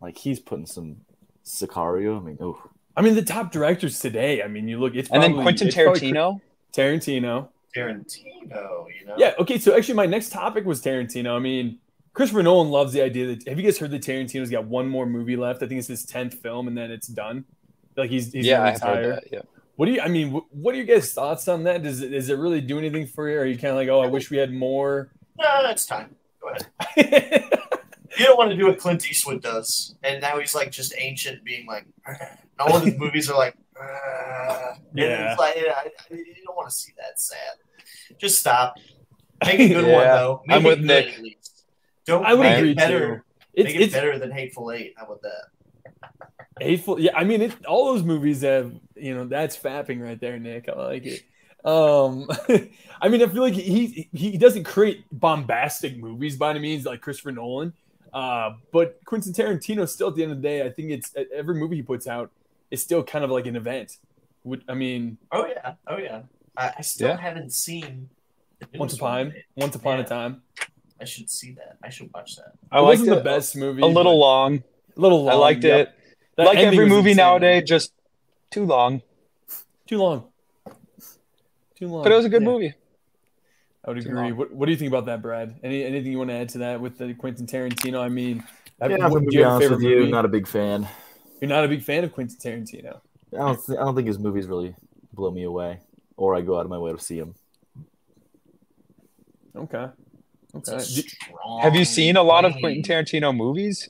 like 0.00 0.16
he's 0.16 0.40
putting 0.40 0.66
some 0.66 0.96
Sicario. 1.44 2.18
I 2.18 2.24
mean, 2.24 2.38
oh, 2.40 2.58
I 2.96 3.02
mean, 3.02 3.14
the 3.14 3.22
top 3.22 3.52
directors 3.52 4.00
today. 4.00 4.42
I 4.42 4.48
mean, 4.48 4.68
you 4.68 4.78
look. 4.78 4.94
It's 4.94 5.08
And 5.10 5.22
then 5.22 5.34
Quentin 5.34 5.68
Tarantino. 5.68 6.40
Tarantino. 6.72 7.48
Tarantino, 7.76 8.86
you 8.98 9.06
know. 9.06 9.14
Yeah. 9.16 9.34
Okay. 9.38 9.58
So 9.58 9.76
actually, 9.76 9.94
my 9.94 10.06
next 10.06 10.30
topic 10.30 10.64
was 10.64 10.82
Tarantino. 10.82 11.36
I 11.36 11.38
mean, 11.38 11.78
Christopher 12.18 12.42
Nolan 12.42 12.68
loves 12.68 12.92
the 12.92 13.00
idea 13.00 13.28
that. 13.28 13.46
Have 13.46 13.60
you 13.60 13.64
guys 13.64 13.78
heard 13.78 13.92
that 13.92 14.02
Tarantino's 14.02 14.50
got 14.50 14.64
one 14.64 14.88
more 14.88 15.06
movie 15.06 15.36
left? 15.36 15.62
I 15.62 15.68
think 15.68 15.78
it's 15.78 15.86
his 15.86 16.04
tenth 16.04 16.34
film, 16.34 16.66
and 16.66 16.76
then 16.76 16.90
it's 16.90 17.06
done. 17.06 17.44
Like 17.96 18.10
he's, 18.10 18.32
he's 18.32 18.44
yeah, 18.44 18.56
gonna 18.56 18.66
I 18.66 18.70
have 18.70 18.80
heard 18.80 19.16
that. 19.18 19.24
Yeah. 19.30 19.40
What 19.76 19.86
do 19.86 19.92
you? 19.92 20.00
I 20.00 20.08
mean, 20.08 20.32
what 20.50 20.74
are 20.74 20.78
you 20.78 20.82
guys' 20.82 21.12
thoughts 21.12 21.46
on 21.46 21.62
that? 21.62 21.84
Does 21.84 22.02
it 22.02 22.08
does 22.08 22.28
it 22.28 22.36
really 22.36 22.60
do 22.60 22.76
anything 22.76 23.06
for 23.06 23.30
you? 23.30 23.36
Or 23.36 23.42
are 23.42 23.46
you 23.46 23.54
kind 23.54 23.66
of 23.66 23.76
like, 23.76 23.88
oh, 23.88 24.00
I 24.00 24.08
wish 24.08 24.30
we 24.30 24.36
had 24.36 24.52
more? 24.52 25.12
No, 25.38 25.46
it's 25.70 25.86
time. 25.86 26.16
Go 26.40 26.48
ahead. 26.96 27.44
You 28.18 28.24
don't 28.24 28.36
want 28.36 28.50
to 28.50 28.56
do 28.56 28.66
what 28.66 28.78
Clint 28.78 29.08
Eastwood 29.08 29.42
does, 29.42 29.94
and 30.02 30.20
now 30.20 30.40
he's 30.40 30.52
like 30.52 30.72
just 30.72 30.92
ancient, 30.98 31.44
being 31.44 31.66
like. 31.66 31.86
All 32.58 32.74
of 32.74 32.82
his 32.82 32.98
movies 32.98 33.30
are 33.30 33.38
like. 33.38 33.54
Yeah. 34.92 35.36
like, 35.38 35.54
yeah, 35.56 35.74
I, 35.76 35.86
I, 35.86 36.16
you 36.16 36.42
don't 36.44 36.56
want 36.56 36.68
to 36.68 36.74
see 36.74 36.92
that 36.98 37.20
sad. 37.20 37.38
Just 38.18 38.40
stop. 38.40 38.74
Make 39.44 39.60
a 39.60 39.68
good 39.68 39.84
one 39.84 40.04
though. 40.04 40.42
Make 40.46 40.56
I'm 40.56 40.62
with 40.64 40.80
Nick. 40.80 41.14
At 41.14 41.22
least. 41.22 41.37
Don't 42.08 42.24
I 42.26 42.34
would 42.34 42.46
agree 42.46 42.70
it 42.72 42.76
better. 42.76 43.16
too. 43.16 43.22
It's, 43.54 43.72
it's 43.74 43.92
better 43.92 44.18
than 44.18 44.30
Hateful 44.30 44.72
Eight. 44.72 44.94
How 44.96 45.04
about 45.06 45.22
that? 45.22 46.30
hateful. 46.60 46.98
Yeah, 46.98 47.12
I 47.16 47.22
mean, 47.24 47.42
it, 47.42 47.64
all 47.66 47.92
those 47.94 48.02
movies 48.02 48.42
have 48.42 48.72
you 48.96 49.14
know 49.14 49.24
that's 49.26 49.56
fapping 49.56 50.02
right 50.02 50.20
there, 50.20 50.38
Nick. 50.38 50.68
I 50.68 50.72
like 50.72 51.04
it. 51.06 51.22
Um, 51.64 52.28
I 53.00 53.08
mean, 53.08 53.22
I 53.22 53.26
feel 53.26 53.42
like 53.42 53.54
he 53.54 54.08
he 54.12 54.36
doesn't 54.38 54.64
create 54.64 55.04
bombastic 55.12 55.96
movies 55.98 56.36
by 56.36 56.50
any 56.50 56.60
means 56.60 56.84
like 56.84 57.00
Christopher 57.00 57.32
Nolan. 57.32 57.72
Uh, 58.12 58.54
but 58.72 58.98
Quentin 59.04 59.32
Tarantino 59.32 59.86
still 59.88 60.08
at 60.08 60.14
the 60.14 60.22
end 60.22 60.32
of 60.32 60.40
the 60.40 60.48
day, 60.48 60.64
I 60.64 60.70
think 60.70 60.90
it's 60.90 61.14
every 61.34 61.54
movie 61.56 61.76
he 61.76 61.82
puts 61.82 62.06
out 62.06 62.30
is 62.70 62.82
still 62.82 63.02
kind 63.04 63.24
of 63.24 63.30
like 63.30 63.46
an 63.46 63.54
event. 63.56 63.98
Would 64.44 64.64
I 64.68 64.74
mean, 64.74 65.18
Oh 65.32 65.46
yeah. 65.46 65.74
Oh 65.86 65.98
yeah. 65.98 66.22
I, 66.56 66.72
I 66.78 66.82
still 66.82 67.08
Yeah. 67.08 67.16
haven't 67.18 67.52
seen. 67.52 68.08
Once 68.74 68.94
Upon. 68.94 69.32
Once 69.56 69.74
Upon 69.76 69.98
Yeah. 69.98 70.04
a 70.04 70.08
Time. 70.08 70.42
I 71.00 71.04
should 71.04 71.30
see 71.30 71.52
that. 71.52 71.76
I 71.82 71.90
should 71.90 72.10
watch 72.12 72.36
that. 72.36 72.52
I 72.70 72.78
it 72.78 72.82
liked 72.82 73.00
wasn't 73.00 73.16
the 73.18 73.22
best 73.24 73.56
movie. 73.56 73.82
a 73.82 73.86
little 73.86 74.18
long. 74.18 74.62
a 74.96 75.00
little 75.00 75.24
long. 75.24 75.34
I 75.34 75.36
liked 75.36 75.64
yep. 75.64 75.88
it. 75.88 75.94
That 76.36 76.46
like 76.46 76.58
every 76.58 76.88
movie 76.88 77.10
insane. 77.10 77.16
nowadays, 77.16 77.64
just 77.66 77.92
too 78.50 78.64
long. 78.64 79.02
Too 79.86 79.98
long. 79.98 80.28
Too 81.76 81.88
long. 81.88 82.02
But 82.02 82.12
it 82.12 82.16
was 82.16 82.24
a 82.24 82.28
good 82.28 82.42
Yeah. 82.42 82.48
movie. 82.48 82.74
I 83.84 83.90
would 83.90 83.98
agree. 83.98 84.32
What, 84.32 84.52
what 84.52 84.66
do 84.66 84.72
you 84.72 84.76
think 84.76 84.88
about 84.88 85.06
that, 85.06 85.22
Brad? 85.22 85.58
Any 85.62 85.82
anything 85.84 86.12
you 86.12 86.18
want 86.18 86.30
to 86.30 86.34
add 86.34 86.48
to 86.50 86.58
that 86.58 86.80
with 86.80 86.98
the 86.98 87.14
Quentin 87.14 87.46
Tarantino? 87.46 88.00
I 88.00 88.08
mean, 88.08 88.44
yeah, 88.80 88.86
I'm 88.86 89.12
gonna 89.12 89.20
be 89.20 89.36
you 89.36 89.44
have 89.44 89.52
a 89.52 89.54
honest 89.54 89.70
with 89.70 89.82
you, 89.82 90.00
movie? 90.00 90.10
not 90.10 90.24
a 90.24 90.28
big 90.28 90.46
fan. 90.46 90.86
You're 91.40 91.48
not 91.48 91.64
a 91.64 91.68
big 91.68 91.82
fan 91.82 92.04
of 92.04 92.12
Quentin 92.12 92.36
Tarantino. 92.36 93.00
I 93.32 93.36
don't, 93.38 93.66
th- 93.66 93.78
I 93.78 93.82
don't 93.84 93.94
think 93.94 94.08
his 94.08 94.18
movies 94.18 94.46
really 94.46 94.74
blow 95.12 95.30
me 95.30 95.44
away, 95.44 95.80
or 96.16 96.34
I 96.34 96.40
go 96.40 96.58
out 96.58 96.64
of 96.64 96.70
my 96.70 96.78
way 96.78 96.92
to 96.92 96.98
see 96.98 97.18
them. 97.18 97.34
Okay. 99.56 99.86
It's 100.54 100.68
Okay. 100.70 100.82
strong 100.82 101.60
Have 101.62 101.74
you 101.76 101.84
seen 101.84 102.16
a 102.16 102.22
lot 102.22 102.44
of. 102.44 102.54
Quentin 102.54 102.82
Tarantino 102.82 103.34
movies? 103.36 103.88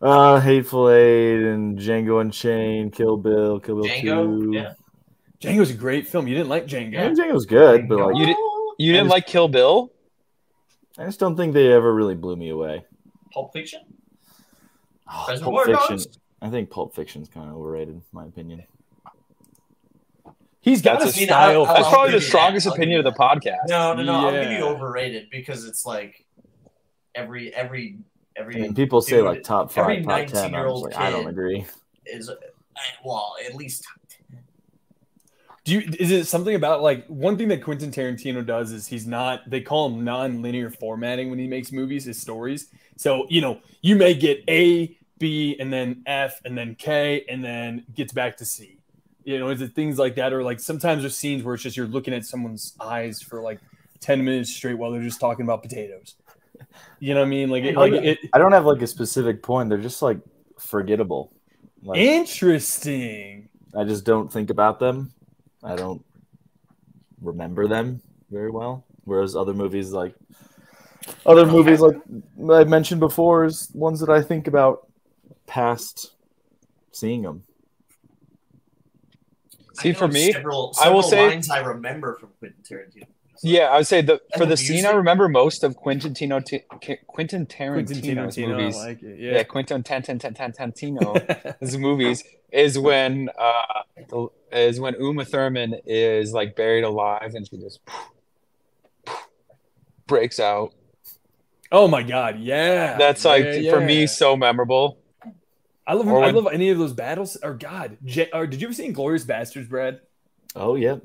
Uh, 0.00 0.40
Hateful 0.40 0.90
Eight 0.90 1.42
and 1.44 1.76
Django 1.78 2.20
Unchained, 2.20 2.92
Kill 2.92 3.16
Bill, 3.16 3.58
Kill 3.60 3.76
Bill 3.82 3.84
Django? 3.84 4.40
Two. 4.44 4.50
Yeah. 4.52 4.74
Django's 5.40 5.70
a 5.70 5.74
great 5.74 6.06
film. 6.06 6.26
You 6.28 6.34
didn't 6.36 6.48
like 6.48 6.66
Django. 6.66 6.92
Yeah, 6.92 7.10
Django's 7.10 7.46
good, 7.46 7.88
but 7.88 7.98
like, 7.98 8.16
You 8.16 8.26
did- 8.26 8.36
You 8.78 8.92
didn't 8.92 9.06
just- 9.06 9.14
like 9.14 9.26
Kill 9.26 9.48
Bill? 9.48 9.92
I 10.98 11.04
just 11.04 11.18
don't 11.20 11.36
think 11.36 11.52
they 11.52 11.72
ever 11.72 11.92
really 11.92 12.14
blew 12.14 12.36
me 12.36 12.48
away. 12.50 12.84
Pulp 13.32 13.52
Fiction? 13.52 13.80
Oh, 15.10 15.26
Pulp 15.40 15.66
Fiction. 15.66 15.96
Dogs? 15.96 16.08
I 16.40 16.50
think 16.50 16.70
Pulp 16.70 16.94
Fiction's 16.94 17.28
kind 17.28 17.48
of 17.50 17.56
overrated, 17.56 17.94
in 17.94 18.02
my 18.12 18.24
opinion. 18.24 18.62
He's 20.60 20.82
got 20.82 21.00
That's 21.00 21.16
a 21.16 21.22
a- 21.22 21.26
style. 21.26 21.64
I'll- 21.64 21.74
That's 21.74 21.86
I'll 21.86 21.92
probably 21.92 22.12
the 22.12 22.20
strongest 22.20 22.64
that. 22.64 22.70
I'll 22.70 22.76
opinion 22.76 22.98
of 22.98 23.04
the 23.04 23.18
podcast. 23.18 23.68
No, 23.68 23.94
no, 23.94 24.02
no. 24.02 24.28
I'm 24.28 24.34
gonna 24.34 24.48
be 24.56 24.62
overrated 24.62 25.28
because 25.30 25.64
it's 25.64 25.86
like 25.86 26.24
every 27.14 27.54
every 27.54 27.98
every 28.36 28.56
I 28.56 28.58
mean, 28.60 28.74
people 28.74 29.00
say 29.00 29.22
like 29.22 29.42
top 29.42 29.76
every 29.76 30.02
five, 30.02 30.04
top 30.04 30.12
ten. 30.12 30.16
I'm 30.16 30.28
just 30.28 30.34
19-year-old 30.34 30.82
like, 30.84 30.96
I 30.96 31.10
don't 31.10 31.26
agree. 31.28 31.64
is 32.06 32.28
uh, 32.28 32.34
well 33.04 33.34
at 33.44 33.54
least 33.54 33.86
Do 35.64 35.74
you, 35.74 35.90
is 35.98 36.10
it 36.10 36.26
something 36.26 36.54
about 36.54 36.82
like 36.82 37.06
one 37.08 37.36
thing 37.36 37.48
that 37.48 37.62
Quentin 37.62 37.90
Tarantino 37.90 38.44
does 38.44 38.72
is 38.72 38.86
he's 38.86 39.06
not 39.06 39.48
they 39.48 39.60
call 39.60 39.88
him 39.90 40.04
non-linear 40.04 40.70
formatting 40.70 41.30
when 41.30 41.38
he 41.38 41.46
makes 41.46 41.72
movies, 41.72 42.04
his 42.04 42.20
stories. 42.20 42.68
So, 42.96 43.26
you 43.28 43.40
know, 43.40 43.60
you 43.82 43.94
may 43.94 44.14
get 44.14 44.42
A, 44.48 44.96
B, 45.18 45.56
and 45.60 45.72
then 45.72 46.02
F, 46.06 46.40
and 46.44 46.56
then 46.56 46.74
K, 46.74 47.24
and 47.28 47.44
then 47.44 47.84
gets 47.94 48.12
back 48.12 48.36
to 48.38 48.44
C. 48.44 48.77
You 49.28 49.38
know, 49.38 49.50
is 49.50 49.60
it 49.60 49.74
things 49.74 49.98
like 49.98 50.14
that? 50.14 50.32
Or 50.32 50.42
like 50.42 50.58
sometimes 50.58 51.02
there's 51.02 51.14
scenes 51.14 51.42
where 51.42 51.52
it's 51.52 51.62
just 51.62 51.76
you're 51.76 51.86
looking 51.86 52.14
at 52.14 52.24
someone's 52.24 52.74
eyes 52.80 53.20
for 53.20 53.42
like 53.42 53.58
10 54.00 54.24
minutes 54.24 54.48
straight 54.48 54.78
while 54.78 54.90
they're 54.90 55.02
just 55.02 55.20
talking 55.20 55.44
about 55.44 55.62
potatoes. 55.62 56.14
You 56.98 57.12
know 57.12 57.20
what 57.20 57.26
I 57.26 57.28
mean? 57.28 57.50
Like, 57.50 57.64
it, 57.64 57.76
oh, 57.76 57.80
like 57.80 57.92
it, 57.92 58.18
I 58.32 58.38
don't 58.38 58.52
have 58.52 58.64
like 58.64 58.80
a 58.80 58.86
specific 58.86 59.42
point. 59.42 59.68
They're 59.68 59.76
just 59.76 60.00
like 60.00 60.16
forgettable. 60.58 61.30
Like 61.82 61.98
interesting. 61.98 63.50
I 63.76 63.84
just 63.84 64.06
don't 64.06 64.32
think 64.32 64.48
about 64.48 64.80
them. 64.80 65.12
I 65.62 65.76
don't 65.76 66.02
remember 67.20 67.68
them 67.68 68.00
very 68.30 68.50
well. 68.50 68.86
Whereas 69.04 69.36
other 69.36 69.52
movies 69.52 69.92
like 69.92 70.14
other 71.26 71.42
oh, 71.42 71.52
movies 71.52 71.80
like 71.80 71.96
I 72.50 72.64
mentioned 72.64 73.00
before 73.00 73.44
is 73.44 73.70
ones 73.74 74.00
that 74.00 74.08
I 74.08 74.22
think 74.22 74.46
about 74.46 74.88
past 75.46 76.14
seeing 76.92 77.20
them. 77.20 77.44
See, 79.80 79.90
I 79.90 79.92
for 79.92 80.08
me, 80.08 80.32
several, 80.32 80.74
I 80.80 80.90
will 80.90 81.02
say- 81.02 81.28
lines 81.28 81.50
I 81.50 81.60
remember 81.60 82.16
from 82.16 82.30
Quentin 82.38 82.62
Tarantino. 82.62 83.06
Yeah, 83.40 83.66
I 83.66 83.76
would 83.76 83.86
say 83.86 84.00
the 84.00 84.20
for 84.36 84.40
the 84.40 84.46
the 84.46 84.56
scene 84.56 84.84
I 84.84 84.90
remember 84.90 85.28
most 85.28 85.62
of 85.62 85.76
Quentin 85.76 86.12
Tino, 86.12 86.40
T- 86.40 86.58
Quentin 86.68 86.98
Quentin 87.06 87.46
Tarantino's 87.46 88.36
Tarantino, 88.36 88.48
movies. 88.56 88.76
I 88.76 88.84
like 88.86 89.02
it. 89.04 89.20
yeah. 89.20 89.32
Yeah. 89.34 89.42
Quentin 89.44 89.82
Tan- 89.84 90.02
Tan- 90.02 90.18
Tan- 90.18 90.34
Tan- 90.34 90.52
Tarantino. 90.52 91.58
his 91.60 91.78
movies 91.78 92.24
is 92.50 92.80
when 92.80 93.28
uh 93.38 94.26
is 94.50 94.80
when 94.80 94.96
Uma 94.98 95.24
Thurman 95.24 95.76
is 95.86 96.32
like 96.32 96.56
buried 96.56 96.82
alive 96.82 97.34
and 97.36 97.46
she 97.48 97.58
just 97.58 97.78
breaks 100.08 100.40
out. 100.40 100.74
Oh 101.70 101.86
my 101.86 102.02
god, 102.02 102.40
yeah. 102.40 102.96
That's 102.98 103.24
like 103.24 103.44
yeah, 103.44 103.70
for 103.70 103.80
me 103.80 104.06
so 104.08 104.36
memorable. 104.36 104.97
I 105.88 105.94
love 105.94 106.06
or 106.06 106.22
I 106.22 106.30
love 106.30 106.46
any 106.52 106.68
of 106.70 106.78
those 106.78 106.92
battles. 106.92 107.36
Or 107.42 107.54
God, 107.54 107.96
J- 108.04 108.30
or 108.32 108.46
did 108.46 108.60
you 108.60 108.68
ever 108.68 108.74
see 108.74 108.86
Glorious 108.92 109.24
Bastards, 109.24 109.68
Brad? 109.68 110.00
Oh 110.54 110.74
yeah. 110.76 110.96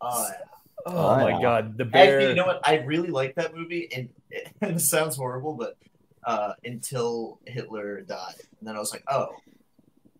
Uh, 0.00 0.30
Oh, 0.84 0.92
Oh, 0.96 1.16
my 1.16 1.30
yeah. 1.30 1.40
god, 1.42 1.78
the 1.78 1.84
bear. 1.84 2.16
actually, 2.18 2.30
you 2.30 2.34
know 2.34 2.46
what? 2.46 2.60
I 2.66 2.78
really 2.78 3.10
like 3.10 3.36
that 3.36 3.54
movie, 3.54 3.88
and, 3.94 4.08
and 4.60 4.76
it 4.76 4.80
sounds 4.80 5.14
horrible, 5.16 5.52
but 5.54 5.76
uh, 6.26 6.54
until 6.64 7.38
Hitler 7.46 8.00
died, 8.00 8.34
and 8.58 8.66
then 8.68 8.74
I 8.74 8.80
was 8.80 8.90
like, 8.90 9.04
oh, 9.08 9.28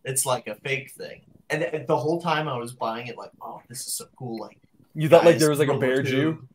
it's 0.05 0.25
like 0.25 0.47
a 0.47 0.55
fake 0.57 0.93
thing. 0.93 1.23
And 1.51 1.85
the 1.89 1.97
whole 1.97 2.21
time 2.21 2.49
I 2.49 2.57
was 2.59 2.73
buying 2.73 3.09
it, 3.09 3.19
like, 3.19 3.33
oh, 3.43 3.61
this 3.69 3.81
is 3.87 3.95
so 3.95 4.05
cool. 4.17 4.39
Like, 4.41 4.57
you 4.95 5.09
thought 5.09 5.25
like 5.25 5.39
there 5.39 5.51
was 5.51 5.59
like 5.59 5.69
a 5.69 5.79
bear 5.79 6.03
Jew. 6.03 6.47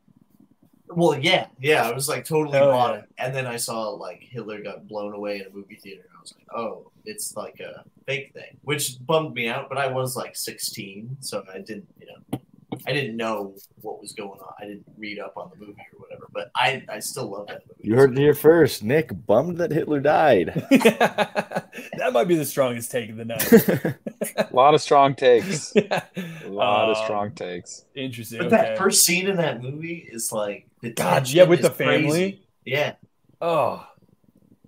Well, 0.90 1.18
yeah, 1.18 1.46
yeah, 1.60 1.88
I 1.88 1.92
was 1.92 2.08
like 2.08 2.24
totally 2.24 2.56
Hell 2.58 2.70
bought 2.70 2.94
yeah. 2.94 3.00
it, 3.00 3.08
and 3.18 3.34
then 3.34 3.46
I 3.46 3.56
saw 3.56 3.90
like 3.90 4.20
Hitler 4.22 4.62
got 4.62 4.88
blown 4.88 5.12
away 5.14 5.36
in 5.40 5.46
a 5.46 5.50
movie 5.50 5.76
theater, 5.76 6.02
and 6.08 6.16
I 6.16 6.20
was 6.20 6.34
like, 6.34 6.46
oh, 6.56 6.90
it's 7.04 7.36
like 7.36 7.60
a 7.60 7.84
fake 8.06 8.32
thing, 8.34 8.58
which 8.62 8.96
bummed 9.04 9.34
me 9.34 9.48
out. 9.48 9.68
But 9.68 9.78
I 9.78 9.86
was 9.88 10.16
like 10.16 10.36
16, 10.36 11.18
so 11.20 11.44
I 11.52 11.58
didn't, 11.58 11.88
you 12.00 12.06
know, 12.06 12.40
I 12.86 12.92
didn't 12.92 13.16
know 13.16 13.54
what 13.80 14.00
was 14.00 14.12
going 14.12 14.38
on. 14.40 14.52
I 14.60 14.64
didn't 14.64 14.84
read 14.96 15.18
up 15.18 15.36
on 15.36 15.50
the 15.50 15.56
movie 15.58 15.80
or 15.94 16.00
whatever, 16.00 16.28
but 16.32 16.50
I, 16.54 16.82
I 16.88 17.00
still 17.00 17.28
love 17.30 17.46
that 17.48 17.62
movie. 17.66 17.80
You 17.88 17.96
heard 17.96 18.12
it 18.12 18.18
here 18.18 18.34
first. 18.34 18.82
Nick 18.84 19.10
bummed 19.26 19.56
that 19.58 19.70
Hitler 19.72 20.00
died. 20.00 20.52
that 20.70 22.10
might 22.12 22.28
be 22.28 22.36
the 22.36 22.44
strongest 22.44 22.90
take 22.90 23.10
of 23.10 23.16
the 23.16 23.24
night. 23.24 23.52
A 23.52 24.48
lot 24.52 24.74
of 24.74 24.80
strong 24.80 25.14
takes. 25.14 25.74
A 25.74 26.02
lot 26.46 26.90
of 26.90 26.96
Um, 26.96 27.04
strong 27.04 27.32
takes. 27.32 27.84
Interesting. 27.94 28.38
But 28.38 28.46
Okay. 28.48 28.56
that 28.56 28.78
first 28.78 29.04
scene 29.04 29.26
in 29.28 29.36
that 29.36 29.62
movie 29.62 30.08
is 30.10 30.30
like 30.30 30.67
the 30.82 30.90
God, 30.90 31.28
yeah, 31.28 31.44
with 31.44 31.62
the 31.62 31.70
family. 31.70 32.08
crazy. 32.10 32.42
Yeah, 32.64 32.94
Oh 33.40 33.86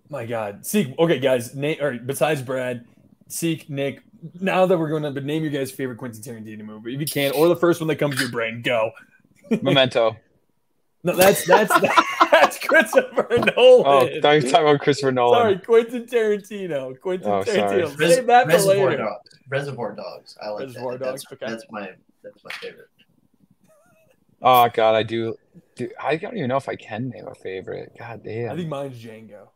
my 0.08 0.26
God. 0.26 0.64
Seek. 0.66 0.98
Okay, 0.98 1.18
guys. 1.18 1.54
Nate. 1.54 1.80
Or 1.82 1.92
besides 1.98 2.42
Brad, 2.42 2.84
Seek, 3.28 3.68
Nick. 3.70 4.02
Now 4.40 4.66
that 4.66 4.76
we're 4.78 4.88
going 4.90 5.02
to, 5.04 5.10
but 5.10 5.24
name 5.24 5.42
your 5.42 5.52
guys' 5.52 5.70
favorite 5.70 5.96
Quentin 5.98 6.20
Tarantino 6.20 6.62
movie 6.64 6.94
if 6.94 7.00
you 7.00 7.06
can, 7.06 7.32
or 7.32 7.48
the 7.48 7.56
first 7.56 7.80
one 7.80 7.88
that 7.88 7.96
comes 7.96 8.16
to 8.16 8.22
your 8.22 8.30
brain. 8.30 8.60
Go. 8.62 8.90
Memento. 9.62 10.16
No, 11.02 11.16
that's 11.16 11.46
that's 11.46 11.72
that's 12.30 12.58
Christopher 12.58 13.26
Oh, 13.56 13.82
Nolan. 13.82 14.18
I 14.18 14.20
thought 14.20 14.32
you 14.32 14.42
were 14.42 14.50
talking 14.50 14.66
about 14.68 14.80
Christopher 14.80 15.12
Nolan. 15.12 15.40
Sorry, 15.40 15.58
Quentin 15.58 16.04
Tarantino. 16.04 17.00
Quentin 17.00 17.30
Oh, 17.30 17.42
sorry. 17.44 17.58
Tarantino. 17.58 17.98
Res- 17.98 18.14
Save 18.16 18.26
that 18.26 18.42
for 18.44 18.48
Reservoir 18.50 18.90
later. 18.90 19.02
Dogs. 19.04 19.30
Reservoir 19.48 19.92
Dogs. 19.94 20.36
I 20.42 20.48
like 20.50 20.60
Reservoir 20.66 20.98
that. 20.98 21.04
Dogs, 21.04 21.24
That's, 21.30 21.42
okay. 21.42 21.50
that's 21.52 21.64
my 21.70 21.90
that's 22.22 22.44
my 22.44 22.50
favorite. 22.52 22.88
Oh 24.42 24.68
God, 24.72 24.94
I 24.94 25.02
do. 25.02 25.36
Do 25.80 25.90
I 25.98 26.16
don't 26.16 26.36
even 26.36 26.48
know 26.48 26.58
if 26.58 26.68
I 26.68 26.76
can 26.76 27.08
name 27.08 27.26
a 27.26 27.34
favorite. 27.34 27.96
God 27.98 28.22
damn. 28.22 28.52
I 28.52 28.56
think 28.56 28.68
mine's 28.68 29.02
Django. 29.02 29.48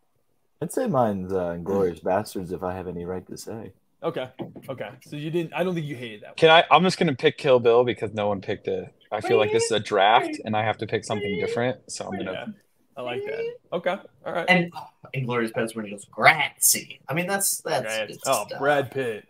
I'd 0.62 0.72
say 0.72 0.86
mine's 0.86 1.34
uh, 1.34 1.50
Inglourious 1.50 2.02
Basterds 2.02 2.50
if 2.50 2.62
I 2.62 2.72
have 2.72 2.88
any 2.88 3.04
right 3.04 3.26
to 3.26 3.36
say. 3.36 3.74
Okay. 4.02 4.30
Okay. 4.70 4.88
So 5.02 5.16
you 5.16 5.30
didn't. 5.30 5.52
I 5.52 5.62
don't 5.62 5.74
think 5.74 5.86
you 5.86 5.96
hated 5.96 6.22
that. 6.22 6.28
One. 6.28 6.36
Can 6.36 6.48
I? 6.48 6.64
I'm 6.70 6.82
just 6.82 6.98
gonna 6.98 7.14
pick 7.14 7.36
Kill 7.36 7.60
Bill 7.60 7.84
because 7.84 8.14
no 8.14 8.28
one 8.28 8.40
picked 8.40 8.68
it. 8.68 8.90
I 9.12 9.20
feel 9.20 9.36
like 9.36 9.52
this 9.52 9.64
is 9.64 9.72
a 9.72 9.80
draft, 9.80 10.40
and 10.46 10.56
I 10.56 10.62
have 10.62 10.78
to 10.78 10.86
pick 10.86 11.04
something 11.04 11.38
different. 11.38 11.92
So 11.92 12.06
I'm 12.06 12.16
gonna. 12.16 12.54
I 12.96 13.02
like 13.02 13.22
that. 13.26 13.54
Okay. 13.74 13.96
All 14.24 14.32
right. 14.32 14.46
And 14.48 14.72
oh, 14.74 14.86
Inglourious 15.14 15.52
Basterds 15.52 15.76
when 15.76 15.84
he 15.84 15.90
goes 15.90 16.06
Grazie. 16.06 17.00
I 17.06 17.12
mean 17.12 17.26
that's 17.26 17.60
that's 17.60 17.82
Brad- 17.82 18.08
good 18.08 18.18
oh, 18.24 18.46
stuff. 18.46 18.58
Brad 18.58 18.90
Pitt. 18.90 19.28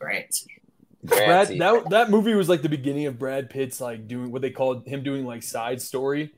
Grazie. 0.00 0.61
Brad, 1.02 1.48
that 1.58 1.90
that 1.90 2.10
movie 2.10 2.34
was 2.34 2.48
like 2.48 2.62
the 2.62 2.68
beginning 2.68 3.06
of 3.06 3.18
Brad 3.18 3.50
Pitt's 3.50 3.80
like 3.80 4.06
doing 4.06 4.30
what 4.30 4.42
they 4.42 4.50
called 4.50 4.86
him 4.86 5.02
doing 5.02 5.26
like 5.26 5.42
side 5.42 5.82
story 5.82 6.32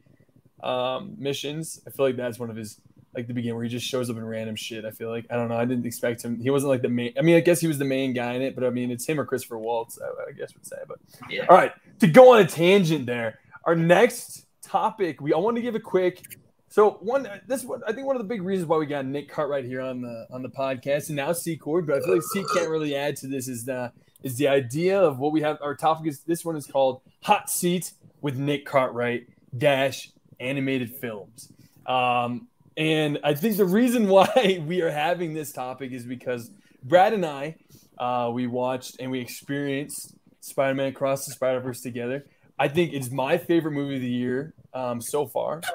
um, 0.63 1.15
missions. 1.19 1.81
I 1.87 1.91
feel 1.91 2.07
like 2.07 2.17
that's 2.17 2.39
one 2.39 2.51
of 2.51 2.57
his 2.57 2.81
like 3.15 3.27
the 3.29 3.35
beginning 3.35 3.55
where 3.57 3.65
he 3.65 3.71
just 3.71 3.87
shows 3.87 4.11
up 4.11 4.17
in 4.17 4.25
random 4.25 4.57
shit. 4.57 4.85
I 4.85 4.91
feel 4.91 5.09
like 5.11 5.27
I 5.31 5.37
don't 5.37 5.49
know. 5.49 5.57
I 5.57 5.65
didn't 5.65 5.87
expect 5.87 6.23
him. 6.25 6.41
He 6.41 6.51
wasn't 6.51 6.71
like 6.71 6.83
the 6.83 6.89
main. 6.89 7.13
I 7.19 7.23
mean, 7.23 7.37
I 7.37 7.41
guess 7.41 7.61
he 7.61 7.67
was 7.67 7.79
the 7.79 7.85
main 7.85 8.13
guy 8.13 8.33
in 8.33 8.43
it, 8.43 8.55
but 8.55 8.65
I 8.65 8.71
mean, 8.71 8.91
it's 8.91 9.07
him 9.07 9.21
or 9.21 9.27
Christopher 9.27 9.59
Waltz. 9.59 9.99
I, 10.01 10.31
I 10.31 10.33
guess 10.33 10.55
would 10.55 10.67
say. 10.67 10.77
But 10.89 10.99
Yeah. 11.29 11.47
all 11.49 11.57
right, 11.57 11.73
to 12.01 12.07
go 12.07 12.35
on 12.35 12.41
a 12.41 12.47
tangent 12.47 13.07
there. 13.07 13.39
Our 13.65 13.77
next 13.77 14.47
topic, 14.63 15.21
we 15.21 15.33
I 15.33 15.39
want 15.39 15.57
to 15.57 15.63
give 15.63 15.75
a 15.75 15.81
quick. 15.81 16.39
So 16.69 16.93
one, 17.03 17.29
this 17.47 17.63
one, 17.65 17.83
I 17.87 17.93
think 17.93 18.07
one 18.07 18.17
of 18.17 18.23
the 18.23 18.29
big 18.29 18.43
reasons 18.43 18.69
why 18.69 18.79
we 18.79 18.87
got 18.87 19.07
Nick 19.07 19.31
Cartwright 19.31 19.65
here 19.65 19.81
on 19.81 20.01
the 20.01 20.27
on 20.33 20.43
the 20.43 20.49
podcast, 20.49 21.09
and 21.09 21.17
now 21.17 21.33
C 21.33 21.57
Cord, 21.57 21.87
but 21.87 21.97
I 21.97 22.01
feel 22.01 22.15
like 22.15 22.23
C 22.23 22.45
can't 22.55 22.69
really 22.69 22.97
add 22.97 23.15
to 23.19 23.29
this. 23.29 23.47
Is 23.47 23.65
the 23.65 23.93
is 24.25 24.37
the 24.37 24.49
idea 24.49 25.01
of 25.01 25.19
what 25.19 25.33
we 25.33 25.43
have? 25.43 25.59
Our 25.63 25.77
topic 25.77 26.09
is 26.09 26.21
this 26.21 26.45
one 26.45 26.57
is 26.57 26.67
called 26.67 27.03
Hot 27.23 27.49
Seat 27.49 27.93
with 28.21 28.37
Nick 28.37 28.65
Cartwright 28.65 29.29
dash 29.57 30.11
animated 30.41 30.97
films. 30.97 31.53
Um, 31.87 32.49
and 32.77 33.21
I 33.23 33.35
think 33.35 33.59
the 33.59 33.67
reason 33.67 34.09
why 34.09 34.65
we 34.67 34.81
are 34.81 34.91
having 34.91 35.35
this 35.35 35.53
topic 35.53 35.93
is 35.93 36.05
because 36.05 36.51
Brad 36.83 37.13
and 37.13 37.25
I, 37.25 37.57
uh, 37.99 38.31
we 38.33 38.47
watched 38.47 38.97
and 38.99 39.11
we 39.11 39.21
experienced 39.21 40.15
Spider-Man 40.41 40.89
Across 40.89 41.27
the 41.27 41.33
Spider-Verse 41.33 41.83
together. 41.83 42.25
I 42.59 42.69
think 42.69 42.93
it's 42.93 43.11
my 43.11 43.39
favorite 43.39 43.73
movie 43.73 43.97
of 43.97 44.01
the 44.01 44.09
year 44.09 44.55
um, 44.73 45.01
so 45.01 45.27
far. 45.27 45.61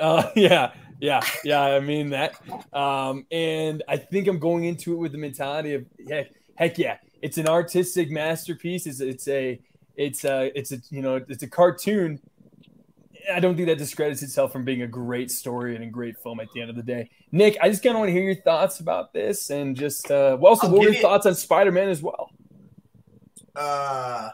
Uh, 0.00 0.30
yeah, 0.36 0.72
yeah, 1.00 1.20
yeah. 1.44 1.60
I 1.60 1.78
mean 1.78 2.10
that. 2.10 2.34
Um, 2.72 3.26
and 3.30 3.82
I 3.86 3.98
think 3.98 4.26
I'm 4.26 4.38
going 4.38 4.64
into 4.64 4.94
it 4.94 4.96
with 4.96 5.12
the 5.12 5.18
mentality 5.18 5.74
of 5.74 5.86
heck, 6.08 6.30
heck 6.56 6.78
yeah, 6.78 6.96
it's 7.22 7.38
an 7.38 7.48
artistic 7.48 8.10
masterpiece. 8.10 8.86
It's 8.86 9.00
it's 9.00 9.26
a 9.28 9.58
it's 9.96 10.24
a 10.24 10.50
it's 10.58 10.72
a 10.72 10.78
you 10.90 11.00
know 11.02 11.16
it's 11.28 11.42
a 11.42 11.48
cartoon. 11.48 12.20
I 13.32 13.38
don't 13.38 13.54
think 13.56 13.68
that 13.68 13.78
discredits 13.78 14.22
itself 14.22 14.50
from 14.52 14.64
being 14.64 14.82
a 14.82 14.86
great 14.88 15.30
story 15.30 15.76
and 15.76 15.84
a 15.84 15.86
great 15.86 16.18
film 16.18 16.40
at 16.40 16.48
the 16.52 16.60
end 16.60 16.70
of 16.70 16.76
the 16.76 16.82
day. 16.82 17.08
Nick, 17.30 17.56
I 17.62 17.68
just 17.68 17.80
kind 17.82 17.94
of 17.94 18.00
want 18.00 18.08
to 18.08 18.12
hear 18.12 18.24
your 18.24 18.34
thoughts 18.34 18.80
about 18.80 19.12
this 19.12 19.50
and 19.50 19.76
just 19.76 20.10
uh, 20.10 20.36
well, 20.40 20.50
also 20.50 20.66
I'll 20.66 20.72
what 20.72 20.78
were 20.80 20.84
your 20.86 20.94
you- 20.94 21.00
thoughts 21.02 21.24
on 21.24 21.34
Spider-Man 21.36 21.88
as 21.88 22.02
well? 22.02 22.30
Uh, 23.54 24.30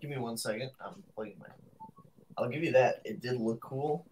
give 0.00 0.10
me 0.10 0.16
one 0.18 0.36
second. 0.36 0.70
I'm 0.84 1.02
playing 1.14 1.34
my. 1.40 1.46
I'll 2.38 2.48
give 2.48 2.62
you 2.62 2.72
that. 2.72 3.02
It 3.04 3.20
did 3.20 3.40
look 3.40 3.60
cool. 3.60 4.06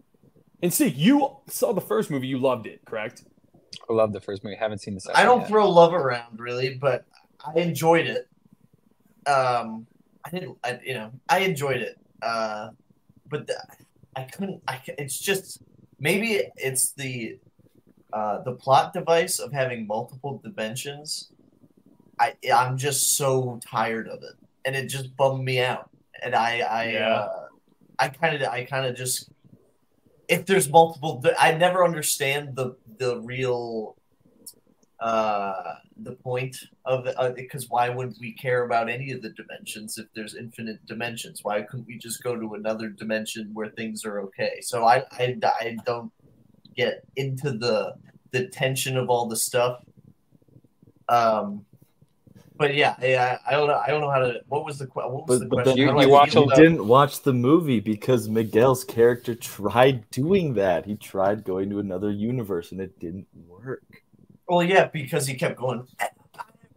And 0.61 0.73
see, 0.73 0.87
you 0.87 1.37
saw 1.47 1.71
the 1.73 1.81
first 1.81 2.11
movie, 2.11 2.27
you 2.27 2.37
loved 2.37 2.67
it, 2.67 2.81
correct? 2.85 3.23
I 3.89 3.93
love 3.93 4.11
the 4.13 4.19
first 4.21 4.43
movie. 4.43 4.57
I 4.57 4.59
Haven't 4.59 4.79
seen 4.79 4.93
the 4.93 4.99
second. 4.99 5.19
I 5.19 5.23
don't 5.23 5.39
yet. 5.39 5.47
throw 5.49 5.69
love 5.69 5.93
around 5.93 6.39
really, 6.39 6.75
but 6.75 7.05
I 7.45 7.59
enjoyed 7.59 8.07
it. 8.07 8.27
Um, 9.29 9.87
I 10.25 10.29
didn't. 10.29 10.57
I, 10.63 10.79
you 10.83 10.93
know, 10.93 11.11
I 11.27 11.39
enjoyed 11.39 11.81
it. 11.81 11.97
Uh, 12.21 12.69
but 13.29 13.47
the, 13.47 13.55
I 14.15 14.23
couldn't. 14.23 14.61
I. 14.67 14.81
It's 14.97 15.19
just 15.19 15.61
maybe 15.99 16.41
it's 16.57 16.93
the 16.93 17.37
uh, 18.13 18.41
the 18.43 18.53
plot 18.53 18.93
device 18.93 19.39
of 19.39 19.53
having 19.53 19.87
multiple 19.87 20.41
dimensions. 20.43 21.31
I 22.19 22.33
I'm 22.53 22.77
just 22.77 23.15
so 23.15 23.59
tired 23.65 24.07
of 24.07 24.23
it, 24.23 24.35
and 24.65 24.75
it 24.75 24.87
just 24.87 25.15
bummed 25.15 25.43
me 25.43 25.61
out. 25.61 25.89
And 26.21 26.35
I 26.35 26.59
I 26.59 26.91
Yeah. 26.91 27.09
uh, 27.09 27.45
I 27.97 28.09
kind 28.09 28.35
of 28.41 28.49
I 28.49 28.65
kind 28.65 28.85
of 28.85 28.95
just 28.95 29.29
if 30.27 30.45
there's 30.45 30.69
multiple, 30.69 31.23
I 31.39 31.53
never 31.53 31.83
understand 31.83 32.55
the 32.55 32.75
the 32.97 33.19
real 33.21 33.95
uh 35.01 35.75
the 36.03 36.11
point 36.15 36.55
of 36.85 37.05
it 37.07 37.15
uh, 37.17 37.29
because 37.29 37.67
why 37.69 37.87
wouldn't 37.87 38.17
we 38.19 38.33
care 38.33 38.65
about 38.65 38.89
any 38.89 39.11
of 39.11 39.21
the 39.21 39.29
dimensions 39.29 39.97
if 39.97 40.07
there's 40.13 40.35
infinite 40.35 40.85
dimensions 40.85 41.39
why 41.43 41.61
couldn't 41.61 41.87
we 41.87 41.97
just 41.97 42.21
go 42.21 42.37
to 42.37 42.53
another 42.55 42.89
dimension 42.89 43.49
where 43.53 43.69
things 43.69 44.03
are 44.03 44.19
okay 44.21 44.59
so 44.61 44.83
i 44.85 45.03
i, 45.13 45.37
I 45.61 45.77
don't 45.85 46.11
get 46.75 47.05
into 47.15 47.51
the 47.51 47.93
the 48.31 48.47
tension 48.49 48.97
of 48.97 49.09
all 49.09 49.27
the 49.27 49.37
stuff 49.37 49.79
um 51.07 51.65
but 52.59 52.75
yeah, 52.75 52.95
yeah, 53.01 53.37
I 53.47 53.51
don't 53.51 53.69
know. 53.69 53.81
I 53.81 53.87
don't 53.87 54.01
know 54.01 54.09
how 54.09 54.19
to. 54.19 54.41
What 54.49 54.65
was 54.65 54.79
the 54.79 54.85
what 54.87 55.09
was 55.09 55.23
But, 55.27 55.39
the 55.39 55.45
but 55.45 55.55
question? 55.63 55.71
then 55.71 55.77
You- 55.77 55.85
How 55.87 55.93
do 55.93 55.99
I 55.99 56.03
you 56.03 56.09
watch 56.09 56.35
you 56.35 56.49
didn't 56.55 56.85
watch 56.87 57.21
the 57.21 57.31
movie 57.31 57.79
because 57.79 58.27
Miguel's 58.27 58.83
character 58.83 59.33
tried 59.33 60.09
doing 60.11 60.55
that. 60.55 60.85
He 60.85 60.95
tried 60.97 61.45
going 61.45 61.69
to 61.69 61.79
another 61.79 62.11
universe 62.11 62.73
and 62.73 62.81
it 62.81 62.99
didn't 62.99 63.27
work. 63.47 64.03
Well, 64.49 64.63
yeah, 64.63 64.87
because 64.87 65.27
he 65.27 65.35
kept 65.35 65.57
going. 65.57 65.87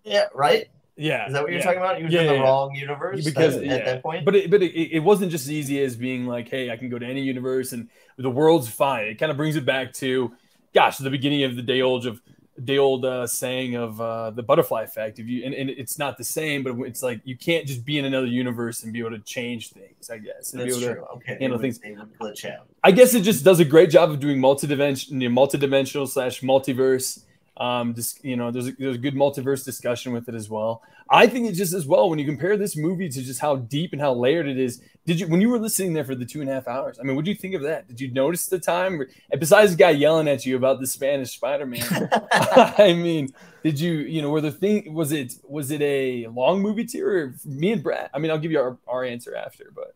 Yeah, 0.05 0.27
right. 0.35 0.69
Yeah. 0.97 1.27
Is 1.27 1.33
that 1.33 1.43
what 1.43 1.51
you're 1.51 1.61
yeah. 1.61 1.65
talking 1.65 1.79
about? 1.81 1.97
He 1.97 2.05
was 2.05 2.13
Yeah, 2.13 2.21
in 2.21 2.27
the 2.27 2.33
yeah, 2.35 2.39
yeah. 2.41 2.45
wrong 2.45 2.75
universe 2.75 3.25
because 3.25 3.57
at, 3.57 3.65
yeah. 3.65 3.73
at 3.75 3.85
that 3.87 4.03
point. 4.03 4.25
But 4.25 4.37
it, 4.37 4.51
but 4.51 4.63
it, 4.63 4.97
it 4.97 5.01
wasn't 5.01 5.31
just 5.31 5.47
as 5.47 5.53
easy 5.53 5.83
as 5.83 5.97
being 5.97 6.27
like, 6.27 6.49
hey, 6.49 6.71
I 6.71 6.77
can 6.77 6.91
go 6.91 6.99
to 6.99 7.07
any 7.07 7.23
universe 7.23 7.73
and 7.73 7.89
the 8.19 8.31
world's 8.31 8.69
fine. 8.69 9.07
It 9.07 9.15
kind 9.19 9.31
of 9.31 9.37
brings 9.39 9.57
it 9.57 9.65
back 9.65 9.93
to, 9.95 10.33
gosh, 10.75 10.99
the 10.99 11.11
beginning 11.11 11.45
of 11.45 11.57
the 11.57 11.63
day 11.63 11.81
old 11.81 12.07
of 12.07 12.21
day 12.63 12.77
old 12.77 13.07
uh, 13.07 13.27
saying 13.27 13.75
of 13.77 13.99
uh, 14.01 14.31
the 14.31 14.43
butterfly 14.43 14.83
effect. 14.83 15.19
If 15.19 15.27
you 15.27 15.45
and, 15.45 15.55
and 15.55 15.71
it's 15.71 15.99
not 15.99 16.19
the 16.19 16.25
same, 16.25 16.63
but 16.63 16.79
it's 16.81 17.03
like 17.03 17.23
you 17.25 17.37
can't 17.37 17.67
just 17.67 17.85
be 17.87 17.99
in 17.99 18.05
another 18.05 18.27
universe 18.27 18.83
and 18.83 18.93
be 18.93 18.99
able 18.99 19.11
to 19.13 19.21
change 19.21 19.71
things. 19.71 20.11
I 20.11 20.19
guess. 20.19 20.53
And 20.53 20.63
be 20.63 20.71
That's 20.71 20.83
able 20.83 20.95
to- 20.95 21.01
true. 21.01 21.07
Okay, 21.17 21.39
handle 21.41 21.59
would, 21.59 21.63
things. 21.63 21.81
glitch 22.21 22.45
out. 22.45 22.67
I 22.85 22.91
guess 22.91 23.15
it 23.15 23.23
just 23.23 23.45
does 23.45 23.61
a 23.61 23.65
great 23.65 23.89
job 23.89 24.11
of 24.11 24.21
doing 24.21 24.39
multi-dimension, 24.39 25.33
multi-dimensional 25.33 26.07
slash 26.07 26.43
multiverse 26.43 27.25
Um, 27.57 27.95
just 27.95 28.25
you 28.25 28.37
know, 28.37 28.51
there's 28.51 28.69
a, 28.69 28.73
there's 28.73 28.97
a 28.97 28.99
good 28.99 29.15
multiverse 29.15 29.65
discussion 29.65 30.13
with 30.13 30.29
it 30.29 30.35
as 30.35 30.49
well. 30.49 30.83
I 31.11 31.27
think 31.27 31.49
it 31.49 31.53
just 31.53 31.75
as 31.75 31.87
well 31.87 32.09
when 32.09 32.19
you 32.19 32.25
compare 32.25 32.57
this 32.57 32.77
movie 32.77 33.11
to 33.11 33.23
just 33.23 33.41
how 33.41 33.57
deep 33.57 33.93
and 33.93 34.01
how 34.01 34.15
layered 34.15 34.49
it 34.49 34.59
is. 34.59 34.81
Did 35.05 35.21
you 35.21 35.29
when 35.29 35.41
you 35.43 35.51
were 35.51 35.59
listening 35.59 35.93
there 35.93 36.05
for 36.05 36.15
the 36.15 36.25
two 36.25 36.41
and 36.41 36.49
a 36.49 36.55
half 36.55 36.67
hours? 36.67 36.99
I 36.99 37.03
mean, 37.03 37.15
what 37.15 37.27
do 37.27 37.31
you 37.31 37.37
think 37.37 37.55
of 37.55 37.63
that? 37.63 37.89
Did 37.89 38.01
you 38.01 38.11
notice 38.11 38.47
the 38.47 38.59
time? 38.59 39.03
And 39.31 39.41
besides 39.41 39.73
the 39.73 39.77
guy 39.77 39.91
yelling 39.91 40.29
at 40.29 40.47
you 40.47 40.57
about 40.57 40.81
the 40.81 40.87
Spanish 40.87 41.33
Spider 41.33 41.67
Man, 41.67 41.83
I 42.33 42.95
mean, 42.95 43.35
did 43.63 43.79
you 43.79 43.93
you 43.93 44.23
know 44.23 44.31
were 44.31 44.41
the 44.41 44.53
thing 44.53 44.95
was 44.95 45.13
it 45.13 45.35
was 45.45 45.71
it 45.71 45.83
a 45.83 46.29
long 46.29 46.63
movie 46.63 46.87
to 46.87 46.99
you 46.99 47.07
or 47.07 47.35
me 47.45 47.73
and 47.73 47.83
Brad? 47.83 48.09
I 48.15 48.19
mean, 48.19 48.31
I'll 48.31 48.39
give 48.39 48.51
you 48.51 48.61
our, 48.61 48.79
our 48.89 49.05
answer 49.05 49.37
after, 49.37 49.71
but 49.75 49.95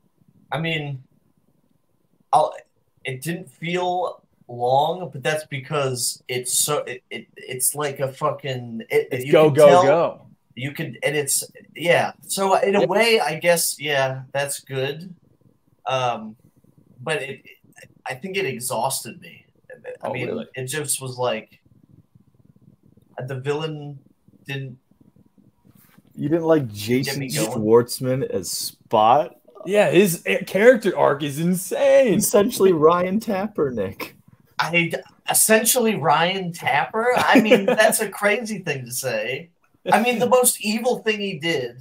I 0.52 0.60
mean, 0.60 1.02
I'll, 2.32 2.54
it 3.04 3.22
didn't 3.22 3.50
feel 3.50 4.22
long, 4.48 5.10
but 5.12 5.22
that's 5.22 5.44
because 5.46 6.22
it's 6.28 6.52
so 6.52 6.78
it, 6.84 7.02
it 7.10 7.26
it's 7.36 7.74
like 7.74 8.00
a 8.00 8.12
fucking 8.12 8.82
it, 8.90 9.08
it's 9.10 9.24
you 9.24 9.32
go 9.32 9.46
can 9.46 9.54
go 9.54 9.68
tell- 9.68 9.82
go. 9.82 10.22
You 10.58 10.72
can 10.72 10.96
and 11.02 11.14
it's 11.14 11.44
yeah. 11.74 12.12
So 12.22 12.54
in 12.56 12.76
a 12.76 12.80
Yeah. 12.80 12.86
way, 12.86 13.20
I 13.20 13.38
guess 13.38 13.78
yeah, 13.78 14.22
that's 14.32 14.60
good. 14.60 15.14
Um, 15.84 16.34
but 17.02 17.20
it, 17.22 17.42
I 18.06 18.14
think 18.14 18.36
it 18.38 18.46
exhausted 18.46 19.20
me. 19.20 19.44
I 20.02 20.08
Oh, 20.08 20.12
mean, 20.12 20.26
really? 20.26 20.46
it 20.54 20.64
just 20.64 21.00
was 21.00 21.18
like 21.18 21.60
the 23.26 23.38
villain 23.38 23.98
didn't. 24.46 24.78
You 26.14 26.30
didn't 26.30 26.44
like 26.46 26.72
Jason. 26.72 27.22
Schwartzman 27.28 28.28
as 28.30 28.50
Spot? 28.50 29.36
Yeah, 29.66 29.90
his 29.90 30.22
eh, 30.24 30.42
character 30.44 30.96
arc 30.96 31.22
is 31.22 31.38
insane. 31.38 32.14
Essentially 32.14 32.72
Ryan 32.72 33.20
Tapper, 33.20 33.70
Nick. 33.70 34.15
I 34.58 34.92
essentially 35.30 35.94
Ryan 35.96 36.52
Tapper. 36.52 37.08
I 37.16 37.40
mean, 37.40 37.66
that's 37.66 38.00
a 38.00 38.08
crazy 38.08 38.58
thing 38.60 38.84
to 38.84 38.90
say. 38.92 39.50
I 39.92 40.02
mean, 40.02 40.18
the 40.18 40.28
most 40.28 40.60
evil 40.64 40.98
thing 40.98 41.20
he 41.20 41.38
did 41.38 41.78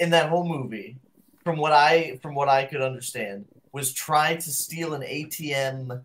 in 0.00 0.10
that 0.10 0.28
whole 0.28 0.46
movie, 0.48 0.96
from 1.44 1.58
what 1.58 1.72
I 1.72 2.18
from 2.22 2.34
what 2.34 2.48
I 2.48 2.64
could 2.64 2.80
understand, 2.80 3.46
was 3.72 3.92
try 3.92 4.36
to 4.36 4.50
steal 4.50 4.94
an 4.94 5.02
ATM 5.02 6.00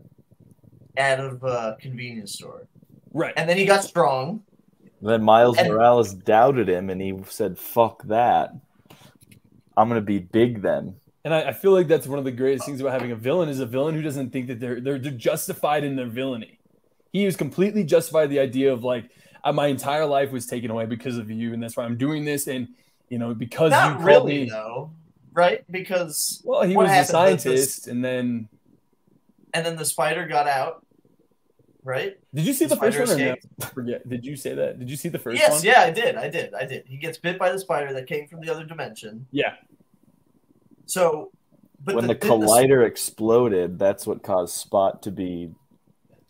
out 0.98 1.20
of 1.20 1.44
a 1.44 1.78
convenience 1.80 2.34
store, 2.34 2.68
Right. 3.14 3.34
and 3.38 3.50
then 3.50 3.58
he 3.58 3.66
got 3.66 3.84
strong. 3.84 4.44
Then 5.02 5.24
Miles 5.24 5.58
And- 5.58 5.70
Morales 5.70 6.14
doubted 6.14 6.70
him 6.70 6.90
and 6.90 7.02
he 7.02 7.14
said, 7.28 7.58
fuck 7.58 8.04
that. 8.04 8.54
I'm 9.76 9.88
gonna 9.90 10.02
be 10.02 10.20
big 10.20 10.62
then. 10.62 10.96
And 11.26 11.34
I, 11.34 11.50
I 11.50 11.54
feel 11.54 11.72
like 11.72 11.88
that's 11.88 12.06
one 12.08 12.20
of 12.20 12.26
the 12.26 12.32
greatest 12.32 12.66
things 12.66 12.82
about 12.82 12.92
having 12.94 13.12
a 13.12 13.16
villain 13.16 13.48
is 13.50 13.60
a 13.60 13.66
villain 13.66 13.96
who 13.96 14.02
doesn't 14.02 14.32
think 14.32 14.48
that 14.48 14.60
they're 14.60 14.82
they're, 14.82 15.00
they're 15.00 15.12
justified 15.12 15.84
in 15.84 15.96
their 15.96 16.08
villainy. 16.08 16.60
He 17.14 17.26
was 17.26 17.36
completely 17.38 17.84
justified 17.84 18.30
the 18.30 18.40
idea 18.40 18.74
of 18.74 18.84
like 18.84 19.10
uh, 19.44 19.54
my 19.54 19.68
entire 19.68 20.06
life 20.06 20.32
was 20.32 20.46
taken 20.46 20.70
away 20.72 20.86
because 20.86 21.18
of 21.18 21.30
you, 21.32 21.54
and 21.54 21.62
that's 21.64 21.78
why 21.78 21.84
I'm 21.86 21.98
doing 21.98 22.26
this. 22.26 22.48
And 22.48 22.70
you 23.10 23.18
know 23.20 23.34
because 23.34 23.72
you 23.72 23.78
Not 23.78 23.94
called 23.98 24.06
really 24.06 24.44
me. 24.44 24.50
though, 24.50 24.92
right? 25.34 25.64
Because 25.72 26.42
Well, 26.44 26.64
he 26.64 26.76
was 26.76 26.90
a 26.90 26.92
with 26.92 27.00
this- 27.02 27.10
scientist, 27.10 27.88
and 27.88 28.04
then 28.04 28.50
and 29.54 29.66
then 29.66 29.76
the 29.78 29.86
spider 29.86 30.26
got 30.28 30.48
out, 30.48 30.86
right? 31.84 32.18
did 32.34 32.46
you 32.46 32.54
see 32.54 32.66
The 32.66 32.76
the 32.76 32.82
first 32.82 32.98
one 33.00 33.12
or 33.12 33.18
no? 33.18 33.36
Forget. 33.74 34.10
Did 34.10 34.26
you 34.26 34.36
say 34.36 34.56
that? 34.56 34.80
Did 34.80 34.90
you 34.90 34.98
see 34.98 35.10
the 35.10 35.20
first 35.20 35.40
yes, 35.40 35.52
one? 35.52 35.64
Yes, 35.64 35.78
yeah, 35.78 35.84
I 35.84 35.92
did, 35.92 36.16
I 36.18 36.30
did, 36.30 36.54
I 36.54 36.66
did. 36.66 36.84
He 36.88 36.98
gets 36.98 37.18
bit 37.18 37.38
by 37.38 37.52
the 37.52 37.60
spider 37.60 37.94
that 37.94 38.08
came 38.08 38.28
from 38.28 38.42
the 38.42 38.50
other 38.52 38.66
dimension. 38.66 39.28
Yeah. 39.32 39.54
So, 40.86 41.32
but 41.84 41.96
when 41.96 42.08
the, 42.08 42.14
didn't 42.14 42.30
collider 42.42 42.86
exploded, 42.86 43.80
that's 43.80 44.06
what 44.08 44.24
caused 44.24 44.54
Spot 44.56 45.02
to 45.04 45.12
be 45.12 45.52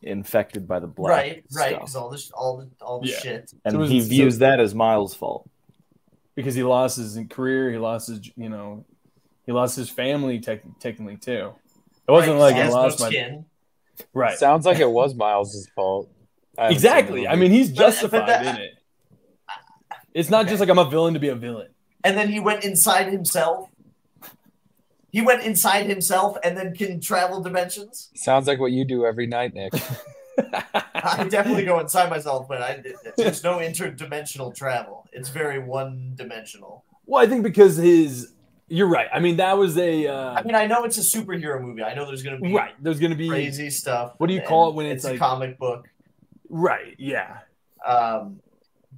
infected 0.01 0.68
by 0.68 0.80
the 0.80 0.88
black 0.88 1.10
right, 1.12 1.43
right, 1.56 1.76
because 1.76 1.95
all 1.95 2.10
this, 2.10 2.30
all 2.32 2.58
the, 2.58 2.70
all 2.86 2.99
the 3.01 3.08
Yeah. 3.08 3.20
shit. 3.20 3.54
And 3.66 3.74
So 3.74 3.80
was- 3.80 3.89
he 3.89 4.01
so- 4.01 4.08
views 4.10 4.38
that 4.39 4.60
as 4.60 4.76
Miles' 4.76 5.16
fault. 5.16 5.49
because 6.36 6.56
he 6.56 6.64
lost 6.64 6.97
his 6.97 7.18
career, 7.30 7.72
he 7.72 7.78
lost 7.78 8.08
his, 8.10 8.20
you 8.36 8.49
know, 8.49 8.84
he 9.45 9.51
lost 9.51 9.76
his 9.76 9.89
family 9.89 10.39
tech 10.39 10.62
technically 10.80 11.18
too. 11.18 11.54
It 12.08 12.12
wasn't 12.12 12.34
right, 12.34 12.39
like 12.39 12.56
he 12.56 12.62
I 12.64 12.70
lost 12.70 12.99
no 12.99 13.06
my 13.06 13.10
skin. 13.12 13.45
right. 14.14 14.38
Sounds 14.38 14.66
like 14.66 14.80
it 14.80 14.89
was 14.89 15.14
Miles's 15.16 15.70
fault. 15.76 16.10
I 16.58 16.64
haven't 16.64 16.80
seen 16.80 16.82
the 16.84 16.88
Exactly. 16.97 17.28
I 17.28 17.36
mean, 17.36 17.51
he's 17.51 17.70
But- 17.70 17.76
but 17.78 17.82
justified 17.86 18.28
that- 18.30 18.56
in 18.56 18.62
it. 18.64 18.74
It's 20.14 20.30
not 20.30 20.47
just 20.47 20.60
like 20.60 20.70
I'm 20.70 20.78
a 20.80 20.89
villain 20.89 21.14
to 21.16 21.20
be 21.20 21.30
a 21.30 21.36
villain. 21.36 21.70
And 22.04 22.18
then 22.18 22.30
he 22.30 22.39
went 22.39 22.64
inside 22.66 23.08
himself. 23.12 23.70
He 25.14 25.22
went 25.22 25.43
inside 25.43 25.86
himself 25.86 26.38
and 26.43 26.57
then 26.57 26.76
can 26.76 26.99
travel 26.99 27.39
dimensions. 27.39 28.09
sounds 28.16 28.47
like 28.47 28.59
what 28.59 28.72
you 28.72 28.84
do 28.84 29.05
every 29.05 29.28
night, 29.28 29.53
Nick. 29.53 29.72
I 30.95 31.28
definitely 31.30 31.66
go 31.66 31.80
inside 31.80 32.09
myself, 32.09 32.47
but 32.47 32.64
I, 32.64 32.84
there's 33.16 33.43
no 33.43 33.57
interdimensional 33.59 34.53
travel. 34.55 35.07
It's 35.14 35.30
very 35.30 35.59
one-dimensional. 35.59 36.84
well, 37.05 37.24
I 37.24 37.28
think 37.30 37.43
because 37.43 37.78
his, 37.78 38.34
you're 38.68 38.88
right. 38.88 39.07
I 39.14 39.20
mean, 39.20 39.38
that 39.38 39.55
was 39.55 39.78
a 39.78 40.07
uh, 40.07 40.34
I 40.34 40.41
mean, 40.41 40.55
I 40.55 40.66
know 40.66 40.84
it's 40.84 40.97
a 40.97 41.01
superhero 41.01 41.61
movie. 41.61 41.84
I 41.84 41.93
know 41.93 42.07
there's 42.07 42.24
going 42.24 42.38
to 42.38 42.41
be 42.41 42.51
right. 42.51 42.74
There's 42.82 42.99
gonna 42.99 43.14
be 43.14 43.30
crazy 43.30 43.70
stuff. 43.70 44.16
What 44.18 44.28
do 44.28 44.34
you 44.34 44.41
call 44.41 44.70
it 44.70 44.76
when 44.76 44.88
it's 44.88 45.05
a 45.05 45.11
like- 45.11 45.20
comic 45.20 45.59
book? 45.59 45.88
right. 46.49 46.95
Yeah. 46.97 47.38
Um, 47.86 48.39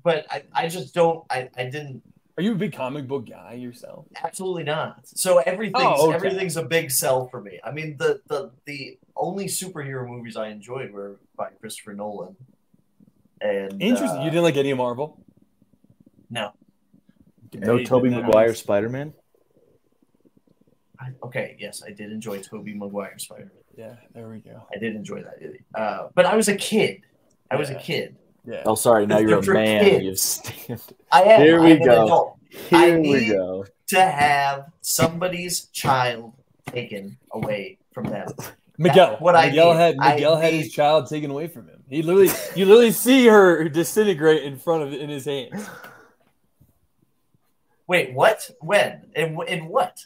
but 0.02 0.26
I, 0.30 0.44
I 0.54 0.68
just 0.70 0.94
don't. 0.94 1.26
I, 1.30 1.50
I 1.58 1.64
didn't. 1.66 2.04
Are 2.38 2.44
you 2.44 2.52
a 2.52 2.56
big 2.56 2.74
comic 2.74 3.08
book 3.08 3.30
guy 3.30 3.54
yourself? 3.54 4.06
Absolutely 4.22 4.64
not. 4.64 5.08
So 5.08 5.38
everything's 5.40 5.84
Oh, 5.86 6.08
okay. 6.08 6.16
everything's 6.16 6.58
a 6.58 6.64
big 6.64 6.92
sell 6.92 7.28
for 7.30 7.40
me. 7.40 7.60
I 7.64 7.72
mean, 7.72 7.96
the 7.98 8.22
the 8.28 8.52
the 8.66 8.98
only 9.16 9.46
superhero 9.46 10.06
movies 10.08 10.36
I 10.36 10.50
enjoyed 10.50 10.92
were 10.92 11.16
by 11.38 11.50
Christopher 11.62 11.94
Nolan. 11.94 12.36
And 13.40 13.82
Interesting. 13.82 14.20
uh, 14.20 14.24
you 14.26 14.32
didn't 14.32 14.44
like 14.44 14.58
any 14.58 14.74
Marvel? 14.74 15.18
No. 16.30 16.52
No 17.54 17.78
Hey, 17.78 17.86
Tobey 17.86 18.10
then 18.10 18.22
Maguire 18.24 18.54
Spider 18.54 18.90
Man. 18.90 19.14
Okay, 21.24 21.56
yes, 21.60 21.84
I 21.86 21.92
did 21.92 22.12
enjoy 22.12 22.42
Tobey 22.42 22.74
Maguire 22.74 23.18
Spider. 23.20 23.46
Man. 23.46 23.52
Yeah. 23.78 23.96
There 24.14 24.28
we 24.30 24.40
go. 24.40 24.66
I 24.74 24.78
did 24.80 24.96
enjoy 24.96 25.22
that. 25.24 25.40
Uh, 25.80 26.08
but 26.16 26.26
I 26.26 26.36
was 26.36 26.48
a 26.48 26.56
kid. 26.56 27.02
I 27.52 27.56
was 27.58 27.70
a 27.70 27.76
kid. 27.76 28.18
Yeah. 28.46 28.64
Oh, 28.66 28.76
sorry. 28.76 29.06
Now 29.08 29.18
you're 29.20 29.40
a 29.40 29.54
man. 29.54 29.84
kids. 29.84 30.04
You 30.04 30.16
stand. 30.16 30.82
I 31.12 31.24
am. 31.24 31.42
Here 31.42 31.62
we 31.62 31.78
go. 31.78 32.38
I 32.72 32.86
Here 32.86 33.00
we 33.00 33.28
go. 33.30 33.66
To 33.88 34.02
have 34.02 34.72
somebody's 34.82 35.66
child 35.66 36.34
taken 36.72 37.18
away 37.32 37.78
from 37.92 38.06
them. 38.06 38.28
Miguel. 38.78 39.12
That's 39.12 39.22
what 39.22 39.36
I 39.36 39.48
Miguel 39.48 39.74
need. 39.74 39.80
had 39.80 39.96
I 40.00 40.16
Miguel 40.16 40.36
had 40.38 40.54
need- 40.54 40.64
his 40.64 40.72
child 40.74 41.08
taken 41.08 41.32
away 41.32 41.48
from 41.48 41.68
him. 41.68 41.84
He 41.90 42.02
literally, 42.02 42.30
you 42.56 42.66
literally 42.66 42.92
see 42.92 43.28
her 43.28 43.70
disintegrate 43.70 44.44
in 44.44 44.58
front 44.58 44.84
of 44.84 44.94
in 44.94 45.10
his 45.10 45.26
hands. 45.26 45.68
Wait, 47.88 48.14
what? 48.14 48.50
When? 48.62 49.06
In, 49.16 49.40
in 49.48 49.68
what? 49.68 50.04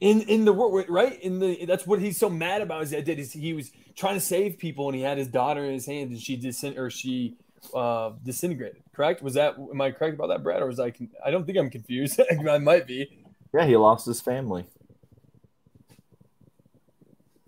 in 0.00 0.22
in 0.22 0.46
the 0.46 0.52
world 0.52 0.86
right 0.88 1.20
in 1.20 1.38
the 1.40 1.66
that's 1.66 1.86
what 1.86 2.00
he's 2.00 2.16
so 2.16 2.30
mad 2.30 2.62
about 2.62 2.82
is 2.82 2.90
that 2.90 3.06
is 3.06 3.34
he 3.34 3.52
was 3.52 3.70
trying 3.94 4.14
to 4.14 4.20
save 4.20 4.56
people 4.56 4.88
and 4.88 4.96
he 4.96 5.02
had 5.02 5.18
his 5.18 5.28
daughter 5.28 5.62
in 5.62 5.74
his 5.74 5.84
hands 5.84 6.10
and 6.10 6.18
she 6.18 6.38
disin 6.38 6.78
or 6.78 6.88
she 6.88 7.36
uh 7.74 8.10
disintegrated 8.24 8.82
correct 8.94 9.22
was 9.22 9.34
that 9.34 9.54
am 9.58 9.80
i 9.80 9.90
correct 9.90 10.14
about 10.14 10.28
that 10.28 10.42
brad 10.42 10.62
or 10.62 10.66
was 10.66 10.80
i 10.80 10.90
con- 10.90 11.10
i 11.24 11.30
don't 11.30 11.44
think 11.44 11.58
i'm 11.58 11.70
confused 11.70 12.20
i 12.48 12.58
might 12.58 12.86
be 12.86 13.08
Yeah, 13.52 13.66
he 13.66 13.76
lost 13.76 14.06
his 14.06 14.20
family. 14.20 14.64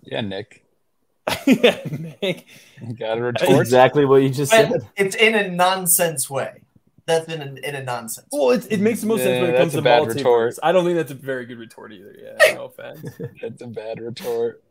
Yeah, 0.02 0.20
Nick. 0.20 0.64
yeah 1.46 1.78
Nick. 2.20 2.46
You 2.80 2.94
got 2.94 3.18
a 3.18 3.22
retort. 3.22 3.60
Exactly 3.60 4.04
what 4.04 4.16
you 4.22 4.28
just 4.30 4.50
But 4.52 4.70
said. 4.70 4.88
it's 4.96 5.14
in 5.16 5.34
a 5.34 5.48
nonsense 5.48 6.28
way. 6.28 6.62
That's 7.06 7.26
in 7.32 7.40
a, 7.42 7.68
in 7.68 7.74
a 7.74 7.82
nonsense. 7.82 8.26
well 8.32 8.50
it, 8.50 8.66
it 8.70 8.80
makes 8.80 9.00
the 9.00 9.06
most 9.06 9.22
sense 9.22 9.40
when 9.40 9.54
it 9.54 9.58
comes 9.58 9.72
to 9.72 9.78
a 9.78 9.82
bad 9.82 10.02
multiverse 10.02 10.14
retort. 10.16 10.54
i 10.62 10.70
don't 10.72 10.84
think 10.84 10.96
that's 10.96 11.10
a 11.10 11.14
very 11.16 11.46
good 11.46 11.58
retort 11.58 11.92
either 11.92 12.14
yeah 12.16 12.54
no 12.54 12.64
offense 12.70 13.08
That's 13.40 13.60
a 13.62 13.66
bad 13.66 14.00
retort. 14.00 14.62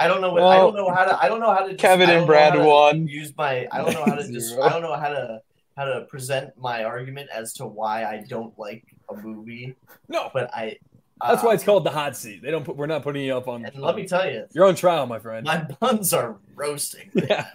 I 0.00 0.08
don't 0.08 0.20
know 0.20 0.32
what 0.32 0.42
I 0.42 0.56
don't 0.56 0.74
know 0.74 0.90
how 0.90 1.04
to 1.04 1.22
I 1.22 1.28
don't 1.28 1.40
know 1.40 1.52
how 1.52 1.60
to 1.64 1.68
just, 1.70 1.80
Kevin 1.80 2.08
I 2.08 2.12
and 2.14 2.20
don't 2.20 2.22
know 2.22 2.26
Brad 2.26 2.52
how 2.54 2.58
to 2.60 2.64
won. 2.64 3.06
Use 3.06 3.32
my 3.36 3.68
I 3.70 3.78
don't 3.78 3.92
know 3.92 4.04
how 4.04 4.14
to 4.14 4.32
just 4.32 4.58
I 4.58 4.68
don't 4.70 4.82
know 4.82 4.94
how 4.94 5.08
to 5.10 5.40
how 5.76 5.84
to 5.84 6.02
present 6.08 6.56
my 6.58 6.84
argument 6.84 7.28
as 7.34 7.52
to 7.54 7.66
why 7.66 8.04
I 8.04 8.24
don't 8.28 8.58
like 8.58 8.84
a 9.10 9.16
movie, 9.16 9.74
no 10.08 10.30
but 10.32 10.50
I 10.54 10.76
that's 11.22 11.42
why 11.42 11.50
uh, 11.50 11.54
it's 11.54 11.64
called 11.64 11.84
the 11.84 11.90
hot 11.90 12.16
seat 12.16 12.42
they 12.42 12.50
don't 12.50 12.64
put 12.64 12.76
we're 12.76 12.86
not 12.86 13.02
putting 13.02 13.22
you 13.24 13.36
up 13.36 13.46
on 13.48 13.64
And 13.64 13.76
let 13.76 13.94
me 13.96 14.06
tell 14.06 14.30
you, 14.30 14.46
you're 14.52 14.64
on 14.66 14.74
trial 14.74 15.06
my 15.06 15.18
friend 15.18 15.44
my 15.46 15.58
buns 15.80 16.12
are 16.14 16.38
roasting. 16.54 17.10
yeah 17.14 17.48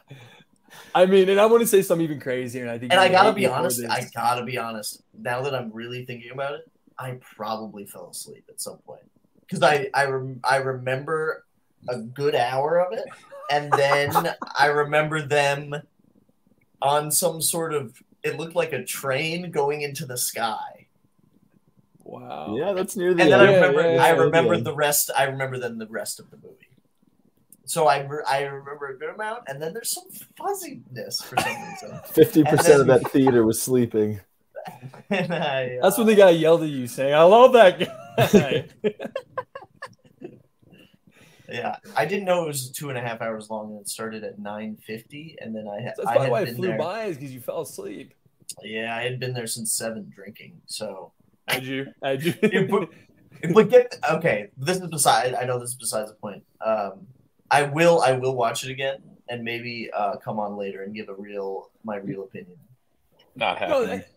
i 0.94 1.06
mean 1.06 1.30
and 1.30 1.40
i 1.40 1.46
want 1.46 1.62
to 1.62 1.68
say 1.68 1.82
something 1.82 2.04
even 2.04 2.20
crazier 2.20 2.62
and 2.64 2.72
i 2.72 2.78
think 2.78 2.92
And 2.92 3.00
I 3.00 3.10
gotta 3.10 3.32
be 3.34 3.48
honest, 3.48 3.82
this. 3.82 3.90
I 3.90 4.08
gotta 4.14 4.44
be 4.44 4.58
honest. 4.58 5.02
Now 5.18 5.42
that 5.44 5.56
I'm 5.56 5.72
really 5.72 6.06
thinking 6.06 6.32
about 6.32 6.54
it, 6.56 6.70
I 7.00 7.18
probably 7.36 7.86
fell 7.86 8.10
asleep 8.10 8.44
at 8.50 8.60
some 8.62 8.78
point 8.80 9.02
because 9.42 9.64
I 9.64 9.90
I, 9.94 10.06
rem- 10.06 10.42
I 10.44 10.58
remember 10.58 11.45
a 11.88 12.00
good 12.00 12.36
hour 12.36 12.80
of 12.80 12.94
it, 12.94 13.06
and 13.50 13.78
then 13.78 14.30
I 14.58 14.68
remember 14.68 15.22
them 15.26 15.76
on 16.82 17.12
some 17.12 17.42
sort 17.42 17.74
of. 17.74 18.02
It 18.24 18.38
looked 18.38 18.56
like 18.56 18.74
a 18.74 18.84
train 18.84 19.52
going 19.52 19.82
into 19.82 20.06
the 20.06 20.18
sky, 20.18 20.88
wow 22.04 22.56
Yeah, 22.58 22.74
that's 22.74 22.96
near 22.96 23.14
the 23.14 23.24
and 23.24 23.32
then 23.32 23.40
I 23.42 23.48
Yeah, 23.52 23.56
remember 23.56 23.82
yeah, 23.82 23.98
I 23.98 24.10
yeah, 24.10 24.12
remember 24.14 24.56
yeah. 24.56 24.62
the 24.64 24.74
rest. 24.76 25.12
I 25.18 25.24
remember 25.26 25.58
then 25.60 25.78
the 25.78 25.88
rest 25.88 26.20
of 26.20 26.30
the 26.32 26.38
movie. 26.38 26.78
so 27.66 27.88
I 27.88 28.02
re- 28.06 28.24
I 28.28 28.44
remember 28.44 28.88
a 28.88 28.98
good 28.98 29.10
amount, 29.10 29.44
and 29.48 29.62
then 29.62 29.74
there's 29.74 29.92
some 29.92 30.06
fuzziness 30.38 31.22
for 31.22 31.38
some 31.38 31.62
reason. 31.62 32.00
Fifty 32.14 32.44
percent 32.44 32.82
of 32.82 32.88
that 32.88 33.10
theater 33.12 33.44
was 33.46 33.62
sleeping. 33.62 34.20
and 35.10 35.34
I, 35.34 35.78
That's 35.82 35.98
uh, 35.98 36.02
when 36.02 36.08
the 36.08 36.16
guy 36.16 36.32
yelled 36.32 36.64
at 36.64 36.70
you 36.70 36.88
saying, 36.88 37.14
"I 37.14 37.24
love 37.24 37.54
that 37.54 37.80
guy." 37.80 38.66
Yeah, 41.50 41.76
I 41.96 42.06
didn't 42.06 42.26
know 42.26 42.44
it 42.44 42.48
was 42.48 42.70
two 42.72 42.90
and 42.90 42.98
a 42.98 43.02
half 43.02 43.22
hours 43.22 43.50
long, 43.50 43.72
and 43.72 43.82
it 43.82 43.88
started 43.90 44.24
at 44.24 44.40
nine 44.40 44.78
fifty, 44.78 45.36
and 45.40 45.56
then 45.56 45.68
I 45.68 45.82
had 45.82 45.94
That's 45.98 46.08
I 46.08 46.14
probably 46.16 46.24
had 46.26 46.32
why 46.32 46.42
it 46.44 46.56
flew 46.56 46.68
there. 46.70 46.78
by 46.78 47.04
is 47.06 47.18
because 47.18 47.34
you 47.34 47.40
fell 47.42 47.62
asleep. 47.62 48.14
Yeah, 48.64 48.96
I 48.96 49.04
had 49.04 49.20
been 49.20 49.34
there 49.34 49.48
since 49.48 49.74
seven 49.74 50.12
drinking. 50.14 50.62
So, 50.66 51.12
Had 51.48 51.64
you? 51.64 51.88
Had 52.02 52.24
you? 52.24 52.34
Yeah, 52.44 52.64
but- 52.70 52.90
but 53.54 53.70
get 53.70 53.96
okay. 54.10 54.48
This 54.58 54.78
is 54.78 54.88
beside. 54.88 55.36
I 55.36 55.44
know 55.44 55.60
this 55.60 55.70
is 55.72 55.76
besides 55.76 56.10
the 56.10 56.16
point. 56.16 56.44
Um, 56.66 57.06
I 57.52 57.64
will. 57.64 58.02
I 58.02 58.14
will 58.14 58.36
watch 58.36 58.64
it 58.64 58.72
again, 58.72 58.98
and 59.30 59.44
maybe 59.44 59.90
uh, 59.96 60.16
come 60.16 60.40
on 60.40 60.56
later 60.58 60.84
and 60.84 60.96
give 60.96 61.10
a 61.10 61.14
real 61.14 61.70
my 61.84 61.98
real 61.98 62.24
opinion. 62.24 62.58
Not 63.36 63.60
No, 63.60 63.68
happening. 63.68 64.00
that- 64.00 64.08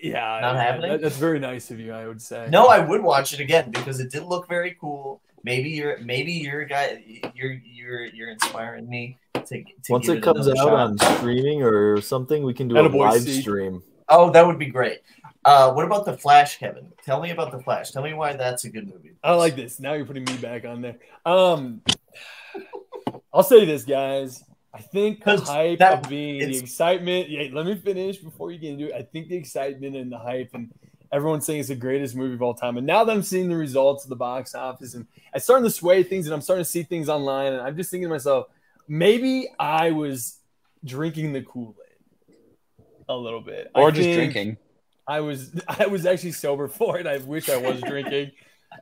yeah, 0.00 0.38
Not 0.40 0.54
yeah, 0.54 0.62
happening? 0.62 0.90
that- 0.92 1.00
that's 1.02 1.16
very 1.16 1.38
nice 1.40 1.70
of 1.70 1.80
you. 1.80 1.92
I 1.92 2.06
would 2.06 2.22
say. 2.22 2.46
No, 2.50 2.66
I 2.68 2.78
would 2.78 3.02
watch 3.02 3.32
it 3.32 3.40
again 3.40 3.70
because 3.72 3.98
it 4.00 4.10
did 4.10 4.22
look 4.22 4.48
very 4.48 4.76
cool. 4.80 5.20
Maybe 5.44 5.70
you're 5.70 5.98
maybe 5.98 6.32
you're 6.32 6.60
a 6.62 6.66
guy. 6.68 7.02
You're 7.34 7.52
you're 7.64 8.04
you're 8.06 8.30
inspiring 8.30 8.88
me 8.88 9.18
to. 9.34 9.42
to 9.42 9.64
Once 9.90 10.06
give 10.06 10.18
it 10.18 10.22
comes 10.22 10.48
out 10.48 10.56
shot. 10.56 10.68
on 10.72 10.98
streaming 10.98 11.62
or 11.62 12.00
something, 12.00 12.44
we 12.44 12.54
can 12.54 12.68
do 12.68 12.78
a 12.78 12.82
live 12.88 13.22
C. 13.22 13.40
stream. 13.40 13.82
Oh, 14.08 14.30
that 14.30 14.46
would 14.46 14.58
be 14.58 14.66
great. 14.66 15.00
Uh, 15.44 15.72
what 15.72 15.84
about 15.84 16.04
the 16.04 16.16
Flash, 16.16 16.58
Kevin? 16.58 16.92
Tell 17.04 17.20
me 17.20 17.30
about 17.30 17.50
the 17.50 17.58
Flash. 17.58 17.90
Tell 17.90 18.02
me 18.02 18.14
why 18.14 18.34
that's 18.34 18.64
a 18.64 18.70
good 18.70 18.86
movie. 18.86 19.12
I 19.24 19.32
like 19.34 19.56
this. 19.56 19.80
Now 19.80 19.94
you're 19.94 20.04
putting 20.06 20.24
me 20.24 20.36
back 20.36 20.64
on 20.64 20.82
there. 20.82 20.96
Um, 21.26 21.80
I'll 23.32 23.42
say 23.42 23.64
this, 23.64 23.84
guys. 23.84 24.44
I 24.74 24.80
think 24.80 25.18
the 25.18 25.24
'Cause 25.36 25.48
hype 25.48 25.78
that- 25.80 26.04
of 26.04 26.08
being 26.10 26.38
the 26.48 26.56
excitement. 26.58 27.28
Yeah, 27.28 27.48
let 27.52 27.66
me 27.66 27.74
finish 27.74 28.18
before 28.18 28.52
you 28.52 28.58
get 28.58 28.70
into 28.72 28.86
it. 28.88 28.94
I 28.94 29.02
think 29.02 29.28
the 29.28 29.36
excitement 29.36 29.96
and 29.96 30.10
the 30.12 30.18
hype 30.18 30.50
and 30.54 30.70
everyone's 31.12 31.44
saying 31.44 31.60
it's 31.60 31.68
the 31.68 31.76
greatest 31.76 32.16
movie 32.16 32.34
of 32.34 32.42
all 32.42 32.54
time. 32.54 32.78
And 32.78 32.86
now 32.86 33.04
that 33.04 33.12
I'm 33.12 33.22
seeing 33.22 33.48
the 33.48 33.56
results 33.56 34.04
of 34.04 34.10
the 34.10 34.16
box 34.16 34.54
office 34.54 34.94
and 34.94 35.06
I'm 35.34 35.40
starting 35.40 35.64
to 35.64 35.70
sway 35.70 36.02
things 36.02 36.26
and 36.26 36.34
I'm 36.34 36.40
starting 36.40 36.64
to 36.64 36.70
see 36.70 36.82
things 36.82 37.08
online, 37.08 37.52
and 37.52 37.62
I'm 37.62 37.76
just 37.76 37.90
thinking 37.90 38.08
to 38.08 38.14
myself, 38.14 38.46
maybe 38.88 39.48
I 39.58 39.90
was 39.90 40.38
drinking 40.84 41.32
the 41.32 41.42
Kool 41.42 41.76
Aid 41.86 42.84
a 43.08 43.16
little 43.16 43.40
bit, 43.40 43.70
I 43.74 43.80
or 43.80 43.92
just 43.92 44.10
drinking. 44.10 44.56
I 45.06 45.20
was 45.20 45.52
I 45.68 45.86
was 45.86 46.06
actually 46.06 46.32
sober 46.32 46.68
for 46.78 46.98
it. 46.98 47.06
I 47.06 47.18
wish 47.18 47.48
I 47.48 47.58
was 47.58 47.80
drinking. 47.82 48.32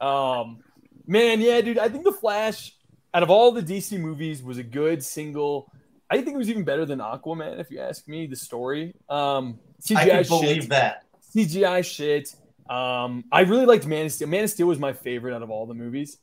Um, 0.01 0.61
man, 1.07 1.41
yeah, 1.41 1.61
dude. 1.61 1.79
I 1.79 1.89
think 1.89 2.05
the 2.05 2.13
Flash, 2.13 2.77
out 3.13 3.23
of 3.23 3.31
all 3.31 3.51
the 3.51 3.63
DC 3.63 3.99
movies, 3.99 4.43
was 4.43 4.59
a 4.59 4.63
good 4.63 5.03
single. 5.03 5.73
I 6.13 6.17
think 6.17 6.35
it 6.35 6.39
was 6.39 6.51
even 6.51 6.65
better 6.65 6.85
than 6.85 6.99
Aquaman, 6.99 7.61
if 7.61 7.71
you 7.71 7.81
ask 7.81 8.07
me. 8.09 8.27
The 8.27 8.37
story, 8.37 8.95
um, 9.09 9.59
I 9.95 10.09
can 10.09 10.25
believe 10.25 10.63
shit, 10.63 10.71
that. 10.71 11.05
CGI 11.35 11.85
shit. 11.85 12.35
Um, 12.69 13.25
I 13.33 13.41
really 13.41 13.67
liked 13.67 13.87
Man 13.87 14.07
of 14.07 14.13
Steel. 14.13 14.29
Man 14.29 14.45
of 14.45 14.51
Steel 14.51 14.67
was 14.67 14.79
my 14.79 14.93
favorite 14.93 15.35
out 15.35 15.43
of 15.43 15.51
all 15.51 15.67
the 15.67 15.75
movies. 15.75 16.19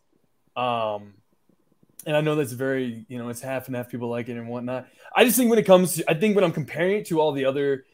Um, 0.55 1.13
and 2.05 2.15
I 2.15 2.21
know 2.21 2.35
that's 2.35 2.53
very, 2.53 3.05
you 3.09 3.17
know, 3.17 3.29
it's 3.29 3.41
half 3.41 3.67
and 3.67 3.75
half 3.75 3.89
people 3.89 4.09
like 4.09 4.29
it 4.29 4.37
and 4.37 4.47
whatnot. 4.47 4.87
I 5.15 5.25
just 5.25 5.37
think 5.37 5.49
when 5.49 5.59
it 5.59 5.65
comes 5.65 5.95
to, 5.95 6.09
I 6.09 6.13
think 6.13 6.35
when 6.35 6.43
I'm 6.43 6.53
comparing 6.53 6.97
it 6.97 7.05
to 7.07 7.19
all 7.19 7.33
the 7.33 7.45
other 7.45 7.85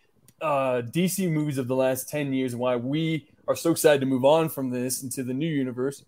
uh, 0.42 0.82
DC 0.84 1.30
movies 1.32 1.58
of 1.58 1.68
the 1.68 1.76
last 1.76 2.10
10 2.10 2.34
years 2.34 2.56
why 2.56 2.76
we 2.76 3.28
are 3.48 3.56
so 3.56 3.72
excited 3.72 4.02
to 4.02 4.06
move 4.06 4.24
on 4.24 4.50
from 4.50 4.70
this 4.70 5.02
into 5.04 5.24
the 5.24 5.34
new 5.34 5.48
universe 5.48 6.04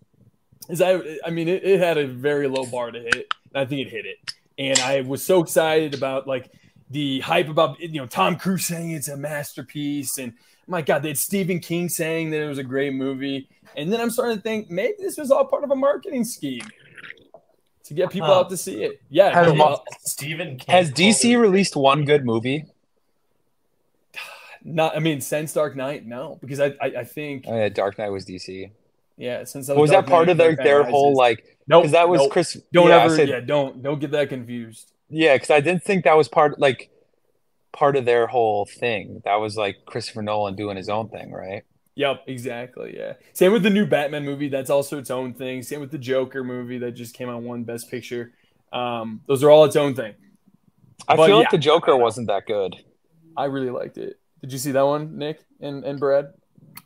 is 0.68 0.80
I, 0.80 1.00
I 1.24 1.30
mean, 1.30 1.48
it, 1.48 1.64
it 1.64 1.80
had 1.80 1.98
a 1.98 2.06
very 2.06 2.48
low 2.48 2.66
bar 2.66 2.90
to 2.90 3.00
hit, 3.00 3.34
and 3.54 3.56
I 3.56 3.64
think 3.66 3.86
it 3.86 3.90
hit 3.90 4.06
it. 4.06 4.34
And 4.58 4.78
I 4.80 5.02
was 5.02 5.22
so 5.22 5.42
excited 5.42 5.94
about 5.94 6.26
like 6.26 6.50
the 6.90 7.20
hype 7.20 7.48
about, 7.48 7.80
you 7.80 8.00
know, 8.00 8.06
Tom 8.06 8.36
Cruise 8.36 8.66
saying 8.66 8.92
it's 8.92 9.08
a 9.08 9.16
masterpiece 9.16 10.18
and 10.18 10.34
my 10.66 10.82
God, 10.82 11.02
they 11.02 11.08
had 11.08 11.18
Stephen 11.18 11.60
King 11.60 11.88
saying 11.88 12.30
that 12.30 12.40
it 12.40 12.48
was 12.48 12.58
a 12.58 12.64
great 12.64 12.92
movie. 12.94 13.48
And 13.76 13.92
then 13.92 14.00
I'm 14.00 14.10
starting 14.10 14.36
to 14.36 14.42
think 14.42 14.70
maybe 14.70 14.94
this 14.98 15.16
was 15.16 15.30
all 15.30 15.44
part 15.44 15.64
of 15.64 15.70
a 15.70 15.76
marketing 15.76 16.24
scheme 16.24 16.62
to 17.84 17.94
get 17.94 18.10
people 18.10 18.28
Huh. 18.28 18.40
out 18.40 18.50
to 18.50 18.56
see 18.56 18.82
it. 18.82 19.00
Yeah. 19.10 19.32
Has 19.32 19.52
no, 19.52 19.64
uh, 19.64 19.78
Stephen 20.00 20.56
King 20.58 20.74
Has 20.74 20.90
DC 20.90 21.38
released 21.40 21.76
one 21.76 22.04
good 22.04 22.24
movie? 22.24 22.64
not, 24.64 24.96
I 24.96 25.00
mean, 25.00 25.20
since 25.20 25.52
Dark 25.52 25.76
Knight, 25.76 26.06
no, 26.06 26.38
because 26.40 26.60
I, 26.60 26.74
I, 26.80 26.86
I 26.98 27.04
think, 27.04 27.44
Oh, 27.46 27.56
yeah, 27.56 27.68
Dark 27.68 27.98
Knight 27.98 28.08
was 28.10 28.24
DC. 28.24 28.70
yeah, 29.16 29.44
since 29.44 29.68
was 29.68 29.90
Dark 29.90 30.06
that 30.06 30.10
part 30.10 30.26
Knight, 30.26 30.32
of 30.32 30.38
their, 30.38 30.56
their 30.56 30.82
whole 30.84 31.14
like? 31.14 31.56
Nope, 31.68 31.82
Because 31.82 31.92
that 31.92 32.08
was 32.08 32.20
nope. 32.22 32.30
Chris. 32.32 32.60
Don't 32.72 32.88
yeah, 32.88 33.02
ever, 33.04 33.16
said- 33.16 33.28
yeah, 33.28 33.40
don't, 33.40 33.82
don't 33.82 33.98
get 34.00 34.10
that 34.12 34.28
confused. 34.28 34.92
Yeah, 35.08 35.34
because 35.36 35.50
I 35.50 35.60
didn't 35.60 35.84
think 35.84 36.04
that 36.04 36.16
was 36.16 36.26
part 36.28 36.58
like 36.58 36.90
part 37.76 37.96
of 37.96 38.06
their 38.06 38.26
whole 38.26 38.64
thing. 38.64 39.20
That 39.24 39.36
was 39.36 39.56
like 39.56 39.84
Christopher 39.84 40.22
Nolan 40.22 40.56
doing 40.56 40.76
his 40.76 40.88
own 40.88 41.08
thing, 41.08 41.30
right? 41.30 41.62
Yep, 41.94 42.24
exactly. 42.26 42.94
Yeah. 42.96 43.14
Same 43.32 43.52
with 43.52 43.62
the 43.62 43.70
new 43.70 43.86
Batman 43.86 44.24
movie. 44.24 44.48
That's 44.48 44.70
also 44.70 44.98
its 44.98 45.10
own 45.10 45.34
thing. 45.34 45.62
Same 45.62 45.80
with 45.80 45.90
the 45.90 45.98
Joker 45.98 46.42
movie 46.42 46.78
that 46.78 46.92
just 46.92 47.14
came 47.14 47.28
out 47.28 47.42
one 47.42 47.64
Best 47.64 47.90
Picture. 47.90 48.32
Um, 48.72 49.20
those 49.26 49.44
are 49.44 49.50
all 49.50 49.64
its 49.64 49.76
own 49.76 49.94
thing. 49.94 50.14
I 51.08 51.16
But 51.16 51.26
feel 51.26 51.36
yeah. 51.36 51.40
like 51.40 51.50
the 51.50 51.58
Joker 51.58 51.96
wasn't 51.96 52.26
that 52.28 52.46
good. 52.46 52.74
I 53.36 53.44
really 53.46 53.70
liked 53.70 53.98
it. 53.98 54.18
Did 54.40 54.52
you 54.52 54.58
see 54.58 54.72
that 54.72 54.82
one, 54.82 55.18
Nick 55.18 55.40
and, 55.60 55.84
and 55.84 56.00
Brad? 56.00 56.32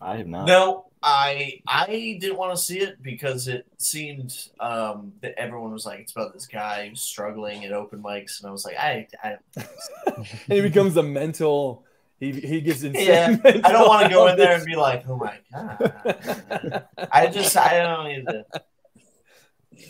I 0.00 0.16
have 0.16 0.26
not. 0.26 0.46
No, 0.46 0.89
I 1.02 1.62
I 1.66 2.18
didn't 2.20 2.36
want 2.36 2.54
to 2.54 2.62
see 2.62 2.80
it 2.80 3.02
because 3.02 3.48
it 3.48 3.66
seemed 3.78 4.48
um, 4.58 5.12
that 5.22 5.34
everyone 5.38 5.72
was 5.72 5.86
like, 5.86 6.00
it's 6.00 6.12
about 6.12 6.34
this 6.34 6.46
guy 6.46 6.88
who's 6.88 7.00
struggling 7.00 7.64
at 7.64 7.72
open 7.72 8.02
mics, 8.02 8.40
and 8.40 8.48
I 8.48 8.52
was 8.52 8.64
like, 8.64 8.76
I, 8.76 9.06
I, 9.22 9.36
And 10.06 10.26
he 10.48 10.60
becomes 10.60 10.96
a 10.96 11.02
mental. 11.02 11.84
He 12.18 12.32
he 12.32 12.60
gets 12.60 12.82
insane. 12.82 13.06
Yeah, 13.06 13.38
I 13.64 13.72
don't 13.72 13.88
want 13.88 14.06
to 14.06 14.10
go 14.10 14.26
in 14.28 14.36
there 14.36 14.56
and 14.56 14.64
be 14.64 14.76
like, 14.76 15.04
oh 15.08 15.16
my 15.16 15.38
god. 15.50 16.84
I 17.12 17.28
just 17.28 17.56
I 17.56 17.78
don't 17.78 18.06
need 18.08 18.26
to. 18.26 18.44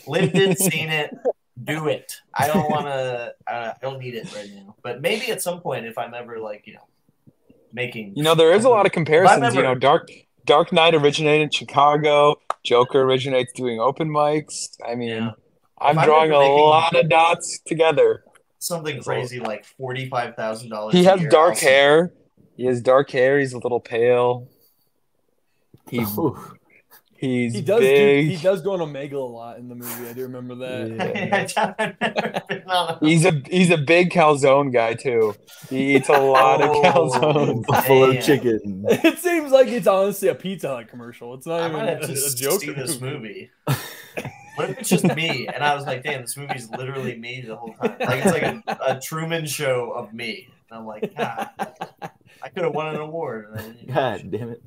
Lived 0.07 0.37
it, 0.37 0.57
seen 0.57 0.89
it, 0.89 1.13
do 1.61 1.89
it. 1.89 2.21
I 2.33 2.47
don't 2.47 2.69
want 2.69 2.85
to. 2.85 3.35
I 3.45 3.73
don't 3.81 3.99
need 3.99 4.15
it 4.15 4.33
right 4.33 4.49
now. 4.55 4.75
But 4.81 5.01
maybe 5.01 5.29
at 5.31 5.41
some 5.41 5.59
point, 5.59 5.85
if 5.85 5.97
I'm 5.97 6.13
ever 6.13 6.39
like 6.39 6.65
you 6.67 6.75
know, 6.75 6.87
making 7.73 8.15
You 8.15 8.23
know, 8.23 8.33
there 8.33 8.53
is 8.53 8.63
a 8.63 8.69
lot 8.69 8.85
of 8.85 8.93
comparisons. 8.93 9.39
If 9.39 9.49
I'm 9.49 9.55
You 9.55 9.63
know, 9.63 9.75
Dark 9.75 10.09
Dark 10.45 10.71
Knight 10.71 10.93
originated 10.95 11.43
in 11.43 11.49
Chicago. 11.51 12.35
Joker 12.63 13.01
originates 13.01 13.51
doing 13.53 13.79
open 13.79 14.09
mics. 14.09 14.77
I 14.87 14.95
mean, 14.95 15.09
Yeah. 15.09 15.31
I'm 15.79 15.97
If 15.97 16.05
drawing 16.05 16.31
a 16.31 16.37
lot 16.37 16.95
of 16.95 17.09
dots 17.09 17.59
together. 17.65 18.23
something 18.59 19.01
crazy 19.01 19.39
like 19.39 19.65
forty 19.65 20.07
five 20.09 20.35
thousand 20.35 20.69
dollars. 20.69 20.93
He 20.93 21.03
has 21.05 21.21
dark 21.29 21.57
hair. 21.57 22.13
He 22.55 22.65
has 22.65 22.81
dark 22.81 23.09
hair. 23.09 23.39
He's 23.39 23.53
a 23.53 23.57
little 23.57 23.79
pale. 23.79 24.47
He's 25.89 26.15
Ooh. 26.19 26.37
He's 27.21 27.53
He 27.53 27.61
does 27.61 27.79
do, 27.79 28.21
he 28.27 28.35
does 28.35 28.61
go 28.61 28.73
on 28.73 28.81
Omega 28.81 29.15
a 29.17 29.19
lot 29.19 29.57
in 29.59 29.69
the 29.69 29.75
movie. 29.75 30.09
I 30.09 30.13
do 30.13 30.23
remember 30.23 30.55
that. 30.55 31.93
Yeah. 32.51 32.97
He's 33.01 33.25
a 33.25 33.41
he's 33.49 33.69
a 33.69 33.77
big 33.77 34.09
calzone 34.11 34.73
guy 34.73 34.93
too. 34.95 35.35
He 35.69 35.95
eats 35.95 36.09
a 36.09 36.13
lot 36.19 36.61
Oh. 36.61 36.81
of 36.81 36.85
calzones. 36.85 37.65
Buffalo 37.65 38.13
Damn. 38.13 38.21
chicken. 38.23 38.85
It 38.89 39.19
seems 39.19 39.51
like 39.51 39.67
it's 39.67 39.87
honestly 39.87 40.27
a 40.29 40.35
Pizza 40.35 40.67
Hut 40.69 40.87
commercial. 40.89 41.33
It's 41.35 41.45
not 41.45 41.61
I 41.61 41.65
even 41.67 41.77
might 41.77 41.89
have 41.89 42.01
a, 42.01 42.07
to 42.07 42.13
a 42.13 42.29
Joker 42.35 42.59
see 42.59 42.71
this 42.71 42.99
movie. 42.99 43.49
movie. 43.67 43.79
What 44.55 44.69
if 44.69 44.79
it's 44.79 44.89
just 44.89 45.05
me? 45.15 45.47
And 45.47 45.63
I 45.63 45.73
was 45.75 45.85
like, 45.85 46.03
damn, 46.03 46.21
this 46.21 46.35
movie's 46.35 46.69
literally 46.71 47.17
me 47.17 47.39
the 47.41 47.55
whole 47.55 47.73
time. 47.73 47.95
Like 48.01 48.25
it's 48.25 48.31
like 48.33 48.43
a, 48.43 48.63
a 48.85 48.99
Truman 48.99 49.45
show 49.45 49.91
of 49.91 50.13
me. 50.13 50.49
And 50.69 50.79
I'm 50.79 50.85
like, 50.85 51.15
God, 51.15 51.49
I 52.43 52.49
could 52.49 52.65
have 52.65 52.73
won 52.75 52.87
an 52.93 52.97
award. 52.99 53.47
And 53.51 53.59
I 53.59 53.63
didn't. 53.63 53.93
God 53.93 54.31
damn 54.31 54.49
it. 54.49 54.61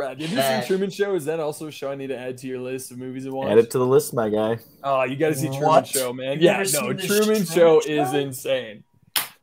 Brad, 0.00 0.18
have 0.18 0.30
you 0.30 0.40
seen 0.40 0.66
Truman 0.66 0.88
Show? 0.88 1.14
Is 1.14 1.26
that 1.26 1.40
also 1.40 1.66
a 1.66 1.70
show 1.70 1.90
I 1.90 1.94
need 1.94 2.06
to 2.06 2.18
add 2.18 2.38
to 2.38 2.46
your 2.46 2.58
list 2.58 2.90
of 2.90 2.96
movies 2.96 3.24
to 3.24 3.32
watch? 3.32 3.50
Add 3.50 3.58
it 3.58 3.70
to 3.72 3.78
the 3.78 3.84
list, 3.86 4.14
my 4.14 4.30
guy. 4.30 4.58
Oh, 4.82 5.02
you 5.02 5.14
got 5.14 5.28
to 5.28 5.34
see 5.34 5.48
Truman 5.48 5.68
What? 5.68 5.86
Show, 5.86 6.14
man. 6.14 6.40
You've 6.40 6.42
yeah, 6.42 6.64
no, 6.72 6.94
Truman, 6.94 7.06
Truman 7.06 7.44
Show, 7.44 7.80
Show? 7.80 7.86
is 7.86 8.14
insane. 8.14 8.82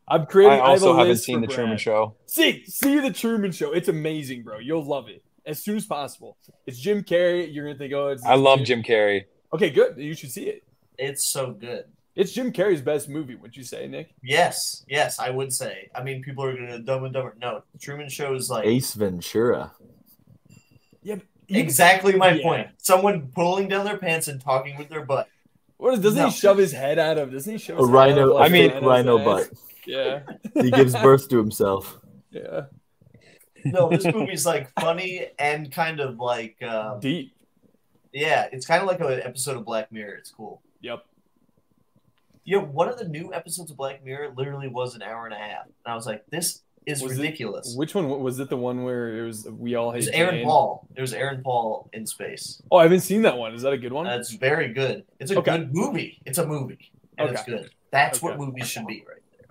I'm 0.07 0.25
creating. 0.25 0.59
I 0.59 0.61
also 0.61 0.87
have 0.87 0.95
a 0.95 0.97
haven't 0.97 1.09
list 1.09 1.25
seen 1.25 1.41
for 1.41 1.47
the 1.47 1.53
Truman 1.53 1.77
Show. 1.77 2.15
See, 2.25 2.65
see 2.65 2.99
the 2.99 3.11
Truman 3.11 3.51
Show. 3.51 3.71
It's 3.71 3.87
amazing, 3.87 4.41
bro. 4.41 4.57
You'll 4.57 4.83
love 4.83 5.09
it 5.09 5.23
as 5.45 5.63
soon 5.63 5.77
as 5.77 5.85
possible. 5.85 6.37
It's 6.65 6.79
Jim 6.79 7.03
Carrey. 7.03 7.53
You're 7.53 7.65
gonna 7.65 7.77
think, 7.77 7.93
oh, 7.93 8.07
it's. 8.07 8.25
I 8.25 8.33
love 8.33 8.63
Jim 8.63 8.81
Carrey. 8.81 9.25
Okay, 9.53 9.69
good. 9.69 9.95
You 9.97 10.15
should 10.15 10.31
see 10.31 10.45
it. 10.45 10.63
It's 10.97 11.29
so 11.29 11.51
good. 11.51 11.85
It's 12.15 12.31
Jim 12.31 12.51
Carrey's 12.51 12.81
best 12.81 13.09
movie. 13.09 13.35
Would 13.35 13.55
you 13.55 13.63
say, 13.63 13.87
Nick? 13.87 14.15
Yes, 14.23 14.83
yes, 14.87 15.19
I 15.19 15.29
would 15.29 15.53
say. 15.53 15.91
I 15.93 16.01
mean, 16.01 16.23
people 16.23 16.43
are 16.45 16.55
gonna 16.55 16.79
dumb 16.79 17.03
and 17.03 17.13
dumber. 17.13 17.35
No, 17.39 17.61
Truman 17.79 18.09
Show 18.09 18.33
is 18.33 18.49
like 18.49 18.65
Ace 18.65 18.95
Ventura. 18.95 19.71
Exactly 21.49 22.13
my 22.15 22.31
Yeah. 22.33 22.43
point. 22.43 22.67
Someone 22.77 23.27
pulling 23.33 23.67
down 23.67 23.85
their 23.85 23.97
pants 23.97 24.27
and 24.27 24.39
talking 24.41 24.77
with 24.77 24.89
their 24.89 25.05
butt. 25.05 25.27
What 25.77 25.93
is, 25.93 25.99
doesn't 25.99 26.17
No. 26.19 26.29
he 26.29 26.31
shove 26.35 26.57
his 26.57 26.71
head 26.73 26.97
out 26.99 27.17
of? 27.17 27.31
Doesn't 27.31 27.51
he 27.51 27.57
shove 27.59 27.77
A 27.77 27.81
his 27.81 27.89
head 27.89 27.95
out 27.95 28.09
of, 28.09 28.15
rhino, 28.17 28.33
like, 28.33 28.49
I 28.49 28.53
mean- 28.53 28.69
a 28.69 28.73
fake 28.73 28.81
rhino's 28.83 29.19
rhino 29.21 29.25
butt. 29.25 29.49
Yeah, 29.85 30.23
He 30.53 30.69
gives 30.69 30.91
birth 30.93 31.29
to 31.29 31.37
himself. 31.37 31.97
yeah. 32.29 32.65
No, 33.63 33.87
this 33.89 34.03
movie's 34.05 34.45
like 34.45 34.69
funny 34.79 35.27
and 35.39 35.71
kind 35.71 36.01
of 36.01 36.19
like 36.19 36.57
uh, 36.61 36.97
Deep. 36.99 37.33
yeah, 38.11 38.47
it's 38.51 38.65
kind 38.65 38.81
of 38.81 38.87
like 38.89 38.99
an 38.99 39.21
episode 39.23 39.55
of 39.55 39.63
Black 39.63 39.89
Mirror. 39.91 40.15
It's 40.15 40.29
cool. 40.29 40.61
Yep. 40.81 41.05
You 42.43 42.57
know, 42.59 42.65
one 42.65 42.89
of 42.89 42.97
the 42.97 43.07
new 43.07 43.33
episodes 43.33 43.71
of 43.71 43.77
Black 43.77 44.03
Mirror 44.03 44.33
literally 44.35 44.67
was 44.67 44.93
an 44.95 45.01
hour 45.03 45.25
and 45.25 45.33
a 45.33 45.37
half, 45.37 45.65
and 45.65 45.73
I 45.93 45.95
was 45.95 46.05
like, 46.05 46.25
"This 46.29 46.63
is 46.87 47.01
Was 47.03 47.13
it- 47.13 47.21
ridiculous." 47.21 47.75
Which 47.77 47.93
one 47.93 48.09
was 48.09 48.39
it? 48.39 48.49
The 48.49 48.57
one 48.57 48.83
where 48.83 49.17
it 49.17 49.25
was 49.27 49.47
we 49.49 49.75
all 49.75 49.91
It 49.91 49.97
was 49.97 50.07
Aaron 50.09 50.35
Jane? 50.35 50.45
Paul. 50.45 50.87
It 50.95 51.01
was 51.01 51.13
Aaron 51.13 51.41
Paul 51.43 51.89
in 51.93 52.05
space. 52.07 52.61
Oh, 52.71 52.77
I 52.77 52.83
haven't 52.83 53.01
seen 53.01 53.21
that 53.23 53.37
one. 53.37 53.53
Is 53.53 53.61
that 53.61 53.73
a 53.73 53.77
good 53.77 53.93
one? 53.93 54.05
That's 54.05 54.33
very 54.33 54.73
good. 54.73 55.03
It's 55.19 55.31
a 55.31 55.37
Okay. 55.39 55.57
good 55.57 55.73
movie. 55.75 56.19
It's 56.25 56.37
a 56.39 56.45
movie, 56.47 56.91
and 57.17 57.29
it's 57.29 57.43
good. 57.43 57.69
That's 57.91 58.21
what 58.21 58.37
movies 58.39 58.67
should 58.67 58.85
be, 58.87 58.95
right 59.07 59.17
there. 59.31 59.47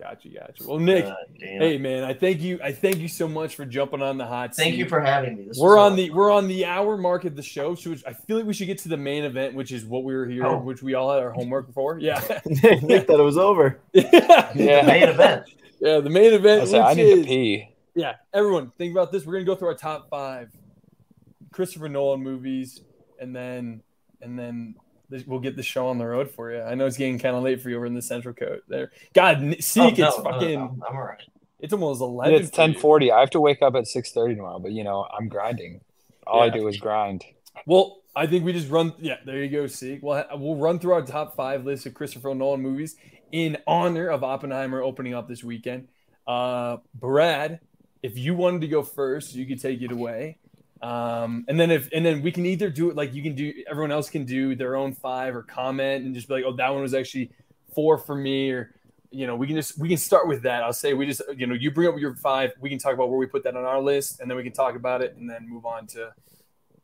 Gotcha, 0.00 0.28
gotcha. 0.28 0.62
Well, 0.66 0.78
Nick. 0.78 1.06
Uh, 1.06 1.14
hey 1.40 1.76
man, 1.78 2.04
I 2.04 2.14
thank 2.14 2.40
you. 2.40 2.60
I 2.62 2.70
thank 2.70 2.98
you 2.98 3.08
so 3.08 3.26
much 3.26 3.56
for 3.56 3.64
jumping 3.64 4.00
on 4.00 4.16
the 4.16 4.26
hot 4.26 4.54
seat. 4.54 4.62
Thank 4.62 4.76
you 4.76 4.88
for 4.88 5.00
having 5.00 5.36
me. 5.36 5.44
This 5.48 5.58
We're 5.58 5.76
on 5.78 5.94
a- 5.94 5.96
the 5.96 6.10
we're 6.10 6.30
on 6.30 6.46
the 6.46 6.66
hour 6.66 6.96
mark 6.96 7.24
of 7.24 7.34
the 7.34 7.42
show, 7.42 7.74
so 7.74 7.94
I 8.06 8.12
feel 8.12 8.36
like 8.36 8.46
we 8.46 8.52
should 8.54 8.68
get 8.68 8.78
to 8.80 8.88
the 8.88 8.96
main 8.96 9.24
event, 9.24 9.54
which 9.54 9.72
is 9.72 9.84
what 9.84 10.04
we 10.04 10.14
were 10.14 10.26
here, 10.26 10.46
Oh. 10.46 10.58
which 10.58 10.82
we 10.84 10.94
all 10.94 11.12
had 11.12 11.20
our 11.22 11.32
homework 11.32 11.72
for. 11.72 11.98
Yeah, 11.98 12.20
Nick 12.46 13.06
thought 13.08 13.18
it 13.18 13.24
was 13.24 13.38
over. 13.38 13.80
yeah, 13.92 14.52
Yeah. 14.54 14.86
main 14.86 15.02
event. 15.08 15.44
Yeah. 15.80 16.00
The 16.00 16.10
main 16.10 16.32
event, 16.32 16.60
was 16.62 16.72
like, 16.72 16.82
I 16.84 16.94
need 16.94 17.02
is 17.02 17.18
to 17.20 17.24
pee. 17.24 17.68
yeah. 17.94 18.14
Everyone, 18.32 18.70
think 18.78 18.92
about 18.92 19.12
this. 19.12 19.24
We're 19.26 19.34
gonna 19.34 19.44
go 19.44 19.54
through 19.54 19.68
our 19.68 19.74
top 19.74 20.08
five 20.10 20.50
Christopher 21.52 21.88
Nolan 21.88 22.22
movies, 22.22 22.80
and 23.20 23.34
then 23.34 23.82
and 24.20 24.38
then 24.38 24.74
this- 25.08 25.26
we'll 25.26 25.40
get 25.40 25.56
the 25.56 25.62
show 25.62 25.88
on 25.88 25.98
the 25.98 26.06
road 26.06 26.30
for 26.30 26.52
you. 26.52 26.60
I 26.60 26.74
know 26.74 26.86
it's 26.86 26.96
getting 26.96 27.18
kind 27.18 27.34
of 27.36 27.42
late 27.42 27.60
for 27.60 27.70
you 27.70 27.76
over 27.76 27.86
in 27.86 27.94
the 27.94 28.02
Central 28.02 28.34
Coast. 28.34 28.62
There, 28.68 28.90
God, 29.14 29.38
N- 29.38 29.54
Oh, 29.56 29.60
Seek, 29.60 29.98
no, 29.98 30.08
it's 30.08 30.18
no, 30.18 30.24
no, 30.24 30.30
fucking. 30.30 30.58
no, 30.58 30.76
I'm 30.88 30.96
all 30.96 31.02
right. 31.02 31.22
It's 31.60 31.72
almost 31.72 32.00
eleven. 32.00 32.34
it's 32.34 32.50
ten 32.50 32.74
forty. 32.74 33.10
I 33.10 33.20
have 33.20 33.30
to 33.30 33.40
wake 33.40 33.62
up 33.62 33.74
at 33.74 33.86
six 33.88 34.12
thirty 34.12 34.34
tomorrow, 34.34 34.58
but 34.58 34.72
you 34.72 34.84
know 34.84 35.06
I'm 35.16 35.28
grinding. 35.28 35.80
All 36.26 36.40
I 36.42 36.50
do 36.50 36.68
is 36.68 36.76
grind. 36.76 37.24
Well, 37.66 37.98
I 38.14 38.26
think 38.26 38.44
we 38.44 38.52
just 38.52 38.68
run. 38.70 38.94
Yeah, 38.98 39.16
there 39.24 39.42
you 39.42 39.48
go. 39.48 39.66
See, 39.66 39.98
well, 40.02 40.26
we'll 40.34 40.56
run 40.56 40.78
through 40.78 40.92
our 40.92 41.02
top 41.02 41.36
five 41.36 41.64
list 41.64 41.86
of 41.86 41.94
Christopher 41.94 42.34
Nolan 42.34 42.60
movies 42.60 42.96
in 43.32 43.58
honor 43.66 44.08
of 44.08 44.24
Oppenheimer 44.24 44.82
opening 44.82 45.14
up 45.14 45.28
this 45.28 45.44
weekend. 45.44 45.88
Uh, 46.26 46.78
Brad, 46.94 47.60
if 48.02 48.18
you 48.18 48.34
wanted 48.34 48.60
to 48.62 48.68
go 48.68 48.82
first, 48.82 49.34
you 49.34 49.46
could 49.46 49.60
take 49.60 49.82
it 49.82 49.92
away. 49.92 50.38
Um, 50.82 51.44
and 51.48 51.58
then 51.58 51.70
if 51.70 51.88
and 51.92 52.04
then 52.06 52.22
we 52.22 52.30
can 52.30 52.46
either 52.46 52.70
do 52.70 52.90
it 52.90 52.96
like 52.96 53.14
you 53.14 53.22
can 53.22 53.34
do. 53.34 53.52
Everyone 53.68 53.90
else 53.90 54.08
can 54.08 54.24
do 54.24 54.54
their 54.54 54.76
own 54.76 54.92
five 54.92 55.34
or 55.34 55.42
comment 55.42 56.04
and 56.04 56.14
just 56.14 56.28
be 56.28 56.34
like, 56.34 56.44
oh, 56.46 56.54
that 56.56 56.70
one 56.70 56.82
was 56.82 56.94
actually 56.94 57.32
four 57.74 57.98
for 57.98 58.14
me, 58.14 58.50
or 58.50 58.74
you 59.10 59.26
know, 59.26 59.34
we 59.34 59.46
can 59.46 59.56
just 59.56 59.78
we 59.78 59.88
can 59.88 59.96
start 59.96 60.28
with 60.28 60.42
that. 60.42 60.62
I'll 60.62 60.72
say 60.72 60.94
we 60.94 61.06
just 61.06 61.22
you 61.36 61.46
know 61.46 61.54
you 61.54 61.70
bring 61.72 61.88
up 61.88 61.98
your 61.98 62.14
five. 62.16 62.52
We 62.60 62.68
can 62.70 62.78
talk 62.78 62.94
about 62.94 63.10
where 63.10 63.18
we 63.18 63.26
put 63.26 63.42
that 63.44 63.56
on 63.56 63.64
our 63.64 63.80
list, 63.80 64.20
and 64.20 64.30
then 64.30 64.36
we 64.36 64.44
can 64.44 64.52
talk 64.52 64.76
about 64.76 65.02
it, 65.02 65.16
and 65.16 65.28
then 65.28 65.48
move 65.48 65.66
on 65.66 65.86
to 65.88 66.12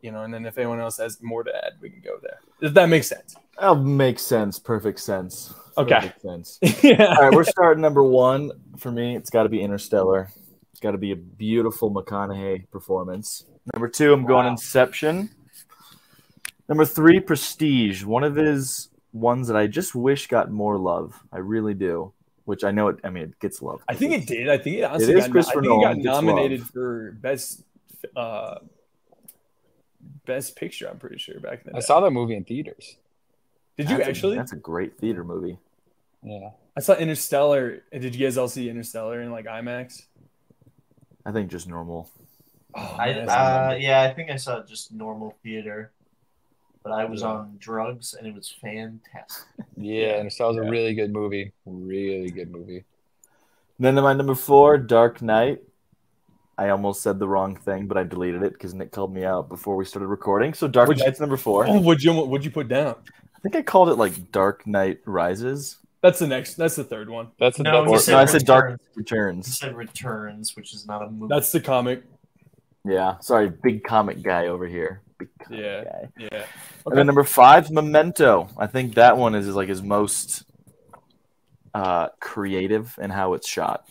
you 0.01 0.11
know, 0.11 0.23
and 0.23 0.33
then 0.33 0.45
if 0.45 0.57
anyone 0.57 0.79
else 0.79 0.97
has 0.97 1.21
more 1.21 1.43
to 1.43 1.55
add, 1.55 1.73
we 1.81 1.89
can 1.89 2.01
go 2.01 2.17
there. 2.21 2.39
Does 2.61 2.73
that 2.73 2.87
make 2.89 3.03
sense? 3.03 3.35
That 3.59 3.75
makes 3.75 4.21
sense. 4.21 4.59
Perfect 4.59 4.99
sense. 4.99 5.53
Okay. 5.77 5.95
Perfect 5.95 6.21
sense. 6.21 6.59
yeah. 6.83 7.05
All 7.17 7.21
right, 7.23 7.33
we're 7.33 7.43
starting 7.43 7.81
number 7.81 8.03
one 8.03 8.51
for 8.77 8.91
me. 8.91 9.15
It's 9.15 9.29
got 9.29 9.43
to 9.43 9.49
be 9.49 9.61
Interstellar. 9.61 10.29
It's 10.71 10.79
got 10.81 10.91
to 10.91 10.97
be 10.97 11.11
a 11.11 11.15
beautiful 11.15 11.89
McConaughey 11.91 12.69
performance. 12.69 13.45
Number 13.73 13.87
two, 13.87 14.13
I'm 14.13 14.25
going 14.25 14.45
Wow. 14.45 14.51
Inception. 14.51 15.29
Number 16.67 16.85
three, 16.85 17.19
Prestige. 17.19 18.03
One 18.03 18.23
of 18.23 18.35
his 18.35 18.89
ones 19.13 19.47
that 19.47 19.55
I 19.57 19.67
just 19.67 19.95
wish 19.95 20.27
got 20.27 20.51
more 20.51 20.77
love. 20.77 21.13
I 21.31 21.37
really 21.37 21.73
do. 21.73 22.11
Which 22.43 22.63
I 22.63 22.71
know 22.71 22.89
it. 22.89 22.97
I 23.03 23.09
mean, 23.09 23.23
it 23.23 23.39
gets 23.39 23.61
love. 23.61 23.81
I 23.87 23.95
think 23.95 24.13
it 24.13 24.27
did. 24.27 24.49
I 24.49 24.57
think 24.57 24.77
it 24.77 24.83
honestly 24.83 25.13
It 25.13 25.31
got, 25.31 25.47
I 25.47 25.53
think 25.53 25.65
it 25.65 25.81
got 25.81 25.97
nominated 25.97 26.59
love. 26.59 26.69
for 26.69 27.11
best 27.21 27.63
uh 28.15 28.59
best 30.25 30.55
picture. 30.55 30.87
I'm 30.89 30.97
pretty 30.97 31.17
sure 31.17 31.39
back 31.39 31.63
then. 31.63 31.75
I 31.75 31.79
saw 31.79 31.99
that 32.01 32.11
movie 32.11 32.35
in 32.35 32.43
theaters. 32.43 32.97
Did 33.77 33.89
you 33.89 33.97
That's 33.97 34.07
a- 34.07 34.09
actually? 34.09 34.35
that's 34.37 34.51
a 34.53 34.57
great 34.57 34.97
theater 34.97 35.23
movie. 35.23 35.57
Yeah. 36.23 36.49
I 36.77 36.79
saw 36.81 36.95
Interstellar. 36.95 37.83
Did 37.91 38.15
you 38.15 38.25
guys 38.25 38.37
all 38.37 38.47
see 38.47 38.69
Interstellar 38.69 39.21
in 39.21 39.31
like 39.31 39.45
IMAX? 39.45 40.03
I 41.25 41.31
think 41.31 41.49
just 41.51 41.67
normal. 41.67 42.09
Oh, 42.73 42.95
I, 42.99 43.11
uh, 43.13 43.75
yeah, 43.79 44.01
I 44.03 44.13
think 44.13 44.29
I 44.29 44.35
saw 44.35 44.61
just 44.63 44.91
normal 44.91 45.35
theater, 45.43 45.91
but 46.83 46.91
I 46.91 47.05
was 47.05 47.21
Yeah. 47.21 47.27
on 47.29 47.55
drugs 47.59 48.13
and 48.13 48.27
it 48.27 48.33
was 48.35 48.49
fantastic. 48.49 49.45
Yeah, 49.77 50.19
and 50.19 50.31
that 50.31 50.39
was 50.47 50.55
Yeah. 50.57 50.63
a 50.63 50.69
really 50.69 50.93
good 50.93 51.11
movie. 51.11 51.51
Really 51.65 52.29
good 52.31 52.49
movie. 52.51 52.83
Then 53.77 53.95
my 53.95 54.13
number 54.13 54.35
four, 54.35 54.77
Dark 54.77 55.21
Knight. 55.21 55.61
I 56.57 56.69
almost 56.69 57.01
said 57.01 57.19
the 57.19 57.27
wrong 57.27 57.55
thing, 57.55 57.87
but 57.87 57.97
I 57.97 58.03
deleted 58.03 58.43
it 58.43 58.53
because 58.53 58.73
Nik 58.73 58.91
called 58.91 59.13
me 59.13 59.25
out 59.25 59.49
before 59.49 59.75
we 59.75 59.83
started 59.85 60.07
recording. 60.07 60.53
So 60.53 60.67
Dark 60.67 60.87
Would 60.87 60.99
you- 60.99 61.11
number 61.19 61.37
four. 61.37 61.67
Oh, 61.67 61.79
what'd 61.79 62.03
you 62.03 62.13
what'd 62.13 62.45
you 62.45 62.51
put 62.51 62.67
down? 62.67 62.95
I 63.35 63.39
think 63.41 63.55
I 63.55 63.61
called 63.61 63.89
it 63.89 63.95
like 63.95 64.31
Dark 64.31 64.65
Knight 64.65 64.99
Rises. 65.05 65.77
That's 66.01 66.19
the 66.19 66.27
next. 66.27 66.53
That's 66.55 66.75
the 66.75 66.83
third 66.83 67.09
one. 67.09 67.29
That's 67.39 67.59
No, 67.59 67.71
that's 67.71 67.87
you 67.89 67.95
Or, 67.95 67.99
said 67.99 68.11
no, 68.13 68.17
I 68.19 68.25
said 68.25 68.45
Dark 68.45 68.79
Returns. 68.95 69.47
You 69.47 69.53
said 69.53 69.75
Returns, 69.75 70.55
which 70.55 70.73
is 70.73 70.85
not 70.87 71.01
a 71.01 71.09
movie. 71.09 71.27
That's 71.33 71.51
the 71.51 71.59
comic. 71.59 72.03
Yeah, 72.87 73.17
sorry, 73.19 73.49
big 73.49 73.83
comic 73.83 74.21
guy 74.21 74.47
over 74.47 74.67
here. 74.67 75.01
Big 75.17 75.29
comic 75.43 75.59
Yeah. 75.59 75.83
guy. 75.83 76.09
Yeah. 76.17 76.45
And 76.85 76.97
then 76.97 77.07
number 77.07 77.23
five, 77.23 77.71
Memento. 77.71 78.49
I 78.57 78.67
think 78.67 78.93
that 78.95 79.17
one 79.17 79.33
is 79.35 79.47
like 79.55 79.67
his 79.67 79.81
most 79.81 80.43
uh, 81.73 82.09
creative 82.19 82.97
in 83.01 83.09
how 83.09 83.33
it's 83.33 83.49
shot. 83.49 83.87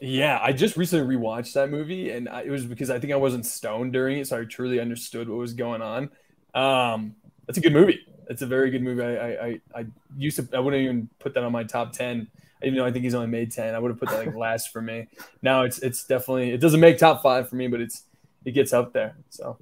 Yeah, 0.00 0.38
I 0.42 0.52
just 0.52 0.78
recently 0.78 1.14
rewatched 1.14 1.52
that 1.52 1.70
movie, 1.70 2.10
and 2.10 2.28
I, 2.28 2.42
it 2.42 2.50
was 2.50 2.64
because 2.64 2.88
I 2.88 2.98
think 2.98 3.12
I 3.12 3.16
wasn't 3.16 3.44
stoned 3.44 3.92
during 3.92 4.18
it, 4.18 4.26
so 4.26 4.40
I 4.40 4.44
truly 4.44 4.80
understood 4.80 5.28
what 5.28 5.36
was 5.36 5.52
going 5.52 5.82
on. 5.82 6.10
Um, 6.54 7.16
that's 7.46 7.58
a 7.58 7.60
good 7.60 7.74
movie. 7.74 8.00
It's 8.30 8.40
a 8.40 8.46
very 8.46 8.70
good 8.70 8.82
movie. 8.82 9.02
I, 9.02 9.28
I, 9.28 9.60
I, 9.74 9.86
used 10.16 10.36
to, 10.36 10.56
I 10.56 10.60
wouldn't 10.60 10.82
even 10.82 11.10
put 11.18 11.34
that 11.34 11.44
on 11.44 11.52
my 11.52 11.64
top 11.64 11.92
ten, 11.92 12.28
even 12.62 12.78
though 12.78 12.86
I 12.86 12.92
think 12.92 13.04
he's 13.04 13.14
only 13.14 13.26
made 13.26 13.52
ten. 13.52 13.74
I 13.74 13.78
would 13.78 13.90
have 13.90 14.00
put 14.00 14.08
that 14.08 14.24
like 14.24 14.34
last 14.36 14.72
for 14.72 14.80
me. 14.80 15.08
Now 15.42 15.62
it's, 15.62 15.78
it's 15.80 16.04
definitely, 16.04 16.50
it 16.50 16.60
doesn't 16.60 16.80
make 16.80 16.96
top 16.96 17.22
five 17.22 17.50
for 17.50 17.56
me, 17.56 17.66
but 17.68 17.82
it's, 17.82 18.04
it 18.46 18.52
gets 18.52 18.72
up 18.72 18.94
there. 18.94 19.16
So 19.28 19.58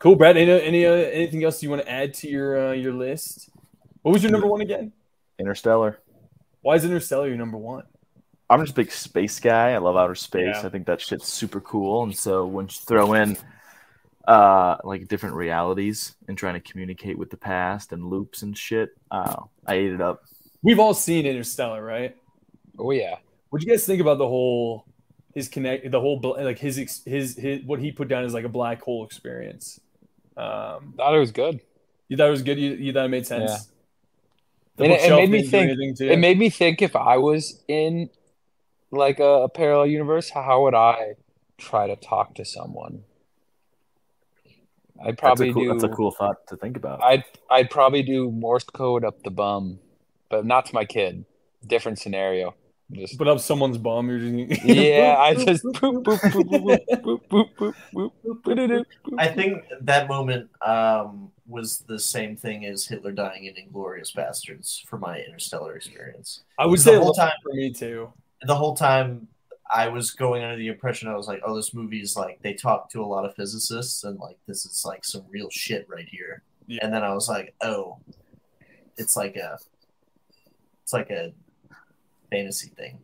cool, 0.00 0.16
Brad. 0.16 0.36
Any, 0.36 0.50
any, 0.50 0.84
uh, 0.84 0.92
anything 0.92 1.44
else 1.44 1.62
you 1.62 1.70
want 1.70 1.82
to 1.82 1.90
add 1.90 2.12
to 2.14 2.28
your, 2.28 2.68
uh, 2.68 2.72
your 2.72 2.92
list? 2.92 3.48
What 4.02 4.12
was 4.12 4.22
your 4.22 4.32
number 4.32 4.48
one 4.48 4.60
again? 4.60 4.92
Interstellar. 5.38 5.98
Why 6.60 6.74
is 6.74 6.84
Interstellar 6.84 7.28
your 7.28 7.38
number 7.38 7.56
one? 7.56 7.84
I'm 8.50 8.60
just 8.60 8.72
a 8.72 8.76
big 8.76 8.90
space 8.90 9.40
guy. 9.40 9.72
I 9.72 9.78
love 9.78 9.96
outer 9.96 10.14
space. 10.14 10.54
Yeah. 10.54 10.66
I 10.66 10.70
think 10.70 10.86
that 10.86 11.00
shit's 11.00 11.28
super 11.28 11.60
cool. 11.60 12.02
And 12.04 12.16
so 12.16 12.46
when 12.46 12.66
you 12.66 12.72
throw 12.72 13.12
in 13.14 13.36
uh, 14.26 14.76
like 14.84 15.08
different 15.08 15.34
realities 15.34 16.14
and 16.28 16.36
trying 16.36 16.54
to 16.54 16.60
communicate 16.60 17.18
with 17.18 17.30
the 17.30 17.36
past 17.36 17.92
and 17.92 18.06
loops 18.06 18.42
and 18.42 18.56
shit, 18.56 18.96
uh, 19.10 19.36
I 19.66 19.74
ate 19.74 19.92
it 19.92 20.00
up. 20.00 20.24
We've 20.62 20.78
all 20.78 20.94
seen 20.94 21.26
Interstellar, 21.26 21.82
right? 21.82 22.16
Oh 22.78 22.90
yeah. 22.90 23.16
What 23.50 23.60
do 23.60 23.66
you 23.66 23.72
guys 23.72 23.84
think 23.86 24.00
about 24.00 24.18
the 24.18 24.26
whole 24.28 24.84
his 25.34 25.48
connect 25.48 25.90
the 25.90 26.00
whole 26.00 26.18
like 26.20 26.58
his 26.58 26.78
ex- 26.78 27.02
his 27.04 27.36
his 27.36 27.62
what 27.64 27.80
he 27.80 27.92
put 27.92 28.08
down 28.08 28.24
as 28.24 28.34
like 28.34 28.44
a 28.44 28.48
black 28.48 28.82
hole 28.82 29.04
experience? 29.04 29.80
Um, 30.36 30.94
Thought 30.96 31.14
it 31.14 31.18
was 31.18 31.32
good. 31.32 31.60
you 32.08 32.16
thought 32.16 32.28
it 32.28 32.30
was 32.30 32.42
good. 32.42 32.58
You, 32.58 32.72
you 32.72 32.92
thought 32.92 33.04
it 33.06 33.08
made 33.08 33.26
sense. 33.26 33.50
Yeah. 34.78 34.84
And 34.84 34.92
it- 34.92 35.00
it 35.02 35.16
made 35.16 35.30
me 35.30 35.42
think- 35.42 36.00
It 36.00 36.18
made 36.18 36.38
me 36.38 36.50
think 36.50 36.82
if 36.82 36.94
I 36.94 37.16
was 37.16 37.62
in 37.68 38.08
like 38.90 39.18
a, 39.20 39.42
a 39.42 39.48
parallel 39.48 39.86
universe, 39.86 40.30
how 40.30 40.62
would 40.64 40.74
I 40.74 41.14
try 41.58 41.86
to 41.86 41.96
talk 41.96 42.34
to 42.36 42.44
someone? 42.44 43.04
I'd 45.04 45.18
probably 45.18 45.50
a, 45.50 45.52
cool, 45.52 45.62
do. 45.62 45.68
that's 45.68 45.84
a 45.84 45.88
cool 45.88 46.10
thought 46.10 46.46
to 46.48 46.56
think 46.56 46.76
about. 46.76 47.02
I'd 47.02 47.24
I'd 47.50 47.70
probably 47.70 48.02
do 48.02 48.30
Morse 48.30 48.64
code 48.64 49.04
up 49.04 49.22
the 49.22 49.30
bum, 49.30 49.78
but 50.28 50.44
not 50.44 50.66
to 50.66 50.74
my 50.74 50.84
kid. 50.84 51.24
Different 51.66 51.98
scenario. 51.98 52.54
Just 52.90 53.18
put 53.18 53.28
up 53.28 53.38
someone's 53.38 53.76
bum. 53.76 54.08
You're 54.08 54.18
just 54.48 54.64
yeah, 54.64 55.16
I 55.18 55.34
just 55.34 55.62
boop 55.64 56.02
boop 56.02 56.18
boop 56.18 56.44
boop 56.48 56.86
boop 56.88 57.20
boop 57.28 57.50
boop 57.60 57.74
boop 57.92 58.12
boop 58.24 58.66
boop 58.66 58.84
I 59.18 59.28
think 59.28 59.62
that 59.82 60.08
moment 60.08 60.48
um, 60.62 61.30
was 61.46 61.80
the 61.86 61.98
same 61.98 62.34
thing 62.34 62.64
as 62.64 62.86
Hitler 62.86 63.12
dying 63.12 63.44
in 63.44 63.54
Inglourious 63.54 64.14
Basterds 64.14 64.84
for 64.86 64.98
my 64.98 65.20
interstellar 65.20 65.76
experience. 65.76 66.44
I 66.58 66.66
would 66.66 66.80
say 66.80 66.94
whole 66.94 67.04
whole 67.04 67.14
time- 67.14 67.28
time 67.28 67.36
for 67.42 67.52
me 67.52 67.72
too. 67.72 68.12
The 68.42 68.54
whole 68.54 68.74
time 68.74 69.28
I 69.70 69.88
was 69.88 70.12
going 70.12 70.42
under 70.42 70.56
the 70.56 70.68
impression 70.68 71.08
I 71.08 71.16
was 71.16 71.28
like, 71.28 71.42
oh, 71.44 71.54
this 71.54 71.74
movie 71.74 72.00
is 72.00 72.16
like 72.16 72.40
they 72.42 72.54
talk 72.54 72.90
to 72.90 73.02
a 73.02 73.06
lot 73.06 73.24
of 73.24 73.34
physicists 73.34 74.04
and 74.04 74.18
like 74.18 74.38
this 74.46 74.64
is 74.64 74.84
like 74.84 75.04
some 75.04 75.24
real 75.28 75.50
shit 75.50 75.86
right 75.88 76.08
here. 76.08 76.42
Yeah. 76.66 76.80
And 76.82 76.92
then 76.92 77.02
I 77.02 77.14
was 77.14 77.28
like, 77.28 77.54
oh, 77.60 77.98
it's 78.96 79.16
like 79.16 79.36
a, 79.36 79.58
it's 80.82 80.92
like 80.92 81.10
a 81.10 81.32
fantasy 82.30 82.68
thing. 82.68 83.00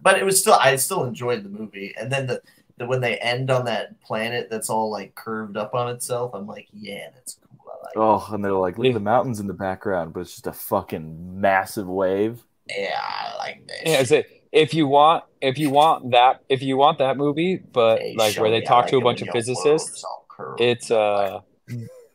But 0.00 0.18
it 0.18 0.24
was 0.24 0.40
still, 0.40 0.54
I 0.54 0.76
still 0.76 1.04
enjoyed 1.04 1.44
the 1.44 1.48
movie. 1.48 1.94
And 1.98 2.10
then 2.10 2.26
the, 2.26 2.42
the 2.76 2.86
when 2.86 3.00
they 3.00 3.16
end 3.18 3.50
on 3.50 3.66
that 3.66 4.00
planet 4.02 4.48
that's 4.50 4.68
all 4.70 4.90
like 4.90 5.14
curved 5.14 5.56
up 5.56 5.74
on 5.74 5.88
itself, 5.90 6.32
I'm 6.34 6.46
like, 6.46 6.68
yeah, 6.72 7.08
that's 7.14 7.34
cool. 7.34 7.72
I 7.72 7.76
like. 7.84 7.92
it. 7.94 7.98
Oh, 7.98 8.34
and 8.34 8.44
they're 8.44 8.52
like, 8.52 8.78
look 8.78 8.88
at 8.88 8.94
the 8.94 9.00
mountains 9.00 9.40
in 9.40 9.46
the 9.46 9.54
background, 9.54 10.12
but 10.14 10.20
it's 10.20 10.32
just 10.32 10.46
a 10.46 10.52
fucking 10.52 11.40
massive 11.40 11.86
wave. 11.86 12.42
Yeah, 12.68 12.98
I 12.98 13.36
like 13.38 13.66
that. 13.68 13.86
Yeah, 13.86 13.98
shit. 14.04 14.08
so 14.08 14.22
if 14.54 14.72
you 14.72 14.86
want 14.86 15.24
if 15.42 15.58
you 15.58 15.68
want 15.70 16.12
that 16.12 16.42
if 16.48 16.62
you 16.62 16.76
want 16.76 16.98
that 16.98 17.16
movie, 17.16 17.56
but 17.56 17.98
Hey, 18.00 18.14
like 18.16 18.36
where 18.36 18.50
they 18.50 18.58
I 18.58 18.64
talk 18.72 18.84
like 18.84 18.90
to 18.92 18.96
a 18.98 19.00
bunch 19.02 19.20
of 19.22 19.28
physicists, 19.28 19.90
is 19.98 20.04
all 20.04 20.26
curved. 20.30 20.60
it's 20.60 20.90
uh 20.90 21.40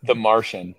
The 0.03 0.15
Martian. 0.15 0.75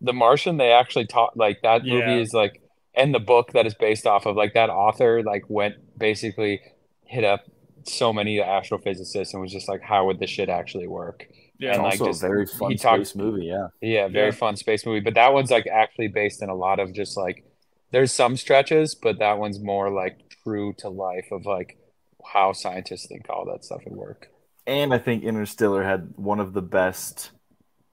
The 0.00 0.12
Martian, 0.12 0.56
they 0.56 0.72
actually 0.72 1.06
talk 1.06 1.32
like 1.36 1.62
that 1.62 1.84
Yeah. 1.84 1.94
movie 1.94 2.20
is 2.20 2.34
like 2.34 2.60
and 2.94 3.14
the 3.14 3.20
book 3.20 3.52
that 3.52 3.64
is 3.66 3.74
based 3.74 4.06
off 4.06 4.26
of 4.26 4.36
like 4.36 4.54
that 4.54 4.68
author 4.68 5.22
like 5.22 5.44
went 5.48 5.76
basically 5.98 6.60
hit 7.04 7.24
up 7.24 7.40
so 7.84 8.12
many 8.12 8.36
astrophysicists 8.38 9.32
and 9.32 9.40
was 9.42 9.52
just 9.52 9.68
like 9.68 9.80
how 9.82 10.06
would 10.06 10.18
this 10.18 10.30
shit 10.30 10.48
actually 10.48 10.86
work 10.88 11.26
Yeah, 11.58 11.74
And, 11.74 11.82
like, 11.84 11.92
also 12.00 12.06
just- 12.06 12.22
a 12.24 12.26
very 12.28 12.46
fun 12.46 12.70
he 12.72 12.76
talked- 12.76 13.06
space 13.06 13.16
movie. 13.16 13.46
Yeah, 13.46 13.68
yeah 13.80 14.08
very 14.08 14.26
Yeah. 14.26 14.42
fun 14.44 14.56
space 14.56 14.84
movie 14.84 15.00
but 15.00 15.14
that 15.14 15.32
one's 15.32 15.50
like 15.50 15.66
actually 15.68 16.08
based 16.08 16.42
in 16.42 16.48
a 16.48 16.54
lot 16.54 16.80
of 16.80 16.92
just 16.92 17.16
like 17.16 17.44
there's 17.92 18.10
some 18.12 18.36
stretches 18.36 18.94
but 18.94 19.18
that 19.20 19.38
one's 19.38 19.60
more 19.60 19.88
like 19.90 20.16
true 20.44 20.72
to 20.78 20.88
life 20.88 21.28
of 21.32 21.46
like 21.46 21.78
how 22.24 22.52
scientists 22.52 23.06
think 23.06 23.26
all 23.28 23.44
that 23.46 23.64
stuff 23.64 23.82
would 23.84 23.96
work 23.96 24.28
and 24.66 24.94
I 24.94 24.98
think 24.98 25.24
Interstellar 25.24 25.82
had 25.82 26.12
one 26.16 26.38
of 26.38 26.52
the 26.52 26.62
best 26.62 27.32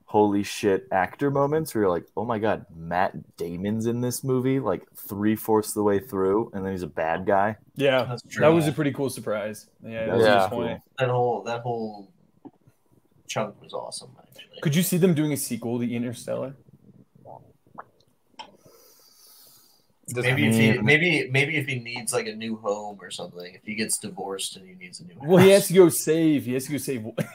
holy 0.04 0.42
shit 0.44 0.86
actor 0.92 1.30
moments 1.30 1.74
where 1.74 1.82
you're 1.82 1.90
like, 1.90 2.06
oh 2.16 2.24
my 2.24 2.38
god, 2.38 2.66
Matt 2.76 3.36
Damon's 3.36 3.86
in 3.86 4.00
this 4.00 4.22
movie, 4.24 4.58
like 4.60 4.82
three 4.96 5.34
fourths 5.36 5.70
of 5.70 5.74
the 5.74 5.82
way 5.82 5.98
through, 6.00 6.50
and 6.54 6.64
then 6.64 6.72
he's 6.72 6.82
a 6.82 6.88
bad 6.88 7.26
guy. 7.26 7.56
yeah, 7.76 8.04
That's 8.04 8.22
true. 8.22 8.40
that 8.42 8.48
was 8.52 8.66
a 8.68 8.72
pretty 8.72 8.92
cool 8.92 9.10
surprise. 9.10 9.68
Yeah, 9.84 10.06
that 10.06 10.18
Yeah. 10.20 10.46
a 10.46 10.48
good 10.48 10.54
point. 10.54 10.80
that 10.98 11.08
whole 11.08 11.42
that 11.44 11.60
whole 11.62 12.12
chunk 13.28 13.60
was 13.62 13.72
awesome. 13.72 14.10
Actually, 14.20 14.60
Could 14.62 14.74
you 14.76 14.82
see 14.82 14.96
them 14.96 15.14
doing 15.14 15.32
a 15.32 15.36
sequel 15.36 15.78
to 15.80 15.88
Interstellar? 15.92 16.54
Does- 20.12 20.24
maybe 20.24 20.46
if 20.48 20.54
he 20.54 20.78
maybe 20.82 21.28
maybe 21.30 21.56
if 21.56 21.66
he 21.66 21.78
needs 21.78 22.12
like 22.12 22.26
a 22.26 22.34
new 22.34 22.56
home 22.56 22.98
or 23.00 23.10
something, 23.10 23.54
if 23.54 23.62
he 23.64 23.74
gets 23.74 23.98
divorced 23.98 24.56
and 24.56 24.66
he 24.68 24.74
needs 24.74 25.00
a 25.00 25.04
new 25.04 25.14
house. 25.14 25.24
Well, 25.26 25.44
he 25.44 25.50
has 25.50 25.66
to 25.68 25.74
go 25.74 25.88
save. 25.88 26.44
He 26.44 26.54
has 26.54 26.66
to 26.66 26.72
go 26.72 26.78
save. 26.78 27.04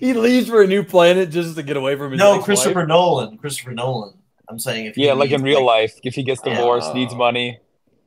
he 0.00 0.12
leaves 0.14 0.48
for 0.48 0.62
a 0.62 0.66
new 0.66 0.82
planet 0.84 1.30
just 1.30 1.56
to 1.56 1.62
get 1.62 1.76
away 1.76 1.96
from 1.96 2.12
his. 2.12 2.18
no, 2.18 2.30
ex-wife. 2.32 2.44
Christopher 2.46 2.86
Nolan. 2.86 3.38
Christopher 3.38 3.72
Nolan. 3.72 4.14
I'm 4.48 4.58
saying 4.58 4.86
if 4.86 4.94
he 4.96 5.04
yeah 5.06 5.12
like 5.12 5.30
in 5.30 5.42
needs, 5.42 5.56
real 5.56 5.64
life 5.64 5.94
if 6.02 6.14
he 6.14 6.22
gets 6.22 6.40
Yeah. 6.44 6.54
divorced 6.56 6.94
needs 6.94 7.14
money 7.14 7.58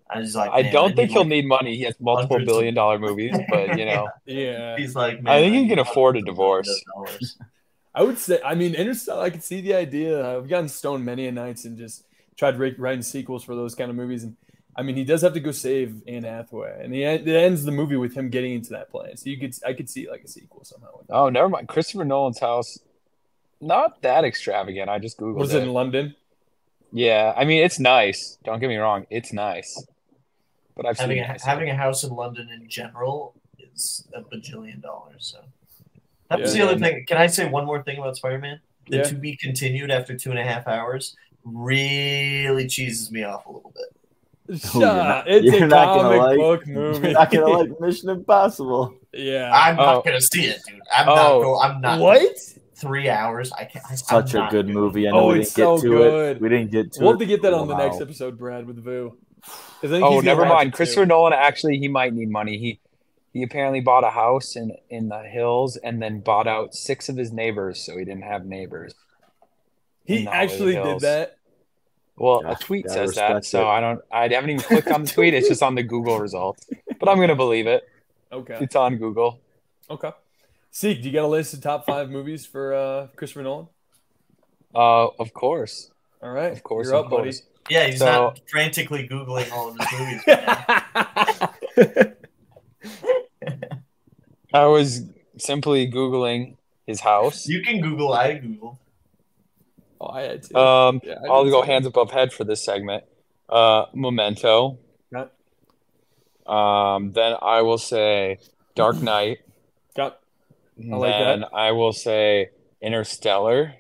I 0.10 0.20
was 0.20 0.36
like, 0.36 0.50
i 0.52 0.64
man, 0.64 0.74
don't 0.74 0.96
think 0.96 1.12
he'll 1.12 1.22
like- 1.22 1.28
need 1.30 1.48
money 1.48 1.76
he 1.78 1.84
has 1.84 1.96
multiple 2.00 2.40
billion 2.44 2.74
dollar 2.74 2.98
movies 2.98 3.38
but 3.48 3.78
you 3.78 3.86
know 3.86 4.10
Yeah, 4.26 4.76
He's 4.76 4.96
like, 4.96 5.20
I 5.20 5.22
man, 5.22 5.42
think 5.44 5.56
he 5.56 5.70
can 5.70 5.80
afford 5.80 6.18
a 6.18 6.22
divorce. 6.22 6.68
I 7.94 8.04
would 8.04 8.18
say. 8.18 8.40
I 8.44 8.56
mean, 8.56 8.74
Interstellar. 8.74 9.22
I 9.22 9.30
could 9.30 9.44
see 9.44 9.60
the 9.60 9.74
idea. 9.76 10.38
I've 10.38 10.48
gotten 10.48 10.70
stoned 10.70 11.04
many 11.06 11.28
a 11.28 11.32
nights 11.32 11.66
and 11.66 11.78
just 11.78 12.06
tried 12.42 12.58
wri- 12.58 12.76
writing 12.80 13.04
sequels 13.04 13.44
for 13.44 13.56
those 13.56 13.76
kind 13.76 13.92
of 13.92 13.96
movies. 13.96 14.24
And 14.24 14.36
I 14.76 14.82
mean, 14.82 14.96
he 14.96 15.04
does 15.04 15.22
have 15.22 15.34
to 15.34 15.40
go 15.40 15.52
save 15.52 16.02
Anne 16.08 16.24
Hathaway, 16.24 16.82
and 16.84 16.92
he 16.94 17.04
it 17.04 17.28
ends 17.28 17.64
the 17.64 17.72
movie 17.72 17.98
with 17.98 18.16
him 18.16 18.30
getting 18.30 18.54
into 18.54 18.72
that 18.72 18.90
plane. 18.90 19.16
So 19.16 19.30
you 19.30 19.38
could, 19.40 19.54
I 19.66 19.74
could 19.74 19.90
see 19.90 20.10
like 20.10 20.24
a 20.24 20.28
sequel 20.28 20.64
somehow. 20.64 20.88
With 20.98 21.08
oh 21.12 21.30
never 21.30 21.50
mind 21.50 21.68
christopher 21.68 22.04
nolan's 22.06 22.40
house 22.40 22.80
not 23.60 24.02
that 24.02 24.24
extravagant 24.26 24.90
i 24.90 24.98
just 24.98 25.20
googled 25.20 25.36
Was 25.36 25.54
it 25.54 25.60
it 25.60 25.68
in 25.68 25.74
London? 25.74 26.16
yeah 26.92 27.32
i 27.38 27.46
mean 27.46 27.64
it's 27.64 27.80
nice 27.80 28.38
don't 28.44 28.60
get 28.60 28.70
me 28.70 28.78
wrong 28.78 29.06
it's 29.12 29.32
nice 29.32 29.72
but 30.76 30.86
i've 30.88 30.98
having 30.98 31.18
seen 31.18 31.24
a, 31.26 31.28
nicer. 31.28 31.46
having 31.48 31.70
a 31.70 31.76
house 31.76 32.04
in 32.04 32.12
London 32.16 32.50
in 32.50 32.68
general 32.68 33.36
is 33.60 34.08
a 34.16 34.22
bajillion 34.22 34.82
dollars. 34.82 35.24
So 35.32 35.40
that 36.30 36.40
was 36.40 36.56
Yeah. 36.56 36.66
the 36.66 36.72
other 36.72 36.80
thing. 36.80 37.06
Can 37.08 37.18
I 37.18 37.28
say 37.28 37.48
one 37.48 37.66
more 37.66 37.84
thing 37.84 37.98
about 38.00 38.16
Spider 38.18 38.40
Man? 38.40 38.60
The 38.90 38.98
Yeah. 38.98 39.04
to 39.04 39.16
be 39.16 39.36
continued 39.36 39.92
after 39.92 40.18
two 40.18 40.32
and 40.32 40.40
a 40.40 40.44
half 40.44 40.68
hours 40.68 41.16
really 41.44 42.68
cheeses 42.68 43.12
me 43.12 43.24
off 43.24 43.46
a 43.46 43.52
little 43.52 43.72
bit. 43.76 43.86
Oh, 44.50 44.56
Shut. 44.58 44.74
you're 44.76 44.82
not- 44.84 45.28
it's 45.30 45.46
you're 45.46 45.64
a 45.64 45.68
not 45.68 45.86
gonna 45.96 46.02
comic 46.18 46.20
like- 46.22 46.38
book 46.38 46.68
movie. 46.68 47.08
You're 47.08 47.14
not 47.14 47.32
gonna 47.32 47.48
like 47.48 47.80
Mission 47.80 48.10
Impossible. 48.10 48.96
yeah. 49.14 49.52
I'm 49.54 49.80
Oh. 49.80 49.84
not 49.84 50.06
gonna 50.06 50.22
see 50.22 50.46
it, 50.46 50.60
dude. 50.68 50.80
I'm 50.96 51.06
not. 51.06 51.18
Oh. 51.32 51.42
Go, 51.42 51.60
I'm 51.62 51.82
not. 51.82 52.00
what? 52.00 52.22
Three 52.76 53.10
hours. 53.10 53.52
I 53.52 53.66
can't. 53.66 53.86
I, 53.90 53.96
Such 53.96 54.34
a 54.34 54.38
not 54.40 54.52
good 54.52 54.68
movie. 54.68 55.08
I 55.08 55.12
oh, 55.12 55.14
know 55.14 55.20
Oh, 55.30 55.34
we 55.34 55.42
it's 55.42 55.54
didn't 55.54 55.76
get 55.76 55.80
so 55.82 55.84
to 55.84 55.90
good. 55.90 56.36
it. 56.38 56.42
We 56.42 56.50
didn't 56.50 56.72
get 56.72 56.92
to 56.94 57.00
We'll 57.02 57.10
it. 57.10 57.14
have 57.14 57.20
to 57.20 57.26
get 57.28 57.42
that 57.44 57.54
on 57.54 57.68
the 57.68 57.76
Wow. 57.76 57.86
next 57.86 58.02
episode, 58.02 58.38
Brad, 58.40 58.66
with 58.66 58.84
Vu. 58.84 59.16
'Cause 59.44 59.56
I 59.84 59.88
think 59.88 60.04
Oh, 60.04 60.16
he's 60.16 60.24
never 60.24 60.46
mind. 60.46 60.70
it, 60.70 60.72
too. 60.72 60.78
Christopher 60.78 61.06
Nolan 61.06 61.34
actually 61.34 61.78
he 61.78 61.88
might 61.88 62.14
need 62.14 62.30
money. 62.30 62.58
He 62.58 62.80
he 63.34 63.44
apparently 63.44 63.80
bought 63.80 64.04
a 64.04 64.10
house 64.10 64.56
in 64.58 64.76
in 64.90 65.08
the 65.10 65.20
hills 65.22 65.78
and 65.78 66.02
then 66.02 66.20
bought 66.20 66.48
out 66.48 66.74
six 66.76 67.08
of 67.08 67.16
his 67.16 67.32
neighbors, 67.32 67.80
so 67.80 67.98
he 67.98 68.04
didn't 68.04 68.24
have 68.24 68.46
neighbors. 68.46 68.94
He 70.06 70.18
in 70.20 70.26
the 70.26 70.32
Hollywood 70.32 70.52
actually 70.52 70.74
did 70.76 71.00
that. 71.02 71.38
Well, 72.18 72.42
Yeah, 72.44 72.52
a 72.52 72.56
tweet 72.56 72.86
gotta 72.86 73.08
says 73.08 73.16
that, 73.16 73.28
respect 73.36 73.46
so. 73.46 73.68
I 73.68 73.80
don't. 73.80 74.02
I 74.12 74.28
haven't 74.28 74.50
even 74.52 74.62
clicked 74.62 74.88
on 74.90 75.04
the 75.04 75.12
tweet. 75.14 75.34
It's 75.34 75.48
just 75.48 75.64
on 75.64 75.76
the 75.76 75.84
Google 75.84 76.20
results, 76.20 76.68
but 77.00 77.10
I'm 77.10 77.20
gonna 77.20 77.36
believe 77.36 77.68
it. 77.68 77.84
Okay. 78.32 78.58
It's 78.62 78.76
on 78.76 78.98
Google. 78.98 79.40
Okay. 79.90 80.12
Seek, 80.72 81.02
do 81.02 81.08
you 81.10 81.14
got 81.14 81.26
a 81.26 81.28
list 81.28 81.54
of 81.54 81.62
top 81.62 81.86
five 81.86 82.10
movies 82.10 82.46
for 82.46 82.74
uh, 82.74 83.08
Christopher 83.16 83.44
Nolan? 83.44 83.68
Uh, 84.74 85.08
of 85.20 85.34
course, 85.34 85.92
All 86.22 86.32
right. 86.32 86.52
of 86.54 86.64
course, 86.64 86.88
You're 86.88 86.96
of 86.96 87.06
up, 87.06 87.10
course. 87.10 87.42
Yeah, 87.70 87.88
he's 87.88 88.00
So- 88.00 88.06
not 88.06 88.40
frantically 88.50 89.08
googling 89.08 89.52
all 89.52 89.70
of 89.70 89.78
his 89.78 90.00
movies. 90.00 90.22
right 90.28 90.46
now. 90.46 91.54
buddy. 91.76 92.12
I 94.54 94.66
was 94.66 95.04
simply 95.38 95.90
googling 95.90 96.56
his 96.86 97.00
house. 97.00 97.48
you 97.48 97.62
can 97.62 97.82
Google. 97.82 98.14
I 98.14 98.34
Google. 98.36 98.80
Oh, 100.02 100.08
I 100.10 100.22
had 100.24 100.44
to. 100.44 100.58
Um, 100.58 101.02
Yeah, 101.04 101.16
I 101.24 101.28
I'll 101.28 101.46
go 101.50 101.62
too. 101.62 101.68
hands 101.72 101.86
above 101.86 102.12
head 102.12 102.34
for 102.34 102.44
this 102.44 102.64
segment. 102.64 103.04
Uh, 103.48 103.86
Memento. 103.94 104.80
Got, 105.14 105.32
Um, 106.52 107.12
then 107.12 107.36
I 107.42 107.62
will 107.62 107.78
say 107.78 108.40
Dark 108.76 109.02
Knight. 109.02 109.40
got. 109.96 110.20
I 110.82 110.96
like 110.96 111.12
then 111.12 111.46
I 111.54 111.72
will 111.74 111.94
say 111.94 112.50
Interstellar. 112.82 113.76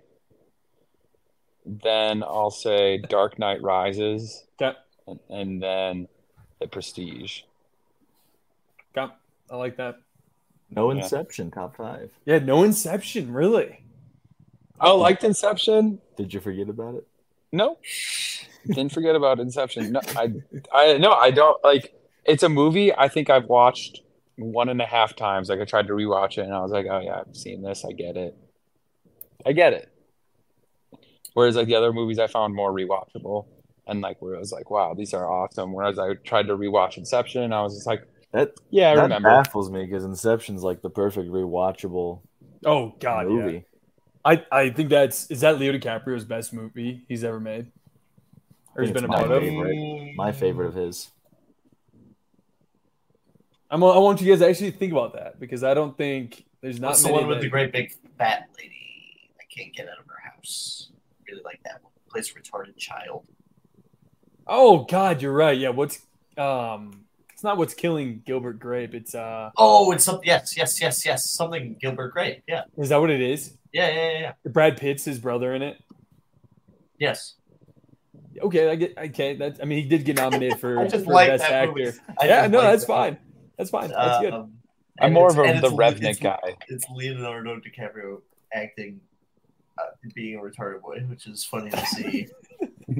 Then 1.65 2.21
I'll 2.23 2.51
say 2.51 2.97
Dark 2.97 3.39
Knight 3.39 3.61
Rises, 3.61 4.43
Got. 4.59 4.77
and, 5.07 5.19
and 5.29 5.63
then 5.63 6.07
The 6.59 6.67
Prestige. 6.67 7.41
Got. 8.93 9.17
I 9.49 9.55
like 9.55 9.77
that. 9.77 9.97
No 10.69 10.91
Yeah. 10.91 11.01
Inception, 11.03 11.51
top 11.51 11.75
five. 11.77 12.09
Yeah, 12.25 12.39
no 12.39 12.63
Inception, 12.63 13.31
really. 13.33 13.79
Oh, 14.81 14.97
liked 14.97 15.23
Inception? 15.23 15.99
Did 16.17 16.33
you 16.33 16.39
forget 16.39 16.69
about 16.69 16.95
it? 16.95 17.07
No, 17.51 17.77
didn't 18.67 18.91
forget 18.91 19.15
about 19.15 19.39
Inception. 19.39 19.91
No, 19.91 20.01
I, 20.15 20.33
I 20.73 20.97
no, 20.97 21.13
I 21.13 21.31
don't 21.31 21.61
like. 21.63 21.93
It's 22.25 22.43
a 22.43 22.49
movie. 22.49 22.93
I 22.95 23.07
think 23.07 23.29
I've 23.29 23.45
watched 23.45 24.01
one 24.37 24.69
and 24.69 24.81
a 24.81 24.85
half 24.85 25.15
times. 25.15 25.49
Like 25.49 25.59
I 25.59 25.65
tried 25.65 25.87
to 25.87 25.93
rewatch 25.93 26.37
it, 26.37 26.41
and 26.45 26.53
I 26.53 26.61
was 26.61 26.71
like, 26.71 26.85
oh 26.89 26.99
yeah, 26.99 27.21
I've 27.27 27.35
seen 27.35 27.61
this. 27.61 27.83
I 27.85 27.91
get 27.91 28.15
it. 28.17 28.35
I 29.45 29.51
get 29.53 29.73
it. 29.73 29.89
Whereas 31.33 31.55
like 31.55 31.67
the 31.67 31.75
other 31.75 31.93
movies, 31.93 32.19
I 32.19 32.27
found 32.27 32.53
more 32.55 32.71
rewatchable, 32.73 33.47
and 33.87 34.01
like 34.01 34.21
where 34.21 34.35
I 34.35 34.39
was 34.39 34.51
like, 34.51 34.69
wow, 34.69 34.93
these 34.93 35.13
are 35.13 35.29
awesome. 35.29 35.73
Whereas 35.73 35.97
I 35.99 36.13
tried 36.15 36.47
to 36.47 36.57
rewatch 36.57 36.97
Inception, 36.97 37.43
and 37.43 37.53
I 37.53 37.61
was 37.61 37.73
just 37.75 37.87
like, 37.87 38.07
That 38.31 38.51
yeah, 38.69 38.89
I 38.89 38.91
remember. 38.91 39.09
that 39.09 39.15
remember. 39.17 39.43
baffles 39.43 39.69
me 39.71 39.85
because 39.85 40.03
Inception's 40.05 40.63
like 40.63 40.81
the 40.81 40.89
perfect 40.89 41.29
rewatchable 41.29 42.21
Oh 42.65 42.93
God, 42.99 43.27
yeah. 43.31 43.59
Movie. 44.25 44.45
I 44.51 44.57
I 44.59 44.69
think 44.69 44.89
that's 44.89 45.29
is 45.31 45.41
that 45.41 45.59
Leo 45.59 45.73
DiCaprio's 45.73 46.25
best 46.25 46.53
movie 46.53 47.03
he's 47.07 47.23
ever 47.23 47.39
made, 47.39 47.67
or 48.75 48.83
he's 48.83 48.91
think 48.91 49.01
been 49.01 49.03
a 49.05 49.13
it's 49.13 49.15
part 49.15 49.29
my 49.29 49.35
of. 49.35 49.41
favorite. 49.41 50.15
My 50.15 50.31
favorite 50.31 50.67
of 50.67 50.73
his. 50.75 51.09
I'm, 53.69 53.83
I 53.83 53.97
want 53.99 54.19
you 54.21 54.29
guys 54.29 54.39
to 54.39 54.49
actually 54.49 54.71
think 54.71 54.91
about 54.91 55.13
that 55.13 55.39
because 55.39 55.63
I 55.63 55.73
don't 55.73 55.97
think 55.97 56.43
there's 56.61 56.79
not 56.79 56.89
What's 56.89 57.03
the 57.03 57.11
one 57.13 57.27
with 57.27 57.37
that- 57.37 57.43
the 57.43 57.49
great 57.49 57.71
big 57.71 57.93
fat 58.17 58.49
lady 58.57 59.29
that 59.37 59.49
can't 59.49 59.73
get 59.73 59.87
out 59.87 59.97
of 59.99 60.05
her 60.07 60.29
house? 60.35 60.89
Really 61.27 61.41
like 61.43 61.61
that 61.63 61.81
one. 61.81 61.91
Plays 62.09 62.31
a 62.31 62.39
retarded 62.39 62.75
child. 62.77 63.25
Oh 64.45 64.79
God, 64.83 65.21
you're 65.21 65.31
right. 65.31 65.57
Yeah, 65.57 65.69
what's 65.69 65.99
um, 66.37 67.05
it's 67.31 67.43
not 67.43 67.57
what's 67.57 67.73
killing 67.73 68.21
Gilbert 68.25 68.59
Grape. 68.59 68.93
It's 68.93 69.15
uh, 69.15 69.51
Oh, 69.57 69.91
it's 69.93 70.03
something. 70.03 70.27
Yes, 70.27 70.57
yes, 70.57 70.81
yes, 70.81 71.05
yes. 71.05 71.29
Something 71.31 71.77
Gilbert 71.79 72.09
Grape. 72.11 72.43
Yeah, 72.49 72.63
is 72.77 72.89
that 72.89 72.99
what 72.99 73.09
it 73.09 73.21
is? 73.21 73.53
Yeah, 73.73 73.89
yeah, 73.89 74.11
yeah. 74.11 74.19
yeah. 74.19 74.51
Brad 74.51 74.77
Pitt's 74.77 75.03
his 75.05 75.19
brother 75.19 75.53
in 75.53 75.61
it. 75.61 75.77
Yes. 76.99 77.35
Okay, 78.41 78.69
I 78.69 78.75
get. 78.75 78.97
Okay, 78.97 79.35
that's. 79.35 79.59
I 79.59 79.65
mean, 79.65 79.83
he 79.83 79.89
did 79.89 80.05
get 80.05 80.15
nominated 80.17 80.59
for, 80.59 80.79
I 80.81 80.87
just 80.87 81.05
for 81.05 81.13
like 81.13 81.27
best 81.29 81.43
that 81.43 81.51
actor. 81.69 81.93
I 82.19 82.25
Yeah, 82.27 82.41
just 82.41 82.51
no, 82.51 82.57
like 82.59 82.67
that's 82.67 82.81
that. 82.83 82.87
fine. 82.87 83.17
That's 83.57 83.69
fine. 83.69 83.89
That's 83.89 84.19
good. 84.21 84.33
Um, 84.33 84.53
I'm 84.99 85.13
more 85.13 85.29
of 85.29 85.37
a, 85.37 85.41
the 85.43 85.49
it's- 85.57 85.71
Revenant 85.73 86.17
it's- 86.17 86.39
guy. 86.43 86.55
It's 86.67 86.85
Leonardo 86.89 87.59
DiCaprio 87.59 88.21
acting, 88.53 88.99
uh, 89.79 89.83
being 90.13 90.37
a 90.37 90.41
retarded 90.41 90.81
boy, 90.81 90.99
which 91.07 91.27
is 91.27 91.43
funny 91.43 91.69
to 91.71 91.85
see. 91.87 92.27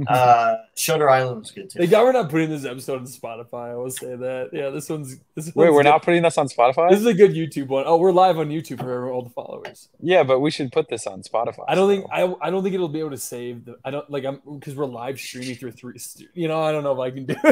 uh, 0.08 0.58
Shutter 0.76 1.10
Island 1.10 1.40
was 1.42 1.52
good 1.52 1.70
too. 1.70 1.80
Thank 1.80 1.92
God 1.92 2.04
we're 2.04 2.12
not 2.12 2.30
putting 2.30 2.50
this 2.50 2.66
episode 2.66 3.00
on 3.00 3.06
Spotify. 3.08 3.72
I 3.72 3.76
will 3.76 3.90
say 3.90 4.16
that. 4.16 4.50
Yeah, 4.54 4.70
this 4.70 4.90
one's. 4.90 5.18
This 5.36 5.48
Wait, 5.56 5.72
we're 5.72 5.84
good. 5.84 5.90
not 5.90 6.04
putting 6.04 6.22
this 6.24 6.38
on 6.38 6.48
Spotify? 6.48 6.90
This 6.90 7.00
is 7.00 7.06
a 7.06 7.14
good 7.14 7.32
YouTube 7.32 7.68
one. 7.68 7.84
Oh, 7.86 7.98
we're 7.98 8.12
live 8.12 8.38
on 8.40 8.50
YouTube 8.50 8.80
for 8.80 9.10
all 9.12 9.22
the 9.22 9.30
followers. 9.30 9.90
yeah, 10.00 10.24
but 10.24 10.40
we 10.40 10.52
should 10.52 10.72
put 10.72 10.90
this 10.90 11.08
on 11.08 11.22
Spotify. 11.24 11.66
I 11.68 11.76
don't 11.76 11.90
think. 11.90 12.06
I, 12.12 12.34
I 12.42 12.50
don't 12.50 12.64
think 12.64 12.76
it'll 12.76 12.88
be 12.90 13.00
able 13.00 13.12
to 13.12 13.18
save 13.18 13.66
the 13.66 13.78
I 13.86 13.92
don't 13.92 14.10
like 14.10 14.26
I'm 14.26 14.42
because 14.60 14.76
we're 14.76 14.86
live 14.86 15.20
streaming 15.20 15.56
through 15.56 15.72
three 15.72 15.96
you 16.34 16.48
know 16.48 16.62
I 16.62 16.72
don't 16.72 16.84
know 16.84 16.94
if 16.94 17.00
I 17.00 17.12
can 17.12 17.26
do 17.26 17.36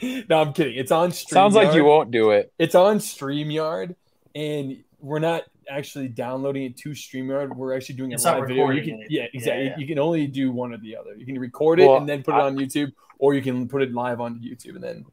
it. 0.00 0.28
no, 0.28 0.40
I'm 0.40 0.52
kidding. 0.52 0.76
It's 0.76 0.92
on 0.92 1.12
Stream. 1.12 1.34
Sounds 1.34 1.54
like 1.54 1.74
you 1.74 1.84
won't 1.84 2.10
do 2.10 2.30
it. 2.30 2.52
It's 2.58 2.74
on 2.74 2.98
StreamYard, 2.98 3.96
and 4.34 4.78
we're 5.00 5.18
not 5.18 5.42
actually 5.70 6.08
downloading 6.08 6.64
it 6.64 6.76
to 6.78 6.90
StreamYard. 6.90 7.54
We're 7.56 7.74
actually 7.76 7.96
doing 7.96 8.12
a 8.12 8.14
It's 8.14 8.24
not 8.24 8.38
live 8.40 8.48
video. 8.48 8.70
You 8.70 8.82
can, 8.82 9.04
yeah, 9.08 9.26
exactly. 9.32 9.64
Yeah, 9.64 9.70
yeah. 9.70 9.78
You 9.78 9.86
can 9.86 9.98
only 9.98 10.26
do 10.26 10.50
one 10.52 10.72
or 10.72 10.78
the 10.78 10.96
other. 10.96 11.14
You 11.16 11.26
can 11.26 11.38
record 11.38 11.80
it 11.80 11.86
Well, 11.86 11.96
and 11.98 12.08
then 12.08 12.22
put 12.22 12.34
it 12.34 12.38
I- 12.38 12.46
on 12.46 12.56
YouTube, 12.56 12.92
or 13.18 13.34
you 13.34 13.42
can 13.42 13.68
put 13.68 13.82
it 13.82 13.92
live 13.92 14.20
on 14.20 14.40
YouTube 14.40 14.74
and 14.76 14.82
then. 14.84 15.04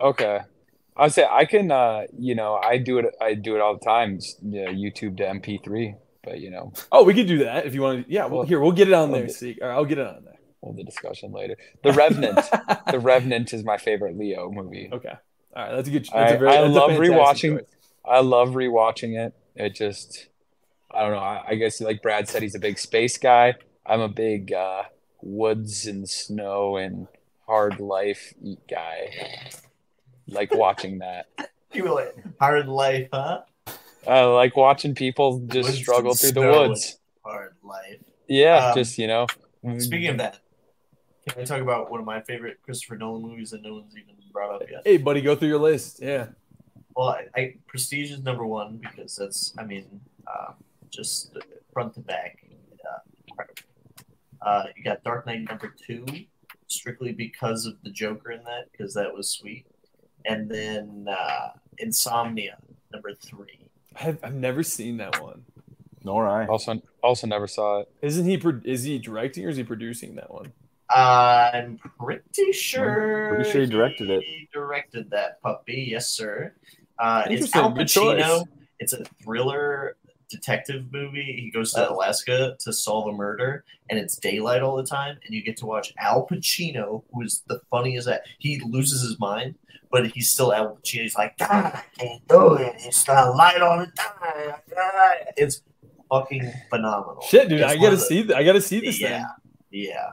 Okay. 0.00 0.40
I 0.96 1.08
say 1.08 1.26
I 1.30 1.44
can. 1.44 1.70
Uh, 1.70 2.02
you 2.18 2.34
know, 2.34 2.54
I 2.56 2.78
do 2.78 2.98
it. 2.98 3.06
I 3.20 3.34
do 3.34 3.54
it 3.54 3.60
all 3.60 3.74
the 3.78 3.84
time. 3.84 4.16
s- 4.16 4.36
Yeah, 4.42 4.66
YouTube 4.70 5.16
to 5.18 5.24
MP3. 5.26 5.94
But 6.24 6.40
you 6.40 6.50
know, 6.50 6.72
Oh, 6.90 7.04
we 7.04 7.14
could 7.14 7.28
do 7.28 7.38
that 7.44 7.66
if 7.66 7.74
you 7.74 7.82
want 7.82 8.06
to. 8.06 8.12
Yeah, 8.12 8.26
well, 8.26 8.38
Well, 8.38 8.42
here 8.46 8.60
we'll 8.60 8.72
get 8.72 8.88
it 8.88 8.94
on 8.94 9.10
well, 9.10 9.20
there. 9.20 9.28
See, 9.28 9.56
all 9.62 9.68
right, 9.68 9.74
I'll 9.76 9.84
get 9.84 9.98
it 9.98 10.06
on 10.06 10.24
there. 10.24 10.34
we'll 10.60 10.74
the 10.74 10.82
discussion 10.84 11.32
later. 11.32 11.56
The 11.84 11.92
Revenant. 11.92 12.40
the 12.90 12.98
Revenant 12.98 13.52
is 13.52 13.64
my 13.64 13.76
favorite 13.78 14.18
Leo 14.18 14.50
movie. 14.50 14.90
Okay. 14.92 15.12
All 15.56 15.62
right, 15.64 15.74
that's 15.76 15.88
a 15.88 15.90
good. 15.92 16.02
That's 16.12 16.32
I- 16.32 16.34
a 16.34 16.38
very, 16.38 16.50
I 16.50 16.60
that's 16.62 16.74
love 16.74 16.90
fantastic 16.90 17.12
rewatching- 17.52 17.58
choice. 17.60 17.68
I 18.04 18.20
love 18.20 18.48
rewatching 18.50 19.24
it. 19.26 19.34
It 19.58 19.74
just, 19.74 20.28
I 20.90 21.02
don't 21.02 21.10
know. 21.12 21.18
I, 21.18 21.44
I 21.48 21.54
guess 21.56 21.80
like 21.80 22.00
Brad 22.00 22.28
said, 22.28 22.42
he's 22.42 22.54
a 22.54 22.60
big 22.60 22.78
space 22.78 23.18
guy. 23.18 23.54
I'm 23.84 24.00
a 24.00 24.08
big 24.08 24.52
uh, 24.52 24.84
woods 25.20 25.86
and 25.86 26.08
snow 26.08 26.76
and 26.76 27.08
hard 27.46 27.80
life 27.80 28.32
guy. 28.70 29.40
Like 30.28 30.54
watching 30.54 30.98
that. 31.00 31.26
You 31.70 31.82
were 31.84 31.90
like 31.90 32.16
hard 32.40 32.66
life, 32.66 33.08
huh? 33.12 33.42
I 34.06 34.22
like 34.22 34.56
watching 34.56 34.94
people 34.94 35.38
just 35.40 35.68
Woods 35.68 35.78
struggle 35.78 36.14
through 36.14 36.32
the 36.32 36.40
woods. 36.40 36.98
Hard 37.22 37.56
life. 37.62 37.98
Yeah, 38.26 38.68
Um, 38.70 38.74
just 38.74 38.96
you 38.96 39.06
know. 39.06 39.26
Speaking 39.78 40.08
of 40.08 40.16
that, 40.16 40.38
can 41.28 41.42
I 41.42 41.44
talk 41.44 41.60
about 41.60 41.90
one 41.90 42.00
of 42.00 42.06
my 42.06 42.22
favorite 42.22 42.56
Christopher 42.62 42.96
Nolan 42.96 43.20
movies 43.20 43.50
that 43.50 43.60
no 43.60 43.74
one's 43.74 43.94
even 43.98 44.14
brought 44.32 44.54
up 44.54 44.62
yet? 44.70 44.80
Hey, 44.86 44.96
buddy, 44.96 45.20
go 45.20 45.36
through 45.36 45.48
your 45.48 45.58
list. 45.58 46.00
Yeah. 46.00 46.28
Well, 46.98 47.10
I, 47.10 47.40
I 47.40 47.54
Prestige 47.68 48.10
is 48.10 48.24
number 48.24 48.44
one 48.44 48.78
because 48.78 49.14
that's, 49.14 49.54
I 49.56 49.62
mean, 49.62 50.00
uh, 50.26 50.54
just 50.90 51.32
front 51.72 51.94
to 51.94 52.00
back, 52.00 52.44
uh. 52.84 53.44
Uh, 54.44 54.64
you 54.76 54.82
got 54.82 55.04
Dark 55.04 55.24
Knight 55.24 55.44
number 55.48 55.72
two, 55.86 56.04
strictly 56.66 57.12
because 57.12 57.66
of 57.66 57.80
the 57.84 57.90
Joker 57.90 58.32
in 58.32 58.42
that, 58.42 58.72
because 58.72 58.94
that 58.94 59.14
was 59.14 59.28
sweet, 59.28 59.64
and 60.24 60.50
then 60.50 61.06
uh, 61.08 61.50
Insomnia 61.78 62.58
number 62.92 63.14
three. 63.14 63.70
I've, 64.00 64.18
I've 64.24 64.34
never 64.34 64.64
seen 64.64 64.96
that 64.96 65.22
one. 65.22 65.44
Nor 66.02 66.28
I. 66.28 66.46
also, 66.46 66.82
also 67.00 67.28
never 67.28 67.46
saw 67.46 67.80
it. 67.80 67.92
Isn't 68.02 68.26
he? 68.26 68.38
Pro- 68.38 68.60
is 68.64 68.82
he 68.82 68.98
directing 68.98 69.44
or 69.46 69.50
is 69.50 69.56
he 69.56 69.62
producing 69.62 70.16
that 70.16 70.32
one? 70.32 70.52
I'm 70.90 71.78
pretty 72.00 72.52
sure. 72.52 73.34
pretty 73.34 73.50
sure 73.50 73.60
he 73.60 73.66
directed 73.66 74.10
it. 74.10 74.22
He 74.24 74.48
directed 74.52 75.10
that 75.10 75.40
puppy, 75.42 75.88
yes, 75.90 76.08
sir. 76.08 76.54
Uh, 76.98 77.24
it's 77.28 77.54
Al 77.54 77.72
Pacino. 77.72 78.44
It's 78.80 78.92
a 78.92 79.04
thriller 79.22 79.96
detective 80.30 80.84
movie. 80.92 81.38
He 81.42 81.50
goes 81.50 81.72
to 81.72 81.90
Alaska 81.90 82.56
to 82.60 82.72
solve 82.72 83.08
a 83.08 83.12
murder, 83.16 83.64
and 83.88 83.98
it's 83.98 84.16
daylight 84.16 84.62
all 84.62 84.76
the 84.76 84.84
time. 84.84 85.18
And 85.24 85.34
you 85.34 85.42
get 85.42 85.56
to 85.58 85.66
watch 85.66 85.92
Al 85.98 86.26
Pacino, 86.26 87.02
who 87.12 87.22
is 87.22 87.42
the 87.48 87.60
funniest. 87.70 88.08
At, 88.08 88.22
he 88.38 88.60
loses 88.66 89.02
his 89.02 89.18
mind, 89.18 89.54
but 89.90 90.06
he's 90.08 90.30
still 90.30 90.52
Al 90.52 90.76
Pacino. 90.76 91.02
He's 91.02 91.14
like, 91.16 91.36
God, 91.38 91.48
I 91.74 91.82
can't 91.98 92.28
do 92.28 92.54
it. 92.54 92.74
It's 92.80 93.04
the 93.04 93.12
light 93.36 93.60
all 93.62 93.78
the 93.78 93.86
time. 93.96 94.54
Ah." 94.76 95.12
It's 95.36 95.62
fucking 96.10 96.50
phenomenal. 96.70 97.22
Shit, 97.28 97.48
dude, 97.48 97.60
It's 97.60 97.72
I 97.72 97.76
gotta 97.76 97.96
the- 97.96 98.02
see. 98.02 98.22
Th- 98.24 98.34
I 98.34 98.42
gotta 98.44 98.60
see 98.60 98.80
this 98.80 99.00
Yeah, 99.00 99.18
thing. 99.18 99.26
yeah. 99.70 100.10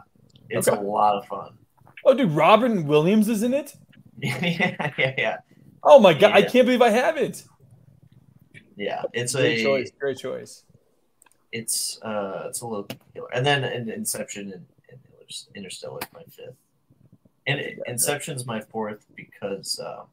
It's 0.50 0.68
Okay. 0.68 0.78
a 0.78 0.82
lot 0.82 1.16
of 1.16 1.26
fun. 1.26 1.58
Oh, 2.06 2.14
dude, 2.14 2.32
Robin 2.32 2.86
Williams 2.86 3.28
is 3.30 3.42
in 3.44 3.54
it. 3.54 3.76
yeah, 4.22 4.92
yeah, 4.98 5.14
yeah. 5.18 5.38
I 5.86 5.90
Oh 5.94 6.00
my 6.00 6.14
god, 6.14 6.32
I 6.34 6.42
can't 6.42 6.66
believe 6.66 6.82
I 6.82 6.90
haven't. 6.90 7.46
Yeah, 8.76 9.04
it's 9.14 9.34
Great 9.36 9.60
a 9.60 9.64
choice. 9.64 9.92
Great 10.00 10.18
choice. 10.18 10.64
it's 11.52 12.00
uh 12.02 12.46
it's 12.48 12.62
a 12.62 12.68
little 12.68 12.88
killer. 13.14 13.30
And 13.34 13.46
then 13.46 13.64
in 13.64 13.90
Inception 13.90 14.52
and, 14.52 14.66
and 14.90 15.00
Interstellar 15.56 16.00
is 16.02 16.08
my 16.14 16.24
fifth. 16.24 16.56
And 17.48 17.60
it- 17.60 17.80
Inception's 17.88 18.46
my 18.46 18.62
fourth 18.62 19.06
because 19.16 19.80
um, 19.80 20.08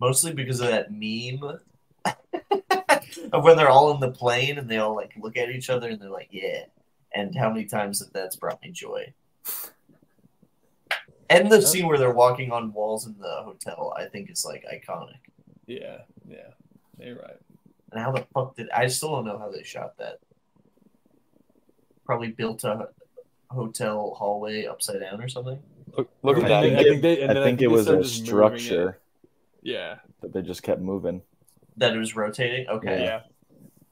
mostly 0.00 0.32
because 0.32 0.60
of 0.60 0.68
that 0.68 0.92
meme 0.92 1.58
of 3.32 3.44
when 3.44 3.56
they're 3.56 3.70
all 3.70 3.92
in 3.94 4.00
the 4.00 4.10
plane 4.10 4.58
and 4.58 4.68
they 4.68 4.78
all 4.78 4.94
like 4.94 5.12
look 5.18 5.36
at 5.36 5.50
each 5.50 5.70
other 5.70 5.88
and 5.88 6.00
they're 6.00 6.10
like, 6.10 6.28
yeah. 6.30 6.64
And 7.14 7.34
how 7.34 7.48
many 7.50 7.64
times 7.64 7.98
that 7.98 8.12
that's 8.12 8.36
brought 8.36 8.62
me 8.62 8.70
joy. 8.70 9.12
And 11.38 11.50
the 11.50 11.62
scene 11.62 11.86
where 11.86 11.98
they're 11.98 12.12
walking 12.12 12.50
on 12.52 12.72
walls 12.72 13.06
in 13.06 13.16
the 13.18 13.42
hotel, 13.42 13.92
I 13.96 14.06
think 14.06 14.30
is 14.30 14.44
like 14.44 14.64
iconic. 14.72 15.16
Yeah, 15.66 15.98
yeah, 16.28 16.48
you're 16.98 17.16
right. 17.16 17.36
And 17.92 18.00
how 18.00 18.12
the 18.12 18.24
fuck 18.34 18.56
did 18.56 18.70
I 18.70 18.86
still 18.88 19.12
don't 19.12 19.24
know 19.26 19.38
how 19.38 19.50
they 19.50 19.62
shot 19.62 19.96
that? 19.98 20.18
Probably 22.04 22.28
built 22.28 22.64
a 22.64 22.88
hotel 23.50 24.14
hallway 24.18 24.66
upside 24.66 25.00
down 25.00 25.20
or 25.22 25.28
something. 25.28 25.58
Look, 25.96 26.10
look 26.22 26.38
at 26.38 26.44
I 26.44 26.48
that. 26.48 26.62
think- 26.62 26.76
I 26.76 26.80
I 26.80 26.84
think 26.84 27.02
they- 27.02 27.20
and 27.22 27.30
I 27.30 27.34
then 27.34 27.42
think 27.44 27.58
think 27.58 27.70
it 27.70 27.74
was 27.74 27.86
a 27.88 27.96
just 28.02 28.20
moving 28.20 28.24
it. 28.24 28.26
structure 28.60 28.98
Yeah, 29.62 29.98
that 30.20 30.32
they 30.32 30.42
just 30.42 30.62
kept 30.62 30.80
moving. 30.80 31.22
That 31.76 31.94
it 31.94 31.98
was 31.98 32.16
rotating. 32.16 32.68
Okay. 32.68 33.04
yeah. 33.04 33.22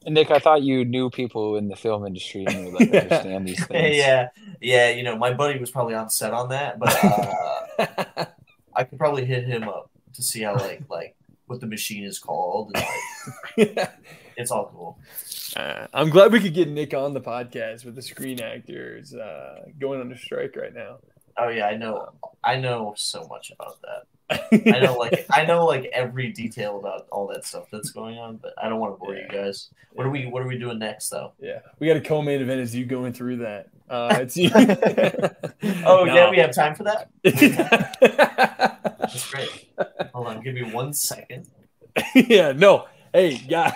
Nik, 0.07 0.31
I 0.31 0.39
thought 0.39 0.63
you 0.63 0.85
knew 0.85 1.11
people 1.11 1.57
in 1.57 1.69
the 1.69 1.77
film 1.77 2.07
industry 2.07 2.47
and 2.47 2.73
would 2.73 2.75
like 2.75 2.95
understand 3.03 3.47
these 3.47 3.65
things. 3.67 3.97
Yeah, 3.97 4.29
yeah. 4.61 4.91
You 4.91 5.03
know, 5.03 5.17
my 5.17 5.33
buddy 5.35 5.59
was 5.59 5.71
probably 5.71 5.95
on 5.95 6.09
set 6.09 6.33
on 6.33 6.49
that, 6.49 6.79
but 6.79 7.05
uh, 7.05 8.25
I 8.75 8.85
could 8.85 8.99
probably 8.99 9.27
hit 9.27 9.45
him 9.45 9.65
up 9.65 9.91
to 10.15 10.23
see 10.23 10.43
how 10.43 10.55
like 10.55 10.83
like 10.89 11.17
what 11.47 11.61
the 11.61 11.67
machine 11.67 12.05
is 12.05 12.19
called. 12.19 12.73
And, 12.75 13.67
like, 13.69 13.91
it's 14.37 14.51
all 14.51 14.71
cool. 14.75 14.99
Uh, 15.57 15.89
I'm 15.93 16.09
glad 16.09 16.33
we 16.33 16.41
could 16.41 16.55
get 16.55 16.69
Nik 16.69 16.95
on 16.95 17.13
the 17.13 17.21
podcast 17.21 17.85
with 17.85 17.97
the 17.97 18.03
screen 18.03 18.41
actors 18.41 19.13
uh, 19.15 19.65
going 19.79 20.01
under 20.01 20.17
strike 20.17 20.55
right 20.57 20.73
now. 20.73 20.99
Oh 21.39 21.49
yeah, 21.49 21.67
I 21.67 21.77
know. 21.77 22.11
I 22.43 22.57
know 22.57 22.95
so 22.97 23.27
much 23.29 23.51
about 23.53 23.79
that. 23.83 24.07
I 24.75 24.79
know 24.81 24.95
like 24.95 25.27
I 25.33 25.45
know 25.45 25.67
like 25.67 25.87
every 25.93 26.29
detail 26.33 26.79
about 26.79 27.07
all 27.11 27.27
that 27.29 27.45
stuff 27.45 27.65
that's 27.73 27.91
going 27.91 28.17
on, 28.19 28.37
but 28.37 28.55
I 28.63 28.69
don't 28.69 28.79
want 28.79 28.95
to 28.95 28.99
bore 28.99 29.15
you 29.17 29.27
guys. 29.29 29.71
What 29.93 30.07
are 30.07 30.11
we 30.11 30.27
What 30.27 30.43
are 30.43 30.47
we 30.47 30.57
doing 30.59 30.79
next 30.79 31.09
though? 31.11 31.33
Yeah, 31.41 31.61
we 31.81 31.87
got 31.89 31.97
a 31.97 32.01
co-main 32.01 32.41
event 32.41 32.61
as 32.61 32.75
you 32.75 32.85
going 32.85 33.13
through 33.13 33.39
that. 33.39 33.69
Uh, 33.89 34.19
it's 34.21 34.37
you. 34.37 34.51
Oh 35.85 36.05
No. 36.05 36.15
yeah, 36.15 36.31
we 36.31 36.39
have 36.39 36.55
time 36.55 36.75
for 36.75 36.85
that. 36.85 37.11
That's 38.99 39.31
great. 39.31 39.69
Hold 40.15 40.27
on, 40.29 40.43
give 40.43 40.55
me 40.55 40.63
one 40.73 40.93
second. 40.93 41.49
yeah. 42.15 42.53
no. 42.53 42.87
Hey, 43.13 43.37
guys. 43.39 43.73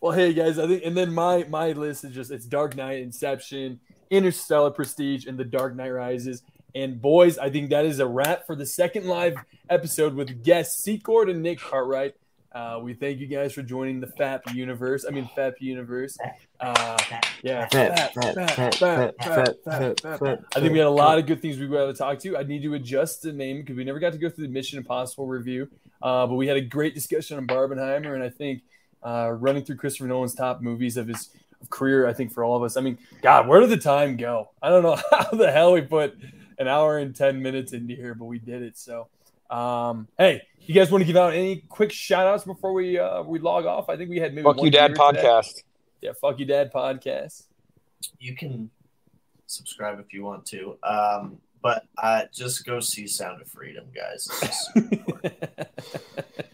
well, 0.00 0.12
hey 0.12 0.32
guys, 0.34 0.58
I 0.58 0.66
think, 0.66 0.82
and 0.84 0.96
then 0.96 1.12
my 1.12 1.44
my 1.48 1.72
list 1.72 2.04
is 2.04 2.12
just 2.12 2.30
it's 2.32 2.44
Dark 2.44 2.74
Knight, 2.76 2.98
Inception, 3.00 3.78
Interstellar, 4.10 4.70
Prestige, 4.70 5.26
and 5.26 5.38
The 5.38 5.44
Dark 5.44 5.74
Knight 5.76 5.90
Rises. 5.90 6.42
And 6.74 7.00
boys, 7.00 7.38
I 7.38 7.50
think 7.50 7.70
that 7.70 7.84
is 7.84 7.98
a 7.98 8.06
wrap 8.06 8.46
for 8.46 8.54
the 8.54 8.66
second 8.66 9.06
live 9.06 9.36
episode 9.70 10.14
with 10.14 10.44
guests 10.44 10.84
Secord 10.84 11.28
and 11.28 11.42
Nik 11.42 11.60
Cartwright. 11.60 12.14
Uh, 12.52 12.80
we 12.82 12.94
thank 12.94 13.18
you 13.18 13.26
guys 13.26 13.52
for 13.52 13.62
joining 13.62 14.00
the 14.00 14.06
FAP 14.06 14.54
universe. 14.54 15.04
I 15.06 15.10
mean 15.10 15.28
FAP 15.34 15.54
universe. 15.60 16.16
Uh, 16.58 16.98
yeah, 17.42 17.68
FAP, 17.68 18.14
FAP, 18.14 18.34
FAP, 18.34 18.34
FAP, 18.34 18.74
FAP, 18.74 19.14
fat, 19.24 20.00
FAP. 20.00 20.18
fat, 20.18 20.40
I 20.56 20.60
think 20.60 20.72
we 20.72 20.78
had 20.78 20.86
a 20.86 20.90
lot 20.90 21.18
of 21.18 21.26
good 21.26 21.42
things 21.42 21.58
we 21.58 21.68
got 21.68 21.86
to 21.86 21.94
talk 21.94 22.18
to. 22.20 22.36
I 22.36 22.42
need 22.42 22.62
to 22.62 22.74
adjust 22.74 23.22
the 23.22 23.32
name 23.32 23.60
because 23.60 23.76
we 23.76 23.84
never 23.84 23.98
got 23.98 24.12
to 24.12 24.18
go 24.18 24.30
through 24.30 24.46
the 24.46 24.52
Mission 24.52 24.78
Impossible 24.78 25.26
review. 25.26 25.68
Uh, 26.00 26.26
but 26.26 26.34
we 26.34 26.46
had 26.46 26.56
a 26.56 26.60
great 26.62 26.94
discussion 26.94 27.36
on 27.36 27.46
Barbenheimer, 27.46 28.14
and 28.14 28.22
I 28.22 28.30
think 28.30 28.62
uh, 29.04 29.30
running 29.30 29.64
through 29.64 29.76
Christopher 29.76 30.08
Nolan's 30.08 30.34
top 30.34 30.60
movies 30.60 30.96
of 30.96 31.08
his 31.08 31.30
career, 31.70 32.06
I 32.06 32.12
think 32.12 32.32
for 32.32 32.44
all 32.44 32.56
of 32.56 32.62
us. 32.62 32.76
I 32.76 32.80
mean, 32.80 32.98
God, 33.22 33.46
where 33.48 33.60
did 33.60 33.70
the 33.70 33.76
time 33.76 34.16
go? 34.16 34.50
I 34.62 34.68
don't 34.70 34.82
know 34.82 34.96
how 35.10 35.30
the 35.30 35.50
hell 35.50 35.72
we 35.72 35.82
put 35.82 36.16
an 36.58 36.68
hour 36.68 36.98
and 36.98 37.14
ten 37.14 37.42
minutes 37.42 37.72
into 37.72 37.94
here, 37.94 38.14
but 38.14 38.26
we 38.26 38.38
did 38.38 38.62
it. 38.62 38.76
So, 38.78 39.08
um, 39.50 40.08
hey, 40.18 40.42
you 40.60 40.74
guys 40.74 40.90
want 40.90 41.02
to 41.02 41.06
give 41.06 41.16
out 41.16 41.32
any 41.32 41.64
quick 41.68 41.92
shout 41.92 42.26
outs 42.26 42.44
before 42.44 42.72
we 42.72 42.98
uh, 42.98 43.22
we 43.22 43.38
log 43.38 43.66
off? 43.66 43.88
I 43.88 43.96
think 43.96 44.10
we 44.10 44.18
had 44.18 44.34
maybe 44.34 44.44
Fuck 44.44 44.62
you, 44.62 44.70
Dad 44.70 44.94
viewer 44.94 45.12
today. 45.12 45.22
podcast. 45.22 45.62
Yeah, 46.00 46.12
fuck 46.20 46.38
you, 46.38 46.44
Dad 46.46 46.72
podcast. 46.72 47.44
You 48.18 48.36
can 48.36 48.70
subscribe 49.46 49.98
if 49.98 50.12
you 50.12 50.22
want 50.24 50.46
to, 50.46 50.76
um, 50.84 51.38
but 51.62 51.84
uh, 51.96 52.22
just 52.32 52.64
go 52.64 52.78
see 52.80 53.06
Sound 53.08 53.42
of 53.42 53.48
Freedom, 53.48 53.86
guys. 53.94 54.28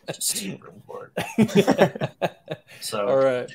It's 0.08 0.16
just 0.16 0.28
super 0.36 0.68
important. 0.74 1.12
So 2.80 3.08
All 3.08 3.16
right. 3.16 3.50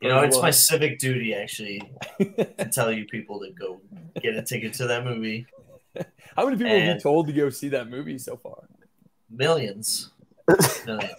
You 0.00 0.08
know, 0.08 0.22
it's 0.22 0.40
my 0.40 0.50
civic 0.50 0.98
duty 0.98 1.34
actually 1.34 1.82
to 2.18 2.70
tell 2.72 2.90
you 2.90 3.04
people 3.04 3.40
to 3.40 3.50
go 3.50 3.80
get 4.20 4.34
a 4.34 4.42
ticket 4.42 4.72
to 4.74 4.86
that 4.86 5.04
movie. 5.04 5.46
How 6.36 6.44
many 6.44 6.56
people 6.56 6.72
have 6.72 6.94
you 6.96 7.00
told 7.00 7.26
to 7.26 7.32
go 7.32 7.50
see 7.50 7.68
that 7.68 7.88
movie 7.88 8.18
so 8.18 8.36
far? 8.36 8.64
Millions. 9.28 10.10
Millions. 10.86 11.12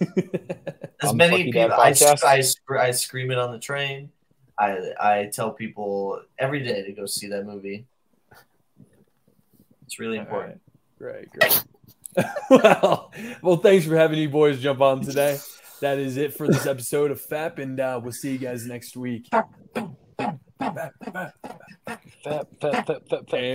As 1.00 1.08
On 1.08 1.08
the 1.08 1.14
many 1.14 1.36
Fuck 1.38 1.46
You 1.46 1.52
Dad 1.52 1.94
people, 1.94 2.26
I. 2.26 2.42
I, 2.76 2.86
I 2.86 2.90
scream 2.90 3.30
it 3.30 3.38
on 3.38 3.52
the 3.52 3.58
train. 3.58 4.10
I 4.58 4.92
I 5.00 5.30
tell 5.32 5.50
people 5.50 6.20
every 6.38 6.62
day 6.62 6.82
to 6.82 6.92
go 6.92 7.06
see 7.06 7.28
that 7.28 7.44
movie. 7.44 7.84
It's 9.86 9.98
really 9.98 10.18
important. 10.18 10.60
Great, 10.98 11.28
great. 11.30 11.64
well, 12.50 13.12
well, 13.42 13.56
thanks 13.56 13.86
for 13.86 13.96
having 13.96 14.18
you 14.18 14.28
boys 14.28 14.60
jump 14.60 14.80
on 14.80 15.02
today. 15.02 15.38
That 15.82 15.98
is 15.98 16.16
it 16.16 16.34
for 16.34 16.46
this 16.46 16.64
episode 16.64 17.10
of 17.10 17.20
FEP, 17.20 17.58
and 17.58 17.78
uh, 17.78 18.00
we'll 18.02 18.12
see 18.12 18.32
you 18.32 18.38
guys 18.38 18.66
next 18.66 18.96
week. 18.96 19.26
Fat, 19.32 19.48
fat, 22.60 22.60
fat. 22.60 23.26